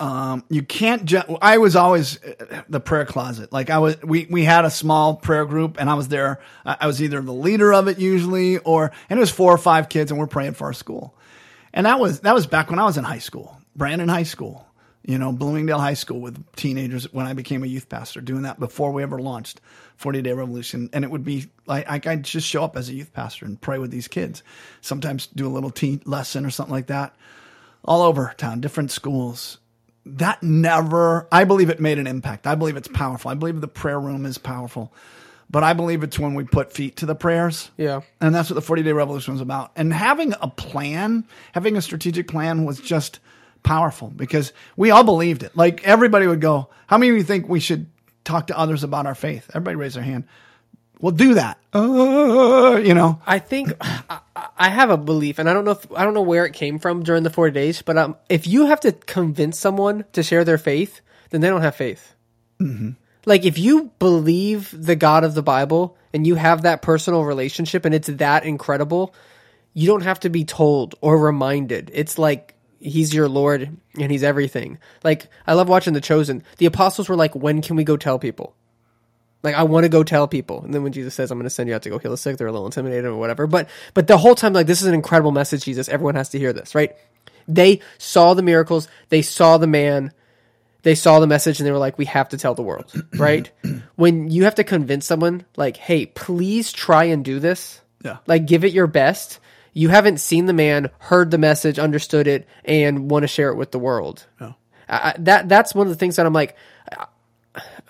Um, 0.00 0.44
you 0.48 0.62
can't. 0.62 1.04
Ju- 1.04 1.38
I 1.42 1.58
was 1.58 1.74
always 1.74 2.22
uh, 2.22 2.62
the 2.68 2.78
prayer 2.78 3.04
closet. 3.04 3.52
Like 3.52 3.68
I 3.68 3.78
was, 3.80 4.00
we 4.02 4.28
we 4.30 4.44
had 4.44 4.64
a 4.64 4.70
small 4.70 5.16
prayer 5.16 5.44
group, 5.44 5.76
and 5.80 5.90
I 5.90 5.94
was 5.94 6.06
there. 6.08 6.40
I 6.64 6.86
was 6.86 7.02
either 7.02 7.20
the 7.20 7.32
leader 7.34 7.74
of 7.74 7.88
it 7.88 7.98
usually, 7.98 8.58
or 8.58 8.92
and 9.10 9.18
it 9.18 9.20
was 9.20 9.32
four 9.32 9.52
or 9.52 9.58
five 9.58 9.88
kids, 9.88 10.12
and 10.12 10.20
we're 10.20 10.28
praying 10.28 10.52
for 10.54 10.66
our 10.68 10.72
school. 10.72 11.16
And 11.72 11.86
that 11.86 12.00
was 12.00 12.20
that 12.20 12.34
was 12.34 12.46
back 12.46 12.70
when 12.70 12.78
I 12.78 12.84
was 12.84 12.96
in 12.96 13.04
high 13.04 13.18
school, 13.18 13.60
Brandon 13.76 14.08
High 14.08 14.22
School, 14.24 14.66
you 15.04 15.18
know, 15.18 15.32
Bloomingdale 15.32 15.78
High 15.78 15.94
School 15.94 16.20
with 16.20 16.44
teenagers 16.56 17.12
when 17.12 17.26
I 17.26 17.32
became 17.32 17.62
a 17.62 17.66
youth 17.66 17.88
pastor, 17.88 18.20
doing 18.20 18.42
that 18.42 18.58
before 18.60 18.92
we 18.92 19.02
ever 19.02 19.18
launched 19.18 19.60
40 19.96 20.22
Day 20.22 20.32
Revolution. 20.32 20.90
And 20.92 21.04
it 21.04 21.10
would 21.10 21.24
be 21.24 21.46
like 21.66 22.06
I'd 22.06 22.24
just 22.24 22.46
show 22.46 22.64
up 22.64 22.76
as 22.76 22.88
a 22.88 22.94
youth 22.94 23.12
pastor 23.12 23.44
and 23.46 23.60
pray 23.60 23.78
with 23.78 23.90
these 23.90 24.08
kids. 24.08 24.42
Sometimes 24.80 25.26
do 25.26 25.46
a 25.46 25.50
little 25.50 25.70
teen 25.70 26.00
lesson 26.04 26.44
or 26.44 26.50
something 26.50 26.74
like 26.74 26.88
that. 26.88 27.14
All 27.84 28.02
over 28.02 28.34
town, 28.36 28.60
different 28.60 28.90
schools. 28.90 29.58
That 30.04 30.42
never, 30.42 31.28
I 31.30 31.44
believe 31.44 31.70
it 31.70 31.80
made 31.80 31.98
an 31.98 32.06
impact. 32.06 32.46
I 32.46 32.54
believe 32.54 32.76
it's 32.76 32.88
powerful. 32.88 33.30
I 33.30 33.34
believe 33.34 33.60
the 33.60 33.68
prayer 33.68 34.00
room 34.00 34.24
is 34.26 34.38
powerful. 34.38 34.92
But 35.50 35.64
I 35.64 35.72
believe 35.72 36.02
it's 36.02 36.18
when 36.18 36.34
we 36.34 36.44
put 36.44 36.72
feet 36.72 36.96
to 36.96 37.06
the 37.06 37.14
prayers. 37.14 37.70
Yeah. 37.78 38.00
And 38.20 38.34
that's 38.34 38.50
what 38.50 38.54
the 38.54 38.60
40 38.62 38.82
day 38.82 38.92
revolution 38.92 39.32
was 39.32 39.40
about. 39.40 39.72
And 39.76 39.92
having 39.92 40.34
a 40.40 40.48
plan, 40.48 41.24
having 41.52 41.76
a 41.76 41.82
strategic 41.82 42.28
plan 42.28 42.64
was 42.64 42.80
just 42.80 43.18
powerful 43.62 44.08
because 44.10 44.52
we 44.76 44.90
all 44.90 45.04
believed 45.04 45.42
it. 45.42 45.56
Like 45.56 45.82
everybody 45.86 46.26
would 46.26 46.40
go, 46.42 46.68
How 46.86 46.98
many 46.98 47.10
of 47.10 47.16
you 47.16 47.22
think 47.22 47.48
we 47.48 47.60
should 47.60 47.86
talk 48.24 48.48
to 48.48 48.58
others 48.58 48.84
about 48.84 49.06
our 49.06 49.14
faith? 49.14 49.48
Everybody 49.54 49.76
raise 49.76 49.94
their 49.94 50.02
hand. 50.02 50.24
We'll 51.00 51.12
do 51.12 51.34
that. 51.34 51.58
Uh, 51.72 52.80
you 52.84 52.92
know, 52.92 53.20
I 53.26 53.38
think 53.38 53.72
I, 53.80 54.20
I- 54.56 54.68
have 54.68 54.90
a 54.90 54.96
belief, 54.96 55.38
and 55.38 55.48
I 55.48 55.54
don't 55.54 55.64
know 55.64 55.70
if 55.70 55.86
I 55.92 56.04
don't 56.04 56.12
know 56.14 56.22
where 56.22 56.44
it 56.44 56.52
came 56.54 56.78
from 56.80 57.04
during 57.04 57.22
the 57.22 57.30
forty 57.30 57.52
days, 57.52 57.82
but 57.82 57.96
um, 57.96 58.16
if 58.28 58.46
you 58.48 58.66
have 58.66 58.80
to 58.80 58.90
convince 58.92 59.58
someone 59.58 60.04
to 60.12 60.22
share 60.24 60.44
their 60.44 60.58
faith, 60.58 61.00
then 61.30 61.40
they 61.40 61.48
don't 61.48 61.62
have 61.62 61.76
faith. 61.76 62.14
Like 63.28 63.44
if 63.44 63.58
you 63.58 63.92
believe 63.98 64.74
the 64.74 64.96
God 64.96 65.22
of 65.22 65.34
the 65.34 65.42
Bible 65.42 65.96
and 66.14 66.26
you 66.26 66.34
have 66.36 66.62
that 66.62 66.80
personal 66.80 67.24
relationship, 67.24 67.84
and 67.84 67.94
it's 67.94 68.08
that 68.08 68.44
incredible, 68.44 69.14
you 69.74 69.86
don't 69.86 70.02
have 70.02 70.20
to 70.20 70.30
be 70.30 70.44
told 70.44 70.94
or 71.02 71.18
reminded. 71.18 71.90
It's 71.92 72.16
like 72.16 72.54
he's 72.80 73.12
your 73.12 73.28
Lord 73.28 73.76
and 74.00 74.10
he's 74.10 74.22
everything. 74.22 74.78
Like 75.04 75.28
I 75.46 75.52
love 75.52 75.68
watching 75.68 75.92
The 75.92 76.00
Chosen. 76.00 76.42
The 76.56 76.64
apostles 76.64 77.08
were 77.08 77.16
like, 77.16 77.34
"When 77.34 77.60
can 77.60 77.76
we 77.76 77.84
go 77.84 77.98
tell 77.98 78.18
people?" 78.18 78.54
Like 79.42 79.54
I 79.54 79.64
want 79.64 79.84
to 79.84 79.90
go 79.90 80.02
tell 80.02 80.26
people, 80.26 80.62
and 80.62 80.72
then 80.72 80.82
when 80.82 80.92
Jesus 80.92 81.14
says, 81.14 81.30
"I'm 81.30 81.38
going 81.38 81.44
to 81.44 81.50
send 81.50 81.68
you 81.68 81.74
out 81.74 81.82
to 81.82 81.90
go 81.90 81.98
heal 81.98 82.10
the 82.10 82.16
sick," 82.16 82.38
they're 82.38 82.46
a 82.46 82.52
little 82.52 82.66
intimidated 82.66 83.04
or 83.04 83.16
whatever. 83.16 83.46
But 83.46 83.68
but 83.92 84.06
the 84.06 84.16
whole 84.16 84.34
time, 84.34 84.54
like 84.54 84.66
this 84.66 84.80
is 84.80 84.88
an 84.88 84.94
incredible 84.94 85.32
message, 85.32 85.64
Jesus. 85.64 85.88
Everyone 85.90 86.14
has 86.14 86.30
to 86.30 86.38
hear 86.38 86.54
this, 86.54 86.74
right? 86.74 86.96
They 87.46 87.80
saw 87.98 88.32
the 88.32 88.42
miracles, 88.42 88.88
they 89.10 89.22
saw 89.22 89.58
the 89.58 89.66
man, 89.66 90.12
they 90.88 90.94
saw 90.94 91.20
the 91.20 91.26
message, 91.26 91.60
and 91.60 91.66
they 91.66 91.70
were 91.70 91.76
like, 91.78 91.98
"We 91.98 92.06
have 92.06 92.30
to 92.30 92.38
tell 92.38 92.54
the 92.54 92.62
world," 92.62 92.90
right? 93.18 93.50
when 93.96 94.30
you 94.30 94.44
have 94.44 94.54
to 94.54 94.64
convince 94.64 95.04
someone, 95.04 95.44
like, 95.56 95.76
"Hey, 95.76 96.06
please 96.06 96.72
try 96.72 97.04
and 97.04 97.22
do 97.22 97.38
this," 97.40 97.80
Yeah. 98.02 98.16
like 98.26 98.46
give 98.46 98.64
it 98.64 98.72
your 98.72 98.86
best. 98.86 99.38
You 99.74 99.90
haven't 99.90 100.18
seen 100.18 100.46
the 100.46 100.52
man, 100.54 100.88
heard 100.98 101.30
the 101.30 101.36
message, 101.38 101.78
understood 101.78 102.26
it, 102.26 102.48
and 102.64 103.10
want 103.10 103.22
to 103.24 103.28
share 103.28 103.50
it 103.50 103.56
with 103.56 103.70
the 103.70 103.78
world. 103.78 104.24
No. 104.40 104.54
I, 104.88 104.96
I- 105.10 105.16
that 105.20 105.48
that's 105.48 105.74
one 105.74 105.86
of 105.86 105.92
the 105.92 105.98
things 105.98 106.16
that 106.16 106.24
I'm 106.26 106.32
like. 106.32 106.56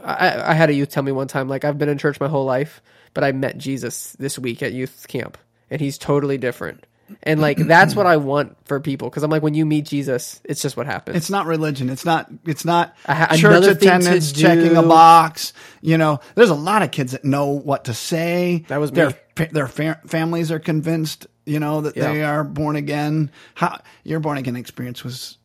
I, 0.02 0.50
I 0.50 0.54
had 0.54 0.70
a 0.70 0.74
youth 0.74 0.90
tell 0.90 1.02
me 1.02 1.12
one 1.12 1.28
time, 1.28 1.48
like 1.48 1.64
I've 1.64 1.78
been 1.78 1.88
in 1.88 1.98
church 1.98 2.20
my 2.20 2.28
whole 2.28 2.44
life, 2.44 2.80
but 3.14 3.24
I 3.24 3.32
met 3.32 3.58
Jesus 3.58 4.12
this 4.18 4.38
week 4.38 4.62
at 4.62 4.72
youth 4.72 5.06
camp, 5.08 5.36
and 5.70 5.80
he's 5.80 5.98
totally 5.98 6.38
different. 6.38 6.86
And 7.22 7.40
like 7.40 7.56
that's 7.58 7.94
what 7.96 8.06
I 8.06 8.16
want 8.18 8.56
for 8.66 8.80
people 8.80 9.08
because 9.08 9.22
I'm 9.22 9.30
like 9.30 9.42
when 9.42 9.54
you 9.54 9.64
meet 9.66 9.84
Jesus, 9.86 10.40
it's 10.44 10.60
just 10.62 10.76
what 10.76 10.86
happens. 10.86 11.16
It's 11.16 11.30
not 11.30 11.46
religion. 11.46 11.90
It's 11.90 12.04
not. 12.04 12.30
It's 12.46 12.64
not 12.64 12.94
ha- 13.06 13.28
church 13.32 13.44
another 13.44 13.74
thing 13.74 13.88
to 13.90 13.96
attendance, 13.96 14.32
checking 14.32 14.76
a 14.76 14.82
box. 14.82 15.52
You 15.80 15.98
know, 15.98 16.20
there's 16.34 16.50
a 16.50 16.54
lot 16.54 16.82
of 16.82 16.90
kids 16.90 17.12
that 17.12 17.24
know 17.24 17.46
what 17.46 17.84
to 17.86 17.94
say. 17.94 18.64
That 18.68 18.78
was 18.80 18.90
their 18.92 19.10
me. 19.38 19.46
their 19.52 19.68
fa- 19.68 20.00
families 20.06 20.50
are 20.52 20.58
convinced. 20.58 21.26
You 21.46 21.60
know 21.60 21.80
that 21.82 21.96
Yeah. 21.96 22.12
they 22.12 22.22
are 22.22 22.44
born 22.44 22.76
again. 22.76 23.30
How 23.54 23.80
your 24.04 24.20
born 24.20 24.36
again 24.38 24.56
experience 24.56 25.02
was 25.02 25.38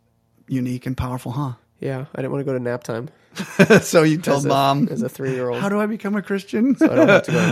unique 0.47 0.85
and 0.85 0.97
powerful, 0.97 1.31
huh? 1.31 1.53
yeah, 1.79 2.05
I 2.13 2.21
didn't 2.21 2.31
want 2.31 2.41
to 2.41 2.45
go 2.45 2.53
to 2.57 2.63
nap 2.63 2.83
time 2.83 3.09
so 3.81 4.03
you 4.03 4.17
told 4.17 4.39
as 4.39 4.45
a, 4.45 4.49
mom, 4.49 4.87
as 4.89 5.01
a 5.01 5.09
three 5.09 5.33
year 5.33 5.49
old. 5.49 5.61
"How 5.61 5.69
do 5.69 5.79
I 5.79 5.85
become 5.85 6.15
a 6.15 6.21
Christian?" 6.21 6.75
I 6.81 6.87
don't 6.87 7.09
have 7.09 7.23
to 7.23 7.31
go 7.31 7.51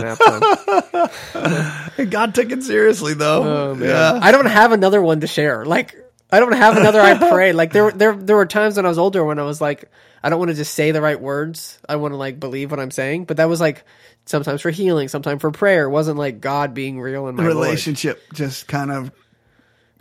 nap 1.32 1.90
time. 1.96 2.10
God 2.10 2.34
took 2.34 2.50
it 2.50 2.62
seriously, 2.62 3.14
though. 3.14 3.70
Oh, 3.70 3.74
man. 3.74 3.88
Yeah. 3.88 4.18
I 4.22 4.32
don't 4.32 4.46
have 4.46 4.72
another 4.72 5.02
one 5.02 5.20
to 5.20 5.26
share. 5.26 5.64
Like 5.64 5.96
I 6.30 6.40
don't 6.40 6.52
have 6.52 6.76
another 6.76 7.00
I 7.00 7.18
pray. 7.18 7.52
Like 7.52 7.72
there 7.72 7.90
there 7.90 8.14
there 8.14 8.36
were 8.36 8.46
times 8.46 8.76
when 8.76 8.86
I 8.86 8.88
was 8.88 8.98
older 8.98 9.24
when 9.24 9.38
I 9.38 9.42
was 9.42 9.60
like 9.60 9.90
I 10.22 10.30
don't 10.30 10.38
want 10.38 10.50
to 10.50 10.54
just 10.56 10.74
say 10.74 10.90
the 10.92 11.02
right 11.02 11.20
words. 11.20 11.78
I 11.88 11.96
want 11.96 12.12
to 12.12 12.16
like 12.16 12.38
believe 12.40 12.70
what 12.70 12.80
I'm 12.80 12.90
saying. 12.90 13.24
But 13.24 13.36
that 13.38 13.48
was 13.48 13.60
like 13.60 13.84
sometimes 14.24 14.60
for 14.62 14.70
healing, 14.70 15.08
sometimes 15.08 15.40
for 15.40 15.50
prayer. 15.50 15.84
It 15.84 15.90
wasn't 15.90 16.16
like 16.18 16.40
God 16.40 16.74
being 16.74 17.00
real 17.00 17.28
in 17.28 17.34
my 17.36 17.42
Lord. 17.42 17.56
relationship 17.56 18.22
just 18.32 18.68
kind 18.68 18.90
of 18.90 19.10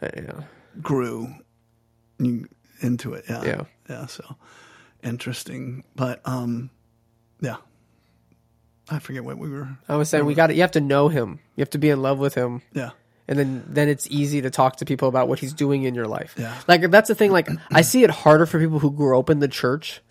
uh, 0.01 0.09
Yeah. 0.15 0.41
grew 0.81 1.33
into 2.19 3.13
it. 3.13 3.25
Yeah. 3.29 3.43
Yeah. 3.43 3.61
Yeah. 3.89 4.05
So 4.05 4.35
interesting. 5.03 5.83
But 5.95 6.21
um 6.25 6.69
yeah. 7.39 7.57
I 8.89 8.99
forget 8.99 9.23
what 9.23 9.37
we 9.37 9.49
were 9.49 9.69
I 9.87 9.95
was 9.95 10.09
saying 10.09 10.25
we 10.25 10.33
got 10.33 10.47
to 10.47 10.53
You 10.53 10.61
have 10.61 10.71
to 10.71 10.81
know 10.81 11.07
him. 11.07 11.39
You 11.55 11.61
have 11.61 11.69
to 11.71 11.77
be 11.77 11.89
in 11.89 12.01
love 12.01 12.19
with 12.19 12.35
him. 12.35 12.61
yeah. 12.73 12.91
and 13.27 13.37
then 13.39 13.63
then 13.67 13.87
it's 13.89 14.07
easy 14.09 14.41
to 14.41 14.49
talk 14.49 14.77
to 14.77 14.85
people 14.85 15.07
about 15.07 15.27
what 15.27 15.39
he's 15.39 15.53
doing 15.53 15.83
in 15.83 15.95
your 15.95 16.07
life. 16.07 16.35
Yeah. 16.37 16.55
Like 16.67 16.89
that's 16.91 17.07
the 17.07 17.15
thing. 17.15 17.31
Like 17.31 17.47
I 17.71 17.81
see 17.81 18.03
it 18.03 18.09
harder 18.09 18.45
for 18.45 18.59
people 18.59 18.79
who 18.79 18.91
grew 18.91 19.17
up 19.17 19.29
in 19.29 19.39
the 19.39 19.47
church 19.47 20.01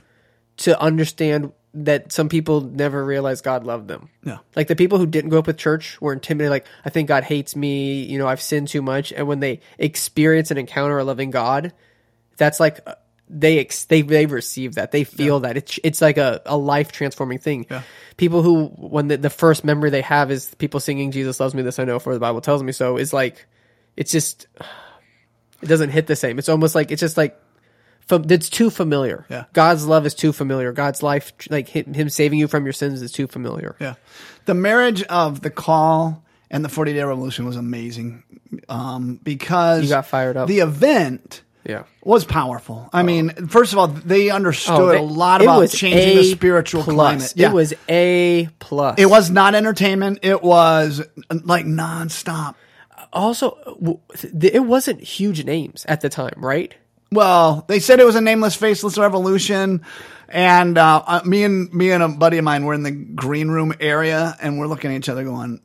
to 0.59 0.81
understand 0.81 1.53
that 1.73 2.11
some 2.11 2.29
people 2.29 2.63
never 2.63 3.05
realized 3.05 3.45
God 3.45 3.65
loved 3.65 3.87
them. 3.87 4.09
Yeah. 4.25 4.39
Like 4.57 4.67
the 4.67 4.75
people 4.75 4.99
who 4.99 5.07
didn't 5.07 5.31
grow 5.31 5.39
up 5.39 5.47
with 5.47 5.57
church 5.57 6.01
were 6.01 6.13
intimidated. 6.13 6.51
Like 6.51 6.67
I 6.85 6.91
think 6.91 7.07
God 7.07 7.23
hates 7.23 7.55
me. 7.55 8.03
You 8.03 8.19
know, 8.19 8.27
I've 8.27 8.41
sinned 8.43 8.69
too 8.69 8.83
much. 8.83 9.13
And 9.13 9.29
when 9.29 9.39
they 9.41 9.61
experience 9.79 10.51
and 10.51 10.59
encounter 10.59 10.99
a 10.99 11.05
loving 11.05 11.31
God, 11.31 11.73
that's 12.37 12.59
like 12.59 12.81
they 13.33 13.59
ex- 13.61 13.85
they 13.85 14.03
they 14.03 14.27
receive 14.27 14.75
that. 14.75 14.91
They 14.91 15.05
feel 15.05 15.41
that 15.41 15.57
it's 15.57 15.79
it's 15.85 16.01
like 16.03 16.19
a, 16.19 16.43
a 16.47 16.57
life 16.57 16.91
transforming 16.91 17.39
thing. 17.39 17.67
Yeah. 17.71 17.83
People 18.17 18.43
who 18.43 18.67
when 18.77 19.09
the, 19.09 19.17
the 19.17 19.31
first 19.31 19.65
memory 19.65 19.91
they 19.91 20.01
have 20.03 20.31
is 20.31 20.53
people 20.57 20.81
singing 20.81 21.13
"Jesus 21.13 21.39
loves 21.39 21.55
me," 21.55 21.63
this 21.63 21.79
I 21.79 21.85
know 21.85 21.99
for 21.99 22.13
the 22.13 22.21
Bible 22.21 22.41
tells 22.41 22.63
me 22.63 22.73
so. 22.73 22.97
Is 22.97 23.13
like 23.13 23.47
it's 23.97 24.11
just 24.11 24.49
it 25.63 25.67
doesn't 25.67 25.91
hit 25.91 26.07
the 26.07 26.17
same. 26.17 26.39
It's 26.39 26.49
almost 26.49 26.75
like 26.75 26.91
it's 26.91 27.01
just 27.01 27.17
like 27.17 27.41
it's 28.11 28.51
too 28.51 28.71
familiar. 28.71 29.27
Yeah. 29.29 29.45
God's 29.53 29.87
love 29.87 30.05
is 30.07 30.15
too 30.15 30.33
familiar. 30.33 30.73
God's 30.73 31.03
life, 31.03 31.33
like 31.49 31.69
him 31.69 31.95
him 31.95 32.09
saving 32.09 32.41
you 32.41 32.49
from 32.49 32.65
your 32.65 32.73
sins, 32.73 33.03
is 33.03 33.13
too 33.13 33.29
familiar. 33.29 33.77
Yeah. 33.81 33.95
The 34.47 34.55
marriage 34.55 35.05
of 35.05 35.43
the 35.43 35.51
call 35.51 36.25
and 36.51 36.65
the 36.65 36.69
40 36.69 36.95
day 36.95 37.03
revolution 37.03 37.45
was 37.45 37.57
amazing. 37.57 38.25
Um, 38.69 39.21
because 39.23 39.85
You 39.85 39.89
got 39.89 40.07
fired 40.07 40.37
up. 40.37 40.49
The 40.49 40.59
event 40.61 41.43
Yeah. 41.71 41.83
was 42.05 42.25
powerful. 42.25 42.89
I 42.93 43.03
mean, 43.03 43.31
first 43.49 43.73
of 43.73 43.79
all, 43.79 43.89
they 43.89 44.31
understood 44.31 44.79
Oh, 44.81 44.87
they- 44.89 44.99
a 44.99 45.03
lot 45.03 45.41
it 45.41 45.45
about 45.45 45.61
was 45.61 45.73
changing 45.73 46.17
the 46.17 46.21
A 46.21 46.25
spiritual 46.25 46.83
plus. 46.83 46.95
climate. 46.95 47.33
It 47.37 47.53
was 47.53 47.73
a 47.89 48.49
plus. 48.59 48.97
It 48.99 49.07
was 49.07 49.31
not 49.31 49.55
entertainment. 49.55 50.21
It 50.23 50.43
was 50.43 51.01
uh, 51.31 51.39
like 51.45 51.65
nonstop. 51.67 52.55
also 53.13 53.57
w- 53.81 53.99
th- 54.17 54.53
it 54.55 54.61
wasn't 54.65 55.01
huge 55.03 55.45
names 55.45 55.85
at 55.89 56.01
the 56.01 56.09
time, 56.09 56.35
right? 56.37 56.75
Well, 57.13 57.65
they 57.67 57.81
said 57.81 57.99
it 57.99 58.07
was 58.07 58.15
a 58.15 58.21
nameless, 58.21 58.55
faceless 58.55 58.97
revolution, 58.97 59.83
and 60.29 60.79
uh, 60.79 61.03
uh, 61.05 61.21
me 61.25 61.43
and 61.43 61.73
me 61.75 61.91
and 61.91 62.05
a 62.05 62.09
buddy 62.09 62.39
of 62.39 62.45
mine 62.45 62.65
were 62.65 62.75
in 62.75 62.85
the 62.85 62.93
green 62.93 63.49
room 63.49 63.75
area, 63.81 64.37
and 64.41 64.59
we're 64.61 64.69
looking 64.69 64.93
at 64.93 64.99
each 64.99 65.09
other, 65.09 65.25
going, 65.25 65.61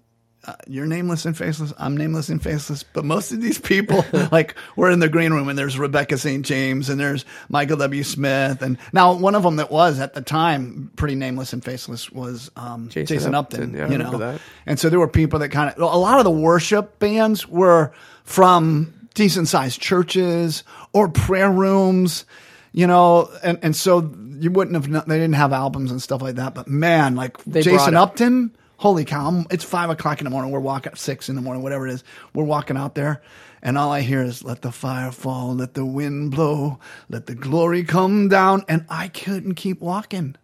uh, 0.47 0.53
"You're 0.67 0.85
nameless 0.85 1.25
and 1.25 1.35
faceless. 1.37 1.73
I'm 1.77 1.95
nameless 1.97 2.29
and 2.29 2.41
faceless." 2.41 2.83
But 2.83 3.05
most 3.05 3.31
of 3.31 3.41
these 3.41 3.57
people, 3.57 4.05
like, 4.31 4.55
we're 4.75 4.91
in 4.91 4.99
the 4.99 5.09
green 5.09 5.33
room, 5.33 5.47
and 5.49 5.57
there's 5.57 5.77
Rebecca 5.77 6.17
St. 6.17 6.45
James, 6.45 6.89
and 6.89 6.99
there's 6.99 7.25
Michael 7.49 7.77
W. 7.77 8.03
Smith, 8.03 8.61
and 8.61 8.77
now 8.93 9.13
one 9.13 9.35
of 9.35 9.43
them 9.43 9.57
that 9.57 9.71
was 9.71 9.99
at 9.99 10.13
the 10.13 10.21
time 10.21 10.91
pretty 10.95 11.15
nameless 11.15 11.53
and 11.53 11.63
faceless 11.63 12.11
was 12.11 12.51
um, 12.55 12.89
Jason 12.89 13.15
Jason, 13.15 13.35
Upton. 13.35 13.61
Upton. 13.61 13.77
Yeah, 13.77 13.89
you 13.89 13.97
know, 13.97 14.17
that. 14.17 14.41
and 14.65 14.79
so 14.79 14.89
there 14.89 14.99
were 14.99 15.07
people 15.07 15.39
that 15.39 15.49
kind 15.49 15.69
of 15.71 15.81
a 15.81 15.97
lot 15.97 16.19
of 16.19 16.23
the 16.23 16.31
worship 16.31 16.99
bands 16.99 17.47
were 17.47 17.91
from 18.23 19.07
decent 19.13 19.47
sized 19.47 19.81
churches 19.81 20.63
or 20.93 21.09
prayer 21.09 21.51
rooms, 21.51 22.25
you 22.71 22.85
know, 22.85 23.29
and, 23.43 23.57
and 23.63 23.75
so 23.75 24.13
you 24.39 24.51
wouldn't 24.51 24.75
have 24.75 25.07
they 25.07 25.17
didn't 25.17 25.35
have 25.35 25.53
albums 25.53 25.91
and 25.91 26.01
stuff 26.01 26.21
like 26.21 26.35
that. 26.35 26.53
But 26.53 26.67
man, 26.67 27.15
like 27.15 27.41
They 27.45 27.61
Jason. 27.61 27.95
Upton, 27.95 28.55
holy 28.77 29.05
cow! 29.05 29.25
I'm- 29.25 29.45
It's 29.51 29.63
five 29.63 29.89
o'clock 29.89 30.19
in 30.19 30.25
the 30.25 30.29
morning. 30.31 30.51
We're 30.51 30.59
walking 30.59 30.91
at 30.91 30.97
six 30.97 31.29
in 31.29 31.35
the 31.35 31.41
morning, 31.41 31.63
whatever 31.63 31.87
it 31.87 31.93
is. 31.93 32.03
We're 32.33 32.43
walking 32.43 32.77
out 32.77 32.95
there. 32.95 33.21
And 33.61 33.77
all 33.77 33.91
I 33.91 34.01
hear 34.01 34.21
is 34.21 34.43
"Let 34.43 34.61
the 34.61 34.71
fire 34.71 35.11
fall, 35.11 35.55
let 35.55 35.73
the 35.73 35.85
wind 35.85 36.31
blow, 36.31 36.79
let 37.09 37.25
the 37.25 37.33
glory 37.35 37.83
come 37.83 38.29
down," 38.29 38.63
and 38.67 38.85
I 38.89 39.07
couldn't 39.07 39.55
keep 39.55 39.81
walking. 39.81 40.35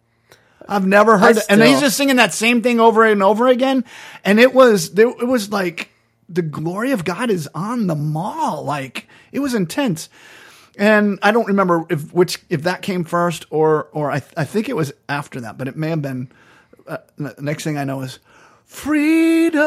I've 0.68 0.86
never 0.86 1.18
heard 1.18 1.36
it. 1.38 1.44
And 1.48 1.60
he's 1.62 1.80
just 1.80 1.96
singing 1.96 2.16
that 2.16 2.32
same 2.32 2.62
thing 2.62 2.80
over 2.80 3.04
and 3.04 3.22
over 3.22 3.48
again. 3.48 3.84
And 4.24 4.38
it 4.40 4.54
was, 4.54 4.96
it 4.96 5.26
was 5.26 5.50
like 5.50 5.90
the 6.28 6.42
glory 6.42 6.92
of 6.92 7.04
God 7.04 7.30
is 7.30 7.48
on 7.54 7.88
the 7.88 7.96
mall. 7.96 8.64
Like 8.64 9.08
it 9.32 9.40
was 9.40 9.54
intense. 9.54 10.08
And 10.78 11.18
I 11.22 11.32
don't 11.32 11.46
remember 11.48 11.84
if 11.90 12.12
which 12.14 12.38
if 12.48 12.62
that 12.62 12.80
came 12.82 13.04
first 13.04 13.44
or 13.50 13.88
or 13.92 14.10
I 14.10 14.22
I 14.36 14.44
think 14.44 14.68
it 14.68 14.76
was 14.76 14.92
after 15.08 15.40
that, 15.42 15.58
but 15.58 15.68
it 15.68 15.76
may 15.76 15.90
have 15.90 16.02
been. 16.02 16.28
Uh, 16.86 16.98
the 17.16 17.34
next 17.40 17.64
thing 17.64 17.78
I 17.78 17.84
know 17.84 18.00
is 18.02 18.18
freedom, 18.64 19.62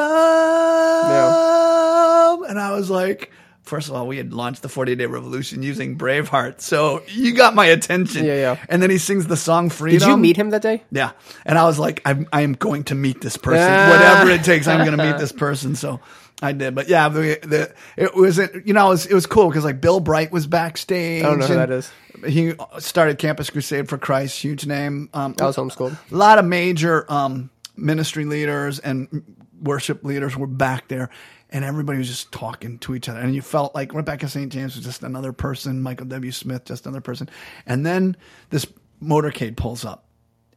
and 2.50 2.60
I 2.60 2.72
was 2.76 2.90
like. 2.90 3.32
First 3.64 3.90
of 3.90 3.96
all, 3.96 4.06
we 4.06 4.18
had 4.18 4.32
launched 4.32 4.62
the 4.62 4.70
40 4.70 4.94
Day 4.96 5.08
Revolution 5.08 5.64
using 5.64 5.98
Braveheart, 5.98 6.62
so 6.62 7.02
you 7.08 7.34
got 7.34 7.56
my 7.56 7.66
attention. 7.66 8.24
Yeah, 8.24 8.36
yeah. 8.36 8.58
And 8.70 8.80
then 8.80 8.92
he 8.92 9.00
sings 9.00 9.26
the 9.26 9.36
song 9.36 9.72
"Freedom." 9.72 9.98
Did 10.02 10.08
you 10.08 10.18
meet 10.18 10.38
him 10.38 10.52
that 10.52 10.62
day? 10.62 10.84
Yeah. 10.92 11.14
And 11.48 11.58
I 11.58 11.64
was 11.66 11.80
like, 11.80 12.00
I'm, 12.06 12.28
I 12.32 12.42
am 12.42 12.54
going 12.54 12.84
to 12.84 12.94
meet 12.94 13.22
this 13.22 13.38
person. 13.38 13.68
Ah. 13.68 13.90
Whatever 13.90 14.30
it 14.30 14.44
takes, 14.44 14.68
I'm 14.68 14.86
going 14.86 14.96
to 14.96 15.04
meet 15.04 15.18
this 15.18 15.32
person. 15.32 15.74
So 15.76 16.00
I 16.42 16.52
did. 16.52 16.76
But 16.76 16.90
yeah, 16.90 17.08
the, 17.10 17.40
the, 17.42 17.74
it 17.96 18.14
was, 18.14 18.38
you 18.38 18.74
know, 18.74 18.88
it 18.88 18.90
was, 18.90 19.06
it 19.06 19.14
was 19.14 19.26
cool 19.26 19.48
because 19.48 19.64
like 19.64 19.80
Bill 19.80 20.00
Bright 20.00 20.32
was 20.32 20.48
backstage. 20.48 21.24
I 21.24 21.28
don't 21.28 21.40
know 21.40 21.48
who 21.48 21.56
that 21.56 21.72
is. 21.72 21.92
He 22.28 22.54
started 22.80 23.18
Campus 23.20 23.50
Crusade 23.50 23.88
for 23.88 23.98
Christ, 23.98 24.42
huge 24.42 24.66
name. 24.66 25.10
Um, 25.14 25.36
I 25.40 25.46
was 25.46 25.56
homeschooled. 25.56 25.98
a 26.12 26.16
lot 26.16 26.40
of 26.40 26.46
major 26.46 27.10
um, 27.12 27.50
ministry 27.78 28.26
leaders 28.26 28.80
and 28.80 29.24
worship 29.62 30.04
leaders 30.04 30.36
were 30.36 30.48
back 30.48 30.88
there, 30.88 31.10
and 31.50 31.64
everybody 31.64 31.98
was 31.98 32.08
just 32.08 32.32
talking 32.32 32.80
to 32.80 32.96
each 32.96 33.10
other. 33.10 33.20
And 33.20 33.34
you 33.36 33.42
felt 33.42 33.76
like 33.76 33.94
Rebecca 33.94 34.28
St. 34.28 34.52
James 34.52 34.76
was 34.76 34.86
just 34.86 35.04
another 35.04 35.34
person, 35.34 35.82
Michael 35.82 36.08
W. 36.08 36.32
Smith, 36.32 36.66
just 36.66 36.86
another 36.86 37.02
person. 37.02 37.30
And 37.66 37.86
then 37.86 38.18
this 38.50 38.66
motorcade 39.02 39.56
pulls 39.58 39.86
up, 39.86 40.06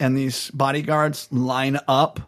and 0.00 0.16
these 0.16 0.50
bodyguards 0.50 1.28
line 1.32 1.78
up. 1.86 2.20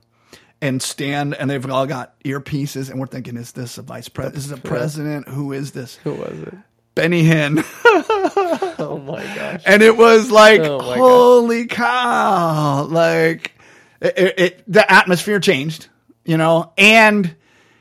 And 0.62 0.82
stand, 0.82 1.34
and 1.34 1.48
they've 1.50 1.68
all 1.70 1.86
got 1.86 2.18
earpieces, 2.24 2.90
and 2.90 3.00
we're 3.00 3.06
thinking, 3.06 3.36
is 3.36 3.52
this 3.52 3.78
a 3.78 3.82
vice 3.82 4.08
president? 4.08 4.38
Is 4.38 4.48
this 4.50 4.58
a 4.58 4.62
president? 4.62 5.28
Who 5.28 5.52
is 5.52 5.72
this? 5.72 5.96
Who 5.96 6.14
was 6.14 6.38
it? 6.38 6.54
Benny 6.94 7.22
Hinn. 7.24 7.64
Oh 8.82 8.98
my 8.98 9.22
gosh. 9.34 9.62
and 9.66 9.82
it 9.82 9.96
was 9.96 10.30
like, 10.30 10.60
Oh 10.62 10.78
holy 10.80 11.66
cow! 11.66 12.84
Like, 12.84 13.52
it, 14.00 14.18
it, 14.18 14.40
it- 14.40 14.64
the 14.66 14.90
atmosphere 14.90 15.38
changed, 15.40 15.88
you 16.24 16.36
know. 16.38 16.72
And 16.78 17.34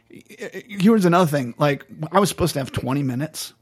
here's 0.10 1.06
another 1.06 1.30
thing: 1.30 1.56
like, 1.58 1.86
I 2.12 2.20
was 2.20 2.30
supposed 2.30 2.54
to 2.54 2.60
have 2.60 2.72
20 2.72 3.04
minutes, 3.04 3.54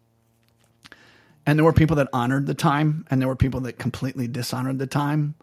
and 1.46 1.58
there 1.58 1.64
were 1.64 1.74
people 1.74 1.98
that 1.98 2.10
honored 2.14 2.46
the 2.48 2.54
time, 2.56 3.06
and 3.10 3.22
there 3.22 3.28
were 3.28 3.36
people 3.36 3.62
that 3.62 3.78
completely 3.78 4.28
dishonored 4.28 4.80
the 4.80 4.88
time. 4.88 5.36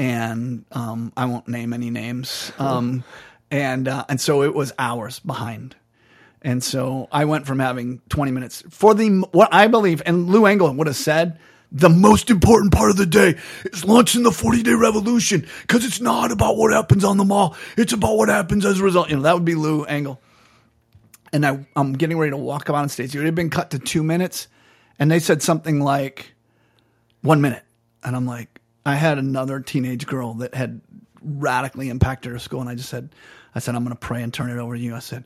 And 0.00 0.64
um, 0.72 1.12
I 1.14 1.26
won't 1.26 1.46
name 1.46 1.74
any 1.74 1.90
names. 1.90 2.52
Um, 2.58 3.04
and 3.50 3.86
uh, 3.86 4.06
and 4.08 4.18
so 4.18 4.42
it 4.42 4.54
was 4.54 4.72
hours 4.78 5.18
behind. 5.18 5.76
And 6.40 6.64
so 6.64 7.06
I 7.12 7.26
went 7.26 7.46
from 7.46 7.58
having 7.58 8.00
20 8.08 8.32
minutes 8.32 8.64
for 8.70 8.94
the, 8.94 9.10
what 9.32 9.52
I 9.52 9.66
believe, 9.66 10.00
and 10.06 10.28
Lou 10.28 10.46
Engle 10.46 10.72
would 10.72 10.86
have 10.86 10.96
said, 10.96 11.38
the 11.70 11.90
most 11.90 12.30
important 12.30 12.72
part 12.72 12.90
of 12.90 12.96
the 12.96 13.04
day 13.04 13.36
is 13.64 13.84
launching 13.84 14.22
the 14.22 14.32
40 14.32 14.62
day 14.62 14.72
revolution 14.72 15.46
because 15.62 15.84
it's 15.84 16.00
not 16.00 16.32
about 16.32 16.56
what 16.56 16.72
happens 16.72 17.04
on 17.04 17.18
the 17.18 17.24
mall. 17.24 17.54
It's 17.76 17.92
about 17.92 18.16
what 18.16 18.30
happens 18.30 18.64
as 18.64 18.80
a 18.80 18.82
result. 18.82 19.10
You 19.10 19.16
know, 19.16 19.22
that 19.22 19.34
would 19.34 19.44
be 19.44 19.54
Lou 19.54 19.84
Engle. 19.84 20.18
And 21.32 21.46
I, 21.46 21.66
I'm 21.76 21.92
getting 21.92 22.18
ready 22.18 22.30
to 22.30 22.38
walk 22.38 22.70
up 22.70 22.76
on 22.76 22.88
stage. 22.88 23.14
It 23.14 23.24
had 23.24 23.34
been 23.34 23.50
cut 23.50 23.70
to 23.72 23.78
two 23.78 24.02
minutes. 24.02 24.48
And 24.98 25.10
they 25.10 25.20
said 25.20 25.42
something 25.42 25.80
like, 25.80 26.32
one 27.22 27.40
minute. 27.40 27.62
And 28.02 28.16
I'm 28.16 28.26
like, 28.26 28.59
I 28.84 28.94
had 28.94 29.18
another 29.18 29.60
teenage 29.60 30.06
girl 30.06 30.34
that 30.34 30.54
had 30.54 30.80
radically 31.22 31.88
impacted 31.88 32.32
her 32.32 32.38
school. 32.38 32.60
And 32.60 32.68
I 32.70 32.74
just 32.74 32.88
said, 32.88 33.10
I 33.54 33.58
said, 33.58 33.74
I'm 33.74 33.84
going 33.84 33.94
to 33.94 34.00
pray 34.00 34.22
and 34.22 34.32
turn 34.32 34.50
it 34.50 34.58
over 34.58 34.74
to 34.74 34.80
you. 34.80 34.94
I 34.94 35.00
said, 35.00 35.24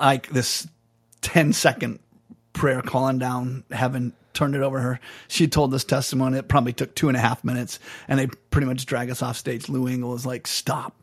like 0.00 0.28
this 0.28 0.66
10 1.22 1.52
second 1.52 1.98
prayer 2.52 2.82
calling 2.82 3.18
down 3.18 3.64
heaven 3.70 4.12
turned 4.34 4.54
it 4.54 4.62
over 4.62 4.80
her 4.80 4.98
she 5.28 5.46
told 5.46 5.70
this 5.70 5.84
testimony 5.84 6.38
it 6.38 6.48
probably 6.48 6.72
took 6.72 6.94
two 6.94 7.08
and 7.08 7.16
a 7.16 7.20
half 7.20 7.44
minutes 7.44 7.78
and 8.08 8.18
they 8.18 8.26
pretty 8.50 8.66
much 8.66 8.86
drag 8.86 9.10
us 9.10 9.22
off 9.22 9.36
stage 9.36 9.68
lou 9.68 9.86
engle 9.86 10.10
was 10.10 10.24
like 10.26 10.46
stop 10.46 10.94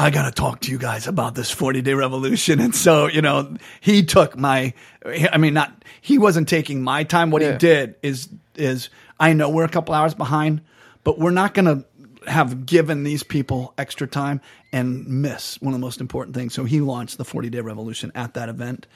I 0.00 0.10
got 0.10 0.26
to 0.26 0.30
talk 0.30 0.60
to 0.60 0.70
you 0.70 0.78
guys 0.78 1.08
about 1.08 1.34
this 1.34 1.50
40 1.50 1.82
day 1.82 1.94
revolution. 1.94 2.60
And 2.68 2.72
so, 2.72 3.08
you 3.08 3.20
know, 3.20 3.56
he 3.80 4.04
took 4.04 4.36
my, 4.36 4.72
I 5.04 5.38
mean, 5.38 5.54
not, 5.54 5.84
he 6.00 6.18
wasn't 6.18 6.48
taking 6.48 6.82
my 6.82 7.02
time. 7.02 7.32
What 7.32 7.42
Yeah. 7.42 7.52
he 7.52 7.58
did 7.58 7.96
is, 8.00 8.28
is 8.54 8.90
I 9.20 9.32
know 9.32 9.48
we're 9.48 9.64
a 9.64 9.68
couple 9.68 9.94
hours 9.94 10.14
behind, 10.14 10.60
but 11.04 11.18
we're 11.18 11.30
not 11.30 11.54
going 11.54 11.64
to 11.66 12.30
have 12.30 12.66
given 12.66 13.04
these 13.04 13.22
people 13.22 13.72
extra 13.78 14.06
time 14.06 14.40
and 14.72 15.06
miss 15.06 15.60
one 15.60 15.72
of 15.72 15.80
the 15.80 15.84
most 15.84 16.00
important 16.00 16.36
things. 16.36 16.52
So 16.54 16.64
he 16.64 16.80
launched 16.80 17.16
the 17.18 17.24
40 17.24 17.50
day 17.50 17.60
revolution 17.60 18.12
at 18.14 18.34
that 18.34 18.48
event. 18.48 18.86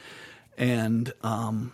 And, 0.58 1.12
um, 1.22 1.72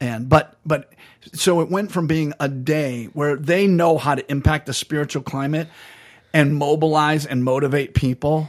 and 0.00 0.28
but 0.28 0.56
but 0.66 0.92
so 1.32 1.60
it 1.60 1.70
went 1.70 1.92
from 1.92 2.06
being 2.08 2.34
a 2.40 2.48
day 2.48 3.06
where 3.12 3.36
they 3.36 3.66
know 3.68 3.98
how 3.98 4.14
to 4.16 4.30
impact 4.30 4.66
the 4.66 4.74
spiritual 4.74 5.22
climate 5.22 5.68
and 6.34 6.56
mobilize 6.56 7.24
and 7.24 7.44
motivate 7.44 7.94
people 7.94 8.48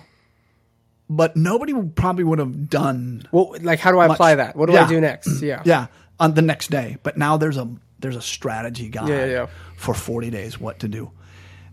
but 1.09 1.35
nobody 1.35 1.73
probably 1.95 2.23
would 2.23 2.39
have 2.39 2.69
done 2.69 3.27
Well, 3.31 3.55
like, 3.61 3.77
how 3.79 3.91
do 3.91 3.99
I 3.99 4.07
apply 4.07 4.35
that? 4.35 4.55
What 4.55 4.67
do 4.67 4.73
Yeah. 4.73 4.85
I 4.85 4.89
do 4.89 4.99
next? 4.99 5.41
Yeah. 5.43 5.61
yeah 5.63 5.87
on 6.19 6.33
the 6.33 6.41
next 6.41 6.71
day 6.71 6.97
but 7.03 7.17
now 7.17 7.37
there's 7.37 7.57
a 7.57 7.69
there's 8.03 8.15
a 8.15 8.21
strategy 8.21 8.87
guide 8.89 9.09
Yeah, 9.09 9.25
yeah, 9.25 9.31
yeah. 9.31 9.47
for 9.75 9.95
40 9.95 10.29
days 10.29 10.59
what 10.59 10.77
to 10.79 10.87
do 10.87 11.09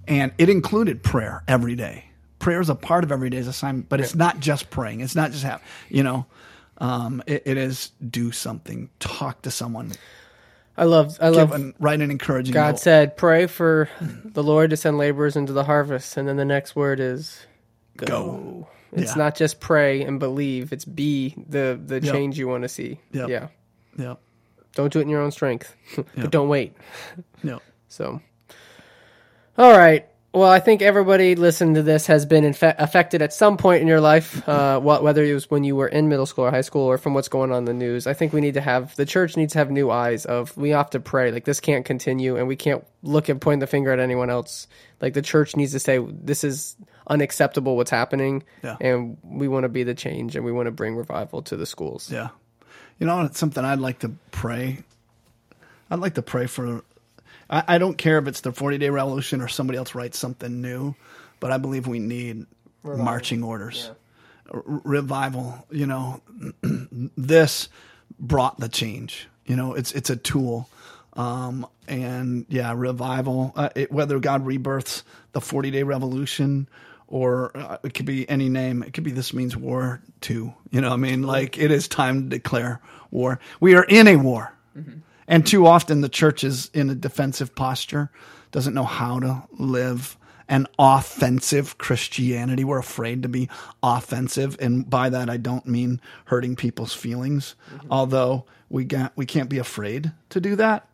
and 0.08 0.32
it 0.38 0.48
included 0.48 1.02
prayer 1.02 1.44
every 1.46 1.76
day 1.76 2.06
prayer 2.38 2.60
is 2.62 2.70
a 2.70 2.74
part 2.74 3.04
of 3.04 3.12
every 3.12 3.28
day's 3.28 3.46
assignment 3.46 3.90
but 3.90 4.00
it's 4.00 4.14
not 4.14 4.40
just 4.40 4.70
praying 4.70 5.00
it's 5.00 5.14
not 5.14 5.30
just 5.32 5.44
have 5.44 5.62
you 5.90 6.02
know 6.02 6.24
um, 6.78 7.22
it, 7.26 7.42
it 7.44 7.58
is 7.58 7.90
do 8.08 8.32
something 8.32 8.88
talk 8.98 9.42
to 9.42 9.50
someone 9.50 9.92
I 10.78 10.84
love, 10.84 11.18
I 11.20 11.28
love. 11.28 11.52
an, 11.52 11.74
write 11.78 12.00
an 12.00 12.10
encouraging 12.10 12.54
God 12.54 12.70
note. 12.70 12.78
said, 12.80 13.16
"Pray 13.18 13.46
for 13.46 13.90
the 14.24 14.42
Lord 14.42 14.70
to 14.70 14.78
send 14.78 14.96
laborers 14.96 15.36
into 15.36 15.52
the 15.52 15.64
harvest," 15.64 16.16
and 16.16 16.26
then 16.26 16.36
the 16.38 16.44
next 16.46 16.74
word 16.74 17.00
is 17.00 17.44
go. 17.98 18.06
Go. 18.06 18.68
It's 18.92 19.10
Yeah. 19.12 19.18
not 19.18 19.36
just 19.36 19.60
pray 19.60 20.00
and 20.02 20.18
believe; 20.18 20.72
it's 20.72 20.86
be 20.86 21.34
the 21.50 21.78
the 21.84 21.96
Yep. 22.00 22.14
change 22.14 22.38
you 22.38 22.48
want 22.48 22.62
to 22.62 22.68
see. 22.70 22.98
Yep. 23.12 23.28
Yeah, 23.28 23.48
yeah 23.98 24.14
don't 24.74 24.92
do 24.92 24.98
it 25.00 25.02
in 25.02 25.08
your 25.08 25.20
own 25.22 25.30
strength, 25.32 25.74
but 26.16 26.30
don't 26.30 26.48
wait. 26.48 26.74
No. 27.42 27.60
So, 27.92 28.20
all 29.58 29.76
right. 29.76 30.06
Well, 30.32 30.48
I 30.48 30.60
think 30.60 30.80
everybody 30.80 31.34
listening 31.34 31.74
to 31.74 31.82
this 31.82 32.06
has 32.06 32.24
been 32.24 32.44
infe- 32.44 32.76
affected 32.78 33.20
at 33.20 33.32
some 33.32 33.56
point 33.56 33.82
in 33.82 33.88
your 33.88 34.00
life, 34.00 34.48
uh, 34.48 34.78
whether 34.78 35.24
it 35.24 35.34
was 35.34 35.50
when 35.50 35.64
you 35.64 35.74
were 35.74 35.88
in 35.88 36.08
middle 36.08 36.24
school 36.24 36.44
or 36.44 36.52
high 36.52 36.60
school 36.60 36.82
or 36.82 36.98
from 36.98 37.14
what's 37.14 37.26
going 37.26 37.50
on 37.50 37.58
in 37.58 37.64
the 37.64 37.74
news. 37.74 38.06
I 38.06 38.14
think 38.14 38.32
we 38.32 38.40
need 38.40 38.54
to 38.54 38.60
have 38.60 38.94
the 38.94 39.04
church 39.04 39.36
needs 39.36 39.54
to 39.54 39.58
have 39.58 39.72
new 39.72 39.90
eyes 39.90 40.24
of 40.24 40.56
we 40.56 40.70
have 40.70 40.88
to 40.90 41.00
pray 41.00 41.32
like 41.32 41.44
this 41.46 41.58
can't 41.58 41.84
continue 41.84 42.36
and 42.36 42.46
we 42.46 42.54
can't 42.54 42.86
look 43.02 43.28
and 43.28 43.40
point 43.40 43.58
the 43.58 43.66
finger 43.66 43.90
at 43.90 43.98
anyone 43.98 44.30
else. 44.30 44.68
Like 45.00 45.14
the 45.14 45.22
church 45.22 45.56
needs 45.56 45.72
to 45.72 45.80
say 45.80 45.98
this 45.98 46.44
is 46.44 46.76
unacceptable 47.08 47.76
what's 47.76 47.90
happening, 47.90 48.44
Yeah. 48.62 48.76
and 48.80 49.16
we 49.24 49.48
want 49.48 49.64
to 49.64 49.68
be 49.68 49.82
the 49.82 49.94
change 49.94 50.36
and 50.36 50.44
we 50.44 50.52
want 50.52 50.66
to 50.66 50.70
bring 50.70 50.94
revival 50.94 51.42
to 51.42 51.56
the 51.56 51.66
schools. 51.66 52.08
Yeah. 52.08 52.28
You 53.00 53.06
know, 53.06 53.22
it's 53.22 53.38
something 53.38 53.64
I'd 53.64 53.80
like 53.80 54.00
to 54.00 54.12
pray. 54.30 54.84
I'd 55.90 55.98
like 55.98 56.14
to 56.14 56.22
pray 56.22 56.46
for. 56.46 56.84
I, 57.48 57.64
I 57.66 57.78
don't 57.78 57.96
care 57.98 58.18
if 58.18 58.28
it's 58.28 58.42
the 58.42 58.52
40 58.52 58.78
day 58.78 58.90
revolution 58.90 59.40
or 59.40 59.48
somebody 59.48 59.78
else 59.78 59.94
writes 59.94 60.18
something 60.18 60.60
new, 60.60 60.94
but 61.40 61.50
I 61.50 61.56
believe 61.56 61.86
we 61.86 61.98
need 61.98 62.46
marching 62.84 63.42
orders. 63.42 63.90
R- 64.52 64.62
revival, 64.66 65.66
you 65.70 65.86
know, 65.86 66.20
this 67.16 67.68
brought 68.18 68.60
the 68.60 68.68
change. 68.68 69.28
You 69.46 69.56
know, 69.56 69.74
it's 69.74 69.92
it's 69.92 70.10
a 70.10 70.16
tool. 70.16 70.68
Um, 71.14 71.66
and 71.88 72.46
yeah, 72.48 72.72
revival, 72.76 73.52
uh, 73.56 73.70
it, 73.74 73.90
whether 73.90 74.20
God 74.20 74.46
rebirths 74.46 75.02
the 75.32 75.40
40 75.40 75.70
day 75.70 75.82
revolution 75.82 76.68
or 77.10 77.54
uh, 77.56 77.76
it 77.82 77.92
could 77.92 78.06
be 78.06 78.28
any 78.30 78.48
name. 78.48 78.82
It 78.82 78.94
could 78.94 79.04
be 79.04 79.10
this 79.10 79.34
means 79.34 79.56
war 79.56 80.00
too. 80.20 80.54
You 80.70 80.80
know, 80.80 80.88
what 80.88 80.94
I 80.94 80.98
mean, 80.98 81.22
like 81.22 81.58
it 81.58 81.70
is 81.70 81.88
time 81.88 82.22
to 82.22 82.28
declare 82.28 82.80
war. 83.10 83.40
We 83.58 83.74
are 83.74 83.84
in 83.84 84.06
a 84.08 84.16
war. 84.16 84.54
And 85.26 85.46
too 85.46 85.66
often 85.66 86.00
the 86.00 86.08
church 86.08 86.42
is 86.42 86.70
in 86.72 86.90
a 86.90 86.94
defensive 86.94 87.54
posture, 87.54 88.10
doesn't 88.50 88.74
know 88.74 88.84
how 88.84 89.20
to 89.20 89.42
live 89.58 90.16
an 90.48 90.66
offensive 90.78 91.78
Christianity. 91.78 92.64
We're 92.64 92.80
afraid 92.80 93.22
to 93.22 93.28
be 93.28 93.48
offensive. 93.82 94.56
And 94.60 94.88
by 94.88 95.08
that, 95.10 95.30
I 95.30 95.36
don't 95.36 95.66
mean 95.66 96.00
hurting 96.24 96.56
people's 96.56 96.92
feelings, 96.92 97.54
although 97.88 98.44
we, 98.68 98.84
got, 98.84 99.12
we 99.16 99.26
can't 99.26 99.48
be 99.48 99.58
afraid 99.58 100.10
to 100.30 100.40
do 100.40 100.56
that. 100.56 100.88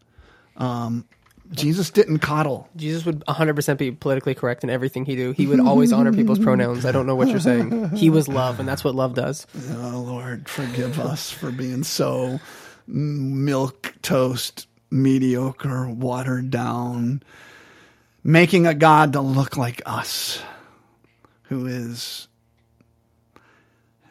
Um, 0.58 1.06
Jesus 1.52 1.90
didn't 1.90 2.18
coddle. 2.18 2.68
Jesus 2.76 3.04
would 3.04 3.20
100% 3.26 3.78
be 3.78 3.92
politically 3.92 4.34
correct 4.34 4.64
in 4.64 4.70
everything 4.70 5.04
he 5.04 5.16
do. 5.16 5.32
He 5.32 5.46
would 5.46 5.60
always 5.60 5.92
honor 5.92 6.12
people's 6.12 6.38
pronouns. 6.38 6.84
I 6.84 6.92
don't 6.92 7.06
know 7.06 7.14
what 7.14 7.28
you're 7.28 7.40
saying. 7.40 7.90
He 7.90 8.10
was 8.10 8.28
love, 8.28 8.60
and 8.60 8.68
that's 8.68 8.84
what 8.84 8.94
love 8.94 9.14
does. 9.14 9.46
Oh, 9.70 10.04
Lord, 10.06 10.48
forgive 10.48 10.98
us 10.98 11.30
for 11.30 11.50
being 11.50 11.84
so 11.84 12.40
milk 12.86 13.94
toast, 14.02 14.66
mediocre, 14.90 15.88
watered 15.88 16.50
down, 16.50 17.22
making 18.22 18.66
a 18.66 18.74
God 18.74 19.12
to 19.14 19.20
look 19.20 19.56
like 19.56 19.82
us, 19.86 20.40
who 21.44 21.66
is, 21.66 22.28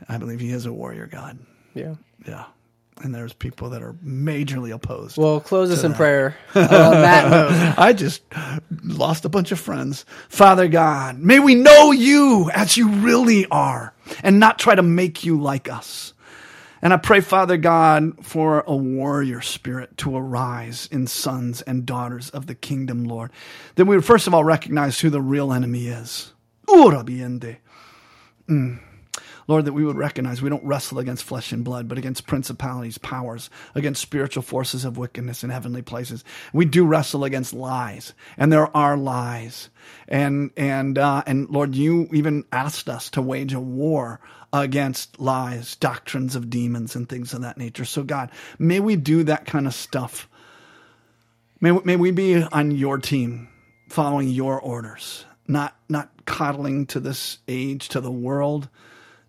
I 0.07 0.17
believe 0.17 0.39
he 0.39 0.51
is 0.51 0.65
a 0.65 0.73
warrior 0.73 1.07
God. 1.07 1.39
Yeah. 1.73 1.95
Yeah. 2.27 2.45
And 3.01 3.13
there's 3.13 3.33
people 3.33 3.71
that 3.71 3.83
are 3.83 3.93
majorly 3.93 4.73
opposed. 4.73 5.17
Well, 5.17 5.41
close 5.41 5.69
us 5.69 5.83
in 5.83 5.93
prayer. 5.93 6.37
Uh, 6.55 7.73
I 7.77 7.91
just 7.93 8.23
lost 8.83 9.25
a 9.25 9.29
bunch 9.29 9.51
of 9.51 9.59
friends. 9.59 10.05
Father 10.29 10.67
God, 10.67 11.19
may 11.19 11.39
we 11.39 11.55
know 11.55 11.91
you 11.91 12.49
as 12.53 12.77
you 12.77 12.89
really 12.89 13.45
are 13.47 13.93
and 14.23 14.39
not 14.39 14.57
try 14.59 14.75
to 14.75 14.81
make 14.81 15.25
you 15.25 15.39
like 15.39 15.69
us. 15.69 16.13
And 16.81 16.93
I 16.93 16.97
pray, 16.97 17.19
Father 17.19 17.57
God, 17.57 18.23
for 18.23 18.63
a 18.67 18.75
warrior 18.75 19.41
spirit 19.41 19.97
to 19.97 20.15
arise 20.15 20.87
in 20.91 21.07
sons 21.07 21.61
and 21.63 21.85
daughters 21.85 22.29
of 22.29 22.47
the 22.47 22.55
kingdom, 22.55 23.05
Lord. 23.05 23.31
That 23.75 23.85
we 23.85 23.95
would 23.95 24.05
first 24.05 24.27
of 24.27 24.33
all 24.33 24.43
recognize 24.43 24.99
who 24.99 25.09
the 25.09 25.21
real 25.21 25.51
enemy 25.51 25.87
is. 25.87 26.31
Mm. 28.47 28.79
Lord, 29.47 29.65
that 29.65 29.73
we 29.73 29.85
would 29.85 29.97
recognize 29.97 30.41
we 30.41 30.49
don't 30.49 30.63
wrestle 30.63 30.99
against 30.99 31.23
flesh 31.23 31.51
and 31.51 31.63
blood, 31.63 31.87
but 31.87 31.97
against 31.97 32.27
principalities, 32.27 32.97
powers, 32.97 33.49
against 33.73 34.01
spiritual 34.01 34.43
forces 34.43 34.85
of 34.85 34.97
wickedness 34.97 35.43
in 35.43 35.49
heavenly 35.49 35.81
places. 35.81 36.23
We 36.53 36.65
do 36.65 36.85
wrestle 36.85 37.23
against 37.23 37.53
lies, 37.53 38.13
and 38.37 38.51
there 38.51 38.75
are 38.75 38.97
lies. 38.97 39.69
And 40.07 40.51
and 40.57 40.97
uh, 40.97 41.23
and 41.27 41.49
Lord, 41.49 41.75
you 41.75 42.09
even 42.11 42.45
asked 42.51 42.89
us 42.89 43.09
to 43.11 43.21
wage 43.21 43.53
a 43.53 43.59
war 43.59 44.19
against 44.51 45.19
lies, 45.19 45.75
doctrines 45.75 46.35
of 46.35 46.49
demons, 46.49 46.95
and 46.95 47.07
things 47.07 47.33
of 47.33 47.41
that 47.41 47.57
nature. 47.57 47.85
So 47.85 48.03
God, 48.03 48.31
may 48.57 48.79
we 48.79 48.95
do 48.95 49.23
that 49.23 49.45
kind 49.45 49.67
of 49.67 49.73
stuff. 49.73 50.27
May 51.61 51.71
may 51.71 51.95
we 51.95 52.11
be 52.11 52.41
on 52.41 52.71
your 52.71 52.97
team, 52.97 53.49
following 53.89 54.29
your 54.29 54.59
orders 54.59 55.25
not 55.47 55.75
not 55.89 56.09
coddling 56.25 56.85
to 56.87 56.99
this 56.99 57.39
age, 57.47 57.89
to 57.89 58.01
the 58.01 58.11
world, 58.11 58.67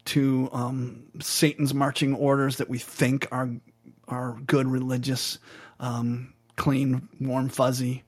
to 0.07 0.49
um, 0.53 1.05
Satan's 1.21 1.75
marching 1.75 2.15
orders 2.15 2.57
that 2.57 2.69
we 2.69 2.79
think 2.79 3.27
are 3.31 3.51
are 4.09 4.39
good 4.47 4.69
religious, 4.69 5.39
um, 5.81 6.33
clean, 6.57 7.09
warm, 7.21 7.49
fuzzy 7.49 8.05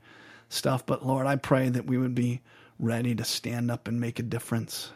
stuff. 0.49 0.87
But 0.87 1.05
Lord, 1.05 1.27
I 1.27 1.37
pray 1.37 1.69
that 1.69 1.87
we 1.87 1.99
would 1.99 2.15
be 2.15 2.41
ready 2.79 3.15
to 3.17 3.25
stand 3.25 3.71
up 3.71 3.89
and 3.89 4.01
make 4.01 4.19
a 4.19 4.23
difference. 4.23 4.91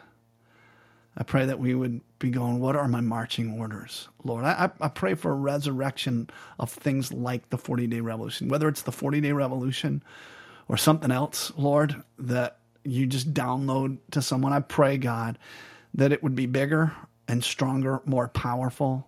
I 1.17 1.23
pray 1.23 1.45
that 1.45 1.59
we 1.59 1.75
would 1.75 2.01
be 2.19 2.29
going, 2.29 2.59
What 2.59 2.75
are 2.75 2.87
my 2.87 3.01
marching 3.01 3.59
orders, 3.59 4.07
Lord? 4.23 4.45
I, 4.45 4.71
I 4.79 4.87
pray 4.87 5.13
for 5.13 5.31
a 5.31 5.35
resurrection 5.35 6.29
of 6.57 6.71
things 6.71 7.11
like 7.11 7.49
the 7.49 7.57
40 7.57 7.87
day 7.87 7.99
revolution, 7.99 8.47
whether 8.47 8.67
it's 8.67 8.81
the 8.83 8.91
40 8.91 9.21
day 9.21 9.31
revolution 9.31 10.03
or 10.67 10.77
something 10.77 11.11
else, 11.11 11.51
Lord, 11.57 12.01
that 12.17 12.59
you 12.83 13.05
just 13.05 13.33
download 13.33 13.97
to 14.11 14.21
someone. 14.21 14.53
I 14.53 14.61
pray, 14.61 14.97
God, 14.97 15.37
that 15.93 16.11
it 16.11 16.23
would 16.23 16.35
be 16.35 16.45
bigger 16.45 16.93
and 17.27 17.43
stronger, 17.43 18.01
more 18.05 18.27
powerful 18.27 19.07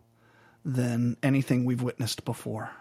than 0.64 1.18
anything 1.22 1.66
we've 1.66 1.82
witnessed 1.82 2.26
before. 2.26 2.72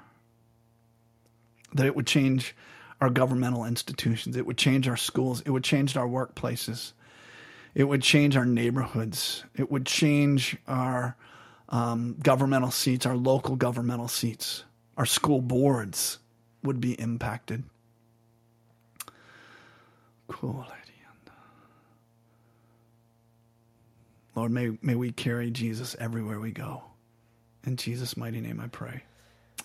That 1.75 1.87
it 1.87 1.97
would 1.97 2.07
change 2.07 2.55
our 3.01 3.11
governmental 3.11 3.65
institutions, 3.65 4.37
it 4.37 4.47
would 4.47 4.57
change 4.57 4.89
our 4.89 4.97
schools, 4.97 5.43
it 5.45 5.51
would 5.51 5.65
change 5.65 5.97
our 5.97 6.07
workplaces, 6.07 6.93
it 7.75 7.85
would 7.85 8.03
change 8.03 8.37
our 8.37 8.47
neighborhoods, 8.47 9.45
it 9.57 9.71
would 9.71 9.85
change 9.85 10.57
our 10.69 11.17
um, 11.69 12.17
governmental 12.23 12.71
seats, 12.71 13.05
our 13.05 13.17
local 13.17 13.57
governmental 13.57 14.09
seats, 14.09 14.65
our 14.97 15.07
school 15.07 15.41
boards 15.41 16.19
would 16.63 16.81
be 16.81 16.93
impacted. 16.93 17.65
Cool. 20.29 20.65
Lord, 24.35 24.51
may, 24.51 24.77
may 24.83 24.95
we 24.95 25.13
carry 25.13 25.51
Jesus 25.51 25.95
everywhere 25.99 26.41
we 26.41 26.51
go. 26.51 26.83
In 27.65 27.77
Jesus' 27.77 28.17
mighty 28.17 28.41
name 28.41 28.61
I 28.61 28.69
pray. 28.69 29.03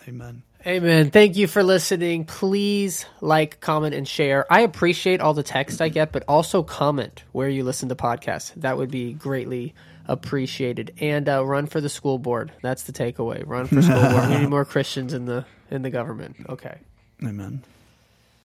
Amen. 0.08 0.44
Amen. 0.66 1.12
Thank 1.12 1.38
you 1.38 1.48
for 1.48 1.64
listening. 1.64 2.26
Please 2.26 3.06
like, 3.22 3.60
comment, 3.60 3.96
and 3.96 4.08
share. 4.08 4.46
I 4.52 4.62
appreciate 4.62 5.22
all 5.22 5.34
the 5.34 5.44
text 5.44 5.82
I 5.82 5.90
get, 5.90 6.12
but 6.12 6.24
also 6.28 6.64
comment 6.64 7.24
where 7.32 7.50
you 7.50 7.64
listen 7.64 7.90
to 7.90 7.96
podcasts. 7.96 8.54
That 8.56 8.78
would 8.78 8.92
be 8.92 9.14
greatly 9.14 9.74
appreciated. 10.06 10.94
And 11.00 11.30
uh, 11.30 11.46
run 11.46 11.68
for 11.68 11.80
the 11.82 11.90
school 11.90 12.18
board. 12.18 12.52
That's 12.62 12.84
the 12.84 12.94
takeaway. 12.94 13.44
Run 13.46 13.68
for 13.68 13.82
school 13.82 14.02
board. 14.02 14.30
We 14.30 14.38
need 14.38 14.50
more 14.50 14.66
Christians 14.66 15.14
in 15.14 15.26
the 15.26 15.46
in 15.72 15.82
the 15.82 15.90
government. 15.90 16.36
Okay. 16.50 16.78
Amen. 17.24 17.64